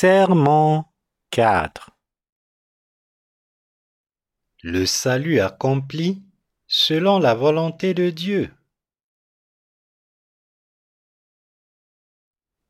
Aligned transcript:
Sermon 0.00 0.84
4 1.30 1.90
Le 4.62 4.86
salut 4.86 5.40
accompli 5.40 6.22
selon 6.68 7.18
la 7.18 7.34
volonté 7.34 7.94
de 7.94 8.08
Dieu. 8.10 8.54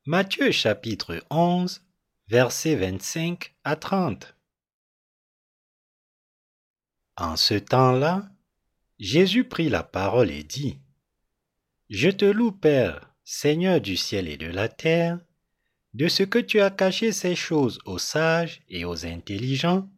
Matthieu 0.06 0.50
chapitre 0.52 1.22
11, 1.28 1.82
versets 2.28 2.76
25 2.76 3.54
à 3.62 3.76
30. 3.76 4.34
En 7.18 7.36
ce 7.36 7.52
temps-là, 7.52 8.26
Jésus 8.98 9.46
prit 9.46 9.68
la 9.68 9.82
parole 9.82 10.30
et 10.30 10.44
dit, 10.44 10.78
Je 11.90 12.08
te 12.08 12.24
loue, 12.24 12.52
Père, 12.52 13.12
Seigneur 13.22 13.82
du 13.82 13.98
ciel 13.98 14.28
et 14.28 14.38
de 14.38 14.46
la 14.46 14.70
terre, 14.70 15.20
de 15.94 16.08
ce 16.08 16.22
que 16.22 16.38
tu 16.38 16.60
as 16.60 16.70
caché 16.70 17.12
ces 17.12 17.34
choses 17.34 17.80
aux 17.84 17.98
sages 17.98 18.62
et 18.68 18.84
aux 18.84 19.06
intelligents, 19.06 19.88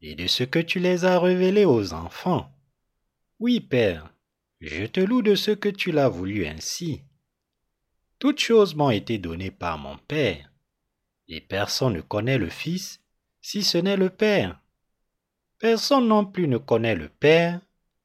et 0.00 0.14
de 0.14 0.26
ce 0.26 0.44
que 0.44 0.58
tu 0.58 0.78
les 0.78 1.04
as 1.04 1.18
révélées 1.18 1.64
aux 1.64 1.92
enfants. 1.92 2.52
Oui, 3.38 3.60
Père, 3.60 4.12
je 4.60 4.86
te 4.86 5.00
loue 5.00 5.22
de 5.22 5.34
ce 5.34 5.50
que 5.50 5.68
tu 5.68 5.92
l'as 5.92 6.08
voulu 6.08 6.46
ainsi. 6.46 7.02
Toutes 8.18 8.40
choses 8.40 8.74
m'ont 8.74 8.90
été 8.90 9.18
données 9.18 9.50
par 9.50 9.78
mon 9.78 9.96
Père, 9.96 10.52
et 11.28 11.40
personne 11.40 11.94
ne 11.94 12.00
connaît 12.00 12.38
le 12.38 12.48
Fils 12.48 13.00
si 13.40 13.62
ce 13.62 13.78
n'est 13.78 13.96
le 13.96 14.10
Père. 14.10 14.60
Personne 15.58 16.08
non 16.08 16.24
plus 16.24 16.48
ne 16.48 16.58
connaît 16.58 16.94
le 16.94 17.08
Père 17.08 17.60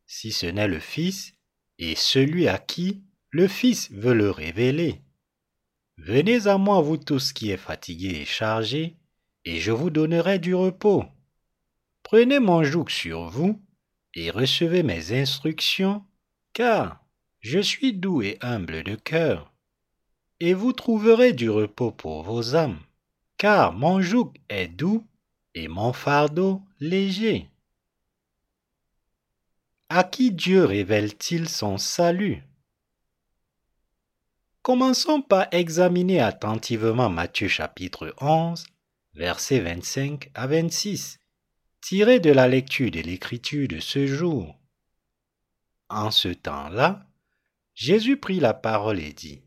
si 0.05 0.31
ce 0.31 0.45
n'est 0.45 0.67
le 0.67 0.79
Fils 0.79 1.33
et 1.77 1.95
celui 1.95 2.47
à 2.47 2.57
qui 2.57 3.03
le 3.29 3.47
Fils 3.47 3.91
veut 3.91 4.13
le 4.13 4.29
révéler. 4.29 5.02
Venez 5.97 6.47
à 6.47 6.57
moi, 6.57 6.81
vous 6.81 6.97
tous 6.97 7.33
qui 7.33 7.51
êtes 7.51 7.59
fatigués 7.59 8.21
et 8.21 8.25
chargés, 8.25 8.97
et 9.45 9.59
je 9.59 9.71
vous 9.71 9.89
donnerai 9.89 10.39
du 10.39 10.55
repos. 10.55 11.05
Prenez 12.01 12.39
mon 12.39 12.63
joug 12.63 12.89
sur 12.89 13.29
vous 13.29 13.61
et 14.13 14.29
recevez 14.29 14.83
mes 14.83 15.19
instructions, 15.19 16.03
car 16.53 17.03
je 17.39 17.59
suis 17.59 17.93
doux 17.93 18.21
et 18.21 18.37
humble 18.41 18.83
de 18.83 18.95
cœur. 18.95 19.51
Et 20.39 20.53
vous 20.53 20.73
trouverez 20.73 21.33
du 21.33 21.49
repos 21.49 21.91
pour 21.91 22.23
vos 22.23 22.55
âmes, 22.55 22.79
car 23.37 23.73
mon 23.73 24.01
joug 24.01 24.33
est 24.49 24.67
doux 24.67 25.05
et 25.55 25.67
mon 25.67 25.93
fardeau 25.93 26.61
léger. 26.79 27.49
À 29.89 30.03
qui 30.03 30.31
Dieu 30.31 30.65
révèle-t-il 30.65 31.47
son 31.47 31.77
salut? 31.77 32.43
Commençons 34.63 35.21
par 35.21 35.47
examiner 35.51 36.21
attentivement 36.21 37.09
Matthieu 37.09 37.49
chapitre 37.49 38.15
11, 38.21 38.63
versets 39.13 39.59
25 39.59 40.31
à 40.35 40.47
26, 40.47 41.19
tiré 41.81 42.21
de 42.21 42.31
la 42.31 42.47
lecture 42.47 42.89
de 42.89 43.01
l'écriture 43.01 43.67
de 43.67 43.81
ce 43.81 44.07
jour. 44.07 44.57
En 45.89 46.11
ce 46.11 46.29
temps-là, 46.29 47.05
Jésus 47.73 48.15
prit 48.15 48.39
la 48.39 48.53
parole 48.53 49.01
et 49.01 49.11
dit, 49.11 49.43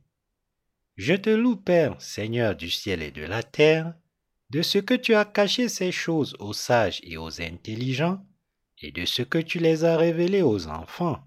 Je 0.97 1.15
te 1.15 1.31
loue, 1.31 1.57
Père, 1.57 1.99
Seigneur 1.99 2.55
du 2.55 2.69
ciel 2.69 3.01
et 3.01 3.11
de 3.11 3.23
la 3.23 3.43
terre, 3.43 3.95
de 4.51 4.61
ce 4.61 4.77
que 4.77 4.93
tu 4.93 5.15
as 5.15 5.25
caché 5.25 5.71
ces 5.71 5.93
choses 5.93 6.37
aux 6.41 6.53
sages 6.53 7.01
et 7.05 7.17
aux 7.17 7.41
intelligents, 7.41 8.23
et 8.83 8.93
de 8.93 9.07
ce 9.07 9.23
que 9.23 9.39
tu 9.39 9.61
les 9.61 9.87
as 9.87 9.97
révélées 9.97 10.43
aux 10.43 10.67
enfants. 10.67 11.27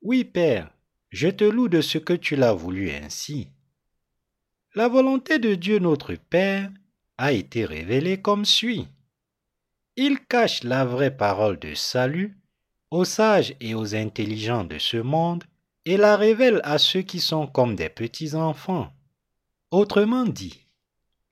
Oui, 0.00 0.24
Père, 0.24 0.72
je 1.12 1.28
te 1.28 1.44
loue 1.44 1.68
de 1.68 1.82
ce 1.82 1.98
que 1.98 2.14
tu 2.14 2.36
l'as 2.36 2.54
voulu 2.54 2.90
ainsi. 2.90 3.48
La 4.74 4.88
volonté 4.88 5.38
de 5.38 5.54
Dieu 5.54 5.78
notre 5.78 6.14
Père 6.14 6.70
a 7.18 7.32
été 7.32 7.66
révélée 7.66 8.20
comme 8.20 8.46
suit. 8.46 8.88
Il 9.96 10.24
cache 10.24 10.64
la 10.64 10.86
vraie 10.86 11.14
parole 11.14 11.58
de 11.58 11.74
salut 11.74 12.38
aux 12.90 13.04
sages 13.04 13.54
et 13.60 13.74
aux 13.74 13.94
intelligents 13.94 14.64
de 14.64 14.78
ce 14.78 14.96
monde 14.96 15.44
et 15.84 15.98
la 15.98 16.16
révèle 16.16 16.62
à 16.64 16.78
ceux 16.78 17.02
qui 17.02 17.20
sont 17.20 17.46
comme 17.46 17.76
des 17.76 17.90
petits-enfants. 17.90 18.90
Autrement 19.70 20.24
dit, 20.24 20.66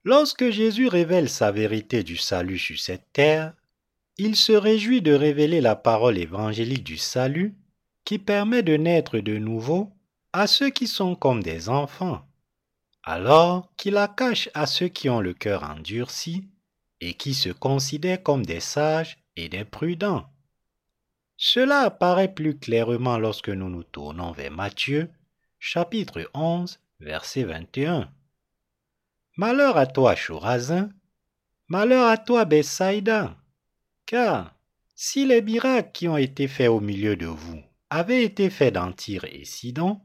lorsque 0.05 0.51
Jésus 0.51 0.89
révèle 0.89 1.31
sa 1.31 1.51
vérité 1.51 2.03
du 2.03 2.19
salut 2.19 2.59
sur 2.59 2.79
cette 2.79 3.11
terre, 3.15 3.55
il 4.19 4.37
se 4.37 4.53
réjouit 4.53 5.01
de 5.01 5.15
révéler 5.15 5.63
la 5.63 5.77
parole 5.77 6.19
évangélique 6.19 6.85
du 6.85 6.99
salut 6.99 7.55
qui 8.05 8.19
permet 8.19 8.63
de 8.63 8.77
naître 8.77 9.19
de 9.19 9.39
nouveau 9.39 9.93
à 10.33 10.47
ceux 10.47 10.71
qui 10.71 10.87
sont 10.87 11.15
comme 11.15 11.43
des 11.43 11.69
enfants, 11.69 12.23
alors 13.03 13.73
qu'il 13.77 13.95
la 13.95 14.09
cache 14.09 14.49
à 14.55 14.67
ceux 14.67 14.89
qui 14.89 15.09
ont 15.09 15.21
le 15.21 15.35
cœur 15.35 15.65
endurci 15.65 16.45
et 17.01 17.15
qui 17.15 17.35
se 17.35 17.49
considèrent 17.49 18.23
comme 18.23 18.45
des 18.45 18.61
sages 18.61 19.19
et 19.37 19.49
des 19.49 19.65
prudents. 19.65 20.29
Cela 21.37 21.81
apparaît 21.81 22.33
plus 22.33 22.59
clairement 22.59 23.19
lorsque 23.19 23.49
nous 23.49 23.71
nous 23.71 23.83
tournons 23.83 24.33
vers 24.33 24.51
Matthieu, 24.51 25.11
chapitre 25.59 26.31
11, 26.35 26.79
verset 27.01 27.45
21. 27.45 28.11
Malheur 29.37 29.79
à 29.79 29.87
toi, 29.87 30.15
Chorazin, 30.15 30.91
malheur 31.69 32.07
à 32.07 32.19
toi, 32.19 32.45
Bethsaïda, 32.45 33.35
car 34.05 34.55
si 34.95 35.25
les 35.25 35.41
miracles 35.41 35.93
qui 35.93 36.09
ont 36.09 36.19
été 36.19 36.47
faits 36.47 36.69
au 36.69 36.81
milieu 36.81 37.17
de 37.17 37.27
vous 37.27 37.63
avait 37.91 38.25
été 38.25 38.51
fait 38.51 38.71
dans 38.71 38.93
Tyr 38.93 39.25
et 39.25 39.45
Sidon, 39.45 40.01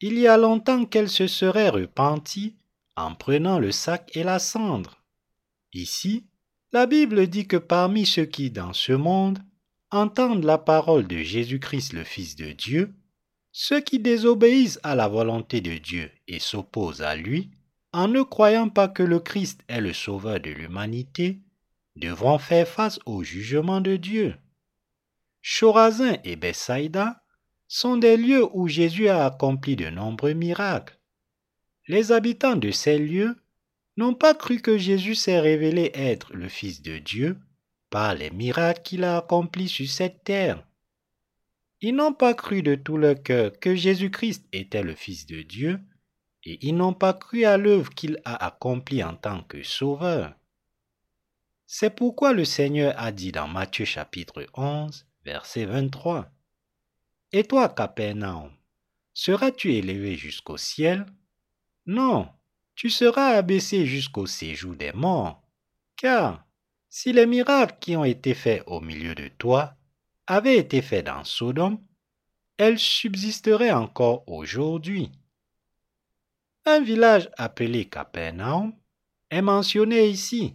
il 0.00 0.18
y 0.18 0.26
a 0.26 0.36
longtemps 0.36 0.84
qu'elle 0.84 1.08
se 1.08 1.26
serait 1.26 1.68
repentie 1.68 2.56
en 2.96 3.14
prenant 3.14 3.58
le 3.58 3.72
sac 3.72 4.10
et 4.14 4.22
la 4.22 4.38
cendre. 4.38 5.02
Ici, 5.72 6.26
la 6.72 6.86
Bible 6.86 7.26
dit 7.26 7.46
que 7.46 7.56
parmi 7.56 8.06
ceux 8.06 8.24
qui, 8.24 8.50
dans 8.50 8.72
ce 8.72 8.92
monde, 8.92 9.38
entendent 9.90 10.44
la 10.44 10.58
parole 10.58 11.06
de 11.06 11.18
Jésus-Christ 11.18 11.92
le 11.92 12.04
Fils 12.04 12.36
de 12.36 12.52
Dieu, 12.52 12.94
ceux 13.52 13.80
qui 13.80 13.98
désobéissent 13.98 14.80
à 14.82 14.94
la 14.94 15.08
volonté 15.08 15.60
de 15.60 15.78
Dieu 15.78 16.10
et 16.28 16.38
s'opposent 16.38 17.02
à 17.02 17.16
lui, 17.16 17.50
en 17.92 18.08
ne 18.08 18.22
croyant 18.22 18.68
pas 18.68 18.88
que 18.88 19.02
le 19.02 19.20
Christ 19.20 19.62
est 19.68 19.80
le 19.80 19.92
Sauveur 19.92 20.40
de 20.40 20.50
l'humanité, 20.50 21.40
devront 21.96 22.38
faire 22.38 22.68
face 22.68 22.98
au 23.06 23.22
jugement 23.22 23.80
de 23.80 23.96
Dieu. 23.96 24.34
Chorazin 25.48 26.18
et 26.24 26.34
Bethsaïda 26.34 27.22
sont 27.68 27.96
des 27.96 28.16
lieux 28.16 28.48
où 28.52 28.66
Jésus 28.66 29.08
a 29.08 29.26
accompli 29.26 29.76
de 29.76 29.88
nombreux 29.90 30.32
miracles. 30.32 30.98
Les 31.86 32.10
habitants 32.10 32.56
de 32.56 32.72
ces 32.72 32.98
lieux 32.98 33.36
n'ont 33.96 34.14
pas 34.14 34.34
cru 34.34 34.60
que 34.60 34.76
Jésus 34.76 35.14
s'est 35.14 35.38
révélé 35.38 35.92
être 35.94 36.34
le 36.34 36.48
Fils 36.48 36.82
de 36.82 36.98
Dieu 36.98 37.38
par 37.90 38.16
les 38.16 38.30
miracles 38.30 38.82
qu'il 38.82 39.04
a 39.04 39.18
accomplis 39.18 39.68
sur 39.68 39.88
cette 39.88 40.24
terre. 40.24 40.66
Ils 41.80 41.94
n'ont 41.94 42.12
pas 42.12 42.34
cru 42.34 42.62
de 42.62 42.74
tout 42.74 42.96
leur 42.96 43.22
cœur 43.22 43.52
que 43.60 43.76
Jésus-Christ 43.76 44.48
était 44.52 44.82
le 44.82 44.96
Fils 44.96 45.26
de 45.26 45.42
Dieu, 45.42 45.78
et 46.42 46.58
ils 46.66 46.74
n'ont 46.74 46.92
pas 46.92 47.14
cru 47.14 47.44
à 47.44 47.56
l'œuvre 47.56 47.90
qu'il 47.90 48.20
a 48.24 48.44
accomplie 48.44 49.04
en 49.04 49.14
tant 49.14 49.44
que 49.44 49.62
Sauveur. 49.62 50.34
C'est 51.68 51.94
pourquoi 51.94 52.32
le 52.32 52.44
Seigneur 52.44 52.94
a 52.96 53.12
dit 53.12 53.30
dans 53.30 53.46
Matthieu 53.46 53.84
chapitre 53.84 54.44
11, 54.54 55.06
verset 55.26 55.64
23. 55.64 56.30
Et 57.32 57.42
toi, 57.42 57.68
Capernaum, 57.68 58.52
seras-tu 59.12 59.74
élevé 59.74 60.16
jusqu'au 60.16 60.56
ciel? 60.56 61.04
Non, 61.84 62.28
tu 62.76 62.90
seras 62.90 63.30
abaissé 63.30 63.86
jusqu'au 63.86 64.26
séjour 64.26 64.76
des 64.76 64.92
morts. 64.92 65.42
Car 65.96 66.46
si 66.88 67.12
les 67.12 67.26
miracles 67.26 67.76
qui 67.80 67.96
ont 67.96 68.04
été 68.04 68.34
faits 68.34 68.62
au 68.66 68.80
milieu 68.80 69.16
de 69.16 69.26
toi 69.26 69.74
avaient 70.28 70.58
été 70.58 70.80
faits 70.80 71.06
dans 71.06 71.24
Sodome, 71.24 71.78
elles 72.56 72.78
subsisteraient 72.78 73.72
encore 73.72 74.22
aujourd'hui. 74.28 75.10
Un 76.64 76.80
village 76.80 77.28
appelé 77.36 77.86
Capernaum 77.86 78.72
est 79.30 79.42
mentionné 79.42 80.06
ici, 80.08 80.54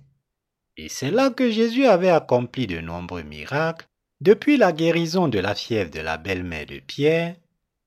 et 0.77 0.87
c'est 0.87 1.11
là 1.11 1.29
que 1.29 1.51
Jésus 1.51 1.85
avait 1.85 2.09
accompli 2.09 2.67
de 2.67 2.79
nombreux 2.79 3.23
miracles 3.23 3.90
depuis 4.21 4.55
la 4.57 4.71
guérison 4.71 5.27
de 5.27 5.39
la 5.39 5.55
fièvre 5.55 5.89
de 5.89 5.99
la 5.99 6.17
belle-mère 6.17 6.67
de 6.67 6.79
Pierre 6.79 7.35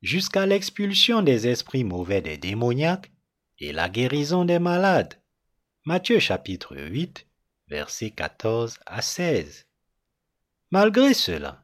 jusqu'à 0.02 0.46
l'expulsion 0.46 1.22
des 1.22 1.46
esprits 1.46 1.84
mauvais 1.84 2.20
des 2.20 2.36
démoniaques 2.36 3.12
et 3.60 3.72
la 3.72 3.88
guérison 3.88 4.44
des 4.44 4.58
malades. 4.58 5.14
Matthieu 5.84 6.19
chapitre 6.19 6.76
8, 6.76 7.25
versets 7.69 8.10
14 8.10 8.81
à 8.84 9.00
16. 9.00 9.66
Malgré 10.72 11.14
cela, 11.14 11.62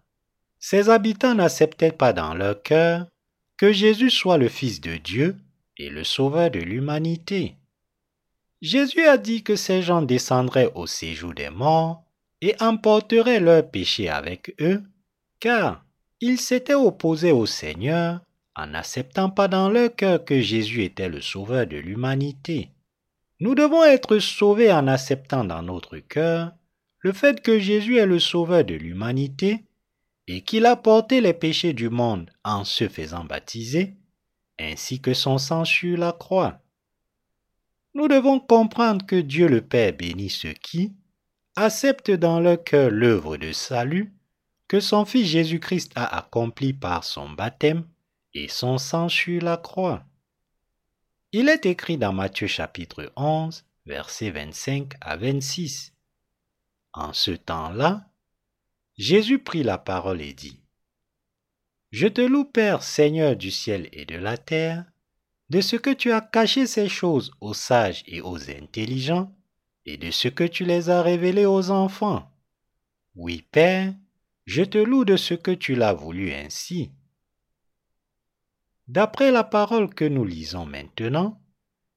ces 0.60 0.88
habitants 0.88 1.34
n'acceptaient 1.34 1.90
pas 1.90 2.12
dans 2.12 2.34
leur 2.34 2.62
cœur 2.62 3.08
que 3.56 3.72
Jésus 3.72 4.10
soit 4.10 4.38
le 4.38 4.48
Fils 4.48 4.80
de 4.80 4.98
Dieu 4.98 5.36
et 5.78 5.90
le 5.90 6.04
Sauveur 6.04 6.48
de 6.48 6.60
l'humanité. 6.60 7.56
Jésus 8.62 9.04
a 9.04 9.18
dit 9.18 9.42
que 9.42 9.56
ces 9.56 9.82
gens 9.82 10.02
descendraient 10.02 10.70
au 10.76 10.86
séjour 10.86 11.34
des 11.34 11.50
morts 11.50 12.04
et 12.40 12.54
emporteraient 12.60 13.40
leurs 13.40 13.70
péchés 13.70 14.08
avec 14.08 14.54
eux, 14.60 14.82
car 15.40 15.84
ils 16.20 16.38
s'étaient 16.38 16.74
opposés 16.74 17.32
au 17.32 17.46
Seigneur 17.46 18.20
en 18.56 18.68
n'acceptant 18.68 19.30
pas 19.30 19.48
dans 19.48 19.70
leur 19.70 19.94
cœur 19.94 20.24
que 20.24 20.40
Jésus 20.40 20.82
était 20.84 21.08
le 21.08 21.20
Sauveur 21.20 21.66
de 21.66 21.76
l'humanité. 21.76 22.70
Nous 23.40 23.54
devons 23.54 23.84
être 23.84 24.18
sauvés 24.18 24.70
en 24.70 24.86
acceptant 24.86 25.44
dans 25.44 25.62
notre 25.62 25.98
cœur 25.98 26.52
le 27.00 27.12
fait 27.12 27.40
que 27.40 27.58
Jésus 27.58 27.96
est 27.96 28.06
le 28.06 28.18
sauveur 28.18 28.64
de 28.64 28.74
l'humanité 28.74 29.64
et 30.26 30.42
qu'il 30.42 30.66
a 30.66 30.76
porté 30.76 31.20
les 31.20 31.32
péchés 31.32 31.72
du 31.72 31.88
monde 31.88 32.30
en 32.44 32.64
se 32.64 32.88
faisant 32.88 33.24
baptiser, 33.24 33.96
ainsi 34.58 35.00
que 35.00 35.14
son 35.14 35.38
sang 35.38 35.64
sur 35.64 35.96
la 35.96 36.12
croix. 36.12 36.60
Nous 37.94 38.06
devons 38.06 38.38
comprendre 38.38 39.04
que 39.06 39.16
Dieu 39.16 39.48
le 39.48 39.62
Père 39.62 39.94
bénit 39.96 40.30
ceux 40.30 40.52
qui 40.52 40.92
acceptent 41.60 42.10
dans 42.10 42.40
leur 42.40 42.64
cœur 42.64 42.90
l'œuvre 42.90 43.36
de 43.36 43.52
salut 43.52 44.14
que 44.66 44.80
son 44.80 45.04
Fils 45.04 45.26
Jésus-Christ 45.26 45.92
a 45.94 46.18
accompli 46.18 46.72
par 46.72 47.04
son 47.04 47.28
baptême 47.28 47.86
et 48.32 48.48
son 48.48 48.78
sang 48.78 49.10
sur 49.10 49.42
la 49.42 49.58
croix. 49.58 50.02
Il 51.32 51.50
est 51.50 51.66
écrit 51.66 51.98
dans 51.98 52.14
Matthieu 52.14 52.46
chapitre 52.46 53.12
11, 53.14 53.64
versets 53.84 54.30
25 54.30 54.94
à 55.02 55.16
26. 55.16 55.92
En 56.94 57.12
ce 57.12 57.32
temps-là, 57.32 58.06
Jésus 58.96 59.38
prit 59.38 59.62
la 59.62 59.76
parole 59.76 60.22
et 60.22 60.32
dit, 60.32 60.60
Je 61.90 62.06
te 62.06 62.22
loue 62.22 62.44
Père 62.44 62.82
Seigneur 62.82 63.36
du 63.36 63.50
ciel 63.50 63.88
et 63.92 64.06
de 64.06 64.16
la 64.16 64.38
terre, 64.38 64.86
de 65.50 65.60
ce 65.60 65.76
que 65.76 65.90
tu 65.90 66.10
as 66.10 66.22
caché 66.22 66.66
ces 66.66 66.88
choses 66.88 67.32
aux 67.42 67.54
sages 67.54 68.02
et 68.06 68.22
aux 68.22 68.50
intelligents, 68.50 69.30
et 69.86 69.96
de 69.96 70.10
ce 70.10 70.28
que 70.28 70.44
tu 70.44 70.64
les 70.64 70.90
as 70.90 71.02
révélées 71.02 71.46
aux 71.46 71.70
enfants. 71.70 72.30
Oui, 73.14 73.44
Père, 73.50 73.94
je 74.46 74.62
te 74.62 74.78
loue 74.78 75.04
de 75.04 75.16
ce 75.16 75.34
que 75.34 75.50
tu 75.50 75.74
l'as 75.74 75.92
voulu 75.92 76.32
ainsi. 76.32 76.90
D'après 78.88 79.30
la 79.30 79.44
parole 79.44 79.94
que 79.94 80.04
nous 80.04 80.24
lisons 80.24 80.66
maintenant, 80.66 81.40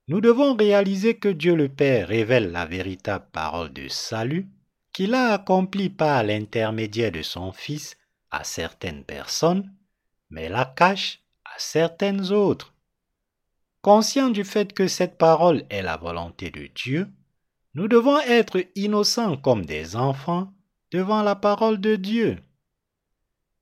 nous 0.07 0.21
devons 0.21 0.55
réaliser 0.55 1.17
que 1.17 1.29
Dieu 1.29 1.55
le 1.55 1.69
Père 1.69 2.09
révèle 2.09 2.51
la 2.51 2.65
véritable 2.65 3.25
parole 3.31 3.71
de 3.71 3.87
salut 3.87 4.47
qu'il 4.91 5.15
a 5.15 5.33
accomplie 5.33 5.89
par 5.89 6.23
l'intermédiaire 6.23 7.11
de 7.11 7.21
son 7.21 7.51
Fils 7.51 7.97
à 8.29 8.43
certaines 8.43 9.03
personnes, 9.03 9.73
mais 10.29 10.49
la 10.49 10.65
cache 10.65 11.21
à 11.45 11.57
certaines 11.57 12.31
autres. 12.31 12.73
Conscient 13.81 14.29
du 14.29 14.43
fait 14.43 14.73
que 14.73 14.87
cette 14.87 15.17
parole 15.17 15.63
est 15.69 15.81
la 15.81 15.97
volonté 15.97 16.51
de 16.51 16.67
Dieu, 16.67 17.07
nous 17.75 17.87
devons 17.87 18.19
être 18.19 18.63
innocents 18.75 19.37
comme 19.37 19.65
des 19.65 19.95
enfants 19.95 20.53
devant 20.91 21.23
la 21.23 21.35
parole 21.35 21.81
de 21.81 21.95
Dieu. 21.95 22.37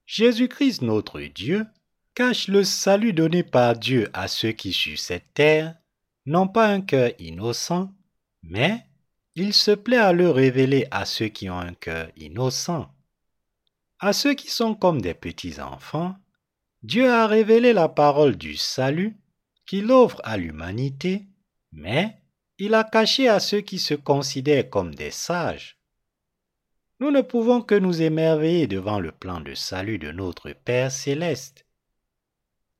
Jésus-Christ 0.06 0.82
notre 0.82 1.20
Dieu 1.20 1.66
cache 2.14 2.48
le 2.48 2.64
salut 2.64 3.14
donné 3.14 3.42
par 3.42 3.74
Dieu 3.76 4.10
à 4.12 4.28
ceux 4.28 4.52
qui 4.52 4.72
sur 4.72 4.98
cette 4.98 5.32
terre 5.32 5.74
n'ont 6.26 6.48
pas 6.48 6.66
un 6.68 6.82
cœur 6.82 7.10
innocent, 7.18 7.90
mais 8.42 8.84
il 9.34 9.54
se 9.54 9.70
plaît 9.70 9.96
à 9.96 10.12
le 10.12 10.30
révéler 10.30 10.86
à 10.90 11.06
ceux 11.06 11.28
qui 11.28 11.48
ont 11.48 11.58
un 11.58 11.72
cœur 11.72 12.10
innocent. 12.16 12.90
À 13.98 14.12
ceux 14.12 14.34
qui 14.34 14.50
sont 14.50 14.74
comme 14.74 15.00
des 15.00 15.14
petits 15.14 15.60
enfants, 15.60 16.16
Dieu 16.82 17.10
a 17.10 17.26
révélé 17.26 17.72
la 17.72 17.88
parole 17.88 18.36
du 18.36 18.56
salut 18.56 19.16
qu'il 19.64 19.90
offre 19.90 20.20
à 20.24 20.36
l'humanité, 20.36 21.26
mais 21.70 22.21
il 22.58 22.74
a 22.74 22.84
caché 22.84 23.28
à 23.28 23.40
ceux 23.40 23.60
qui 23.60 23.78
se 23.78 23.94
considèrent 23.94 24.70
comme 24.70 24.94
des 24.94 25.10
sages. 25.10 25.78
Nous 27.00 27.10
ne 27.10 27.20
pouvons 27.20 27.62
que 27.62 27.74
nous 27.74 28.02
émerveiller 28.02 28.66
devant 28.66 29.00
le 29.00 29.10
plan 29.10 29.40
de 29.40 29.54
salut 29.54 29.98
de 29.98 30.12
notre 30.12 30.52
Père 30.52 30.92
céleste. 30.92 31.66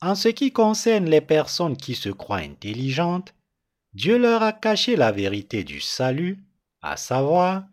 En 0.01 0.15
ce 0.15 0.29
qui 0.29 0.53
concerne 0.53 1.09
les 1.09 1.21
personnes 1.21 1.77
qui 1.77 1.95
se 1.95 2.09
croient 2.09 2.39
intelligentes, 2.39 3.35
Dieu 3.95 4.19
leur 4.19 4.43
a 4.43 4.53
caché 4.53 4.97
la 4.97 5.13
vérité 5.13 5.65
du 5.65 5.81
salut, 5.81 6.39
à 6.81 6.97
savoir 6.97 7.65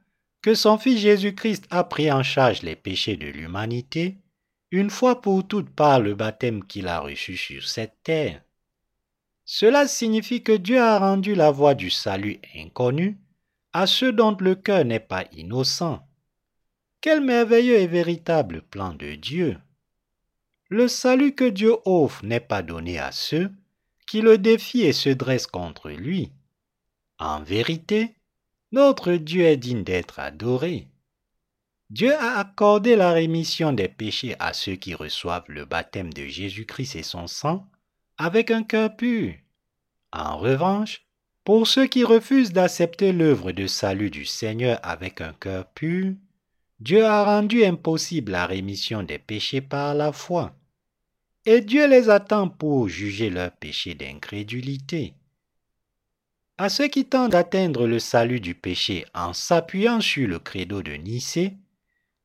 que 0.41 0.55
son 0.55 0.77
Fils 0.77 0.99
Jésus-Christ 0.99 1.65
a 1.69 1.83
pris 1.83 2.11
en 2.11 2.23
charge 2.23 2.61
les 2.61 2.75
péchés 2.75 3.17
de 3.17 3.27
l'humanité, 3.27 4.17
une 4.71 4.89
fois 4.89 5.21
pour 5.21 5.47
toutes 5.47 5.69
par 5.69 5.99
le 5.99 6.15
baptême 6.15 6.63
qu'il 6.65 6.87
a 6.87 6.99
reçu 6.99 7.35
sur 7.37 7.67
cette 7.67 7.97
terre. 8.03 8.41
Cela 9.51 9.87
signifie 9.87 10.43
que 10.43 10.51
Dieu 10.51 10.79
a 10.79 10.99
rendu 10.99 11.33
la 11.33 11.49
voie 11.49 11.73
du 11.73 11.89
salut 11.89 12.39
inconnue 12.55 13.17
à 13.73 13.87
ceux 13.87 14.13
dont 14.13 14.37
le 14.39 14.53
cœur 14.53 14.85
n'est 14.85 14.99
pas 14.99 15.25
innocent. 15.35 16.07
Quel 17.01 17.21
merveilleux 17.21 17.77
et 17.77 17.87
véritable 17.87 18.61
plan 18.61 18.93
de 18.93 19.15
Dieu. 19.15 19.57
Le 20.67 20.87
salut 20.87 21.33
que 21.33 21.49
Dieu 21.49 21.77
offre 21.85 22.23
n'est 22.23 22.39
pas 22.39 22.61
donné 22.61 22.99
à 22.99 23.11
ceux 23.11 23.51
qui 24.05 24.21
le 24.21 24.37
défient 24.37 24.83
et 24.83 24.93
se 24.93 25.09
dressent 25.09 25.47
contre 25.47 25.89
lui. 25.89 26.31
En 27.17 27.41
vérité, 27.41 28.13
notre 28.71 29.13
Dieu 29.13 29.45
est 29.45 29.57
digne 29.57 29.83
d'être 29.83 30.19
adoré. 30.19 30.87
Dieu 31.89 32.13
a 32.13 32.37
accordé 32.37 32.95
la 32.95 33.13
rémission 33.13 33.73
des 33.73 33.87
péchés 33.87 34.35
à 34.37 34.53
ceux 34.53 34.75
qui 34.75 34.93
reçoivent 34.93 35.49
le 35.49 35.65
baptême 35.65 36.13
de 36.13 36.27
Jésus-Christ 36.27 36.97
et 36.97 37.03
son 37.03 37.25
sang 37.25 37.67
avec 38.19 38.51
un 38.51 38.63
cœur 38.63 38.98
pur. 38.98 39.33
En 40.12 40.38
revanche, 40.38 41.06
pour 41.45 41.66
ceux 41.68 41.88
qui 41.88 42.04
refusent 42.04 42.51
d'accepter 42.51 43.13
l'œuvre 43.13 43.54
de 43.54 43.66
salut 43.66 44.10
du 44.10 44.25
Seigneur 44.25 44.77
avec 44.83 45.21
un 45.21 45.31
cœur 45.31 45.66
pur, 45.68 46.13
Dieu 46.81 47.06
a 47.06 47.24
rendu 47.24 47.63
impossible 47.63 48.33
la 48.33 48.45
rémission 48.45 49.04
des 49.04 49.19
péchés 49.19 49.62
par 49.62 49.95
la 49.95 50.12
foi. 50.12 50.54
Et 51.45 51.62
Dieu 51.62 51.88
les 51.88 52.10
attend 52.10 52.50
pour 52.50 52.89
juger 52.89 53.30
leurs 53.30 53.54
péchés 53.54 53.95
d'incrédulité. 53.95 55.13
À 56.57 56.68
ceux 56.68 56.89
qui 56.89 57.06
tentent 57.06 57.31
d'atteindre 57.31 57.88
le 57.88 58.00
salut 58.00 58.42
du 58.42 58.54
péché 58.54 59.06
en 59.13 59.31
s'appuyant 59.31 60.01
sur 60.01 60.27
le 60.27 60.39
credo 60.39 60.81
de 60.81 60.92
Nicée 60.92 61.54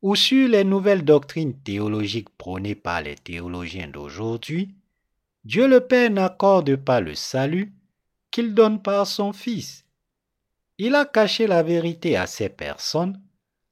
ou 0.02 0.16
sur 0.16 0.48
les 0.48 0.64
nouvelles 0.64 1.04
doctrines 1.04 1.54
théologiques 1.54 2.36
prônées 2.36 2.74
par 2.74 3.00
les 3.00 3.14
théologiens 3.14 3.86
d'aujourd'hui, 3.86 4.74
Dieu 5.44 5.68
le 5.68 5.80
Père 5.80 6.10
n'accorde 6.10 6.76
pas 6.76 7.00
le 7.00 7.14
salut 7.14 7.72
qu'il 8.30 8.54
donne 8.54 8.80
par 8.80 9.06
son 9.06 9.32
Fils. 9.32 9.84
Il 10.78 10.94
a 10.94 11.04
caché 11.04 11.46
la 11.46 11.62
vérité 11.62 12.16
à 12.16 12.26
ces 12.26 12.48
personnes 12.48 13.20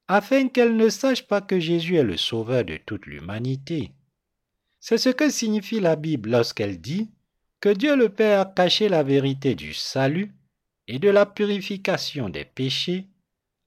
afin 0.07 0.49
qu'elles 0.49 0.77
ne 0.77 0.89
sachent 0.89 1.27
pas 1.27 1.41
que 1.41 1.59
Jésus 1.59 1.95
est 1.95 2.03
le 2.03 2.17
Sauveur 2.17 2.63
de 2.63 2.77
toute 2.77 3.07
l'humanité. 3.07 3.91
C'est 4.79 4.99
ce 4.99 5.09
que 5.09 5.29
signifie 5.29 5.79
la 5.79 5.95
Bible 5.95 6.29
lorsqu'elle 6.29 6.79
dit 6.79 7.09
que 7.59 7.69
Dieu 7.69 7.95
le 7.95 8.09
Père 8.09 8.41
a 8.41 8.45
caché 8.45 8.87
la 8.87 9.01
vérité 9.01 9.55
du 9.55 9.73
salut 9.73 10.31
et 10.87 10.99
de 10.99 11.09
la 11.09 11.25
purification 11.25 12.29
des 12.29 12.45
péchés 12.45 13.07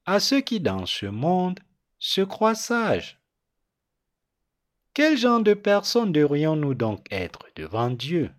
à 0.05 0.19
ceux 0.19 0.41
qui 0.41 0.59
dans 0.59 0.85
ce 0.85 1.07
monde 1.07 1.59
se 1.99 2.21
croient 2.21 2.55
sages. 2.55 3.19
Quel 4.97 5.15
genre 5.15 5.41
de 5.41 5.53
personnes 5.53 6.11
devrions-nous 6.11 6.73
donc 6.73 7.05
être 7.11 7.45
devant 7.55 7.91
Dieu? 7.91 8.31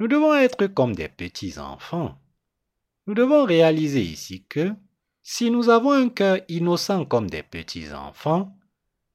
Nous 0.00 0.08
devons 0.08 0.34
être 0.34 0.66
comme 0.66 0.96
des 0.96 1.06
petits 1.06 1.60
enfants. 1.60 2.18
Nous 3.06 3.14
devons 3.14 3.44
réaliser 3.44 4.02
ici 4.02 4.42
que 4.48 4.72
si 5.22 5.52
nous 5.52 5.70
avons 5.70 5.92
un 5.92 6.08
cœur 6.08 6.40
innocent 6.48 7.04
comme 7.04 7.30
des 7.30 7.44
petits 7.44 7.92
enfants, 7.92 8.52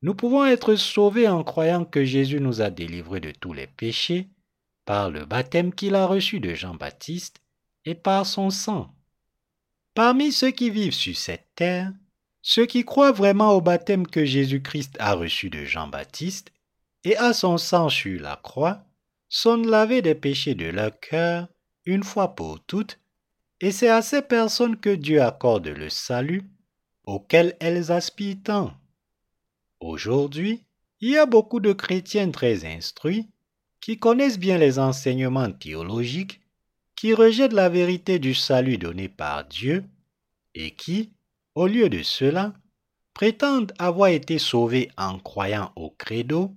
nous 0.01 0.15
pouvons 0.15 0.45
être 0.45 0.75
sauvés 0.75 1.27
en 1.27 1.43
croyant 1.43 1.83
que 1.83 2.05
Jésus 2.05 2.39
nous 2.39 2.61
a 2.61 2.69
délivrés 2.69 3.19
de 3.19 3.31
tous 3.31 3.51
les 3.51 3.67
péchés 3.67 4.29
par 4.85 5.09
le 5.11 5.25
baptême 5.25 5.73
qu'il 5.73 5.93
a 5.93 6.05
reçu 6.05 6.39
de 6.39 6.53
Jean-Baptiste 6.53 7.41
et 7.83 7.95
par 7.95 8.25
son 8.25 8.49
sang. 8.49 8.95
Parmi 9.93 10.31
ceux 10.31 10.51
qui 10.51 10.69
vivent 10.69 10.93
sur 10.93 11.17
cette 11.17 11.49
terre, 11.53 11.91
ceux 12.43 12.65
qui 12.65 12.83
croient 12.83 13.13
vraiment 13.13 13.53
au 13.53 13.61
baptême 13.61 14.05
que 14.05 14.25
Jésus-Christ 14.25 14.97
a 14.99 15.13
reçu 15.13 15.49
de 15.49 15.63
Jean-Baptiste 15.63 16.51
et 17.05 17.15
à 17.15 17.33
son 17.33 17.57
sang 17.57 17.87
sur 17.87 18.21
la 18.21 18.35
croix 18.35 18.83
sont 19.29 19.57
lavés 19.57 20.01
des 20.01 20.13
péchés 20.13 20.53
de 20.53 20.65
leur 20.65 20.99
cœur 20.99 21.47
une 21.85 22.03
fois 22.03 22.35
pour 22.35 22.59
toutes, 22.63 22.99
et 23.61 23.71
c'est 23.71 23.89
à 23.89 24.01
ces 24.01 24.21
personnes 24.21 24.77
que 24.77 24.93
Dieu 24.93 25.21
accorde 25.21 25.67
le 25.67 25.89
salut 25.89 26.43
auquel 27.05 27.55
elles 27.59 27.91
aspirent 27.91 28.43
tant. 28.43 28.73
Aujourd'hui, 29.79 30.65
il 30.99 31.11
y 31.11 31.17
a 31.17 31.25
beaucoup 31.25 31.59
de 31.59 31.73
chrétiens 31.73 32.29
très 32.29 32.65
instruits 32.65 33.29
qui 33.79 33.99
connaissent 33.99 34.39
bien 34.39 34.57
les 34.57 34.79
enseignements 34.79 35.51
théologiques, 35.51 36.41
qui 36.95 37.13
rejettent 37.13 37.53
la 37.53 37.69
vérité 37.69 38.19
du 38.19 38.33
salut 38.33 38.77
donné 38.77 39.09
par 39.09 39.45
Dieu 39.45 39.85
et 40.55 40.71
qui, 40.71 41.11
au 41.55 41.67
lieu 41.67 41.89
de 41.89 42.03
cela, 42.03 42.53
prétendent 43.13 43.73
avoir 43.77 44.09
été 44.09 44.39
sauvés 44.39 44.89
en 44.97 45.19
croyant 45.19 45.71
au 45.75 45.91
credo 45.91 46.51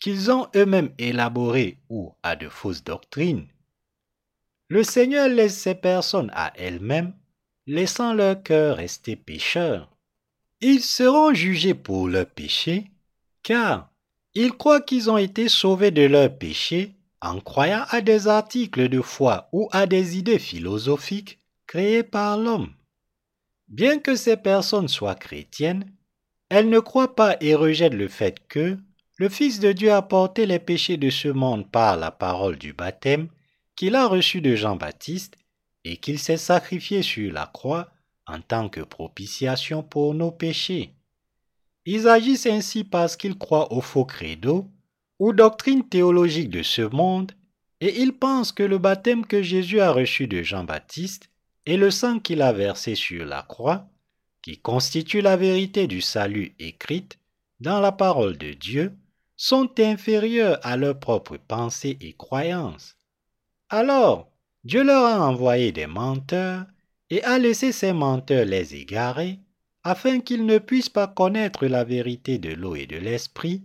qu'ils 0.00 0.30
ont 0.30 0.48
eux-mêmes 0.56 0.92
élaboré 0.98 1.78
ou 1.90 2.12
à 2.22 2.36
de 2.36 2.48
fausses 2.48 2.82
doctrines. 2.84 3.46
Le 4.68 4.82
Seigneur 4.82 5.28
laisse 5.28 5.58
ces 5.58 5.74
personnes 5.74 6.30
à 6.32 6.52
elles-mêmes, 6.56 7.12
laissant 7.66 8.14
leur 8.14 8.42
cœur 8.42 8.76
rester 8.76 9.16
pécheur. 9.16 9.90
Ils 10.60 10.82
seront 10.82 11.34
jugés 11.34 11.74
pour 11.74 12.08
leurs 12.08 12.26
péchés, 12.26 12.90
car 13.42 13.90
ils 14.34 14.52
croient 14.52 14.80
qu'ils 14.80 15.10
ont 15.10 15.16
été 15.16 15.48
sauvés 15.48 15.90
de 15.90 16.02
leurs 16.02 16.36
péchés 16.36 16.94
en 17.20 17.40
croyant 17.40 17.84
à 17.90 18.00
des 18.00 18.28
articles 18.28 18.88
de 18.88 19.00
foi 19.00 19.48
ou 19.52 19.68
à 19.72 19.86
des 19.86 20.16
idées 20.16 20.38
philosophiques 20.38 21.38
créée 21.66 22.02
par 22.02 22.38
l'homme. 22.38 22.72
Bien 23.70 24.00
que 24.00 24.16
ces 24.16 24.36
personnes 24.36 24.88
soient 24.88 25.14
chrétiennes, 25.14 25.92
elles 26.48 26.68
ne 26.68 26.80
croient 26.80 27.14
pas 27.14 27.36
et 27.40 27.54
rejettent 27.54 27.94
le 27.94 28.08
fait 28.08 28.46
que 28.48 28.76
le 29.16 29.28
Fils 29.28 29.60
de 29.60 29.70
Dieu 29.70 29.92
a 29.92 30.02
porté 30.02 30.44
les 30.44 30.58
péchés 30.58 30.96
de 30.96 31.08
ce 31.08 31.28
monde 31.28 31.70
par 31.70 31.96
la 31.96 32.10
parole 32.10 32.56
du 32.56 32.72
baptême 32.72 33.28
qu'il 33.76 33.94
a 33.94 34.08
reçu 34.08 34.40
de 34.40 34.56
Jean-Baptiste 34.56 35.36
et 35.84 35.98
qu'il 35.98 36.18
s'est 36.18 36.36
sacrifié 36.36 37.02
sur 37.02 37.32
la 37.32 37.46
croix 37.46 37.90
en 38.26 38.40
tant 38.40 38.68
que 38.68 38.80
propitiation 38.80 39.84
pour 39.84 40.14
nos 40.14 40.32
péchés. 40.32 40.94
Ils 41.86 42.08
agissent 42.08 42.46
ainsi 42.46 42.82
parce 42.82 43.16
qu'ils 43.16 43.38
croient 43.38 43.72
au 43.72 43.80
faux 43.80 44.04
credo 44.04 44.68
ou 45.20 45.32
doctrine 45.32 45.88
théologique 45.88 46.50
de 46.50 46.62
ce 46.64 46.82
monde 46.82 47.32
et 47.80 48.00
ils 48.00 48.12
pensent 48.12 48.52
que 48.52 48.64
le 48.64 48.78
baptême 48.78 49.24
que 49.24 49.42
Jésus 49.42 49.80
a 49.80 49.92
reçu 49.92 50.26
de 50.26 50.42
Jean-Baptiste 50.42 51.29
et 51.66 51.76
le 51.76 51.90
sang 51.90 52.18
qu'il 52.18 52.42
a 52.42 52.52
versé 52.52 52.94
sur 52.94 53.24
la 53.24 53.42
croix, 53.42 53.88
qui 54.42 54.58
constitue 54.58 55.20
la 55.20 55.36
vérité 55.36 55.86
du 55.86 56.00
salut 56.00 56.54
écrite 56.58 57.18
dans 57.60 57.80
la 57.80 57.92
parole 57.92 58.38
de 58.38 58.52
Dieu, 58.52 58.92
sont 59.36 59.70
inférieurs 59.78 60.58
à 60.62 60.76
leurs 60.76 60.98
propres 60.98 61.36
pensées 61.36 61.96
et 62.00 62.12
croyances. 62.12 62.96
Alors, 63.68 64.30
Dieu 64.64 64.82
leur 64.82 65.04
a 65.04 65.26
envoyé 65.26 65.72
des 65.72 65.86
menteurs 65.86 66.66
et 67.08 67.22
a 67.22 67.38
laissé 67.38 67.72
ces 67.72 67.92
menteurs 67.92 68.44
les 68.44 68.74
égarer, 68.74 69.38
afin 69.82 70.20
qu'ils 70.20 70.44
ne 70.44 70.58
puissent 70.58 70.90
pas 70.90 71.06
connaître 71.06 71.66
la 71.66 71.84
vérité 71.84 72.38
de 72.38 72.52
l'eau 72.52 72.74
et 72.74 72.86
de 72.86 72.96
l'esprit, 72.96 73.62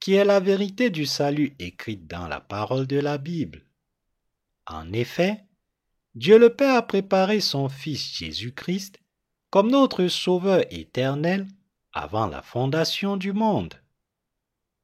qui 0.00 0.14
est 0.14 0.24
la 0.24 0.40
vérité 0.40 0.90
du 0.90 1.06
salut 1.06 1.54
écrite 1.60 2.08
dans 2.08 2.26
la 2.26 2.40
parole 2.40 2.88
de 2.88 2.98
la 2.98 3.18
Bible. 3.18 3.62
En 4.66 4.92
effet, 4.92 5.44
Dieu 6.14 6.38
le 6.38 6.54
Père 6.54 6.74
a 6.74 6.82
préparé 6.82 7.40
son 7.40 7.68
Fils 7.68 8.16
Jésus-Christ 8.16 9.00
comme 9.50 9.70
notre 9.70 10.08
Sauveur 10.08 10.64
éternel 10.70 11.46
avant 11.92 12.26
la 12.26 12.42
fondation 12.42 13.16
du 13.16 13.32
monde. 13.32 13.74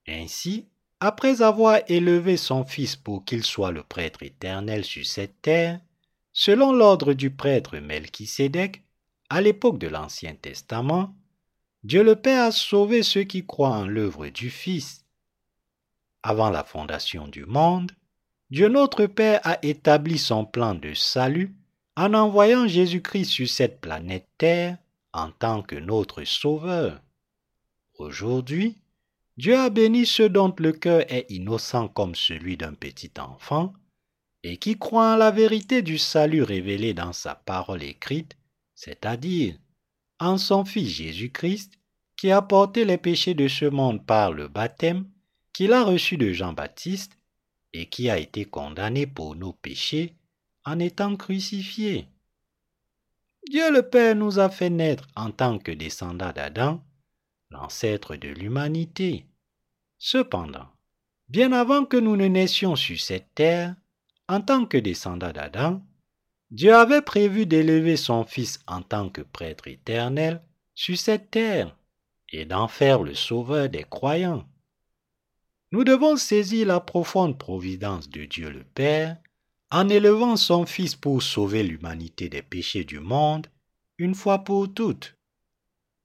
Ainsi, 0.07 0.67
après 1.01 1.43
avoir 1.43 1.81
élevé 1.89 2.37
son 2.37 2.65
Fils 2.65 2.97
pour 2.97 3.25
qu'il 3.25 3.45
soit 3.45 3.73
le 3.73 3.83
prêtre 3.83 4.23
éternel 4.23 4.85
sur 4.85 5.05
cette 5.05 5.41
terre, 5.43 5.81
selon 6.33 6.73
l'ordre 6.73 7.13
du 7.13 7.31
prêtre 7.31 7.79
Melchisédek, 7.79 8.83
à 9.29 9.41
l'époque 9.41 9.79
de 9.79 9.89
l'Ancien 9.89 10.35
Testament, 10.35 11.15
Dieu 11.85 12.03
le 12.03 12.17
Père 12.17 12.45
a 12.45 12.53
sauvé 12.53 13.03
ceux 13.03 13.25
qui 13.25 13.45
croient 13.45 13.69
en 13.77 13.87
l'œuvre 13.87 14.29
du 14.29 14.51
Fils. 14.51 15.05
Avant 16.23 16.51
la 16.51 16.65
fondation 16.65 17.29
du 17.29 17.45
monde, 17.45 17.93
Dieu 18.51 18.69
notre 18.69 19.05
Père 19.05 19.41
a 19.45 19.59
établi 19.63 20.17
son 20.17 20.47
plan 20.47 20.75
de 20.75 20.95
salut 20.95 21.55
en 21.97 22.15
envoyant 22.15 22.67
Jésus-Christ 22.67 23.27
sur 23.27 23.49
cette 23.49 23.81
planète 23.81 24.27
Terre 24.39 24.79
en 25.13 25.31
tant 25.31 25.63
que 25.63 25.77
notre 25.77 26.25
Sauveur. 26.25 27.03
Aujourd'hui, 27.99 28.79
Dieu 29.37 29.55
a 29.55 29.69
béni 29.69 30.07
ceux 30.07 30.31
dont 30.31 30.55
le 30.59 30.73
cœur 30.73 31.03
est 31.13 31.27
innocent 31.29 31.89
comme 31.89 32.15
celui 32.15 32.57
d'un 32.57 32.73
petit 32.73 33.11
enfant, 33.19 33.75
et 34.43 34.57
qui 34.57 34.79
croient 34.79 35.15
en 35.15 35.17
la 35.17 35.31
vérité 35.31 35.83
du 35.83 35.99
salut 35.99 36.43
révélé 36.43 36.95
dans 36.95 37.13
sa 37.13 37.35
parole 37.35 37.83
écrite, 37.83 38.37
c'est-à-dire 38.75 39.57
en 40.21 40.39
son 40.39 40.65
Fils 40.65 40.89
Jésus-Christ, 40.89 41.75
qui 42.17 42.31
a 42.31 42.41
porté 42.41 42.87
les 42.87 42.99
péchés 42.99 43.35
de 43.35 43.47
ce 43.47 43.67
monde 43.67 44.05
par 44.07 44.33
le 44.33 44.49
baptême 44.49 45.07
qu'il 45.53 45.73
a 45.73 45.85
reçu 45.85 46.17
de 46.17 46.33
Jean-Baptiste 46.33 47.18
et 47.79 47.87
qui 47.87 48.11
a 48.11 48.19
été 48.19 48.45
condamné 48.45 49.07
pour 49.07 49.37
nos 49.37 49.53
péchés 49.53 50.17
en 50.65 50.81
étant 50.81 51.15
crucifié. 51.15 52.09
Dieu 53.49 53.71
le 53.73 53.89
Père 53.89 54.17
nous 54.17 54.41
a 54.41 54.51
fait 54.51 54.69
naître 54.69 55.07
en 55.15 55.31
tant 55.31 55.59
que 55.59 55.71
descendants 55.71 56.33
d'Adam, 56.33 56.83
l'ancêtre 57.51 58.17
de 58.17 58.29
l'humanité. 58.29 59.27
Cependant, 59.97 60.67
bien 61.29 61.53
avant 61.53 61.85
que 61.85 61.97
nous 61.97 62.17
ne 62.17 62.27
naissions 62.27 62.75
sur 62.75 62.99
cette 62.99 63.33
terre, 63.37 63.77
en 64.29 64.41
tant 64.41 64.67
que 64.67 64.77
descendants 64.77 65.33
d'Adam, 65.33 65.81
Dieu 66.51 66.75
avait 66.75 67.03
prévu 67.03 67.47
d'élever 67.47 67.97
son 67.97 68.25
Fils 68.25 68.59
en 68.67 68.83
tant 68.83 69.09
que 69.09 69.23
prêtre 69.23 69.69
éternel 69.69 70.43
sur 70.75 70.99
cette 70.99 71.31
terre 71.31 71.77
et 72.31 72.45
d'en 72.45 72.67
faire 72.67 73.05
le 73.05 73.15
sauveur 73.15 73.69
des 73.69 73.85
croyants. 73.85 74.45
Nous 75.71 75.85
devons 75.85 76.17
saisir 76.17 76.67
la 76.67 76.81
profonde 76.81 77.39
providence 77.39 78.09
de 78.09 78.25
Dieu 78.25 78.51
le 78.51 78.65
Père 78.65 79.19
en 79.71 79.89
élevant 79.91 80.37
son 80.37 80.65
Fils 80.65 80.97
pour 80.97 81.23
sauver 81.23 81.63
l'humanité 81.63 82.31
des 82.31 82.41
péchés 82.41 82.85
du 82.85 83.01
monde 83.01 83.49
une 83.99 84.15
fois 84.15 84.39
pour 84.45 84.73
toutes. 84.73 85.17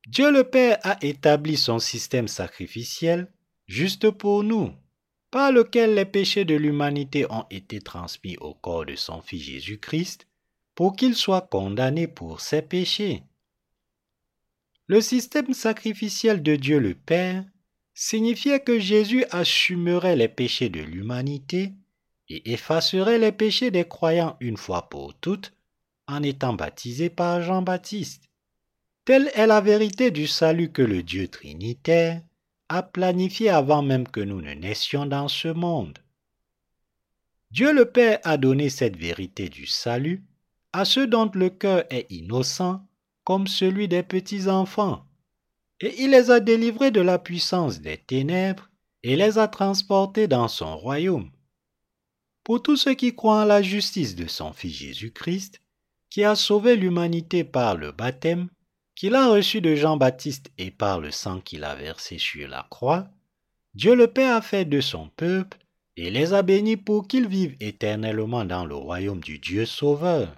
Dieu 0.08 0.32
le 0.32 0.43
Père 0.43 0.79
a 0.84 0.98
établi 1.01 1.55
son 1.55 1.79
système 1.79 2.27
sacrificiel 2.27 3.32
juste 3.67 4.10
pour 4.10 4.43
nous, 4.43 4.74
par 5.32 5.53
lequel 5.53 5.96
les 5.96 6.05
péchés 6.05 6.43
de 6.43 6.55
l'humanité 6.55 7.25
ont 7.32 7.46
été 7.50 7.79
transmis 7.79 8.36
au 8.38 8.53
corps 8.53 8.86
de 8.86 8.96
son 8.96 9.22
Fils 9.22 9.43
Jésus-Christ, 9.43 10.27
pour 10.75 10.96
qu'il 10.98 11.15
soit 11.15 11.48
condamné 11.48 12.08
pour 12.08 12.41
ses 12.41 12.62
péchés. 12.62 13.24
Le 14.88 15.00
système 15.00 15.53
sacrificiel 15.53 16.43
de 16.43 16.58
Dieu 16.58 16.79
le 16.79 16.96
Père 16.96 17.46
signifiait 17.93 18.59
que 18.59 18.79
Jésus 18.79 19.25
assumerait 19.31 20.15
les 20.15 20.27
péchés 20.27 20.69
de 20.69 20.81
l'humanité 20.81 21.73
et 22.29 22.53
effacerait 22.53 23.19
les 23.19 23.31
péchés 23.31 23.71
des 23.71 23.88
croyants 23.88 24.38
une 24.39 24.57
fois 24.57 24.89
pour 24.89 25.13
toutes 25.13 25.53
en 26.07 26.23
étant 26.23 26.53
baptisé 26.53 27.09
par 27.09 27.41
Jean-Baptiste. 27.41 28.29
Telle 29.05 29.31
est 29.35 29.47
la 29.47 29.62
vérité 29.62 30.12
du 30.12 30.27
salut 30.27 30.71
que 30.71 30.81
le 30.81 31.03
Dieu 31.03 31.27
trinitaire 31.27 32.21
a 32.69 32.81
planifié 32.81 33.50
avant 33.50 33.81
même 33.81 34.07
que 34.07 34.21
nous 34.21 34.41
ne 34.41 34.53
naissions 34.53 35.05
dans 35.05 35.27
ce 35.27 35.50
monde. 35.50 36.00
Dieu 37.51 37.73
le 37.73 37.85
Père 37.85 38.19
a 38.23 38.38
donné 38.38 38.69
cette 38.69 38.97
vérité 38.97 39.50
du 39.50 39.67
salut 39.67 40.23
à 40.71 40.85
ceux 40.85 41.05
dont 41.05 41.29
le 41.35 41.50
cœur 41.50 41.83
est 41.91 42.07
innocent 42.09 42.81
comme 43.23 43.47
celui 43.47 43.88
des 43.88 44.03
petits 44.03 44.47
enfants 44.47 45.05
et 45.80 46.03
il 46.03 46.12
les 46.12 46.32
a 46.32 46.39
délivrés 46.39 46.92
de 46.92 47.01
la 47.01 47.20
puissance 47.20 47.82
des 47.82 47.98
ténèbres 47.98 48.70
et 49.03 49.15
les 49.15 49.38
a 49.38 49.48
transportés 49.48 50.27
dans 50.27 50.48
son 50.48 50.77
royaume. 50.77 51.32
Pour 52.44 52.62
tous 52.62 52.77
ceux 52.77 52.94
qui 52.94 53.15
croient 53.15 53.44
en 53.44 53.46
la 53.46 53.62
justice 53.62 54.15
de 54.15 54.27
son 54.27 54.53
Fils 54.53 54.75
Jésus-Christ, 54.75 55.62
qui 56.10 56.24
a 56.24 56.36
sauvé 56.36 56.75
l'humanité 56.75 57.44
par 57.44 57.75
le 57.75 57.92
baptême 57.92 58.50
qu'il 58.96 59.15
a 59.15 59.30
reçu 59.30 59.62
de 59.62 59.75
Jean-Baptiste 59.75 60.51
et 60.58 60.72
par 60.72 61.00
le 61.00 61.12
sang 61.12 61.39
qu'il 61.42 61.63
a 61.63 61.75
versé 61.75 62.18
sur 62.18 62.48
la 62.48 62.68
croix, 62.70 63.10
Dieu 63.74 63.96
le 63.96 64.08
Père 64.08 64.36
a 64.36 64.42
fait 64.42 64.65
de 64.65 64.82
son 64.82 65.10
peuple 65.10 65.58
et 65.98 66.12
les 66.12 66.34
a 66.34 66.42
bénis 66.42 66.77
pour 66.77 67.08
qu'ils 67.08 67.27
vivent 67.27 67.56
éternellement 67.60 68.46
dans 68.46 68.65
le 68.65 68.75
royaume 68.75 69.22
du 69.22 69.39
Dieu 69.39 69.65
Sauveur. 69.65 70.36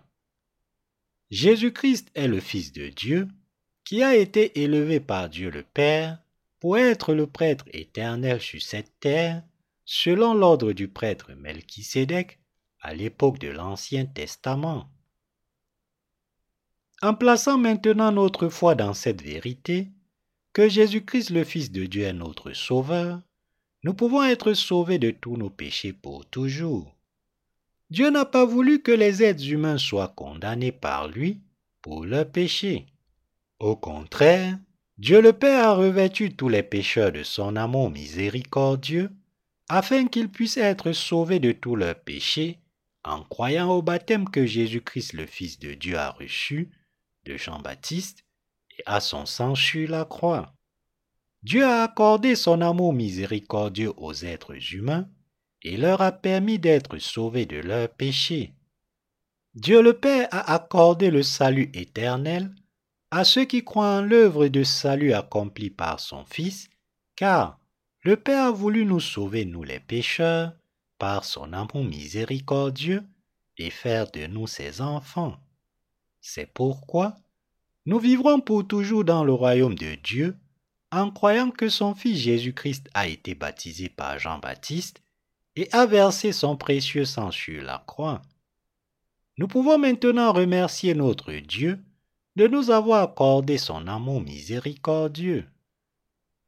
Jésus-Christ 1.32 2.12
est 2.14 2.28
le 2.28 2.40
Fils 2.40 2.72
de 2.72 2.88
Dieu, 2.88 3.28
qui 3.86 4.02
a 4.02 4.16
été 4.16 4.64
élevé 4.64 5.00
par 5.00 5.30
Dieu 5.30 5.50
le 5.50 5.64
Père 5.64 6.18
pour 6.60 6.78
être 6.78 7.14
le 7.14 7.28
prêtre 7.28 7.66
éternel 7.72 8.42
sur 8.42 8.62
cette 8.62 9.00
terre, 9.00 9.44
selon 9.86 10.34
l'ordre 10.34 10.74
du 10.74 10.88
prêtre 10.88 11.32
Melchisédek 11.34 12.40
à 12.82 12.96
l'époque 12.96 13.38
de 13.38 13.50
l'Ancien 13.50 14.06
Testament. 14.06 14.90
En 17.02 17.14
plaçant 17.14 17.60
maintenant 17.60 18.12
notre 18.12 18.50
foi 18.50 18.74
dans 18.74 18.96
cette 18.96 19.22
vérité, 19.22 19.90
que 20.54 20.68
Jésus-Christ 20.68 21.30
le 21.30 21.44
Fils 21.44 21.72
de 21.72 21.86
Dieu 21.86 22.04
est 22.04 22.14
notre 22.14 22.54
Sauveur, 22.54 23.22
nous 23.84 23.94
pouvons 23.94 24.24
être 24.24 24.54
sauvés 24.54 24.98
de 24.98 25.12
tous 25.12 25.38
nos 25.38 25.52
péchés 25.52 25.94
pour 25.94 26.26
toujours. 26.26 26.96
Dieu 27.92 28.10
n'a 28.10 28.26
pas 28.26 28.46
voulu 28.46 28.82
que 28.82 28.92
les 28.92 29.22
êtres 29.22 29.48
humains 29.48 29.78
soient 29.78 30.08
condamnés 30.08 30.72
par 30.72 31.08
lui 31.08 31.42
pour 31.84 32.06
leurs 32.06 32.28
péchés. 32.28 32.88
Au 33.60 33.76
contraire, 33.76 34.58
Dieu 34.98 35.22
le 35.22 35.34
Père 35.34 35.70
a 35.70 35.76
revêtu 35.76 36.36
tous 36.36 36.50
les 36.50 36.64
pécheurs 36.64 37.12
de 37.12 37.24
son 37.24 37.56
amour 37.56 37.90
miséricordieux, 37.90 39.12
afin 39.70 40.08
qu'ils 40.08 40.30
puissent 40.30 40.58
être 40.58 40.92
sauvés 40.92 41.40
de 41.40 41.52
tous 41.52 41.76
leurs 41.76 42.00
péchés 42.00 42.60
en 43.06 43.24
croyant 43.24 43.70
au 43.72 43.82
baptême 43.82 44.28
que 44.30 44.46
Jésus-Christ 44.46 45.14
le 45.14 45.26
Fils 45.26 45.60
de 45.60 45.74
Dieu 45.74 45.98
a 45.98 46.12
reçu 46.12 46.72
de 47.26 47.38
Jean-Baptiste 47.38 48.26
et 48.78 48.84
à 48.86 49.00
son 49.00 49.26
sang 49.26 49.56
sur 49.56 49.90
la 49.90 50.06
croix. 50.06 50.54
Dieu 51.44 51.64
a 51.64 51.84
accordé 51.84 52.36
son 52.36 52.62
amour 52.62 52.94
miséricordieux 52.94 53.94
aux 53.98 54.14
êtres 54.14 54.74
humains 54.74 55.08
et 55.62 55.78
leur 55.78 56.02
a 56.02 56.12
permis 56.12 56.58
d'être 56.58 56.98
sauvés 56.98 57.46
de 57.46 57.58
leurs 57.58 57.90
péchés. 57.90 58.54
Dieu 59.54 59.82
le 59.82 59.94
Père 59.94 60.28
a 60.32 60.54
accordé 60.54 61.12
le 61.12 61.22
salut 61.22 61.70
éternel 61.74 62.54
à 63.16 63.24
ceux 63.24 63.46
qui 63.46 63.64
croient 63.64 64.00
en 64.00 64.02
l'œuvre 64.02 64.50
de 64.50 64.66
salut 64.66 65.14
accomplie 65.14 65.70
par 65.70 66.02
son 66.02 66.26
Fils, 66.26 66.70
car 67.16 67.58
le 68.02 68.18
Père 68.18 68.48
a 68.48 68.52
voulu 68.52 68.86
nous 68.86 69.00
sauver, 69.00 69.46
nous 69.46 69.64
les 69.64 69.80
pécheurs, 69.80 70.52
par 71.00 71.24
son 71.24 71.54
amour 71.54 71.86
miséricordieux, 71.86 73.06
et 73.58 73.70
faire 73.70 74.12
de 74.12 74.28
nous 74.28 74.48
ses 74.48 74.82
enfants. 74.82 75.38
C'est 76.20 76.54
pourquoi 76.54 77.16
nous 77.86 78.00
vivrons 78.00 78.42
pour 78.42 78.68
toujours 78.68 79.06
dans 79.06 79.24
le 79.24 79.32
royaume 79.32 79.76
de 79.76 79.96
Dieu 79.96 80.36
en 80.92 81.10
croyant 81.10 81.52
que 81.52 81.70
son 81.70 81.96
Fils 81.96 82.18
Jésus-Christ 82.18 82.90
a 82.94 83.08
été 83.08 83.34
baptisé 83.34 83.88
par 83.88 84.20
Jean-Baptiste 84.20 85.02
et 85.56 85.70
a 85.72 85.86
versé 85.86 86.34
son 86.34 86.58
précieux 86.58 87.06
sang 87.06 87.32
sur 87.32 87.64
la 87.64 87.82
croix. 87.88 88.22
Nous 89.38 89.48
pouvons 89.48 89.78
maintenant 89.78 90.34
remercier 90.34 90.96
notre 90.96 91.32
Dieu 91.32 91.80
de 92.36 92.48
nous 92.48 92.70
avoir 92.70 93.04
accordé 93.04 93.58
son 93.58 93.88
amour 93.88 94.22
miséricordieux. 94.22 95.48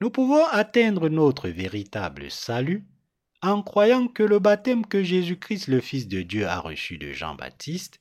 Nous 0.02 0.10
pouvons 0.10 0.46
atteindre 0.48 1.10
notre 1.10 1.50
véritable 1.50 2.30
salut 2.30 2.86
en 3.42 3.62
croyant 3.62 4.08
que 4.08 4.24
le 4.24 4.40
baptême 4.40 4.86
que 4.86 5.04
Jésus-Christ 5.04 5.68
le 5.68 5.80
Fils 5.80 6.08
de 6.08 6.22
Dieu 6.22 6.48
a 6.48 6.60
reçu 6.60 6.98
de 6.98 7.14
Jean-Baptiste 7.14 8.00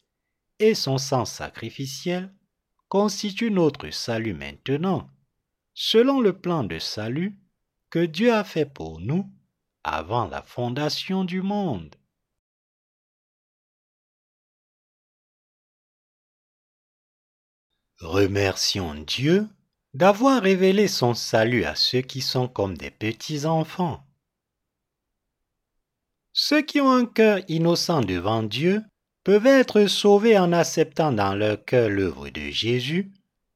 et 0.59 0.75
son 0.75 0.99
sang 0.99 1.25
sacrificiel 1.25 2.33
constituent 2.88 3.50
notre 3.50 3.90
salut 3.90 4.35
maintenant, 4.35 5.09
selon 5.75 6.21
le 6.21 6.33
plan 6.33 6.64
de 6.64 6.78
salut 6.78 7.38
que 7.90 8.05
Dieu 8.05 8.33
a 8.33 8.45
fait 8.45 8.66
pour 8.66 9.00
nous 9.00 9.31
avant 9.85 10.26
la 10.26 10.43
fondation 10.43 11.25
du 11.25 11.43
monde. 11.43 11.95
Remercions 18.00 18.94
Dieu 18.94 19.48
d'avoir 19.94 20.42
révélé 20.42 20.86
son 20.86 21.14
salut 21.14 21.64
à 21.64 21.74
ceux 21.74 22.02
qui 22.02 22.20
sont 22.20 22.46
comme 22.46 22.76
des 22.76 22.90
petits-enfants. 22.90 24.04
Ceux 26.34 26.60
qui 26.60 26.78
ont 26.82 26.92
un 26.92 27.06
cœur 27.06 27.40
innocent 27.48 28.02
devant 28.02 28.42
Dieu 28.42 28.82
peuvent 29.24 29.46
être 29.46 29.86
sauvés 29.86 30.38
en 30.38 30.52
acceptant 30.52 31.10
dans 31.10 31.34
leur 31.34 31.64
cœur 31.64 31.88
l'œuvre 31.88 32.28
de 32.28 32.50
Jésus, 32.50 33.10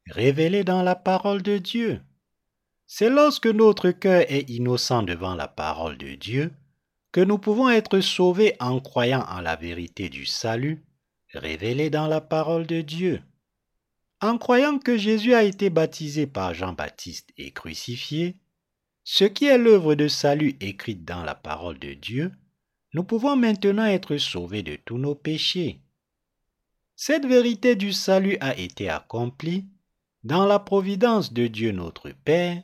révélée 0.06 0.64
dans 0.64 0.82
la 0.82 0.94
parole 0.94 1.42
de 1.42 1.58
Dieu. 1.58 2.00
C'est 2.86 3.10
lorsque 3.10 3.46
notre 3.46 3.90
cœur 3.90 4.24
est 4.26 4.48
innocent 4.48 5.02
devant 5.02 5.34
la 5.34 5.48
parole 5.48 5.98
de 5.98 6.14
Dieu 6.14 6.50
que 7.12 7.20
nous 7.20 7.36
pouvons 7.36 7.68
être 7.68 8.00
sauvés 8.00 8.56
en 8.58 8.80
croyant 8.80 9.26
en 9.28 9.42
la 9.42 9.56
vérité 9.56 10.08
du 10.08 10.24
salut, 10.24 10.82
révélée 11.34 11.90
dans 11.90 12.06
la 12.06 12.22
parole 12.22 12.66
de 12.66 12.80
Dieu. 12.80 13.20
En 14.22 14.36
croyant 14.36 14.78
que 14.78 14.98
Jésus 14.98 15.32
a 15.32 15.44
été 15.44 15.70
baptisé 15.70 16.26
par 16.26 16.52
Jean-Baptiste 16.52 17.30
et 17.38 17.52
crucifié, 17.52 18.36
ce 19.02 19.24
qui 19.24 19.46
est 19.46 19.56
l'œuvre 19.56 19.94
de 19.94 20.08
salut 20.08 20.56
écrite 20.60 21.06
dans 21.06 21.24
la 21.24 21.34
parole 21.34 21.78
de 21.78 21.94
Dieu, 21.94 22.30
nous 22.92 23.02
pouvons 23.02 23.34
maintenant 23.34 23.86
être 23.86 24.18
sauvés 24.18 24.62
de 24.62 24.76
tous 24.76 24.98
nos 24.98 25.14
péchés. 25.14 25.80
Cette 26.96 27.24
vérité 27.24 27.76
du 27.76 27.94
salut 27.94 28.36
a 28.40 28.54
été 28.58 28.90
accomplie 28.90 29.64
dans 30.22 30.44
la 30.44 30.58
providence 30.58 31.32
de 31.32 31.46
Dieu 31.46 31.72
notre 31.72 32.10
Père, 32.10 32.62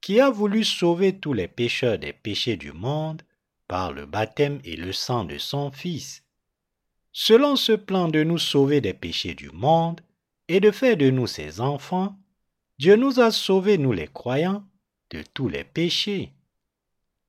qui 0.00 0.20
a 0.20 0.30
voulu 0.30 0.62
sauver 0.62 1.18
tous 1.18 1.32
les 1.32 1.48
pécheurs 1.48 1.98
des 1.98 2.12
péchés 2.12 2.56
du 2.56 2.70
monde 2.70 3.22
par 3.66 3.92
le 3.92 4.06
baptême 4.06 4.60
et 4.64 4.76
le 4.76 4.92
sang 4.92 5.24
de 5.24 5.38
son 5.38 5.72
Fils. 5.72 6.22
Selon 7.12 7.56
ce 7.56 7.72
plan 7.72 8.08
de 8.08 8.22
nous 8.22 8.38
sauver 8.38 8.80
des 8.80 8.94
péchés 8.94 9.34
du 9.34 9.50
monde, 9.50 10.00
et 10.52 10.60
de 10.60 10.70
faire 10.70 10.98
de 10.98 11.08
nous 11.08 11.26
ses 11.26 11.62
enfants, 11.62 12.14
Dieu 12.78 12.96
nous 12.96 13.20
a 13.20 13.30
sauvés, 13.30 13.78
nous 13.78 13.92
les 13.92 14.06
croyants, 14.06 14.62
de 15.08 15.24
tous 15.32 15.48
les 15.48 15.64
péchés. 15.64 16.34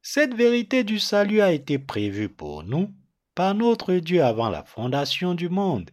Cette 0.01 0.33
vérité 0.33 0.83
du 0.83 0.99
salut 0.99 1.39
a 1.39 1.53
été 1.53 1.79
prévue 1.79 2.27
pour 2.27 2.65
nous 2.65 2.93
par 3.33 3.55
notre 3.55 3.93
Dieu 3.93 4.21
avant 4.21 4.49
la 4.49 4.65
fondation 4.65 5.35
du 5.35 5.47
monde, 5.47 5.89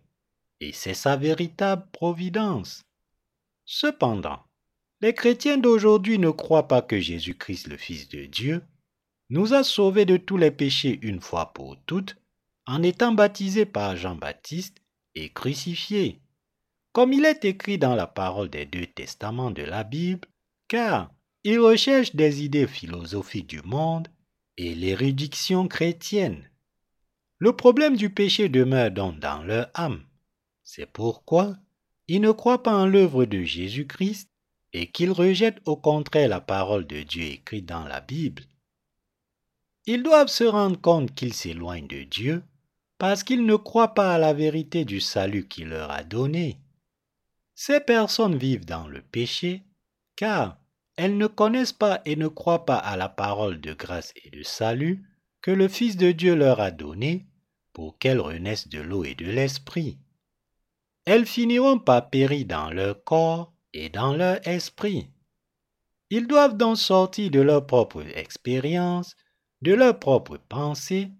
et 0.58 0.72
c'est 0.72 0.92
sa 0.92 1.16
véritable 1.16 1.86
providence. 1.92 2.82
Cependant, 3.64 4.40
les 5.00 5.14
chrétiens 5.14 5.56
d'aujourd'hui 5.56 6.18
ne 6.18 6.30
croient 6.30 6.66
pas 6.66 6.82
que 6.82 6.98
Jésus-Christ, 6.98 7.68
le 7.68 7.76
Fils 7.76 8.08
de 8.08 8.24
Dieu, 8.24 8.60
nous 9.28 9.54
a 9.54 9.62
sauvés 9.62 10.04
de 10.04 10.16
tous 10.16 10.36
les 10.36 10.50
péchés 10.50 10.98
une 11.00 11.20
fois 11.20 11.52
pour 11.52 11.76
toutes 11.86 12.16
en 12.66 12.82
étant 12.82 13.12
baptisé 13.12 13.66
par 13.66 13.96
Jean-Baptiste 13.96 14.78
et 15.14 15.28
crucifié 15.28 16.20
comme 16.92 17.12
il 17.12 17.24
est 17.24 17.44
écrit 17.44 17.78
dans 17.78 17.94
la 17.94 18.06
parole 18.06 18.50
des 18.50 18.66
deux 18.66 18.86
testaments 18.86 19.50
de 19.50 19.62
la 19.62 19.84
Bible, 19.84 20.28
car 20.68 21.10
ils 21.44 21.58
recherchent 21.58 22.14
des 22.14 22.42
idées 22.44 22.66
philosophiques 22.66 23.46
du 23.46 23.62
monde 23.62 24.08
et 24.56 24.74
l'érudition 24.74 25.68
chrétienne. 25.68 26.50
Le 27.38 27.56
problème 27.56 27.96
du 27.96 28.10
péché 28.10 28.48
demeure 28.48 28.90
donc 28.90 29.18
dans 29.18 29.42
leur 29.42 29.70
âme. 29.74 30.04
C'est 30.62 30.86
pourquoi 30.86 31.56
ils 32.08 32.20
ne 32.20 32.32
croient 32.32 32.62
pas 32.62 32.74
en 32.74 32.86
l'œuvre 32.86 33.24
de 33.24 33.42
Jésus-Christ 33.42 34.28
et 34.72 34.90
qu'ils 34.90 35.12
rejettent 35.12 35.62
au 35.64 35.76
contraire 35.76 36.28
la 36.28 36.40
parole 36.40 36.86
de 36.86 37.02
Dieu 37.02 37.24
écrite 37.24 37.66
dans 37.66 37.84
la 37.84 38.00
Bible. 38.00 38.42
Ils 39.86 40.02
doivent 40.02 40.28
se 40.28 40.44
rendre 40.44 40.80
compte 40.80 41.14
qu'ils 41.14 41.34
s'éloignent 41.34 41.86
de 41.86 42.02
Dieu 42.02 42.42
parce 42.98 43.24
qu'ils 43.24 43.46
ne 43.46 43.56
croient 43.56 43.94
pas 43.94 44.14
à 44.14 44.18
la 44.18 44.34
vérité 44.34 44.84
du 44.84 45.00
salut 45.00 45.48
qu'il 45.48 45.68
leur 45.68 45.90
a 45.90 46.04
donné. 46.04 46.58
Ces 47.62 47.80
personnes 47.80 48.38
vivent 48.38 48.64
dans 48.64 48.88
le 48.88 49.02
péché 49.02 49.64
car 50.16 50.56
elles 50.96 51.18
ne 51.18 51.26
connaissent 51.26 51.74
pas 51.74 52.00
et 52.06 52.16
ne 52.16 52.26
croient 52.26 52.64
pas 52.64 52.78
à 52.78 52.96
la 52.96 53.10
parole 53.10 53.60
de 53.60 53.74
grâce 53.74 54.14
et 54.24 54.30
de 54.30 54.42
salut 54.42 55.04
que 55.42 55.50
le 55.50 55.68
Fils 55.68 55.98
de 55.98 56.10
Dieu 56.10 56.34
leur 56.34 56.58
a 56.58 56.70
donnée 56.70 57.26
pour 57.74 57.98
qu'elles 57.98 58.18
renaissent 58.18 58.68
de 58.68 58.80
l'eau 58.80 59.04
et 59.04 59.14
de 59.14 59.26
l'esprit. 59.26 59.98
Elles 61.04 61.26
finiront 61.26 61.78
par 61.78 62.08
périr 62.08 62.46
dans 62.46 62.70
leur 62.70 63.04
corps 63.04 63.52
et 63.74 63.90
dans 63.90 64.16
leur 64.16 64.38
esprit. 64.48 65.10
Ils 66.08 66.26
doivent 66.26 66.56
donc 66.56 66.78
sortir 66.78 67.30
de 67.30 67.40
leur 67.40 67.66
propre 67.66 68.02
expérience, 68.16 69.16
de 69.60 69.74
leur 69.74 69.98
propre 69.98 70.38
pensée 70.48 71.10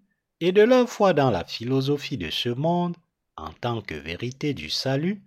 et 0.40 0.52
de 0.52 0.62
leur 0.62 0.88
foi 0.88 1.12
dans 1.12 1.30
la 1.30 1.44
philosophie 1.44 2.16
de 2.16 2.30
ce 2.30 2.48
monde 2.48 2.96
en 3.36 3.52
tant 3.52 3.82
que 3.82 3.94
vérité 3.94 4.54
du 4.54 4.70
salut 4.70 5.22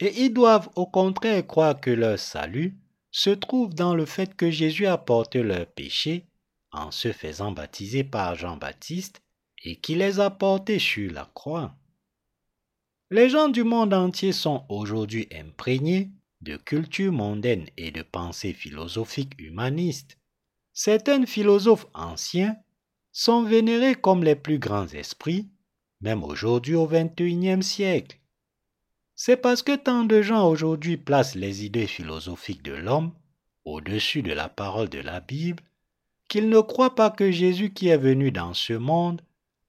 et 0.00 0.24
ils 0.24 0.32
doivent 0.32 0.70
au 0.76 0.86
contraire 0.86 1.46
croire 1.46 1.80
que 1.80 1.90
leur 1.90 2.18
salut 2.18 2.76
se 3.10 3.30
trouve 3.30 3.74
dans 3.74 3.94
le 3.94 4.04
fait 4.04 4.34
que 4.36 4.50
Jésus 4.50 4.86
a 4.86 4.98
porté 4.98 5.42
leurs 5.42 5.66
péchés 5.66 6.26
en 6.70 6.90
se 6.90 7.12
faisant 7.12 7.52
baptiser 7.52 8.04
par 8.04 8.34
Jean-Baptiste 8.34 9.22
et 9.64 9.76
qu'il 9.76 9.98
les 9.98 10.20
a 10.20 10.30
portés 10.30 10.78
sur 10.78 11.12
la 11.12 11.28
croix. 11.34 11.74
Les 13.10 13.30
gens 13.30 13.48
du 13.48 13.64
monde 13.64 13.94
entier 13.94 14.32
sont 14.32 14.64
aujourd'hui 14.68 15.28
imprégnés 15.32 16.10
de 16.42 16.56
culture 16.56 17.12
mondaine 17.12 17.66
et 17.76 17.90
de 17.90 18.02
pensées 18.02 18.52
philosophiques 18.52 19.40
humanistes. 19.40 20.18
Certains 20.72 21.26
philosophes 21.26 21.86
anciens 21.94 22.56
sont 23.10 23.42
vénérés 23.42 23.94
comme 23.94 24.22
les 24.22 24.36
plus 24.36 24.58
grands 24.58 24.86
esprits, 24.88 25.48
même 26.00 26.22
aujourd'hui 26.22 26.74
au 26.74 26.86
XXIe 26.86 27.62
siècle. 27.62 28.17
C'est 29.20 29.36
parce 29.36 29.62
que 29.62 29.74
tant 29.74 30.04
de 30.04 30.22
gens 30.22 30.48
aujourd'hui 30.48 30.96
placent 30.96 31.34
les 31.34 31.64
idées 31.64 31.88
philosophiques 31.88 32.62
de 32.62 32.74
l'homme 32.74 33.10
au-dessus 33.64 34.22
de 34.22 34.32
la 34.32 34.48
parole 34.48 34.88
de 34.88 35.00
la 35.00 35.18
Bible 35.18 35.60
qu'ils 36.28 36.48
ne 36.48 36.60
croient 36.60 36.94
pas 36.94 37.10
que 37.10 37.32
Jésus 37.32 37.72
qui 37.72 37.88
est 37.88 37.96
venu 37.96 38.30
dans 38.30 38.54
ce 38.54 38.74
monde 38.74 39.20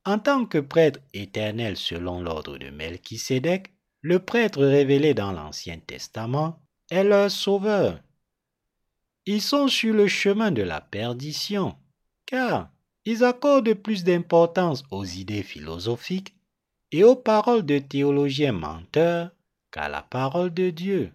en 0.05 0.19
tant 0.19 0.45
que 0.45 0.59
prêtre 0.59 0.99
éternel 1.15 1.77
selon 1.77 2.21
l'ordre 2.21 2.59
de 2.59 2.69
Melchisédek, 2.69 3.73
le 4.01 4.19
prêtre 4.19 4.63
révélé 4.63 5.15
dans 5.15 5.31
l'Ancien 5.31 5.79
Testament, 5.79 6.59
est 6.91 7.03
leur 7.03 7.31
sauveur. 7.31 7.99
Ils 9.25 9.41
sont 9.41 9.67
sur 9.67 9.95
le 9.95 10.07
chemin 10.07 10.51
de 10.51 10.61
la 10.61 10.79
perdition, 10.79 11.75
car 12.27 12.69
ils 13.03 13.23
accordent 13.23 13.73
plus 13.73 14.03
d'importance 14.03 14.83
aux 14.91 15.05
idées 15.05 15.43
philosophiques 15.43 16.35
et 16.91 17.03
aux 17.03 17.15
paroles 17.15 17.65
de 17.65 17.79
théologiens 17.79 18.51
menteurs 18.51 19.31
qu'à 19.71 19.89
la 19.89 20.01
parole 20.01 20.53
de 20.53 20.69
Dieu. 20.69 21.11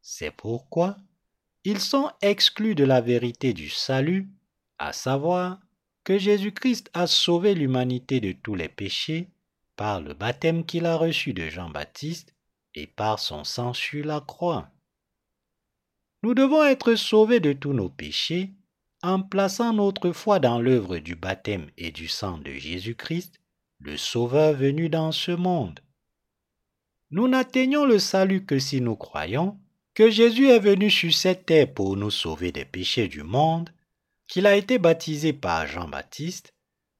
C'est 0.00 0.30
pourquoi 0.30 0.96
ils 1.64 1.80
sont 1.80 2.10
exclus 2.22 2.74
de 2.74 2.84
la 2.84 3.00
vérité 3.00 3.52
du 3.52 3.68
salut, 3.68 4.28
à 4.78 4.92
savoir 4.92 5.60
que 6.04 6.16
Jésus-Christ 6.18 6.90
a 6.94 7.06
sauvé 7.06 7.54
l'humanité 7.54 8.20
de 8.20 8.32
tous 8.32 8.54
les 8.54 8.68
péchés 8.68 9.28
par 9.76 10.00
le 10.00 10.14
baptême 10.14 10.64
qu'il 10.64 10.86
a 10.86 10.96
reçu 10.96 11.34
de 11.34 11.48
Jean-Baptiste 11.48 12.34
et 12.74 12.86
par 12.86 13.18
son 13.18 13.44
sang 13.44 13.74
sur 13.74 14.04
la 14.06 14.20
croix. 14.20 14.70
Nous 16.22 16.34
devons 16.34 16.64
être 16.64 16.94
sauvés 16.94 17.40
de 17.40 17.52
tous 17.52 17.72
nos 17.72 17.88
péchés 17.88 18.52
en 19.02 19.22
plaçant 19.22 19.72
notre 19.72 20.12
foi 20.12 20.40
dans 20.40 20.60
l'œuvre 20.60 20.98
du 20.98 21.14
baptême 21.14 21.70
et 21.76 21.92
du 21.92 22.08
sang 22.08 22.38
de 22.38 22.52
Jésus-Christ, 22.52 23.40
le 23.78 23.96
Sauveur 23.96 24.54
venu 24.54 24.88
dans 24.88 25.12
ce 25.12 25.30
monde. 25.30 25.80
Nous 27.10 27.26
n'atteignons 27.28 27.86
le 27.86 27.98
salut 27.98 28.44
que 28.44 28.58
si 28.58 28.80
nous 28.80 28.96
croyons 28.96 29.58
que 29.94 30.10
Jésus 30.10 30.48
est 30.48 30.58
venu 30.58 30.90
sur 30.90 31.12
cette 31.12 31.46
terre 31.46 31.72
pour 31.72 31.96
nous 31.96 32.10
sauver 32.10 32.52
des 32.52 32.64
péchés 32.64 33.08
du 33.08 33.22
monde, 33.22 33.70
qu'il 34.26 34.46
a 34.46 34.56
été 34.56 34.78
baptisé 34.78 35.32
par 35.32 35.66
Jean-Baptiste, 35.66 36.54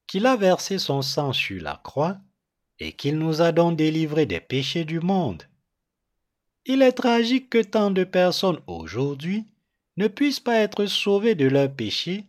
qu'il 0.07 0.27
a 0.27 0.37
versé 0.37 0.79
son 0.79 1.03
sang 1.03 1.33
sur 1.33 1.63
la 1.63 1.81
croix, 1.85 2.19
et 2.81 2.93
qu'il 2.93 3.19
nous 3.19 3.43
a 3.43 3.53
donc 3.53 3.77
délivrés 3.77 4.27
des 4.27 4.41
péchés 4.41 4.85
du 4.85 5.01
monde. 5.01 5.43
Il 6.65 6.83
est 6.83 6.93
tragique 6.93 7.51
que 7.51 7.63
tant 7.63 7.91
de 7.91 8.05
personnes 8.05 8.61
aujourd'hui 8.67 9.45
ne 9.97 10.09
puissent 10.09 10.41
pas 10.41 10.59
être 10.59 10.87
sauvées 10.87 11.35
de 11.35 11.47
leurs 11.47 11.73
péchés 11.73 12.25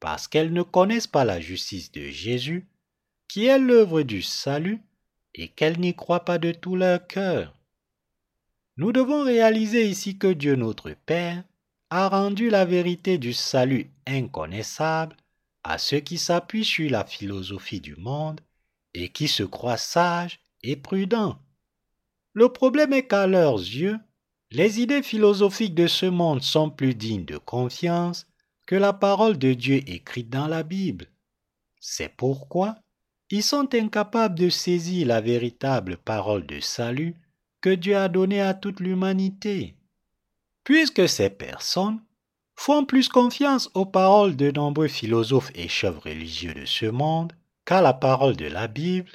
parce 0.00 0.26
qu'elles 0.26 0.52
ne 0.52 0.62
connaissent 0.62 1.06
pas 1.06 1.24
la 1.24 1.40
justice 1.40 1.92
de 1.92 2.08
Jésus, 2.08 2.66
qui 3.28 3.46
est 3.46 3.58
l'œuvre 3.58 4.02
du 4.02 4.22
salut, 4.22 4.80
et 5.34 5.48
qu'elles 5.48 5.80
n'y 5.80 5.94
croient 5.94 6.24
pas 6.24 6.38
de 6.38 6.52
tout 6.52 6.76
leur 6.76 7.06
cœur. 7.06 7.54
Nous 8.76 8.92
devons 8.92 9.24
réaliser 9.24 9.86
ici 9.88 10.18
que 10.18 10.32
Dieu 10.32 10.56
notre 10.56 10.90
Père 11.06 11.44
a 11.90 12.08
rendu 12.08 12.50
la 12.50 12.64
vérité 12.64 13.18
du 13.18 13.32
salut 13.32 13.90
inconnaissable 14.06 15.16
à 15.64 15.76
ceux 15.78 16.00
qui 16.00 16.18
s'appuient 16.18 16.64
sur 16.64 16.90
la 16.90 17.04
philosophie 17.04 17.80
du 17.80 17.96
monde 17.96 18.40
et 18.94 19.08
qui 19.08 19.28
se 19.28 19.42
croient 19.42 19.76
sages 19.76 20.40
et 20.62 20.76
prudents. 20.76 21.38
Le 22.32 22.48
problème 22.48 22.92
est 22.92 23.06
qu'à 23.06 23.26
leurs 23.26 23.58
yeux, 23.58 23.98
les 24.50 24.80
idées 24.80 25.02
philosophiques 25.02 25.74
de 25.74 25.86
ce 25.86 26.06
monde 26.06 26.42
sont 26.42 26.70
plus 26.70 26.94
dignes 26.94 27.24
de 27.24 27.38
confiance 27.38 28.26
que 28.66 28.76
la 28.76 28.92
parole 28.92 29.38
de 29.38 29.52
Dieu 29.52 29.82
écrite 29.88 30.30
dans 30.30 30.46
la 30.46 30.62
Bible. 30.62 31.06
C'est 31.80 32.14
pourquoi 32.16 32.76
ils 33.30 33.42
sont 33.44 33.74
incapables 33.74 34.38
de 34.38 34.48
saisir 34.48 35.06
la 35.06 35.20
véritable 35.20 35.96
parole 35.96 36.46
de 36.46 36.58
salut 36.58 37.14
que 37.60 37.70
Dieu 37.70 37.96
a 37.96 38.08
donnée 38.08 38.40
à 38.40 38.54
toute 38.54 38.80
l'humanité. 38.80 39.76
Puisque 40.64 41.08
ces 41.08 41.30
personnes 41.30 42.00
font 42.56 42.84
plus 42.84 43.08
confiance 43.08 43.70
aux 43.74 43.86
paroles 43.86 44.36
de 44.36 44.50
nombreux 44.50 44.88
philosophes 44.88 45.52
et 45.54 45.68
chefs 45.68 45.98
religieux 46.00 46.54
de 46.54 46.64
ce 46.64 46.86
monde 46.86 47.32
qu'à 47.64 47.80
la 47.80 47.94
parole 47.94 48.36
de 48.36 48.46
la 48.46 48.66
Bible, 48.66 49.10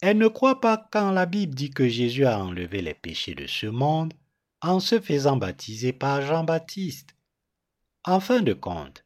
elles 0.00 0.18
ne 0.18 0.28
croient 0.28 0.60
pas 0.60 0.88
quand 0.90 1.10
la 1.10 1.26
Bible 1.26 1.54
dit 1.54 1.70
que 1.70 1.86
Jésus 1.86 2.24
a 2.24 2.42
enlevé 2.42 2.80
les 2.80 2.94
péchés 2.94 3.34
de 3.34 3.46
ce 3.46 3.66
monde 3.66 4.14
en 4.62 4.80
se 4.80 4.98
faisant 4.98 5.36
baptiser 5.36 5.92
par 5.92 6.22
Jean-Baptiste. 6.22 7.14
En 8.04 8.20
fin 8.20 8.40
de 8.40 8.54
compte, 8.54 9.04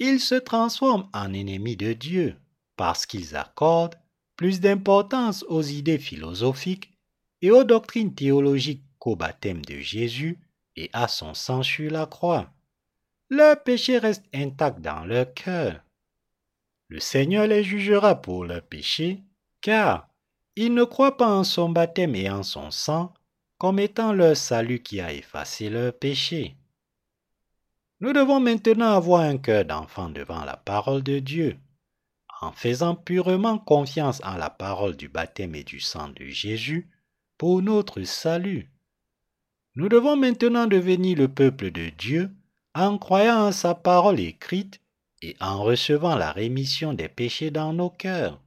ils 0.00 0.18
se 0.18 0.34
transforment 0.34 1.08
en 1.12 1.32
ennemis 1.32 1.76
de 1.76 1.92
Dieu 1.92 2.36
parce 2.76 3.06
qu'ils 3.06 3.36
accordent 3.36 3.98
plus 4.36 4.60
d'importance 4.60 5.44
aux 5.48 5.62
idées 5.62 5.98
philosophiques 5.98 6.92
et 7.40 7.50
aux 7.50 7.64
doctrines 7.64 8.14
théologiques 8.14 8.84
qu'au 8.98 9.16
baptême 9.16 9.64
de 9.64 9.78
Jésus 9.78 10.38
et 10.76 10.90
à 10.92 11.08
son 11.08 11.34
sang 11.34 11.62
sur 11.62 11.90
la 11.90 12.06
croix. 12.06 12.50
Leur 13.28 13.62
péché 13.62 13.98
reste 13.98 14.24
intact 14.34 14.80
dans 14.80 15.04
leur 15.04 15.32
cœur. 15.34 15.80
Le 16.88 17.00
Seigneur 17.00 17.46
les 17.46 17.64
jugera 17.64 18.14
pour 18.14 18.44
leur 18.44 18.62
péché, 18.62 19.22
car 19.60 20.08
ils 20.56 20.74
ne 20.74 20.84
croient 20.84 21.16
pas 21.16 21.30
en 21.30 21.44
son 21.44 21.70
baptême 21.70 22.14
et 22.14 22.28
en 22.28 22.42
son 22.42 22.70
sang 22.70 23.14
comme 23.58 23.78
étant 23.78 24.12
leur 24.12 24.36
salut 24.36 24.82
qui 24.82 25.00
a 25.00 25.12
effacé 25.12 25.70
leur 25.70 25.92
péché. 25.96 26.56
Nous 28.00 28.12
devons 28.12 28.40
maintenant 28.40 28.92
avoir 28.96 29.20
un 29.20 29.38
cœur 29.38 29.64
d'enfant 29.64 30.10
devant 30.10 30.44
la 30.44 30.56
parole 30.56 31.04
de 31.04 31.20
Dieu, 31.20 31.56
en 32.42 32.52
faisant 32.52 32.96
purement 32.96 33.56
confiance 33.56 34.20
en 34.24 34.36
la 34.36 34.50
parole 34.50 34.96
du 34.96 35.08
baptême 35.08 35.54
et 35.54 35.62
du 35.62 35.80
sang 35.80 36.08
de 36.08 36.26
Jésus 36.26 36.90
pour 37.38 37.62
notre 37.62 38.02
salut. 38.02 38.68
Nous 39.76 39.88
devons 39.88 40.16
maintenant 40.16 40.66
devenir 40.66 41.16
le 41.16 41.28
peuple 41.28 41.70
de 41.70 41.88
Dieu 41.90 42.30
en 42.74 42.98
croyant 42.98 43.46
en 43.46 43.52
sa 43.52 43.74
parole 43.74 44.20
écrite 44.20 44.80
et 45.22 45.36
en 45.40 45.62
recevant 45.62 46.16
la 46.16 46.32
rémission 46.32 46.92
des 46.92 47.08
péchés 47.08 47.52
dans 47.52 47.72
nos 47.72 47.90
cœurs. 47.90 48.40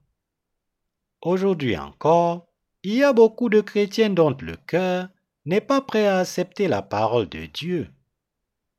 Aujourd'hui 1.22 1.78
encore, 1.78 2.48
il 2.84 2.96
y 2.96 3.04
a 3.04 3.14
beaucoup 3.14 3.50
de 3.50 3.62
chrétiens 3.62 4.10
dont 4.10 4.36
le 4.42 4.58
cœur 4.68 5.08
n'est 5.46 5.62
pas 5.62 5.82
prêt 5.82 6.06
à 6.06 6.20
accepter 6.20 6.68
la 6.68 6.82
parole 6.82 7.30
de 7.30 7.46
Dieu. 7.46 7.88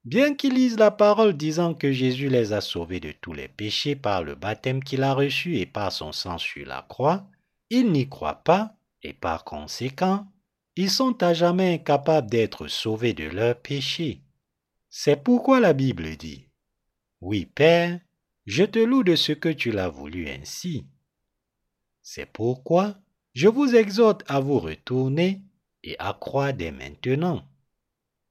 Bien 0.06 0.36
qu'ils 0.36 0.54
lisent 0.54 0.78
la 0.78 0.92
parole 0.92 1.36
disant 1.36 1.74
que 1.74 1.90
Jésus 1.90 2.28
les 2.28 2.52
a 2.52 2.60
sauvés 2.60 3.00
de 3.00 3.10
tous 3.10 3.32
les 3.32 3.48
péchés 3.48 3.96
par 3.96 4.22
le 4.22 4.36
baptême 4.36 4.80
qu'il 4.80 5.02
a 5.02 5.12
reçu 5.12 5.58
et 5.58 5.66
par 5.66 5.90
son 5.90 6.12
sang 6.12 6.38
sur 6.38 6.64
la 6.64 6.86
croix, 6.88 7.26
ils 7.70 7.90
n'y 7.90 8.08
croient 8.08 8.44
pas 8.44 8.76
et 9.02 9.12
par 9.12 9.42
conséquent, 9.42 10.24
ils 10.76 10.92
sont 10.92 11.20
à 11.24 11.34
jamais 11.34 11.74
incapables 11.74 12.30
d'être 12.30 12.68
sauvés 12.68 13.14
de 13.14 13.24
leurs 13.24 13.60
péchés. 13.60 14.22
C'est 14.88 15.24
pourquoi 15.24 15.58
la 15.58 15.72
Bible 15.72 16.16
dit, 16.16 16.46
Oui 17.20 17.44
Père, 17.44 17.98
je 18.46 18.62
te 18.62 18.78
loue 18.78 19.02
de 19.02 19.16
ce 19.16 19.32
que 19.32 19.48
tu 19.48 19.72
l'as 19.72 19.88
voulu 19.88 20.28
ainsi. 20.28 20.86
C'est 22.04 22.30
pourquoi 22.32 22.94
je 23.34 23.48
vous 23.48 23.74
exhorte 23.74 24.22
à 24.28 24.38
vous 24.38 24.60
retourner 24.60 25.42
et 25.82 25.96
à 25.98 26.12
croire 26.12 26.54
dès 26.54 26.70
maintenant. 26.70 27.42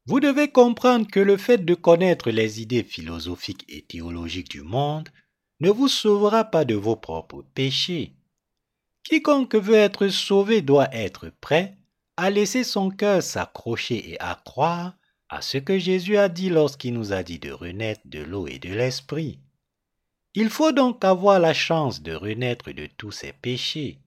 Vous 0.07 0.19
devez 0.19 0.49
comprendre 0.49 1.07
que 1.07 1.19
le 1.19 1.35
fait 1.35 1.65
de 1.65 1.73
connaître 1.73 2.29
les 2.29 2.61
idées 2.61 2.83
philosophiques 2.83 3.65
et 3.67 3.81
théologiques 3.81 4.51
du 4.51 4.61
monde 4.61 5.09
ne 5.61 5.71
vous 5.71 5.87
sauvera 5.87 6.43
pas 6.43 6.63
de 6.63 6.75
vos 6.75 6.95
propres 6.95 7.43
péchés. 7.55 8.13
Quiconque 9.03 9.55
veut 9.55 9.75
être 9.75 10.07
sauvé 10.09 10.61
doit 10.61 10.93
être 10.93 11.31
prêt 11.41 11.77
à 12.17 12.29
laisser 12.29 12.63
son 12.63 12.91
cœur 12.91 13.23
s'accrocher 13.23 14.11
et 14.11 14.19
à 14.19 14.39
croire 14.45 14.95
à 15.29 15.41
ce 15.41 15.57
que 15.57 15.79
Jésus 15.79 16.17
a 16.17 16.29
dit 16.29 16.49
lorsqu'il 16.49 16.93
nous 16.93 17.11
a 17.11 17.23
dit 17.23 17.39
de 17.39 17.51
renaître 17.51 18.01
de 18.05 18.19
l'eau 18.19 18.47
et 18.47 18.59
de 18.59 18.69
l'esprit. 18.69 19.39
Il 20.35 20.49
faut 20.49 20.71
donc 20.71 21.03
avoir 21.03 21.39
la 21.39 21.53
chance 21.53 22.01
de 22.01 22.13
renaître 22.13 22.71
de 22.71 22.87
tous 22.97 23.11
ses 23.11 23.33
péchés. 23.33 23.99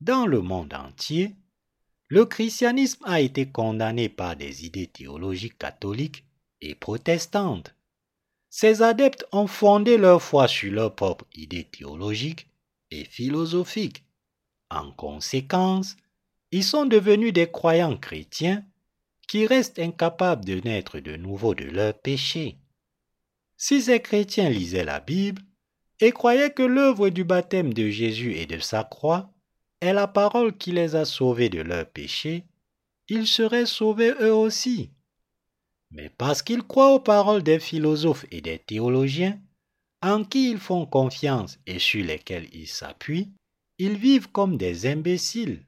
Dans 0.00 0.26
le 0.26 0.40
monde 0.40 0.74
entier, 0.74 1.36
le 2.08 2.24
christianisme 2.24 3.04
a 3.04 3.20
été 3.20 3.46
condamné 3.46 4.08
par 4.08 4.34
des 4.34 4.64
idées 4.64 4.86
théologiques 4.86 5.58
catholiques 5.58 6.24
et 6.60 6.74
protestantes. 6.74 7.74
Ces 8.48 8.80
adeptes 8.82 9.26
ont 9.30 9.46
fondé 9.46 9.98
leur 9.98 10.22
foi 10.22 10.48
sur 10.48 10.72
leurs 10.72 10.94
propres 10.94 11.26
idées 11.34 11.64
théologiques 11.64 12.48
et 12.90 13.04
philosophiques. 13.04 14.04
En 14.70 14.90
conséquence, 14.92 15.96
ils 16.50 16.64
sont 16.64 16.86
devenus 16.86 17.34
des 17.34 17.50
croyants 17.50 17.98
chrétiens 17.98 18.64
qui 19.28 19.46
restent 19.46 19.78
incapables 19.78 20.46
de 20.46 20.60
naître 20.60 21.00
de 21.00 21.16
nouveau 21.16 21.54
de 21.54 21.64
leurs 21.64 21.98
péchés. 21.98 22.56
Si 23.58 23.82
ces 23.82 24.00
chrétiens 24.00 24.48
lisaient 24.48 24.84
la 24.84 25.00
Bible 25.00 25.42
et 26.00 26.12
croyaient 26.12 26.52
que 26.52 26.62
l'œuvre 26.62 27.10
du 27.10 27.24
baptême 27.24 27.74
de 27.74 27.90
Jésus 27.90 28.34
et 28.34 28.46
de 28.46 28.58
sa 28.58 28.84
croix 28.84 29.30
est 29.80 29.92
la 29.92 30.06
parole 30.06 30.56
qui 30.56 30.72
les 30.72 30.96
a 30.96 31.04
sauvés 31.04 31.48
de 31.48 31.60
leurs 31.60 31.88
péchés, 31.88 32.44
ils 33.08 33.26
seraient 33.26 33.66
sauvés 33.66 34.12
eux 34.20 34.34
aussi. 34.34 34.90
Mais 35.90 36.10
parce 36.10 36.42
qu'ils 36.42 36.62
croient 36.62 36.94
aux 36.94 37.00
paroles 37.00 37.42
des 37.42 37.58
philosophes 37.58 38.26
et 38.30 38.40
des 38.40 38.58
théologiens, 38.58 39.40
en 40.02 40.24
qui 40.24 40.50
ils 40.50 40.58
font 40.58 40.86
confiance 40.86 41.58
et 41.66 41.78
sur 41.78 42.04
lesquels 42.04 42.48
ils 42.52 42.68
s'appuient, 42.68 43.32
ils 43.78 43.96
vivent 43.96 44.30
comme 44.30 44.56
des 44.56 44.86
imbéciles. 44.86 45.64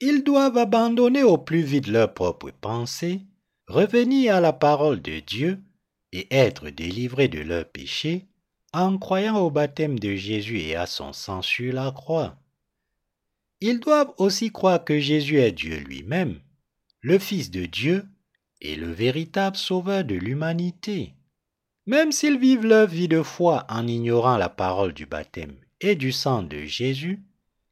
Ils 0.00 0.22
doivent 0.22 0.56
abandonner 0.56 1.22
au 1.22 1.36
plus 1.36 1.62
vite 1.62 1.86
leurs 1.86 2.14
propres 2.14 2.52
pensées, 2.52 3.22
revenir 3.66 4.36
à 4.36 4.40
la 4.40 4.52
parole 4.52 5.02
de 5.02 5.20
Dieu 5.20 5.60
et 6.12 6.26
être 6.30 6.70
délivrés 6.70 7.28
de 7.28 7.40
leurs 7.40 7.68
péchés 7.68 8.26
en 8.72 8.98
croyant 8.98 9.38
au 9.38 9.50
baptême 9.50 9.98
de 9.98 10.14
Jésus 10.14 10.60
et 10.60 10.76
à 10.76 10.86
son 10.86 11.12
sang 11.12 11.42
sur 11.42 11.72
la 11.72 11.90
croix. 11.90 12.39
Ils 13.62 13.78
doivent 13.80 14.12
aussi 14.16 14.50
croire 14.50 14.84
que 14.84 14.98
Jésus 14.98 15.38
est 15.38 15.52
Dieu 15.52 15.76
lui-même, 15.78 16.40
le 17.02 17.18
Fils 17.18 17.50
de 17.50 17.66
Dieu 17.66 18.06
et 18.62 18.74
le 18.74 18.90
véritable 18.90 19.56
Sauveur 19.56 20.04
de 20.04 20.14
l'humanité. 20.14 21.14
Même 21.86 22.10
s'ils 22.10 22.38
vivent 22.38 22.66
leur 22.66 22.86
vie 22.86 23.08
de 23.08 23.22
foi 23.22 23.66
en 23.68 23.86
ignorant 23.86 24.38
la 24.38 24.48
parole 24.48 24.92
du 24.92 25.06
baptême 25.06 25.56
et 25.80 25.94
du 25.94 26.12
sang 26.12 26.42
de 26.42 26.64
Jésus, 26.64 27.22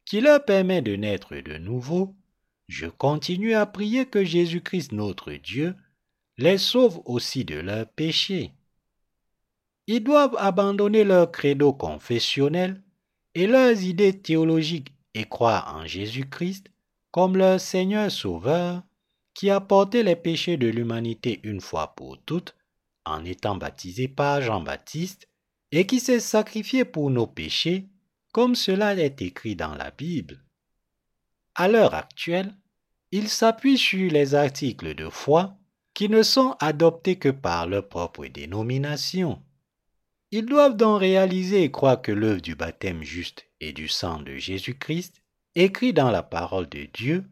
qui 0.05 0.21
leur 0.21 0.45
permet 0.45 0.83
de 0.83 0.97
naître 0.97 1.37
de 1.37 1.57
nouveau, 1.57 2.15
je 2.69 2.87
continue 2.87 3.55
à 3.55 3.65
prier 3.65 4.05
que 4.05 4.25
Jésus-Christ 4.25 4.93
notre 4.93 5.33
Dieu 5.33 5.75
les 6.37 6.59
sauve 6.59 7.01
aussi 7.07 7.45
de 7.45 7.57
leurs 7.57 7.89
péchés. 7.89 8.53
Ils 9.87 10.05
doivent 10.05 10.37
abandonner 10.39 11.03
leur 11.03 11.33
credo 11.33 11.73
confessionnel 11.73 12.83
et 13.35 13.47
leurs 13.47 13.83
idées 13.83 14.19
théologiques 14.21 14.93
et 15.15 15.25
croire 15.25 15.77
en 15.77 15.87
Jésus-Christ 15.87 16.67
comme 17.11 17.37
leur 17.37 17.61
Seigneur 17.61 18.11
Sauveur 18.11 18.83
qui 19.35 19.51
a 19.51 19.61
porté 19.61 20.03
les 20.03 20.17
péchés 20.17 20.57
de 20.57 20.69
l'humanité 20.69 21.41
une 21.43 21.61
fois 21.61 21.95
pour 21.95 22.19
toutes 22.25 22.55
en 23.05 23.25
étant 23.25 23.57
baptisé 23.57 24.09
par 24.09 24.43
Jean-Baptiste 24.43 25.29
et 25.73 25.87
qui 25.87 26.01
s'est 26.01 26.21
sacrifié 26.21 26.85
pour 26.85 27.11
nos 27.11 27.27
péchés 27.27 27.89
comme 28.33 28.55
cela 28.55 28.95
est 28.95 29.23
écrit 29.23 29.57
dans 29.57 29.75
la 29.75 29.91
Bible. 29.91 30.45
À 31.55 31.69
l'heure 31.69 31.95
actuelle, 31.95 32.55
ils 33.11 33.29
s'appuient 33.29 33.79
sur 33.79 34.11
les 34.11 34.35
articles 34.35 34.95
de 34.95 35.09
foi 35.09 35.57
qui 35.95 36.09
ne 36.09 36.23
sont 36.23 36.55
adoptés 36.61 37.17
que 37.17 37.31
par 37.31 37.67
leur 37.67 37.89
propre 37.89 38.27
dénomination. 38.27 39.43
Ils 40.31 40.47
doivent 40.47 40.77
donc 40.77 41.01
réaliser 41.01 41.65
et 41.65 41.71
croire 41.71 42.03
que 42.03 42.13
l'œuvre 42.13 42.43
du 42.43 42.55
baptême 42.55 43.03
juste 43.03 43.48
et 43.61 43.73
du 43.73 43.89
sang 43.89 44.21
de 44.21 44.37
Jésus-Christ, 44.37 45.23
écrit 45.55 45.93
dans 45.93 46.11
la 46.11 46.23
parole 46.23 46.69
de 46.69 46.85
Dieu, 46.93 47.25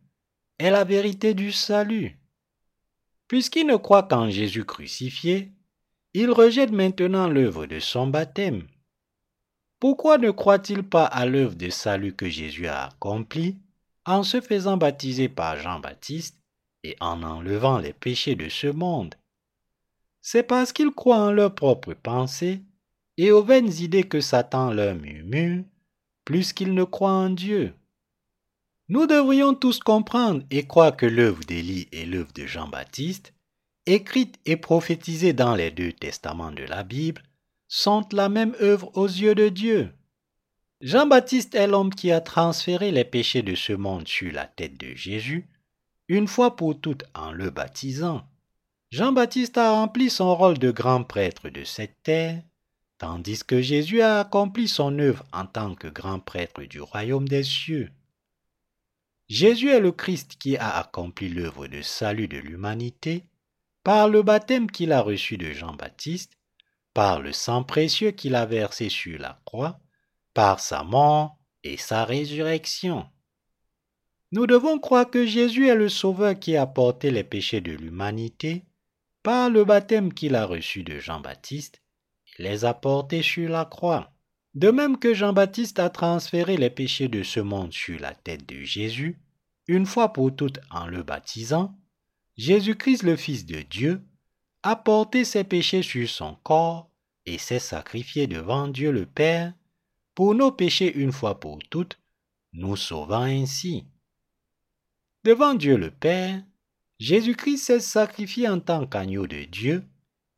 est 0.59 0.71
la 0.71 0.85
vérité 0.85 1.35
du 1.35 1.53
salut. 1.53 2.19
Puisqu'ils 3.29 3.67
ne 3.67 3.77
croient 3.77 4.05
qu'en 4.05 4.31
Jésus 4.31 4.65
crucifié, 4.65 5.53
ils 6.15 6.31
rejettent 6.31 6.73
maintenant 6.73 7.29
l'œuvre 7.29 7.67
de 7.67 7.79
son 7.79 8.07
baptême. 8.07 8.67
Pourquoi 9.79 10.17
ne 10.17 10.31
croient-ils 10.31 10.83
pas 10.83 11.05
à 11.05 11.27
l'œuvre 11.27 11.55
de 11.55 11.69
salut 11.69 12.15
que 12.15 12.29
Jésus 12.29 12.67
a 12.67 12.87
accomplie 12.87 13.59
en 14.07 14.23
se 14.23 14.41
faisant 14.41 14.79
baptiser 14.79 15.29
par 15.29 15.59
Jean-Baptiste 15.59 16.41
et 16.85 16.97
en 17.01 17.23
enlevant 17.23 17.79
les 17.79 17.93
péchés 17.93 18.35
de 18.35 18.49
ce 18.49 18.69
monde? 18.69 19.15
C'est 20.23 20.43
parce 20.43 20.73
qu'ils 20.73 20.93
croient 20.93 21.27
en 21.27 21.33
leurs 21.33 21.55
propres 21.55 21.95
pensées 21.95 22.63
et 23.19 23.31
aux 23.31 23.45
vaines 23.45 23.73
idées 23.81 24.05
que 24.05 24.21
Satan 24.21 24.73
leur 24.73 24.95
murmure, 24.95 25.65
plus 26.27 26.53
qu'ils 26.53 26.75
ne 26.75 26.85
croient 26.85 27.13
en 27.13 27.31
Dieu. 27.31 27.73
Nous 28.89 29.07
devrions 29.07 29.55
tous 29.55 29.79
comprendre 29.79 30.43
et 30.51 30.67
croire 30.67 30.95
que 30.95 31.07
l'œuvre 31.07 31.43
d'Élie 31.45 31.89
et 31.93 32.05
l'œuvre 32.05 32.33
de 32.35 32.47
Jean-Baptiste, 32.47 33.33
écrites 33.87 34.39
et 34.45 34.57
prophétisées 34.57 35.33
dans 35.33 35.55
les 35.55 35.71
deux 35.71 35.93
testaments 35.93 36.53
de 36.53 36.65
la 36.65 36.83
Bible, 36.83 37.23
sont 37.69 38.07
la 38.13 38.29
même 38.29 38.55
œuvre 38.61 38.91
aux 38.95 39.07
yeux 39.07 39.35
de 39.35 39.49
Dieu. 39.49 39.93
Jean-Baptiste 40.81 41.55
est 41.55 41.69
l'homme 41.69 41.95
qui 41.95 42.13
a 42.13 42.21
transféré 42.21 42.91
les 42.91 43.05
péchés 43.05 43.43
de 43.43 43.55
ce 43.55 43.73
monde 43.73 44.07
sur 44.07 44.33
la 44.33 44.47
tête 44.47 44.79
de 44.79 44.95
Jésus, 44.95 45.49
une 46.09 46.29
fois 46.29 46.57
pour 46.57 46.79
toutes 46.81 47.05
en 47.15 47.33
le 47.33 47.51
baptisant. 47.51 48.27
Jean-Baptiste 48.91 49.59
a 49.59 49.73
rempli 49.73 50.11
son 50.11 50.35
rôle 50.35 50.59
de 50.59 50.71
grand 50.71 51.05
prêtre 51.05 51.49
de 51.49 51.65
cette 51.65 52.03
terre, 52.03 52.43
tandis 52.99 53.45
que 53.45 53.61
Jésus 53.61 54.01
a 54.01 54.21
accompli 54.21 54.69
son 54.69 54.99
œuvre 54.99 55.25
en 55.33 55.47
tant 55.47 55.75
que 55.75 55.89
grand 55.89 56.21
prêtre 56.21 56.63
du 56.63 56.81
royaume 56.81 57.29
des 57.29 57.43
cieux. 57.43 57.91
Jésus 59.29 59.71
est 59.71 59.81
le 59.81 59.93
Christ 59.93 60.37
qui 60.39 60.57
a 60.57 60.77
accompli 60.79 61.29
l'œuvre 61.29 61.67
de 61.67 61.83
salut 61.83 62.29
de 62.29 62.39
l'humanité 62.39 63.25
par 63.83 64.09
le 64.09 64.23
baptême 64.23 64.71
qu'il 64.71 64.93
a 64.93 65.01
reçu 65.01 65.37
de 65.37 65.53
Jean-Baptiste 65.53 66.33
par 66.95 67.21
le 67.21 67.33
sang 67.33 67.63
précieux 67.63 68.13
qu'il 68.13 68.35
a 68.35 68.47
versé 68.47 68.89
sur 68.89 69.19
la 69.19 69.39
croix, 69.45 69.79
par 70.33 70.61
sa 70.61 70.83
mort 70.83 71.37
et 71.63 71.77
sa 71.77 72.05
résurrection. 72.05 73.07
Nous 74.33 74.47
devons 74.47 74.79
croire 74.79 75.11
que 75.11 75.27
Jésus 75.27 75.69
est 75.69 75.75
le 75.75 75.89
Sauveur 75.89 76.39
qui 76.39 76.57
a 76.57 76.67
porté 76.67 77.11
les 77.11 77.25
péchés 77.25 77.61
de 77.61 77.73
l'humanité 77.73 78.65
par 79.23 79.51
le 79.51 79.65
baptême 79.65 80.15
qu'il 80.15 80.35
a 80.35 80.47
reçu 80.47 80.85
de 80.85 80.99
Jean-Baptiste 80.99 81.83
les 82.39 82.65
a 82.65 82.75
portés 82.75 83.23
sur 83.23 83.49
la 83.49 83.65
croix. 83.65 84.13
De 84.55 84.71
même 84.71 84.99
que 84.99 85.15
Jean-Baptiste 85.15 85.79
a 85.79 85.91
transféré 85.91 86.57
les 86.57 86.71
péchés 86.71 87.09
de 87.09 87.23
ce 87.23 87.41
monde 87.41 87.73
sur 87.73 88.01
la 88.01 88.15
tête 88.15 88.49
de 88.49 88.63
Jésus, 88.63 89.19
une 89.67 89.87
fois 89.87 90.13
pour 90.13 90.35
toutes 90.35 90.61
en 90.71 90.87
le 90.87 91.03
baptisant, 91.03 91.77
Jésus-Christ 92.37 93.03
le 93.03 93.17
Fils 93.17 93.47
de 93.47 93.61
Dieu 93.63 94.03
a 94.63 94.77
porté 94.77 95.25
ses 95.25 95.45
péchés 95.45 95.83
sur 95.83 96.09
son 96.09 96.37
corps 96.43 96.91
et 97.25 97.39
s'est 97.39 97.59
sacrifié 97.59 98.27
devant 98.27 98.69
Dieu 98.69 98.93
le 98.93 99.07
Père 99.07 99.53
pour 100.15 100.35
nos 100.35 100.53
péchés 100.53 100.95
une 100.95 101.13
fois 101.13 101.39
pour 101.41 101.59
toutes, 101.71 101.99
nous 102.53 102.77
sauvant 102.77 103.23
ainsi. 103.23 103.85
Devant 105.25 105.55
Dieu 105.55 105.77
le 105.77 105.91
Père, 105.91 106.43
Jésus-Christ 106.99 107.59
s'est 107.59 107.81
sacrifié 107.81 108.49
en 108.49 108.61
tant 108.61 108.87
qu'agneau 108.87 109.27
de 109.27 109.45
Dieu 109.45 109.85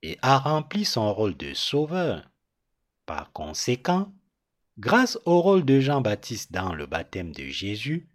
et 0.02 0.18
a 0.22 0.38
rempli 0.38 0.84
son 0.84 1.12
rôle 1.12 1.36
de 1.36 1.54
sauveur. 1.54 2.30
Par 3.06 3.32
conséquent, 3.32 4.12
grâce 4.78 5.18
au 5.24 5.40
rôle 5.40 5.64
de 5.64 5.80
Jean-Baptiste 5.80 6.52
dans 6.52 6.74
le 6.74 6.86
baptême 6.86 7.32
de 7.32 7.44
Jésus 7.44 8.08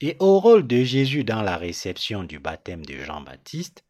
et 0.00 0.16
au 0.20 0.38
rôle 0.40 0.66
de 0.66 0.84
Jésus 0.84 1.24
dans 1.24 1.42
la 1.42 1.56
réception 1.56 2.22
du 2.22 2.38
baptême 2.38 2.84
de 2.84 2.98
Jean-Baptiste, 2.98 3.84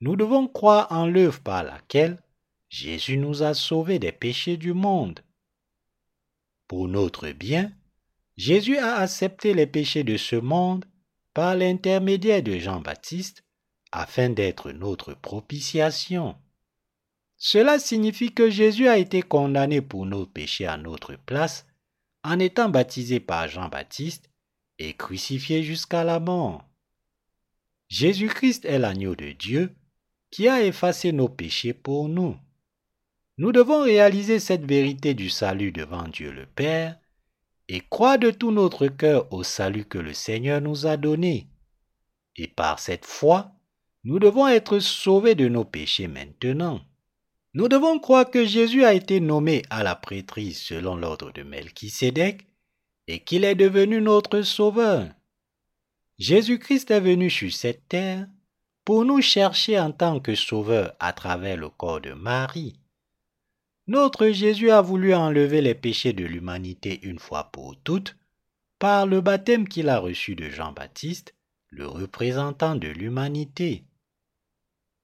nous 0.00 0.16
devons 0.16 0.48
croire 0.48 0.90
en 0.90 1.06
l'œuvre 1.06 1.40
par 1.40 1.62
laquelle 1.62 2.22
Jésus 2.68 3.18
nous 3.18 3.42
a 3.42 3.52
sauvés 3.52 3.98
des 3.98 4.12
péchés 4.12 4.56
du 4.56 4.72
monde. 4.72 5.20
Pour 6.68 6.86
notre 6.88 7.30
bien, 7.30 7.72
Jésus 8.36 8.78
a 8.78 8.94
accepté 8.96 9.52
les 9.52 9.66
péchés 9.66 10.04
de 10.04 10.16
ce 10.16 10.36
monde 10.36 10.86
par 11.34 11.56
l'intermédiaire 11.56 12.42
de 12.42 12.58
Jean-Baptiste 12.58 13.44
afin 13.92 14.30
d'être 14.30 14.70
notre 14.70 15.14
propitiation. 15.14 16.36
Cela 17.42 17.78
signifie 17.78 18.34
que 18.34 18.50
Jésus 18.50 18.86
a 18.86 18.98
été 18.98 19.22
condamné 19.22 19.80
pour 19.80 20.04
nos 20.04 20.26
péchés 20.26 20.66
à 20.66 20.76
notre 20.76 21.16
place 21.16 21.66
en 22.22 22.38
étant 22.38 22.68
baptisé 22.68 23.18
par 23.18 23.48
Jean-Baptiste 23.48 24.28
et 24.78 24.92
crucifié 24.92 25.62
jusqu'à 25.62 26.04
la 26.04 26.20
mort. 26.20 26.68
Jésus-Christ 27.88 28.66
est 28.66 28.78
l'agneau 28.78 29.16
de 29.16 29.32
Dieu 29.32 29.74
qui 30.30 30.48
a 30.48 30.62
effacé 30.62 31.12
nos 31.12 31.30
péchés 31.30 31.72
pour 31.72 32.10
nous. 32.10 32.36
Nous 33.38 33.52
devons 33.52 33.84
réaliser 33.84 34.38
cette 34.38 34.66
vérité 34.66 35.14
du 35.14 35.30
salut 35.30 35.72
devant 35.72 36.08
Dieu 36.08 36.30
le 36.30 36.44
Père 36.44 36.98
et 37.68 37.80
croire 37.80 38.18
de 38.18 38.30
tout 38.30 38.50
notre 38.52 38.86
cœur 38.86 39.32
au 39.32 39.44
salut 39.44 39.86
que 39.86 39.98
le 39.98 40.12
Seigneur 40.12 40.60
nous 40.60 40.86
a 40.86 40.98
donné. 40.98 41.48
Et 42.36 42.48
par 42.48 42.80
cette 42.80 43.06
foi, 43.06 43.50
nous 44.04 44.18
devons 44.18 44.46
être 44.46 44.78
sauvés 44.78 45.34
de 45.34 45.48
nos 45.48 45.64
péchés 45.64 46.06
maintenant. 46.06 46.82
Nous 47.52 47.68
devons 47.68 47.98
croire 47.98 48.30
que 48.30 48.44
Jésus 48.44 48.84
a 48.84 48.94
été 48.94 49.18
nommé 49.18 49.62
à 49.70 49.82
la 49.82 49.96
prêtrise 49.96 50.58
selon 50.58 50.94
l'ordre 50.94 51.32
de 51.32 51.42
Melchisédek 51.42 52.46
et 53.08 53.20
qu'il 53.20 53.44
est 53.44 53.56
devenu 53.56 54.00
notre 54.00 54.42
sauveur. 54.42 55.08
Jésus-Christ 56.18 56.90
est 56.92 57.00
venu 57.00 57.28
sur 57.28 57.52
cette 57.52 57.88
terre 57.88 58.28
pour 58.84 59.04
nous 59.04 59.20
chercher 59.20 59.80
en 59.80 59.90
tant 59.90 60.20
que 60.20 60.34
sauveur 60.34 60.94
à 61.00 61.12
travers 61.12 61.56
le 61.56 61.70
corps 61.70 62.00
de 62.00 62.12
Marie. 62.12 62.78
Notre 63.88 64.28
Jésus 64.28 64.70
a 64.70 64.80
voulu 64.80 65.14
enlever 65.14 65.60
les 65.60 65.74
péchés 65.74 66.12
de 66.12 66.24
l'humanité 66.24 67.00
une 67.02 67.18
fois 67.18 67.50
pour 67.50 67.76
toutes 67.82 68.16
par 68.78 69.06
le 69.06 69.20
baptême 69.20 69.66
qu'il 69.66 69.88
a 69.88 69.98
reçu 69.98 70.36
de 70.36 70.48
Jean-Baptiste, 70.48 71.34
le 71.70 71.88
représentant 71.88 72.76
de 72.76 72.88
l'humanité. 72.88 73.84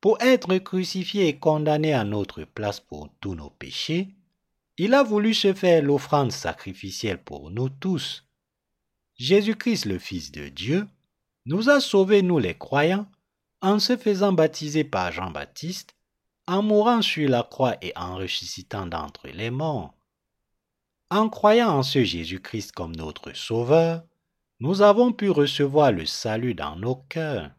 Pour 0.07 0.23
être 0.23 0.59
crucifié 0.59 1.27
et 1.27 1.37
condamné 1.37 1.93
à 1.93 2.05
notre 2.05 2.45
place 2.45 2.79
pour 2.79 3.09
tous 3.21 3.35
nos 3.35 3.51
péchés, 3.51 4.15
il 4.79 4.95
a 4.95 5.03
voulu 5.03 5.35
se 5.35 5.53
faire 5.53 5.83
l'offrande 5.83 6.31
sacrificielle 6.31 7.21
pour 7.21 7.51
nous 7.51 7.69
tous. 7.69 8.25
Jésus-Christ, 9.17 9.85
le 9.87 9.99
Fils 9.99 10.31
de 10.31 10.47
Dieu, 10.47 10.87
nous 11.45 11.71
a 11.71 11.81
sauvés, 11.81 12.23
nous 12.23 12.39
les 12.39 12.57
croyants, 12.57 13.09
en 13.61 13.81
se 13.81 13.97
faisant 13.97 14.33
baptiser 14.33 14.85
par 14.85 15.11
Jean-Baptiste, 15.11 15.97
en 16.47 16.63
mourant 16.63 17.03
sur 17.03 17.29
la 17.29 17.43
croix 17.43 17.75
et 17.83 17.93
en 17.97 18.15
ressuscitant 18.15 18.87
d'entre 18.87 19.27
les 19.27 19.51
morts. 19.51 19.93
En 21.11 21.29
croyant 21.29 21.71
en 21.71 21.83
ce 21.83 22.05
Jésus-Christ 22.05 22.71
comme 22.71 22.95
notre 22.95 23.33
Sauveur, 23.33 24.05
nous 24.61 24.83
avons 24.83 25.13
pu 25.13 25.31
recevoir 25.31 25.91
le 25.91 26.07
salut 26.07 26.55
dans 26.55 26.77
nos 26.77 26.95
cœurs. 27.09 27.51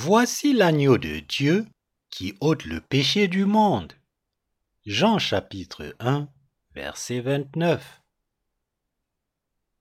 Voici 0.00 0.52
l'agneau 0.52 0.96
de 0.96 1.18
Dieu 1.18 1.66
qui 2.08 2.36
ôte 2.40 2.66
le 2.66 2.80
péché 2.80 3.26
du 3.26 3.46
monde. 3.46 3.92
Jean 4.86 5.18
chapitre 5.18 5.96
1, 5.98 6.28
verset 6.72 7.18
29. 7.18 8.00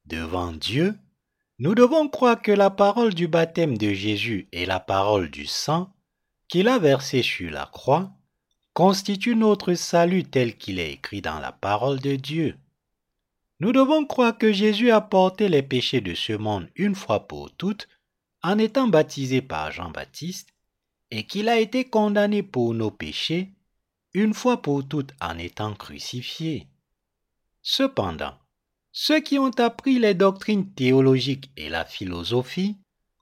Devant 0.06 0.54
Dieu, 0.54 0.98
nous 1.60 1.76
devons 1.76 2.10
croire 2.10 2.42
que 2.42 2.52
la 2.52 2.72
parole 2.72 3.14
du 3.14 3.28
baptême 3.28 3.78
de 3.78 3.94
Jésus 3.94 4.48
et 4.52 4.66
la 4.66 4.80
parole 4.80 5.30
du 5.30 5.46
sang 5.46 5.94
qu'il 6.48 6.68
a 6.68 6.80
versé 6.80 7.22
sur 7.22 7.52
la 7.52 7.68
croix 7.68 8.10
constituent 8.74 9.36
notre 9.36 9.76
salut 9.76 10.24
tel 10.24 10.58
qu'il 10.58 10.80
est 10.80 10.94
écrit 10.94 11.22
dans 11.22 11.40
la 11.40 11.52
parole 11.52 12.00
de 12.00 12.16
Dieu. 12.16 12.58
Nous 13.60 13.72
devons 13.72 14.04
croire 14.04 14.36
que 14.36 14.52
Jésus 14.52 14.90
a 14.90 15.00
porté 15.00 15.48
les 15.48 15.62
péchés 15.62 16.02
de 16.02 16.16
ce 16.16 16.34
monde 16.34 16.72
une 16.76 16.96
fois 16.96 17.28
pour 17.28 17.56
toutes 17.56 17.88
en 18.44 18.58
étant 18.58 18.88
baptisé 18.88 19.42
par 19.42 19.72
Jean-Baptiste 19.72 20.50
et 21.12 21.26
qu'il 21.26 21.50
a 21.50 21.60
été 21.60 21.86
condamné 21.86 22.44
pour 22.44 22.74
nos 22.74 22.92
péchés 22.92 23.52
une 24.14 24.34
fois 24.34 24.62
pour 24.62 24.88
toutes 24.88 25.14
en 25.22 25.38
étant 25.38 25.74
crucifié. 25.74 26.68
Cependant, 27.62 28.34
ceux 28.92 29.20
qui 29.20 29.38
ont 29.38 29.52
appris 29.60 30.00
les 30.00 30.14
doctrines 30.14 30.72
théologiques 30.74 31.52
et 31.56 31.70
la 31.70 31.86
philosophie 31.86 32.78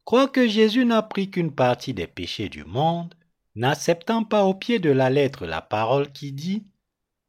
croient 0.06 0.28
que 0.28 0.47
Jésus 0.47 0.86
n'a 0.86 1.01
pris 1.01 1.30
qu'une 1.30 1.51
partie 1.51 1.93
des 1.93 2.08
péchés 2.08 2.47
du 2.47 2.63
monde, 2.63 3.13
n'acceptant 3.56 4.23
pas 4.23 4.45
au 4.45 4.54
pied 4.54 4.80
de 4.80 4.91
la 4.91 5.10
lettre 5.10 5.45
la 5.45 5.62
parole 5.62 6.12
qui 6.12 6.32
dit 6.32 6.63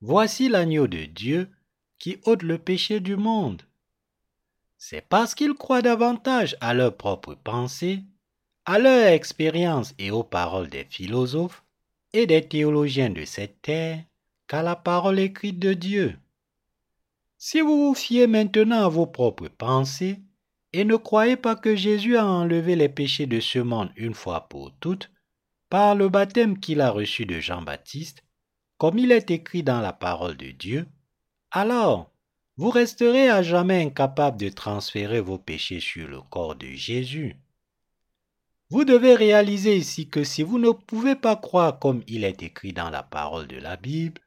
Voici 0.01 0.49
l'agneau 0.49 0.87
de 0.87 1.07
Dieu 1.07 1.51
qui 1.99 2.19
ôte 2.25 2.43
le 2.43 2.59
péché 2.59 3.01
du 3.01 3.17
monde. 3.17 3.63
C'est 4.89 5.01
parce 5.01 5.35
qu'ils 5.35 5.55
croient 5.55 5.83
davantage 5.83 6.57
à 6.61 6.73
leurs 6.73 6.97
propres 6.97 7.35
pensées, 7.35 8.05
à 8.67 8.79
leur 8.79 9.07
expérience 9.09 9.93
et 9.99 10.13
aux 10.13 10.23
paroles 10.23 10.69
des 10.69 10.85
philosophes 10.85 11.65
et 12.13 12.29
des 12.29 12.47
théologiens 12.47 13.11
de 13.11 13.25
cette 13.25 13.61
terre 13.63 14.05
qu'à 14.47 14.63
la 14.63 14.77
parole 14.77 15.19
écrite 15.19 15.59
de 15.59 15.73
Dieu. 15.73 16.17
Si 17.37 17.61
vous 17.61 17.89
vous 17.89 17.95
fiez 17.95 18.29
maintenant 18.29 18.85
à 18.85 18.89
vos 18.89 19.09
propres 19.09 19.49
pensées 19.49 20.21
et 20.73 20.85
ne 20.85 20.95
croyez 20.95 21.35
pas 21.35 21.57
que 21.57 21.75
Jésus 21.75 22.17
a 22.17 22.25
enlevé 22.25 22.77
les 22.77 22.89
péchés 22.89 23.27
de 23.27 23.41
ce 23.41 23.59
monde 23.59 23.91
une 23.97 24.15
fois 24.15 24.49
pour 24.49 24.71
toutes 24.79 25.11
par 25.69 25.97
le 25.97 26.09
baptême 26.09 26.61
qu'il 26.61 26.81
a 26.81 26.91
reçu 26.91 27.27
de 27.27 27.41
Jean-Baptiste, 27.41 28.23
comme 28.79 28.99
il 28.99 29.11
est 29.11 29.33
écrit 29.33 29.65
dans 29.65 29.81
la 29.81 29.93
parole 29.93 30.37
de 30.37 30.53
Dieu, 30.53 30.87
alors 31.51 32.13
vous 32.57 32.71
resterez 32.71 33.29
à 33.29 33.43
jamais 33.43 33.85
incapable 33.85 34.39
de 34.39 34.49
transférer 34.49 35.21
vos 35.21 35.39
péchés 35.39 35.81
sur 35.81 36.09
le 36.09 36.23
corps 36.23 36.57
de 36.57 36.69
Jésus. 36.69 37.37
Vous 38.71 38.85
devez 38.85 39.15
réaliser 39.15 39.77
ici 39.77 40.09
que 40.09 40.25
si 40.25 40.43
vous 40.43 40.59
ne 40.59 40.71
pouvez 40.71 41.15
pas 41.15 41.37
croire 41.37 41.79
comme 41.79 42.03
il 42.09 42.25
est 42.25 42.43
écrit 42.43 42.73
dans 42.73 42.91
la 42.91 43.03
parole 43.03 43.47
de 43.47 43.59
la 43.59 43.77
Bible, 43.77 44.21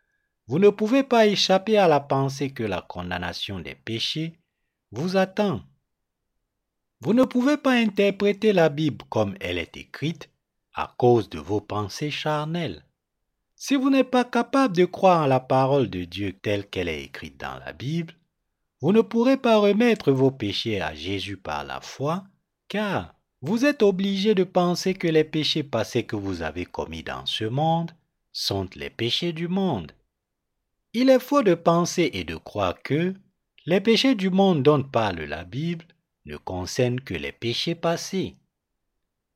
vous 0.47 0.59
ne 0.59 0.69
pouvez 0.69 1.03
pas 1.03 1.27
échapper 1.27 1.77
à 1.77 1.87
la 1.87 1.99
pensée 1.99 2.51
que 2.51 2.63
la 2.63 2.81
condamnation 2.81 3.59
des 3.59 3.75
péchés 3.75 4.39
vous 4.91 5.17
attend. 5.17 5.61
Vous 7.01 7.13
ne 7.13 7.23
pouvez 7.23 7.57
pas 7.57 7.73
interpréter 7.73 8.53
la 8.53 8.69
Bible 8.69 9.03
comme 9.09 9.35
elle 9.41 9.57
est 9.57 9.75
écrite 9.75 10.29
à 10.73 10.93
cause 10.97 11.29
de 11.29 11.39
vos 11.39 11.61
pensées 11.61 12.11
charnelles. 12.11 12.85
Si 13.55 13.75
vous 13.75 13.89
n'êtes 13.89 14.09
pas 14.09 14.23
capable 14.23 14.75
de 14.75 14.85
croire 14.85 15.23
en 15.23 15.27
la 15.27 15.41
parole 15.41 15.89
de 15.89 16.05
Dieu 16.05 16.33
telle 16.33 16.65
qu'elle 16.67 16.87
est 16.87 17.03
écrite 17.03 17.37
dans 17.37 17.57
la 17.59 17.73
Bible, 17.73 18.13
vous 18.81 18.93
ne 18.93 19.01
pourrez 19.01 19.37
pas 19.37 19.57
remettre 19.57 20.11
vos 20.11 20.31
péchés 20.31 20.81
à 20.81 20.93
Jésus 20.93 21.37
par 21.37 21.63
la 21.63 21.81
foi, 21.81 22.23
car 22.67 23.15
vous 23.41 23.65
êtes 23.65 23.83
obligé 23.83 24.35
de 24.35 24.43
penser 24.43 24.93
que 24.93 25.07
les 25.07 25.23
péchés 25.23 25.63
passés 25.63 26.03
que 26.03 26.15
vous 26.15 26.41
avez 26.41 26.65
commis 26.65 27.03
dans 27.03 27.25
ce 27.25 27.45
monde 27.45 27.91
sont 28.31 28.69
les 28.75 28.89
péchés 28.89 29.33
du 29.33 29.47
monde. 29.47 29.91
Il 30.93 31.09
est 31.09 31.19
faux 31.19 31.43
de 31.43 31.55
penser 31.55 32.09
et 32.13 32.23
de 32.23 32.35
croire 32.35 32.81
que 32.81 33.13
les 33.65 33.81
péchés 33.81 34.15
du 34.15 34.29
monde 34.29 34.63
dont 34.63 34.83
parle 34.83 35.21
la 35.21 35.43
Bible 35.43 35.85
ne 36.25 36.37
concernent 36.37 37.01
que 37.01 37.13
les 37.13 37.31
péchés 37.31 37.75
passés. 37.75 38.35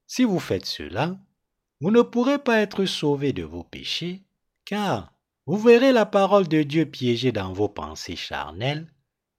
Si 0.07 0.23
vous 0.23 0.39
faites 0.39 0.65
cela, 0.65 1.17
vous 1.81 1.91
ne 1.91 2.01
pourrez 2.01 2.39
pas 2.39 2.59
être 2.59 2.85
sauvé 2.85 3.33
de 3.33 3.43
vos 3.43 3.63
péchés, 3.63 4.21
car 4.65 5.11
vous 5.45 5.57
verrez 5.57 5.91
la 5.91 6.05
parole 6.05 6.47
de 6.47 6.63
Dieu 6.63 6.85
piégée 6.85 7.31
dans 7.31 7.51
vos 7.51 7.67
pensées 7.67 8.15
charnelles, 8.15 8.87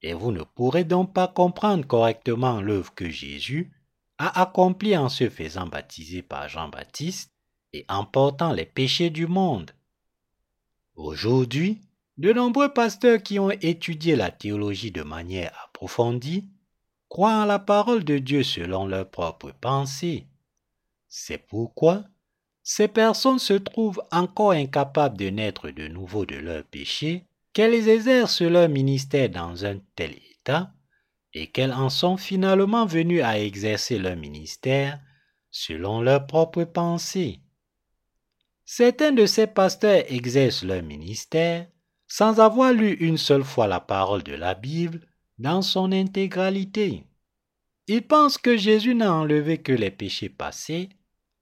et 0.05 0.12
vous 0.12 0.33
ne 0.33 0.43
pourrez 0.43 0.85
donc 0.85 1.14
pas 1.14 1.29
comprendre 1.29 1.87
correctement 1.87 2.61
l'œuvre 2.61 2.95
que 2.95 3.09
Jésus 3.09 3.73
a 4.19 4.43
accompli 4.43 4.95
en 4.99 5.09
se 5.09 5.31
faisant 5.31 5.67
baptiser 5.67 6.21
par 6.21 6.47
Jean-Baptiste 6.47 7.33
et 7.73 7.87
en 7.88 8.05
portant 8.05 8.53
les 8.53 8.67
péchés 8.67 9.09
du 9.09 9.27
monde. 9.27 9.71
Aujourd'hui, 10.95 11.81
de 12.19 12.35
nombreux 12.35 12.71
pasteurs 12.75 13.23
qui 13.23 13.38
ont 13.38 13.51
étudié 13.51 14.14
la 14.14 14.31
théologie 14.31 14.90
de 14.90 15.03
manière 15.03 15.59
approfondie 15.64 16.51
croient 17.09 17.38
en 17.38 17.47
la 17.47 17.59
parole 17.59 18.05
de 18.05 18.19
Dieu 18.19 18.43
selon 18.43 18.87
leurs 18.87 19.09
propres 19.09 19.53
pensées. 19.59 20.27
C'est 21.09 21.38
pourquoi 21.38 22.05
ces 22.62 22.88
personnes 22.88 23.38
se 23.38 23.55
trouvent 23.55 24.03
encore 24.12 24.53
incapables 24.53 25.17
de 25.17 25.31
naître 25.31 25.71
de 25.71 25.88
nouveau 25.88 26.27
de 26.27 26.37
leurs 26.37 26.64
péchés, 26.64 27.25
qu'elles 27.55 27.88
exercent 27.88 28.43
leur 28.43 28.69
ministère 28.69 29.31
dans 29.31 29.64
un 29.64 29.79
tel 29.97 30.11
état 30.11 30.75
et 31.33 31.47
qu'elles 31.47 31.73
en 31.73 31.88
sont 31.88 32.17
finalement 32.17 32.85
venues 32.85 33.23
à 33.23 33.38
exercer 33.38 33.99
leur 33.99 34.17
ministère 34.17 35.01
selon 35.51 36.03
leurs 36.03 36.27
propres 36.27 36.64
pensées? 36.64 37.40
Certains 38.64 39.12
de 39.12 39.25
ces 39.25 39.47
pasteurs 39.47 40.05
exercent 40.09 40.64
leur 40.64 40.83
ministère 40.83 41.69
sans 42.09 42.40
avoir 42.40 42.73
lu 42.73 42.93
une 42.95 43.19
seule 43.19 43.45
fois 43.45 43.67
la 43.67 43.81
parole 43.81 44.23
de 44.23 44.35
la 44.35 44.55
Bible 44.55 45.01
dans 45.38 45.62
son 45.62 45.93
intégralité. 45.93 47.05
Ils 47.87 48.07
pensent 48.07 48.38
que 48.38 48.57
Jésus 48.57 48.95
n'a 48.95 49.12
enlevé 49.12 49.59
que 49.59 49.73
les 49.73 49.90
péchés 49.90 50.29
passés, 50.29 50.88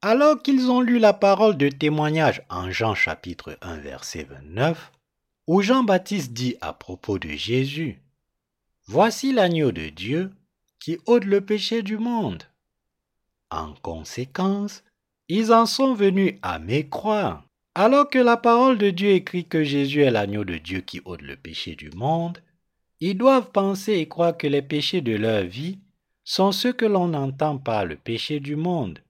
alors 0.01 0.43
qu'ils 0.43 0.71
ont 0.71 0.81
lu 0.81 0.99
la 0.99 1.13
parole 1.13 1.57
de 1.57 1.69
témoignage 1.69 2.43
en 2.49 2.71
Jean 2.71 2.95
chapitre 2.95 3.57
1 3.61 3.77
verset 3.79 4.25
29, 4.25 4.93
où 5.47 5.61
Jean-Baptiste 5.61 6.33
dit 6.33 6.57
à 6.61 6.73
propos 6.73 7.19
de 7.19 7.31
Jésus, 7.31 8.01
Voici 8.87 9.33
l'agneau 9.33 9.73
de 9.73 9.89
Dieu 9.89 10.31
qui 10.79 10.99
ôte 11.07 11.25
le 11.25 11.41
péché 11.41 11.83
du 11.83 11.99
monde. 11.99 12.43
En 13.51 13.75
conséquence, 13.83 14.83
ils 15.29 15.53
en 15.53 15.67
sont 15.67 15.95
venus 15.95 16.35
à 16.43 16.59
mécroire. 16.59 17.45
Alors 17.75 18.11
que 18.11 18.19
la 18.19 18.37
parole 18.37 18.77
de 18.79 18.91
Dieu 18.91 19.11
écrit 19.11 19.45
que 19.45 19.65
Jésus 19.65 20.03
est 20.03 20.11
l'agneau 20.11 20.45
de 20.45 20.59
Dieu 20.59 20.81
qui 20.81 21.01
ôte 21.05 21.23
le 21.23 21.37
péché 21.37 21.75
du 21.75 21.91
monde, 21.91 22.39
ils 23.01 23.17
doivent 23.17 23.51
penser 23.51 23.95
et 23.95 24.09
croire 24.09 24.37
que 24.37 24.47
les 24.47 24.63
péchés 24.63 25.01
de 25.01 25.17
leur 25.17 25.45
vie 25.45 25.79
sont 26.25 26.53
ceux 26.53 26.73
que 26.73 26.85
l'on 26.85 27.15
entend 27.15 27.59
par 27.59 27.85
le 27.85 27.97
péché 27.97 28.41
du 28.41 28.57
monde. 28.57 29.01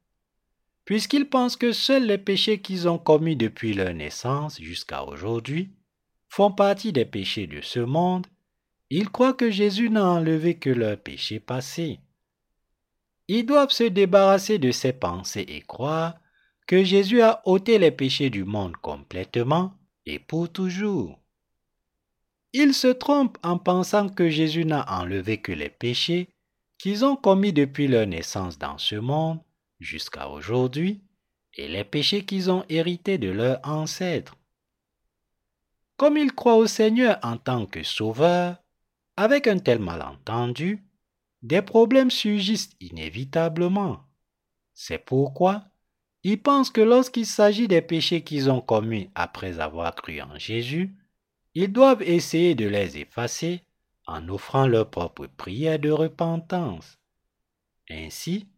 Puisqu'ils 0.85 1.29
pensent 1.29 1.57
que 1.57 1.73
seuls 1.73 2.07
les 2.07 2.18
péchés 2.18 2.61
qu'ils 2.61 2.88
ont 2.88 2.99
commis 2.99 3.37
depuis 3.37 3.75
leur 3.75 3.92
naissance 3.92 4.61
jusqu'à 4.61 5.05
aujourd'hui 5.05 5.71
font 6.33 6.51
partie 6.51 6.92
des 6.92 7.05
péchés 7.05 7.47
de 7.47 7.61
ce 7.61 7.81
monde 7.81 8.27
ils 8.95 9.09
croient 9.09 9.33
que 9.33 9.51
Jésus 9.51 9.88
n'a 9.88 10.05
enlevé 10.05 10.59
que 10.59 10.68
leurs 10.68 10.99
péchés 10.99 11.40
passés. 11.40 12.01
Ils 13.27 13.47
doivent 13.47 13.71
se 13.71 13.85
débarrasser 13.85 14.59
de 14.59 14.71
ces 14.71 14.92
pensées 14.92 15.47
et 15.49 15.62
croire 15.62 16.16
que 16.66 16.85
Jésus 16.85 17.23
a 17.23 17.40
ôté 17.47 17.79
les 17.79 17.90
péchés 17.90 18.29
du 18.29 18.45
monde 18.45 18.77
complètement 18.77 19.73
et 20.05 20.18
pour 20.18 20.53
toujours. 20.53 21.18
Ils 22.53 22.75
se 22.75 22.88
trompent 22.88 23.38
en 23.42 23.57
pensant 23.57 24.11
que 24.11 24.29
Jésus 24.29 24.66
n'a 24.66 24.85
enlevé 25.01 25.38
que 25.38 25.53
les 25.53 25.71
péchés 25.71 26.29
qu'ils 26.77 27.03
ont 27.03 27.16
commis 27.16 27.55
depuis 27.55 27.88
leur 27.88 28.07
naissance 28.07 28.59
dans 28.59 28.77
ce 28.77 28.97
monde 28.97 29.40
jusqu'à 29.81 30.29
aujourd'hui 30.29 31.01
et 31.55 31.66
les 31.66 31.85
péchés 31.85 32.27
qu'ils 32.27 32.51
ont 32.51 32.66
hérités 32.68 33.16
de 33.16 33.31
leurs 33.31 33.66
ancêtres. 33.66 34.37
Comme 36.03 36.17
ils 36.17 36.33
croient 36.33 36.57
au 36.57 36.67
Seigneur 36.67 37.21
en 37.23 37.37
tant 37.37 37.65
que 37.65 37.85
Sauveur, 37.85 38.57
avec 39.17 39.47
un 39.47 39.61
tel 39.61 39.79
malentendu, 39.79 40.83
des 41.43 41.62
problèmes 41.62 42.11
surgissent 42.11 42.71
inévitablement. 42.81 44.01
C'est 44.75 44.99
pourquoi 44.99 45.62
ils 46.25 46.43
pensent 46.43 46.71
que 46.71 46.81
lorsqu'il 46.81 47.25
s'agit 47.25 47.69
des 47.69 47.83
péchés 47.83 48.25
qu'ils 48.25 48.51
ont 48.51 48.61
commis 48.61 49.11
après 49.15 49.61
avoir 49.61 49.95
cru 49.95 50.21
en 50.21 50.37
Jésus, 50.41 50.93
ils 51.55 51.73
doivent 51.73 52.03
essayer 52.03 52.57
de 52.57 52.67
les 52.67 52.99
effacer 52.99 53.62
en 54.09 54.29
offrant 54.29 54.67
leur 54.67 54.91
propre 54.91 55.29
prière 55.29 55.79
de 55.79 55.93
repentance. 55.93 56.99
Ainsi, 57.88 58.49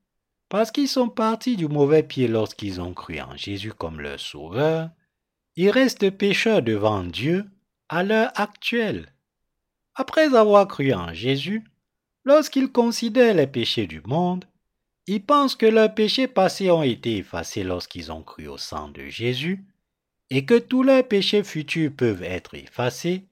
parce 0.49 0.71
qu'ils 0.71 0.89
sont 0.89 1.11
partis 1.11 1.59
du 1.59 1.69
mauvais 1.69 2.05
pied 2.05 2.27
lorsqu'ils 2.27 2.81
ont 2.81 2.95
cru 2.95 3.21
en 3.21 3.37
Jésus 3.37 3.75
comme 3.75 4.01
leur 4.01 4.19
sauveur, 4.19 4.89
ils 5.57 5.71
restent 5.71 6.11
pécheurs 6.11 6.63
devant 6.63 7.05
Dieu 7.05 7.47
à 7.89 8.03
l'heure 8.03 8.33
actuelle. 8.35 9.13
Après 9.95 10.35
avoir 10.35 10.67
cru 10.67 10.93
en 10.93 11.13
Jésus, 11.13 11.65
lorsqu'ils 12.25 12.73
considèrent 12.73 13.35
les 13.35 13.47
péchés 13.47 13.87
du 13.87 14.01
monde, 14.05 14.45
ils 15.07 15.23
pensent 15.23 15.55
que 15.55 15.67
leurs 15.67 15.95
péchés 15.95 16.27
passés 16.27 16.71
ont 16.71 16.83
été 16.83 17.19
effacés 17.19 17.63
lorsqu'ils 17.63 18.11
ont 18.11 18.23
cru 18.23 18.49
au 18.49 18.57
sang 18.57 18.89
de 18.89 19.07
Jésus, 19.07 19.65
et 20.31 20.45
que 20.47 20.59
tous 20.59 20.83
leurs 20.83 21.07
péchés 21.07 21.45
futurs 21.45 21.93
peuvent 21.95 22.23
être 22.23 22.55
effacés, 22.55 23.25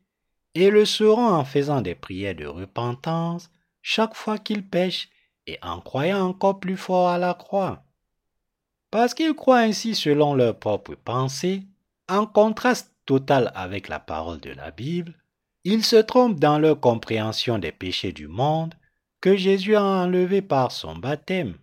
et 0.54 0.70
le 0.70 0.84
seront 0.84 1.28
en 1.28 1.44
faisant 1.44 1.80
des 1.80 1.94
prières 1.94 2.34
de 2.34 2.46
repentance 2.46 3.50
chaque 3.80 4.14
fois 4.14 4.38
qu'ils 4.38 4.64
pêchent 4.64 5.08
et 5.46 5.58
en 5.62 5.80
croyant 5.80 6.28
encore 6.28 6.60
plus 6.60 6.76
fort 6.76 7.08
à 7.08 7.18
la 7.18 7.34
croix. 7.34 7.82
Parce 8.90 9.14
qu'ils 9.14 9.34
croient 9.34 9.60
ainsi 9.60 9.94
selon 9.94 10.34
leurs 10.34 10.58
propres 10.58 10.94
pensées, 10.94 11.62
en 12.08 12.26
contraste 12.26 12.92
total 13.06 13.52
avec 13.54 13.88
la 13.88 14.00
parole 14.00 14.40
de 14.40 14.50
la 14.50 14.70
Bible, 14.70 15.14
ils 15.64 15.84
se 15.84 15.96
trompent 15.96 16.40
dans 16.40 16.58
leur 16.58 16.80
compréhension 16.80 17.58
des 17.58 17.72
péchés 17.72 18.12
du 18.12 18.28
monde 18.28 18.74
que 19.20 19.36
Jésus 19.36 19.76
a 19.76 19.84
enlevés 19.84 20.42
par 20.42 20.72
son 20.72 20.96
baptême. 20.96 21.56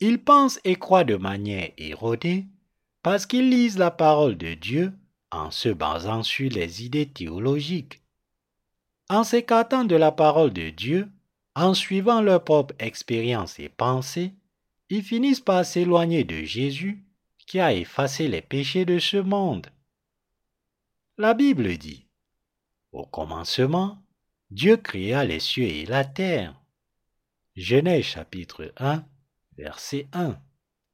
Ils 0.00 0.18
pensent 0.18 0.60
et 0.64 0.76
croient 0.76 1.04
de 1.04 1.16
manière 1.16 1.70
érodée 1.76 2.46
parce 3.02 3.26
qu'ils 3.26 3.50
lisent 3.50 3.78
la 3.78 3.90
parole 3.90 4.36
de 4.36 4.54
Dieu 4.54 4.92
en 5.30 5.50
se 5.50 5.68
basant 5.68 6.22
sur 6.22 6.50
les 6.50 6.84
idées 6.84 7.08
théologiques. 7.08 8.02
En 9.10 9.24
s'écartant 9.24 9.84
de 9.84 9.96
la 9.96 10.12
parole 10.12 10.52
de 10.52 10.70
Dieu, 10.70 11.08
en 11.54 11.74
suivant 11.74 12.22
leur 12.22 12.42
propre 12.42 12.74
expérience 12.78 13.58
et 13.58 13.68
pensée, 13.68 14.32
ils 14.88 15.02
finissent 15.02 15.40
par 15.40 15.64
s'éloigner 15.64 16.24
de 16.24 16.42
Jésus 16.44 17.03
qui 17.46 17.60
a 17.60 17.72
effacé 17.72 18.28
les 18.28 18.42
péchés 18.42 18.84
de 18.84 18.98
ce 18.98 19.16
monde. 19.16 19.68
La 21.18 21.34
Bible 21.34 21.76
dit, 21.76 22.06
au 22.92 23.04
commencement, 23.04 24.02
Dieu 24.50 24.76
créa 24.76 25.24
les 25.24 25.40
cieux 25.40 25.64
et 25.64 25.86
la 25.86 26.04
terre. 26.04 26.60
Genèse 27.56 28.04
chapitre 28.04 28.72
1, 28.78 29.04
verset 29.56 30.08
1. 30.12 30.38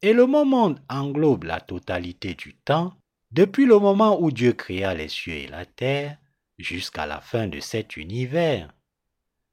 Et 0.03 0.12
le 0.12 0.26
mot 0.26 0.44
monde 0.44 0.80
englobe 0.88 1.44
la 1.44 1.61
totalité 1.61 2.34
du 2.34 2.55
temps, 2.55 2.96
depuis 3.32 3.66
le 3.66 3.78
moment 3.78 4.20
où 4.20 4.30
Dieu 4.30 4.53
créa 4.53 4.94
les 4.94 5.09
cieux 5.09 5.34
et 5.34 5.46
la 5.46 5.66
terre 5.66 6.18
jusqu'à 6.59 7.07
la 7.07 7.20
fin 7.20 7.48
de 7.48 7.61
cet 7.61 7.96
univers. 7.96 8.72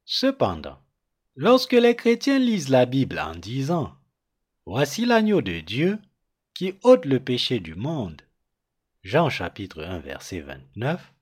Cependant, 0.06 0.80
Lorsque 1.39 1.74
les 1.74 1.95
chrétiens 1.95 2.39
lisent 2.39 2.70
la 2.70 2.88
Bible 2.88 3.20
en 3.20 3.36
disant 3.36 3.93
Voici 4.66 5.06
l'agneau 5.06 5.43
de 5.43 5.60
Dieu 5.60 6.00
qui 6.58 6.74
ôte 6.82 7.05
le 7.05 7.20
péché 7.20 7.60
du 7.60 7.76
monde, 7.76 8.24
Jean 9.03 9.30
chapitre 9.30 9.84
1 9.84 9.99
verset 9.99 10.39
29, 10.39 11.14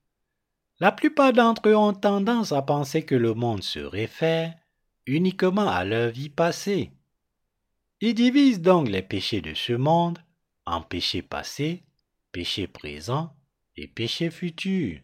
la 0.80 0.92
plupart 0.92 1.34
d'entre 1.34 1.68
eux 1.68 1.76
ont 1.76 1.92
tendance 1.92 2.52
à 2.52 2.62
penser 2.62 3.04
que 3.04 3.14
le 3.14 3.34
monde 3.34 3.62
se 3.62 3.80
réfère 3.80 4.54
uniquement 5.04 5.68
à 5.68 5.84
leur 5.84 6.08
vie 6.08 6.30
passée. 6.30 6.90
Ils 8.00 8.14
divisent 8.14 8.62
donc 8.62 8.88
les 8.88 9.02
péchés 9.02 9.42
de 9.42 9.52
ce 9.52 9.74
monde 9.74 10.18
en 10.64 10.80
péchés 10.80 11.20
passés, 11.20 11.82
péchés 12.32 12.66
présents 12.66 13.30
et 13.76 13.88
péchés 13.88 14.30
futurs. 14.30 15.00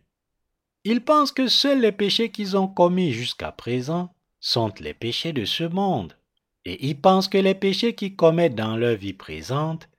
Ils 0.84 1.04
pensent 1.04 1.32
que 1.32 1.46
seuls 1.46 1.82
les 1.82 1.92
péchés 1.92 2.30
qu'ils 2.30 2.56
ont 2.56 2.68
commis 2.68 3.12
jusqu'à 3.12 3.52
présent 3.52 4.14
sont 4.40 4.72
les 4.80 4.94
péchés 4.94 5.34
de 5.34 5.44
ce 5.44 5.64
monde, 5.64 6.16
et 6.64 6.88
ils 6.88 6.98
pensent 6.98 7.28
que 7.28 7.36
les 7.36 7.54
péchés 7.54 7.94
qu'ils 7.94 8.16
commettent 8.16 8.54
dans 8.54 8.78
leur 8.78 8.96
vie 8.96 9.12
présente 9.12 9.90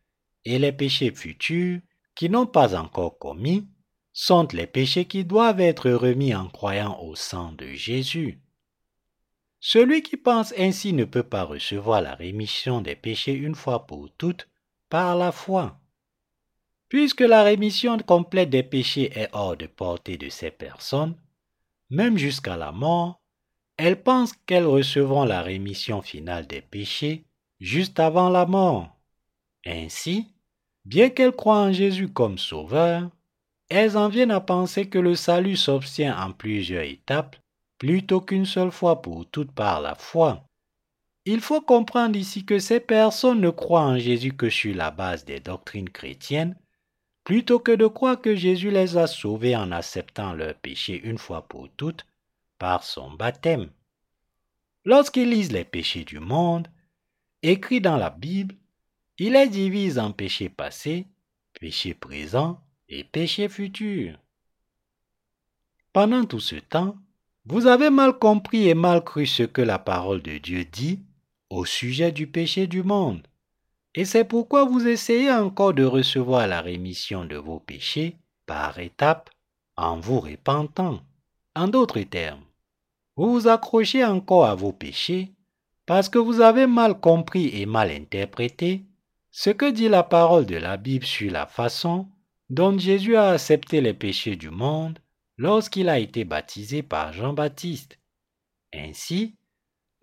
et 0.46 0.60
les 0.60 0.72
péchés 0.72 1.14
futurs 1.14 1.80
qu'ils 2.16 2.32
n'ont 2.32 2.46
pas 2.46 2.76
encore 2.76 3.18
commis 3.18 3.68
sont 4.14 4.48
les 4.54 4.68
péchés 4.68 5.06
qui 5.06 5.26
doivent 5.26 5.60
être 5.60 5.90
remis 5.90 6.36
en 6.36 6.48
croyant 6.48 7.00
au 7.02 7.16
sang 7.16 7.52
de 7.54 7.68
Jésus. 7.68 8.40
Celui 9.60 10.04
qui 10.04 10.18
pense 10.18 10.54
ainsi 10.58 10.94
ne 10.94 11.06
peut 11.06 11.24
pas 11.24 11.44
recevoir 11.44 12.02
la 12.02 12.16
rémission 12.16 12.82
des 12.82 12.96
péchés 12.96 13.34
une 13.34 13.56
fois 13.56 13.88
pour 13.88 14.10
toutes 14.18 14.50
par 14.90 15.16
la 15.16 15.32
foi. 15.32 15.80
Puisque 16.90 17.22
la 17.22 17.44
rémission 17.44 17.98
complète 17.98 18.52
des 18.52 18.62
péchés 18.62 19.18
est 19.18 19.30
hors 19.32 19.58
de 19.58 19.66
portée 19.66 20.18
de 20.18 20.30
ces 20.30 20.52
personnes, 20.52 21.16
même 21.90 22.18
jusqu'à 22.18 22.58
la 22.58 22.72
mort, 22.72 23.22
elles 23.78 24.04
pensent 24.04 24.34
qu'elles 24.46 24.66
recevront 24.66 25.24
la 25.24 25.42
rémission 25.42 26.02
finale 26.02 26.46
des 26.46 26.62
péchés 26.62 27.26
juste 27.60 28.00
avant 28.00 28.30
la 28.30 28.46
mort. 28.46 28.96
Ainsi, 29.66 30.33
bien 30.86 31.10
qu'elles 31.10 31.32
croient 31.32 31.62
en 31.62 31.74
Jésus 31.74 32.10
comme 32.10 32.38
sauveur, 32.38 33.10
elles 33.70 33.98
en 33.98 34.10
viennent 34.10 34.32
à 34.32 34.42
penser 34.42 34.90
que 34.90 35.00
le 35.00 35.16
salut 35.16 35.56
s'obtient 35.56 36.18
en 36.18 36.32
plusieurs 36.32 36.84
étapes 36.84 37.38
plutôt 37.78 38.22
qu'une 38.22 38.46
seule 38.46 38.72
fois 38.72 39.02
pour 39.02 39.26
toutes 39.26 39.52
par 39.52 39.82
la 39.82 39.96
foi. 39.96 40.48
Il 41.26 41.42
faut 41.42 41.62
comprendre 41.62 42.18
ici 42.18 42.46
que 42.46 42.60
ces 42.60 42.80
personnes 42.80 43.42
ne 43.42 43.50
croient 43.50 43.82
en 43.82 43.98
Jésus 43.98 44.34
que 44.34 44.50
sur 44.50 44.76
la 44.76 44.92
base 44.92 45.26
des 45.26 45.40
doctrines 45.40 45.90
chrétiennes, 45.90 46.58
plutôt 47.24 47.60
que 47.60 47.72
de 47.72 47.88
croire 47.88 48.22
que 48.22 48.36
Jésus 48.36 48.72
les 48.72 48.98
a 48.98 49.08
sauvés 49.08 49.56
en 49.56 49.72
acceptant 49.72 50.34
leurs 50.34 50.56
péchés 50.56 51.02
une 51.04 51.18
fois 51.18 51.48
pour 51.48 51.70
toutes 51.78 52.06
par 52.58 52.84
son 52.84 53.12
baptême. 53.12 53.70
Lorsqu'ils 54.86 55.30
lisent 55.30 55.54
les 55.54 55.64
péchés 55.64 56.04
du 56.04 56.20
monde, 56.20 56.68
écrits 57.42 57.82
dans 57.82 57.98
la 57.98 58.10
Bible, 58.10 58.56
il 59.20 59.34
les 59.34 59.48
divise 59.48 60.00
en 60.00 60.12
péchés 60.12 60.50
passés, 60.50 61.08
péchés 61.60 61.94
présents 61.94 62.60
et 62.90 63.04
péchés 63.04 63.50
futurs. 63.50 64.18
Pendant 65.92 66.26
tout 66.26 66.40
ce 66.40 66.56
temps, 66.56 66.96
vous 67.46 67.68
avez 67.68 67.90
mal 67.90 68.18
compris 68.18 68.68
et 68.68 68.74
mal 68.74 69.04
cru 69.04 69.26
ce 69.26 69.44
que 69.44 69.62
la 69.62 69.78
parole 69.78 70.22
de 70.22 70.38
Dieu 70.38 70.66
dit 70.66 71.00
au 71.50 71.66
sujet 71.66 72.12
du 72.12 72.26
péché 72.26 72.66
du 72.66 72.82
monde. 72.82 73.28
Et 73.96 74.06
c'est 74.06 74.24
pourquoi 74.24 74.66
vous 74.66 74.88
essayez 74.88 75.32
encore 75.32 75.74
de 75.74 75.84
recevoir 75.84 76.48
la 76.48 76.62
rémission 76.62 77.26
de 77.26 77.36
vos 77.36 77.60
péchés 77.60 78.18
par 78.48 78.80
étapes 78.80 79.30
en 79.76 80.00
vous 80.00 80.20
repentant. 80.20 81.02
En 81.56 81.68
d'autres 81.68 82.02
termes, 82.02 82.44
vous 83.16 83.32
vous 83.34 83.48
accrochez 83.48 84.04
encore 84.04 84.46
à 84.46 84.56
vos 84.56 84.72
péchés 84.72 85.32
parce 85.86 86.10
que 86.10 86.18
vous 86.18 86.42
avez 86.42 86.66
mal 86.66 87.00
compris 87.00 87.50
et 87.62 87.68
mal 87.68 87.92
interprété 87.92 88.84
ce 89.36 89.50
que 89.50 89.72
dit 89.72 89.90
la 89.90 90.04
parole 90.04 90.46
de 90.46 90.58
la 90.58 90.78
Bible 90.78 91.08
sur 91.08 91.32
la 91.32 91.48
façon 91.48 92.08
dont 92.52 92.78
Jésus 92.78 93.16
a 93.16 93.32
accepté 93.32 93.82
les 93.82 93.96
péchés 93.96 94.36
du 94.36 94.52
monde 94.52 95.00
lorsqu'il 95.38 95.90
a 95.90 95.98
été 95.98 96.24
baptisé 96.24 96.84
par 96.84 97.14
Jean-Baptiste. 97.14 97.98
Ainsi, 98.76 99.36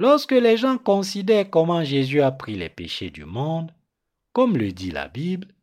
lorsque 0.00 0.32
les 0.32 0.56
gens 0.56 0.78
considèrent 0.78 1.48
comment 1.48 1.84
Jésus 1.84 2.20
a 2.20 2.32
pris 2.32 2.56
les 2.56 2.68
péchés 2.68 3.10
du 3.10 3.24
monde, 3.24 3.72
comme 4.32 4.56
le 4.56 4.72
dit 4.72 4.90
la 4.90 5.06
Bible, 5.06 5.54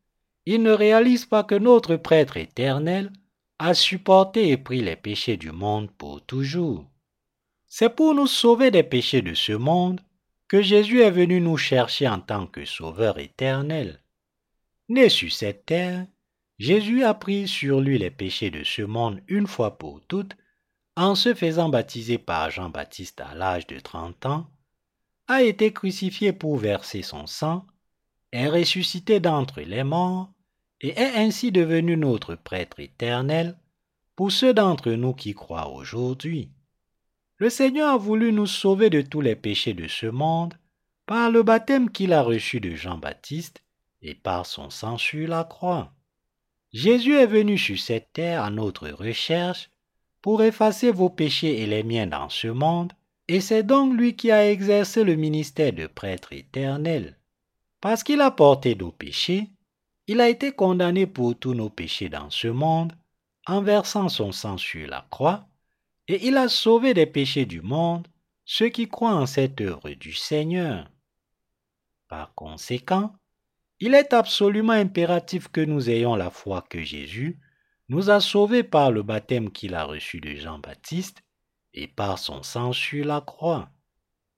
ils 0.46 0.62
ne 0.62 0.72
réalisent 0.72 1.26
pas 1.26 1.44
que 1.44 1.54
notre 1.54 1.96
prêtre 1.96 2.38
éternel 2.38 3.12
a 3.58 3.74
supporté 3.74 4.48
et 4.48 4.56
pris 4.56 4.80
les 4.80 4.96
péchés 4.96 5.36
du 5.36 5.52
monde 5.52 5.90
pour 5.90 6.24
toujours. 6.24 6.86
C'est 7.66 7.94
pour 7.94 8.14
nous 8.14 8.26
sauver 8.26 8.70
des 8.70 8.82
péchés 8.82 9.20
de 9.20 9.34
ce 9.34 9.52
monde 9.52 10.00
que 10.48 10.62
Jésus 10.62 11.02
est 11.02 11.10
venu 11.10 11.40
nous 11.40 11.58
chercher 11.58 12.08
en 12.08 12.20
tant 12.20 12.46
que 12.46 12.64
Sauveur 12.64 13.18
éternel. 13.18 14.00
Né 14.88 15.10
sur 15.10 15.30
cette 15.30 15.66
terre, 15.66 16.06
Jésus 16.58 17.04
a 17.04 17.14
pris 17.14 17.46
sur 17.46 17.80
lui 17.80 17.98
les 17.98 18.10
péchés 18.10 18.50
de 18.50 18.64
ce 18.64 18.82
monde 18.82 19.22
une 19.28 19.46
fois 19.46 19.78
pour 19.78 20.00
toutes 20.08 20.36
en 20.96 21.14
se 21.14 21.34
faisant 21.34 21.68
baptiser 21.68 22.18
par 22.18 22.50
Jean-Baptiste 22.50 23.20
à 23.20 23.34
l'âge 23.34 23.68
de 23.68 23.78
30 23.78 24.26
ans, 24.26 24.50
a 25.28 25.42
été 25.42 25.72
crucifié 25.72 26.32
pour 26.32 26.56
verser 26.56 27.02
son 27.02 27.26
sang, 27.26 27.64
est 28.32 28.48
ressuscité 28.48 29.20
d'entre 29.20 29.60
les 29.60 29.84
morts 29.84 30.32
et 30.80 30.98
est 30.98 31.14
ainsi 31.14 31.52
devenu 31.52 31.96
notre 31.96 32.34
prêtre 32.34 32.80
éternel 32.80 33.56
pour 34.16 34.32
ceux 34.32 34.54
d'entre 34.54 34.90
nous 34.90 35.12
qui 35.12 35.34
croient 35.34 35.68
aujourd'hui. 35.68 36.50
Le 37.38 37.50
Seigneur 37.50 37.94
a 37.94 37.96
voulu 37.96 38.32
nous 38.32 38.46
sauver 38.46 38.90
de 38.90 39.00
tous 39.00 39.20
les 39.20 39.36
péchés 39.36 39.72
de 39.72 39.86
ce 39.86 40.06
monde 40.06 40.54
par 41.06 41.30
le 41.30 41.44
baptême 41.44 41.88
qu'il 41.88 42.12
a 42.12 42.22
reçu 42.22 42.58
de 42.58 42.74
Jean-Baptiste 42.74 43.62
et 44.02 44.14
par 44.14 44.44
son 44.44 44.70
sang 44.70 44.98
sur 44.98 45.28
la 45.28 45.44
croix. 45.44 45.92
Jésus 46.72 47.14
est 47.14 47.26
venu 47.26 47.56
sur 47.56 47.78
cette 47.78 48.12
terre 48.12 48.42
à 48.42 48.50
notre 48.50 48.88
recherche 48.88 49.70
pour 50.20 50.42
effacer 50.42 50.90
vos 50.90 51.10
péchés 51.10 51.62
et 51.62 51.66
les 51.66 51.84
miens 51.84 52.08
dans 52.08 52.28
ce 52.28 52.48
monde, 52.48 52.92
et 53.28 53.40
c'est 53.40 53.62
donc 53.62 53.94
lui 53.94 54.16
qui 54.16 54.32
a 54.32 54.50
exercé 54.50 55.04
le 55.04 55.14
ministère 55.14 55.72
de 55.72 55.86
prêtre 55.86 56.32
éternel. 56.32 57.16
Parce 57.80 58.02
qu'il 58.02 58.20
a 58.20 58.32
porté 58.32 58.74
nos 58.74 58.90
péchés, 58.90 59.48
il 60.08 60.20
a 60.20 60.28
été 60.28 60.52
condamné 60.52 61.06
pour 61.06 61.38
tous 61.38 61.54
nos 61.54 61.70
péchés 61.70 62.08
dans 62.08 62.30
ce 62.30 62.48
monde, 62.48 62.92
en 63.46 63.62
versant 63.62 64.08
son 64.08 64.32
sang 64.32 64.58
sur 64.58 64.88
la 64.88 65.06
croix, 65.10 65.46
et 66.08 66.26
il 66.26 66.36
a 66.36 66.48
sauvé 66.48 66.94
des 66.94 67.06
péchés 67.06 67.46
du 67.46 67.60
monde 67.60 68.08
ceux 68.44 68.70
qui 68.70 68.88
croient 68.88 69.14
en 69.14 69.26
cette 69.26 69.60
œuvre 69.60 69.90
du 69.90 70.14
Seigneur. 70.14 70.90
Par 72.08 72.34
conséquent, 72.34 73.12
il 73.78 73.94
est 73.94 74.14
absolument 74.14 74.72
impératif 74.72 75.48
que 75.48 75.60
nous 75.60 75.90
ayons 75.90 76.16
la 76.16 76.30
foi 76.30 76.64
que 76.68 76.82
Jésus 76.82 77.38
nous 77.90 78.08
a 78.08 78.20
sauvés 78.20 78.62
par 78.62 78.90
le 78.90 79.02
baptême 79.02 79.50
qu'il 79.50 79.74
a 79.74 79.84
reçu 79.84 80.20
de 80.20 80.34
Jean-Baptiste 80.34 81.22
et 81.74 81.86
par 81.86 82.18
son 82.18 82.42
sang 82.42 82.72
sur 82.72 83.04
la 83.04 83.20
croix. 83.20 83.68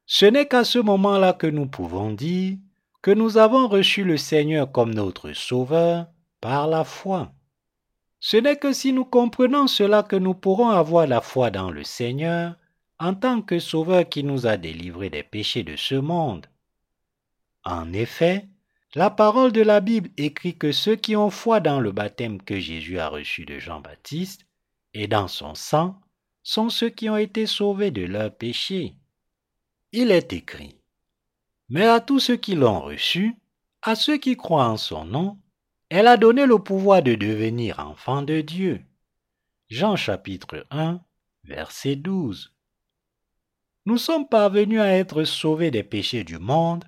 Ce 0.07 0.27
n'est 0.27 0.49
qu'à 0.49 0.65
ce 0.65 0.81
moment-là 0.81 1.33
que 1.33 1.47
nous 1.47 1.67
pouvons 1.67 2.13
dire 2.13 2.59
que 3.03 3.13
nous 3.13 3.39
avons 3.39 3.69
reçu 3.69 4.03
le 4.03 4.17
Seigneur 4.17 4.73
comme 4.73 4.93
notre 4.93 5.33
Sauveur 5.33 6.09
par 6.41 6.67
la 6.67 6.83
foi. 6.83 7.33
Ce 8.21 8.37
n'est 8.37 8.57
que 8.57 8.73
si 8.73 8.93
nous 8.93 9.07
comprenons 9.07 9.67
cela 9.67 10.03
que 10.03 10.17
nous 10.17 10.35
pourrons 10.35 10.69
avoir 10.69 11.07
la 11.07 11.23
foi 11.23 11.51
dans 11.51 11.71
le 11.71 11.85
Seigneur 11.85 12.55
en 12.99 13.15
tant 13.15 13.41
que 13.41 13.59
Sauveur 13.59 14.07
qui 14.07 14.23
nous 14.23 14.47
a 14.47 14.59
délivrés 14.59 15.09
des 15.09 15.23
péchés 15.23 15.63
de 15.63 15.75
ce 15.75 15.95
monde. 15.95 16.47
En 17.65 17.95
effet, 17.95 18.47
la 18.95 19.09
parole 19.09 19.53
de 19.53 19.63
la 19.63 19.81
Bible 19.81 20.11
écrit 20.19 20.57
que 20.57 20.71
ceux 20.71 20.97
qui 20.97 21.17
ont 21.17 21.31
foi 21.31 21.61
dans 21.61 21.81
le 21.81 21.93
baptême 21.93 22.43
que 22.43 22.61
Jésus 22.61 22.99
a 22.99 23.09
reçu 23.09 23.47
de 23.47 23.59
Jean-Baptiste 23.59 24.47
et 24.93 25.07
dans 25.07 25.29
son 25.29 25.55
sang 25.55 25.99
sont 26.43 26.69
ceux 26.69 26.91
qui 26.91 27.09
ont 27.09 27.17
été 27.17 27.47
sauvés 27.47 27.91
de 27.91 28.03
leurs 28.03 28.35
péchés. 28.35 28.97
Il 29.93 30.11
est 30.11 30.33
écrit, 30.33 30.77
Mais 31.71 31.87
à 31.87 32.01
tous 32.01 32.21
ceux 32.21 32.37
qui 32.37 32.55
l'ont 32.55 32.81
reçu, 32.81 33.37
à 33.83 33.95
ceux 33.95 34.19
qui 34.19 34.37
croient 34.37 34.69
en 34.69 34.77
son 34.77 35.05
nom, 35.05 35.39
elle 35.91 36.07
a 36.07 36.17
donné 36.17 36.47
le 36.47 36.57
pouvoir 36.61 37.03
de 37.03 37.17
devenir 37.17 37.81
enfants 37.81 38.23
de 38.23 38.41
Dieu. 38.41 38.81
Jean 39.69 39.97
chapitre 39.97 40.65
1, 40.71 41.01
verset 41.43 41.97
12. 41.97 42.55
Nous 43.87 43.99
sommes 43.99 44.29
parvenus 44.29 44.81
à 44.81 44.87
être 44.87 45.25
sauvés 45.25 45.73
des 45.73 45.83
péchés 45.83 46.23
du 46.23 46.39
monde 46.39 46.85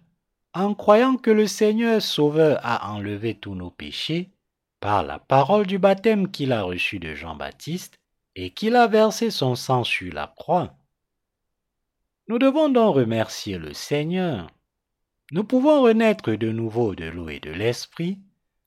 en 0.55 0.75
croyant 0.75 1.17
que 1.17 1.33
le 1.33 1.49
Seigneur 1.49 2.01
Sauveur 2.01 2.61
a 2.63 2.93
enlevé 2.93 3.35
tous 3.35 3.57
nos 3.57 3.73
péchés 3.73 4.31
par 4.79 5.03
la 5.03 5.19
parole 5.19 5.67
du 5.67 5.81
baptême 5.81 6.31
qu'il 6.31 6.53
a 6.53 6.63
reçu 6.63 7.01
de 7.01 7.13
Jean-Baptiste 7.13 7.99
et 8.37 8.51
qu'il 8.51 8.77
a 8.77 8.87
versé 8.87 9.33
son 9.33 9.57
sang 9.57 9.83
sur 9.83 10.15
la 10.15 10.33
croix. 10.37 10.75
Nous 12.29 12.39
devons 12.39 12.69
donc 12.69 12.95
remercier 12.95 13.59
le 13.59 13.75
Seigneur. 13.75 14.49
Nous 15.33 15.43
pouvons 15.43 15.83
renaître 15.83 16.31
de 16.31 16.53
nouveau 16.53 16.95
de 16.95 17.07
l'eau 17.07 17.29
et 17.29 17.41
de 17.41 17.51
l'esprit 17.51 18.21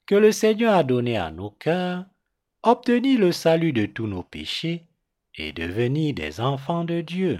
que 0.05 0.15
le 0.15 0.31
Seigneur 0.31 0.73
a 0.73 0.83
donné 0.83 1.17
à 1.17 1.31
nos 1.31 1.49
cœurs, 1.51 2.05
obtenir 2.63 3.19
le 3.19 3.31
salut 3.31 3.73
de 3.73 3.85
tous 3.85 4.07
nos 4.07 4.23
péchés 4.23 4.83
et 5.35 5.51
devenir 5.51 6.13
des 6.13 6.39
enfants 6.39 6.83
de 6.83 7.01
Dieu. 7.01 7.39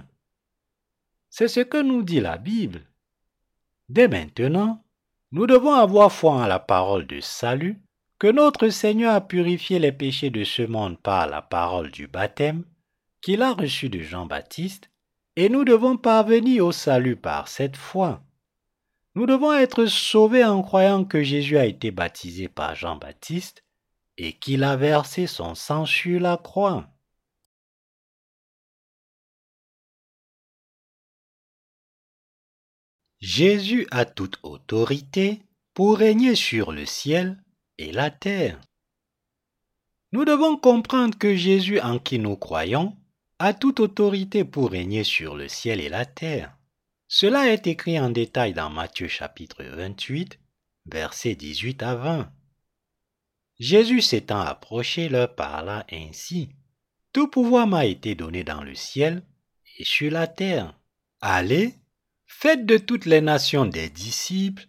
C'est 1.30 1.48
ce 1.48 1.60
que 1.60 1.80
nous 1.80 2.02
dit 2.02 2.20
la 2.20 2.38
Bible. 2.38 2.82
Dès 3.88 4.08
maintenant, 4.08 4.82
nous 5.32 5.46
devons 5.46 5.74
avoir 5.74 6.12
foi 6.12 6.32
en 6.32 6.46
la 6.46 6.58
parole 6.58 7.06
de 7.06 7.20
salut, 7.20 7.78
que 8.18 8.28
notre 8.28 8.70
Seigneur 8.70 9.14
a 9.14 9.20
purifié 9.20 9.78
les 9.78 9.92
péchés 9.92 10.30
de 10.30 10.44
ce 10.44 10.62
monde 10.62 10.98
par 10.98 11.26
la 11.26 11.42
parole 11.42 11.90
du 11.90 12.06
baptême 12.06 12.64
qu'il 13.20 13.42
a 13.42 13.52
reçu 13.52 13.88
de 13.88 14.00
Jean-Baptiste, 14.00 14.90
et 15.34 15.48
nous 15.48 15.64
devons 15.64 15.96
parvenir 15.96 16.64
au 16.64 16.72
salut 16.72 17.16
par 17.16 17.48
cette 17.48 17.76
foi. 17.76 18.22
Nous 19.16 19.24
devons 19.24 19.54
être 19.54 19.86
sauvés 19.86 20.44
en 20.44 20.62
croyant 20.62 21.02
que 21.06 21.22
Jésus 21.22 21.56
a 21.56 21.64
été 21.64 21.90
baptisé 21.90 22.48
par 22.48 22.74
Jean-Baptiste 22.74 23.64
et 24.18 24.34
qu'il 24.34 24.62
a 24.62 24.76
versé 24.76 25.26
son 25.26 25.54
sang 25.54 25.86
sur 25.86 26.20
la 26.20 26.36
croix. 26.36 26.86
Jésus 33.20 33.88
a 33.90 34.04
toute 34.04 34.38
autorité 34.42 35.40
pour 35.72 35.96
régner 35.96 36.34
sur 36.34 36.70
le 36.70 36.84
ciel 36.84 37.42
et 37.78 37.92
la 37.92 38.10
terre. 38.10 38.60
Nous 40.12 40.26
devons 40.26 40.58
comprendre 40.58 41.16
que 41.16 41.34
Jésus 41.34 41.80
en 41.80 41.98
qui 41.98 42.18
nous 42.18 42.36
croyons 42.36 42.94
a 43.38 43.54
toute 43.54 43.80
autorité 43.80 44.44
pour 44.44 44.72
régner 44.72 45.04
sur 45.04 45.36
le 45.36 45.48
ciel 45.48 45.80
et 45.80 45.88
la 45.88 46.04
terre. 46.04 46.55
Cela 47.08 47.52
est 47.52 47.68
écrit 47.68 48.00
en 48.00 48.10
détail 48.10 48.52
dans 48.52 48.68
Matthieu 48.68 49.06
chapitre 49.06 49.62
28, 49.62 50.40
versets 50.86 51.36
18 51.36 51.82
à 51.84 51.94
20. 51.94 52.32
Jésus 53.60 54.02
s'étant 54.02 54.40
approché 54.40 55.08
leur 55.08 55.34
parla 55.36 55.86
ainsi. 55.92 56.50
Tout 57.12 57.28
pouvoir 57.28 57.68
m'a 57.68 57.86
été 57.86 58.16
donné 58.16 58.42
dans 58.42 58.62
le 58.62 58.74
ciel 58.74 59.22
et 59.78 59.84
sur 59.84 60.10
la 60.10 60.26
terre. 60.26 60.76
Allez, 61.20 61.76
faites 62.26 62.66
de 62.66 62.76
toutes 62.76 63.06
les 63.06 63.20
nations 63.20 63.66
des 63.66 63.88
disciples, 63.88 64.66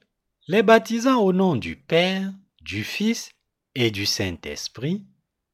les 0.48 0.62
baptisant 0.62 1.20
au 1.20 1.34
nom 1.34 1.56
du 1.56 1.76
Père, 1.76 2.32
du 2.62 2.84
Fils 2.84 3.32
et 3.74 3.90
du 3.90 4.06
Saint-Esprit, 4.06 5.04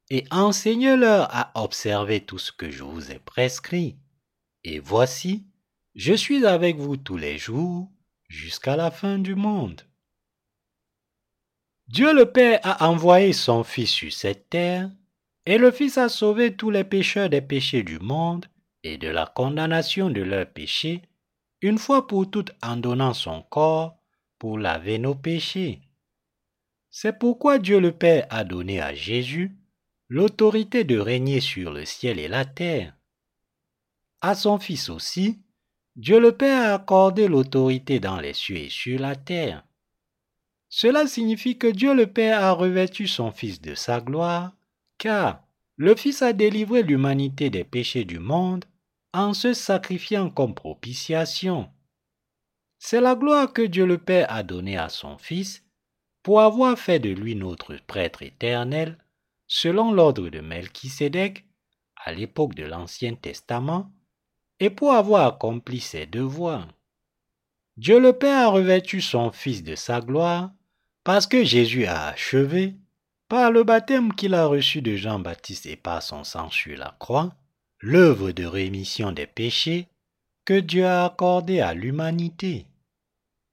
et 0.09 0.25
enseignez-leur 0.31 1.33
à 1.33 1.51
observer 1.55 2.19
tout 2.19 2.39
ce 2.39 2.51
que 2.51 2.69
je 2.69 2.83
vous 2.83 3.09
ai 3.09 3.19
prescrit. 3.19 3.95
Et 4.65 4.79
voici, 4.79 5.45
je 5.95 6.13
suis 6.13 6.45
avec 6.45 6.77
vous 6.77 6.97
tous 6.97 7.17
les 7.17 7.37
jours 7.37 7.89
jusqu'à 8.27 8.75
la 8.75 8.89
fin 8.89 9.19
du 9.19 9.35
monde. 9.35 9.81
Dieu 11.87 12.13
le 12.13 12.31
Père 12.31 12.59
a 12.63 12.87
envoyé 12.89 13.33
son 13.33 13.63
Fils 13.63 13.91
sur 13.91 14.11
cette 14.11 14.49
terre, 14.49 14.89
et 15.45 15.57
le 15.57 15.69
Fils 15.71 15.97
a 15.97 16.09
sauvé 16.09 16.55
tous 16.55 16.71
les 16.71 16.83
pécheurs 16.83 17.29
des 17.29 17.41
péchés 17.41 17.83
du 17.83 17.99
monde 17.99 18.47
et 18.81 18.97
de 18.97 19.09
la 19.09 19.25
condamnation 19.25 20.09
de 20.09 20.21
leurs 20.21 20.49
péchés, 20.49 21.03
une 21.61 21.77
fois 21.77 22.07
pour 22.07 22.29
toutes 22.29 22.51
en 22.63 22.77
donnant 22.77 23.13
son 23.13 23.43
corps 23.43 23.97
pour 24.39 24.57
laver 24.57 24.97
nos 24.97 25.15
péchés. 25.15 25.81
C'est 26.89 27.19
pourquoi 27.19 27.59
Dieu 27.59 27.79
le 27.79 27.91
Père 27.91 28.25
a 28.29 28.43
donné 28.43 28.81
à 28.81 28.95
Jésus 28.95 29.55
l'autorité 30.09 30.83
de 30.83 30.97
régner 30.97 31.41
sur 31.41 31.71
le 31.71 31.85
ciel 31.85 32.19
et 32.19 32.27
la 32.27 32.45
terre. 32.45 32.95
À 34.21 34.35
son 34.35 34.57
Fils 34.57 34.89
aussi, 34.89 35.42
Dieu 35.95 36.19
le 36.19 36.31
Père 36.31 36.71
a 36.71 36.73
accordé 36.73 37.27
l'autorité 37.27 37.99
dans 37.99 38.19
les 38.19 38.33
cieux 38.33 38.57
et 38.57 38.69
sur 38.69 38.99
la 38.99 39.15
terre. 39.15 39.63
Cela 40.67 41.05
signifie 41.05 41.59
que 41.59 41.67
Dieu 41.67 41.93
le 41.93 42.07
Père 42.07 42.43
a 42.43 42.51
revêtu 42.51 43.07
son 43.07 43.31
Fils 43.31 43.61
de 43.61 43.75
sa 43.75 44.01
gloire, 44.01 44.53
car 44.97 45.43
le 45.77 45.95
Fils 45.95 46.23
a 46.23 46.33
délivré 46.33 46.81
l'humanité 46.81 47.51
des 47.51 47.63
péchés 47.63 48.05
du 48.05 48.17
monde 48.17 48.65
en 49.13 49.35
se 49.35 49.53
sacrifiant 49.53 50.31
comme 50.31 50.55
propitiation. 50.55 51.69
C'est 52.79 53.01
la 53.01 53.13
gloire 53.13 53.53
que 53.53 53.61
Dieu 53.61 53.85
le 53.85 53.99
Père 53.99 54.31
a 54.31 54.41
donnée 54.41 54.77
à 54.77 54.89
son 54.89 55.19
Fils 55.19 55.63
pour 56.23 56.41
avoir 56.41 56.77
fait 56.79 56.99
de 56.99 57.09
lui 57.09 57.35
notre 57.35 57.75
prêtre 57.85 58.23
éternel 58.23 58.97
selon 59.45 59.91
l'ordre 59.91 60.29
de 60.29 60.39
Melchisédek 60.39 61.45
à 62.03 62.13
l'époque 62.13 62.55
de 62.55 62.63
l'Ancien 62.63 63.13
Testament 63.13 63.91
et 64.63 64.69
pour 64.69 64.93
avoir 64.93 65.27
accompli 65.27 65.81
ses 65.81 66.05
devoirs. 66.05 66.69
Dieu 67.75 67.99
le 67.99 68.13
Père 68.13 68.47
a 68.47 68.47
revêtu 68.47 69.01
son 69.01 69.31
Fils 69.31 69.61
de 69.61 69.75
sa 69.75 69.99
gloire 69.99 70.51
parce 71.03 71.27
que 71.27 71.43
Jésus 71.43 71.85
a 71.85 72.05
achevé, 72.05 72.75
par 73.27 73.51
le 73.51 73.65
baptême 73.65 74.13
qu'il 74.13 74.33
a 74.33 74.45
reçu 74.45 74.81
de 74.81 74.95
Jean-Baptiste 74.95 75.65
et 75.65 75.75
par 75.75 76.01
son 76.01 76.23
sang 76.23 76.49
sur 76.49 76.77
la 76.77 76.95
croix, 76.97 77.35
l'œuvre 77.81 78.31
de 78.31 78.45
rémission 78.45 79.11
des 79.11 79.27
péchés 79.27 79.87
que 80.45 80.57
Dieu 80.57 80.85
a 80.85 81.03
accordée 81.03 81.59
à 81.59 81.73
l'humanité. 81.73 82.65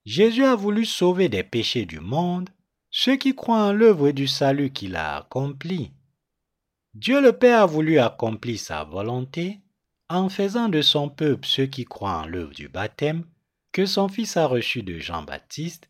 Jésus 0.05 0.45
a 0.45 0.55
voulu 0.55 0.85
sauver 0.85 1.29
des 1.29 1.43
péchés 1.43 1.87
du 1.87 1.99
monde 1.99 2.51
ceux 2.93 3.17
qui 3.17 3.35
croient 3.35 3.67
en 3.67 3.73
l'œuvre 3.73 4.13
du 4.13 4.29
salut 4.29 4.71
qu'il 4.71 4.95
a 4.95 5.17
accompli. 5.17 5.91
Dieu 6.95 7.21
le 7.21 7.33
Père 7.33 7.63
a 7.63 7.67
voulu 7.67 7.99
accomplir 7.99 8.61
sa 8.61 8.85
volonté 8.85 9.61
en 10.11 10.29
faisant 10.29 10.69
de 10.69 10.83
son 10.83 11.09
peuple 11.09 11.47
ceux 11.47 11.67
qui 11.67 11.85
croient 11.85 12.19
en 12.19 12.27
l'œuvre 12.27 12.53
du 12.53 12.69
baptême 12.69 13.25
que 13.73 13.87
son 13.87 14.09
Fils 14.09 14.37
a 14.37 14.47
reçu 14.47 14.83
de 14.83 14.99
Jean-Baptiste 14.99 15.89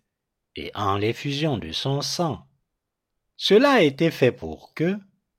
et 0.57 0.71
en 0.75 0.99
l'effusion 0.99 1.57
de 1.57 1.73
son 1.73 2.03
sang. 2.03 2.47
Cela 3.39 3.73
a 3.73 3.81
été 3.81 4.11
fait 4.11 4.33
pour 4.33 4.75
que 4.75 4.99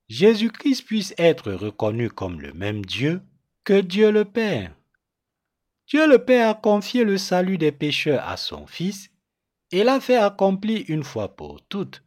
Jésus-Christ 0.09 0.81
puisse 0.81 1.13
être 1.19 1.53
reconnu 1.53 2.09
comme 2.09 2.41
le 2.41 2.53
même 2.53 2.83
Dieu 2.83 3.21
que 3.63 3.79
Dieu 3.79 4.11
le 4.11 4.25
Père. 4.25 4.75
Dieu 5.87 6.07
le 6.07 6.25
Père 6.25 6.49
a 6.49 6.53
confié 6.55 7.03
le 7.03 7.19
salut 7.19 7.59
des 7.59 7.71
pécheurs 7.71 8.27
à 8.27 8.35
son 8.35 8.65
Fils 8.65 9.11
et 9.71 9.83
l'a 9.83 9.99
fait 9.99 10.17
accomplir 10.17 10.83
une 10.87 11.03
fois 11.03 11.35
pour 11.35 11.61
toutes. 11.67 12.03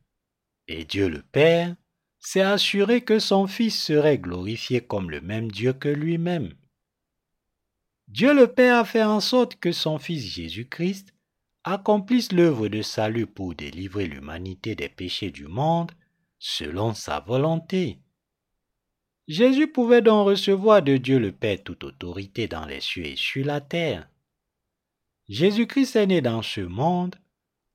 Et 0.67 0.85
Dieu 0.85 1.09
le 1.09 1.23
Père 1.23 1.77
s'est 2.19 2.41
assuré 2.41 3.03
que 3.03 3.21
son 3.21 3.47
Fils 3.47 3.81
serait 3.81 4.19
glorifié 4.19 4.81
comme 4.81 5.11
le 5.11 5.21
même 5.21 5.53
Dieu 5.53 5.73
que 5.73 5.89
lui-même. 5.89 6.53
Dieu 8.15 8.33
le 8.33 8.47
Père 8.47 8.77
a 8.77 8.85
fait 8.85 9.03
en 9.03 9.19
sorte 9.19 9.57
que 9.57 9.73
son 9.73 9.99
Fils 9.99 10.23
Jésus-Christ 10.23 11.13
accomplisse 11.65 12.31
l'œuvre 12.31 12.69
de 12.69 12.81
salut 12.81 13.27
pour 13.27 13.57
délivrer 13.57 14.07
l'humanité 14.07 14.77
des 14.77 14.89
péchés 14.89 15.33
du 15.33 15.49
monde 15.49 15.91
selon 16.39 16.95
sa 16.95 17.19
volonté. 17.19 17.99
Jésus 19.27 19.67
pouvait 19.67 20.01
donc 20.01 20.29
recevoir 20.29 20.81
de 20.81 20.97
Dieu 20.97 21.19
le 21.19 21.33
Père 21.33 21.65
toute 21.65 21.83
autorité 21.83 22.47
dans 22.47 22.67
les 22.67 22.81
cieux 22.81 23.05
et 23.05 23.17
sur 23.17 23.45
la 23.45 23.61
terre. 23.61 24.09
Jésus-Christ 25.29 25.97
est 25.97 26.07
né 26.07 26.21
dans 26.21 26.43
ce 26.43 26.61
monde 26.61 27.17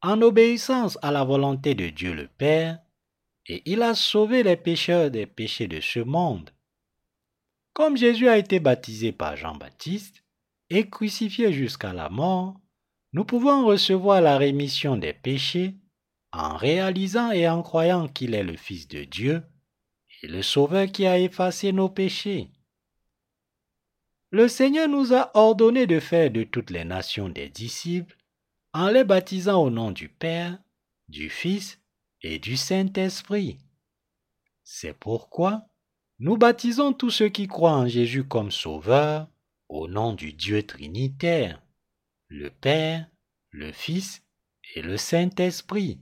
en 0.01 0.21
obéissance 0.21 0.97
à 1.01 1.11
la 1.11 1.25
volonté 1.25 1.75
de 1.75 1.89
Dieu 1.89 2.13
le 2.13 2.29
Père, 2.29 2.79
et 3.45 3.61
il 3.65 3.81
a 3.81 3.93
sauvé 3.93 4.43
les 4.43 4.55
pécheurs 4.55 5.11
des 5.11 5.25
péchés 5.25 5.67
de 5.67 5.81
ce 5.81 5.99
monde. 5.99 6.49
Comme 7.73 7.97
Jésus 7.97 8.29
a 8.29 8.37
été 8.37 8.61
baptisé 8.61 9.11
par 9.11 9.35
Jean-Baptiste 9.35 10.23
et 10.69 10.89
crucifié 10.89 11.51
jusqu'à 11.51 11.93
la 11.93 12.09
mort, 12.09 12.59
nous 13.13 13.25
pouvons 13.25 13.65
recevoir 13.65 14.21
la 14.21 14.37
rémission 14.37 14.95
des 14.95 15.13
péchés 15.13 15.75
en 16.31 16.55
réalisant 16.55 17.31
et 17.31 17.47
en 17.49 17.63
croyant 17.63 18.07
qu'il 18.07 18.35
est 18.35 18.43
le 18.43 18.55
Fils 18.55 18.87
de 18.87 19.03
Dieu 19.03 19.43
et 20.21 20.27
le 20.27 20.41
Sauveur 20.41 20.87
qui 20.87 21.07
a 21.07 21.17
effacé 21.17 21.71
nos 21.71 21.89
péchés. 21.89 22.51
Le 24.31 24.47
Seigneur 24.47 24.87
nous 24.87 25.13
a 25.13 25.31
ordonné 25.35 25.87
de 25.87 25.99
faire 25.99 26.29
de 26.29 26.43
toutes 26.43 26.69
les 26.69 26.85
nations 26.85 27.29
des 27.29 27.49
disciples 27.49 28.15
en 28.73 28.89
les 28.89 29.03
baptisant 29.03 29.63
au 29.63 29.71
nom 29.71 29.89
du 29.89 30.07
Père, 30.07 30.59
du 31.07 31.31
Fils 31.31 31.79
et 32.21 32.37
du 32.37 32.55
Saint-Esprit. 32.55 33.57
C'est 34.63 34.93
pourquoi 34.93 35.65
nous 36.19 36.37
baptisons 36.37 36.93
tous 36.93 37.09
ceux 37.09 37.29
qui 37.29 37.47
croient 37.47 37.75
en 37.75 37.87
Jésus 37.87 38.27
comme 38.27 38.51
Sauveur 38.51 39.27
au 39.69 39.87
nom 39.87 40.13
du 40.13 40.33
Dieu 40.33 40.63
Trinitaire, 40.63 41.61
le 42.27 42.49
Père, 42.49 43.07
le 43.51 43.71
Fils 43.71 44.23
et 44.75 44.81
le 44.81 44.97
Saint-Esprit. 44.97 45.99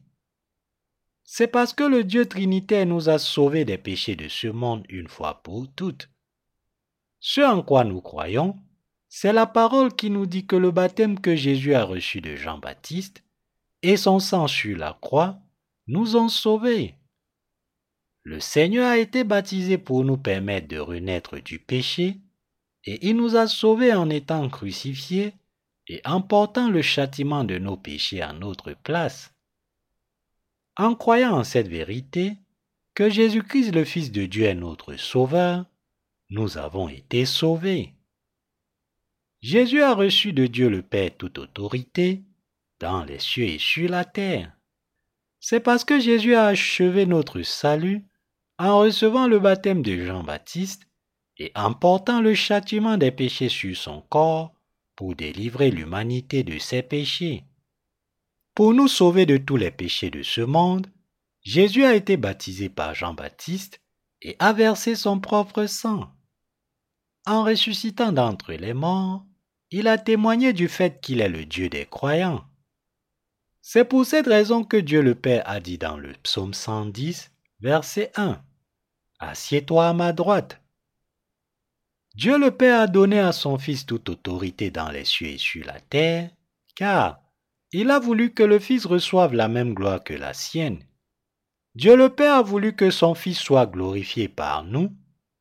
C'est 1.24 1.48
parce 1.48 1.74
que 1.74 1.84
le 1.84 2.06
Dieu 2.06 2.26
Trinitaire 2.26 2.86
nous 2.86 3.10
a 3.10 3.20
sauvés 3.20 3.66
des 3.66 3.78
péchés 3.78 4.16
de 4.16 4.30
ce 4.30 4.48
monde 4.48 4.86
une 4.88 5.10
fois 5.10 5.44
pour 5.44 5.68
toutes. 5.76 6.10
Ce 7.20 7.42
en 7.42 7.62
quoi 7.62 7.84
nous 7.84 8.02
croyons, 8.02 8.56
c'est 9.10 9.34
la 9.34 9.46
parole 9.46 9.94
qui 9.94 10.10
nous 10.10 10.26
dit 10.26 10.46
que 10.46 10.56
le 10.56 10.72
baptême 10.72 11.20
que 11.20 11.36
Jésus 11.36 11.74
a 11.74 11.84
reçu 11.84 12.22
de 12.22 12.36
Jean-Baptiste 12.36 13.24
et 13.82 13.98
son 13.98 14.20
sang 14.20 14.48
sur 14.48 14.78
la 14.78 14.98
croix 15.02 15.40
nous 15.88 16.16
ont 16.16 16.30
sauvés. 16.30 16.96
Le 18.24 18.40
Seigneur 18.40 18.90
a 18.90 18.98
été 18.98 19.24
baptisé 19.24 19.78
pour 19.78 20.04
nous 20.04 20.18
permettre 20.18 20.68
de 20.68 20.80
renaître 20.80 21.40
du 21.40 21.60
péché 21.60 22.20
et 22.86 23.08
il 23.08 23.16
nous 23.18 23.36
a 23.36 23.48
sauvés 23.48 23.94
en 23.94 24.10
étant 24.10 24.48
crucifiés 24.50 25.34
et 25.88 26.02
en 26.06 26.22
portant 26.22 26.70
le 26.70 26.82
châtiment 26.82 27.44
de 27.44 27.58
nos 27.58 27.78
péchés 27.78 28.22
à 28.22 28.34
notre 28.34 28.74
place. 28.74 29.34
En 30.76 30.96
croyant 30.96 31.38
en 31.38 31.44
cette 31.44 31.68
vérité, 31.68 32.38
que 32.94 33.10
Jésus-Christ 33.10 33.74
le 33.74 33.84
Fils 33.84 34.12
de 34.12 34.26
Dieu 34.26 34.46
est 34.46 34.56
notre 34.56 34.96
Sauveur, 34.96 35.66
nous 36.30 36.58
avons 36.58 36.90
été 36.90 37.26
sauvés. 37.26 37.94
Jésus 39.42 39.82
a 39.82 39.94
reçu 39.94 40.34
de 40.34 40.48
Dieu 40.48 40.68
le 40.68 40.82
Père 40.82 41.16
toute 41.16 41.38
autorité 41.38 42.24
dans 42.80 43.04
les 43.04 43.20
cieux 43.20 43.46
et 43.46 43.60
sur 43.60 43.90
la 43.90 44.04
terre. 44.04 44.52
C'est 45.40 45.60
parce 45.60 45.86
que 45.86 46.00
Jésus 46.00 46.36
a 46.36 46.48
achevé 46.48 47.06
notre 47.06 47.42
salut 47.44 48.04
en 48.58 48.80
recevant 48.80 49.28
le 49.28 49.40
baptême 49.40 49.84
de 49.84 50.04
Jean-Baptiste 50.04 50.87
et 51.40 51.52
en 51.56 51.74
portant 51.74 52.22
le 52.22 52.34
châtiment 52.34 52.98
des 52.98 53.12
péchés 53.12 53.50
sur 53.50 53.76
son 53.76 54.02
corps 54.02 54.54
pour 54.96 55.16
délivrer 55.16 55.72
l'humanité 55.72 56.44
de 56.44 56.58
ses 56.58 56.82
péchés. 56.82 57.44
Pour 58.56 58.74
nous 58.74 58.88
sauver 58.88 59.26
de 59.26 59.38
tous 59.38 59.58
les 59.58 59.72
péchés 59.72 60.10
de 60.10 60.24
ce 60.24 60.42
monde, 60.42 60.88
Jésus 61.44 61.86
a 61.86 61.96
été 61.96 62.18
baptisé 62.18 62.70
par 62.70 62.96
Jean-Baptiste 62.96 63.80
et 64.22 64.36
a 64.40 64.52
versé 64.52 64.96
son 64.96 65.20
propre 65.20 65.66
sang. 65.66 66.10
En 67.26 67.44
ressuscitant 67.44 68.12
d'entre 68.12 68.54
les 68.54 68.74
morts, 68.74 69.24
il 69.70 69.88
a 69.88 69.98
témoigné 69.98 70.54
du 70.54 70.68
fait 70.68 71.02
qu'il 71.02 71.22
est 71.22 71.30
le 71.30 71.46
Dieu 71.46 71.70
des 71.70 71.86
croyants. 71.86 72.46
C'est 73.62 73.86
pour 73.86 74.06
cette 74.06 74.28
raison 74.28 74.64
que 74.64 74.78
Dieu 74.78 75.02
le 75.02 75.14
Père 75.14 75.44
a 75.46 75.60
dit 75.60 75.78
dans 75.78 75.98
le 75.98 76.14
psaume 76.24 76.54
110, 76.54 77.32
verset 77.60 78.12
1, 78.16 78.42
Assieds-toi 79.20 79.90
à 79.90 79.94
ma 79.94 80.14
droite. 80.14 80.62
Dieu 82.18 82.40
le 82.40 82.50
Père 82.50 82.82
a 82.82 82.88
donné 82.88 83.20
à 83.20 83.32
son 83.32 83.60
Fils 83.60 83.86
toute 83.86 84.10
autorité 84.10 84.72
dans 84.72 84.90
les 84.90 85.06
cieux 85.06 85.28
et 85.28 85.38
sur 85.38 85.64
la 85.68 85.80
terre, 85.80 86.32
car 86.74 87.22
il 87.72 87.92
a 87.92 88.00
voulu 88.00 88.34
que 88.34 88.42
le 88.42 88.58
Fils 88.58 88.88
reçoive 88.88 89.36
la 89.36 89.48
même 89.48 89.76
gloire 89.76 90.04
que 90.04 90.16
la 90.16 90.34
sienne. 90.34 90.80
Dieu 91.76 91.96
le 91.96 92.10
Père 92.10 92.34
a 92.34 92.42
voulu 92.42 92.76
que 92.76 92.90
son 92.90 93.14
Fils 93.14 93.38
soit 93.38 93.68
glorifié 93.68 94.30
par 94.30 94.64
nous, 94.64 94.92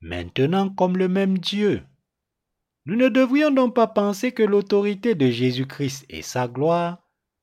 maintenant 0.03 0.68
comme 0.68 0.99
le 0.99 1.09
même 1.09 1.39
Dieu. 1.39 1.83
Nous 2.85 2.97
ne 2.97 3.09
devrions 3.09 3.51
donc 3.51 3.74
pas 3.74 3.87
penser 3.87 4.33
que 4.33 4.43
l'autorité 4.43 5.14
de 5.14 5.31
Jésus-Christ 5.31 6.05
et 6.11 6.20
sa 6.20 6.47
gloire 6.47 6.99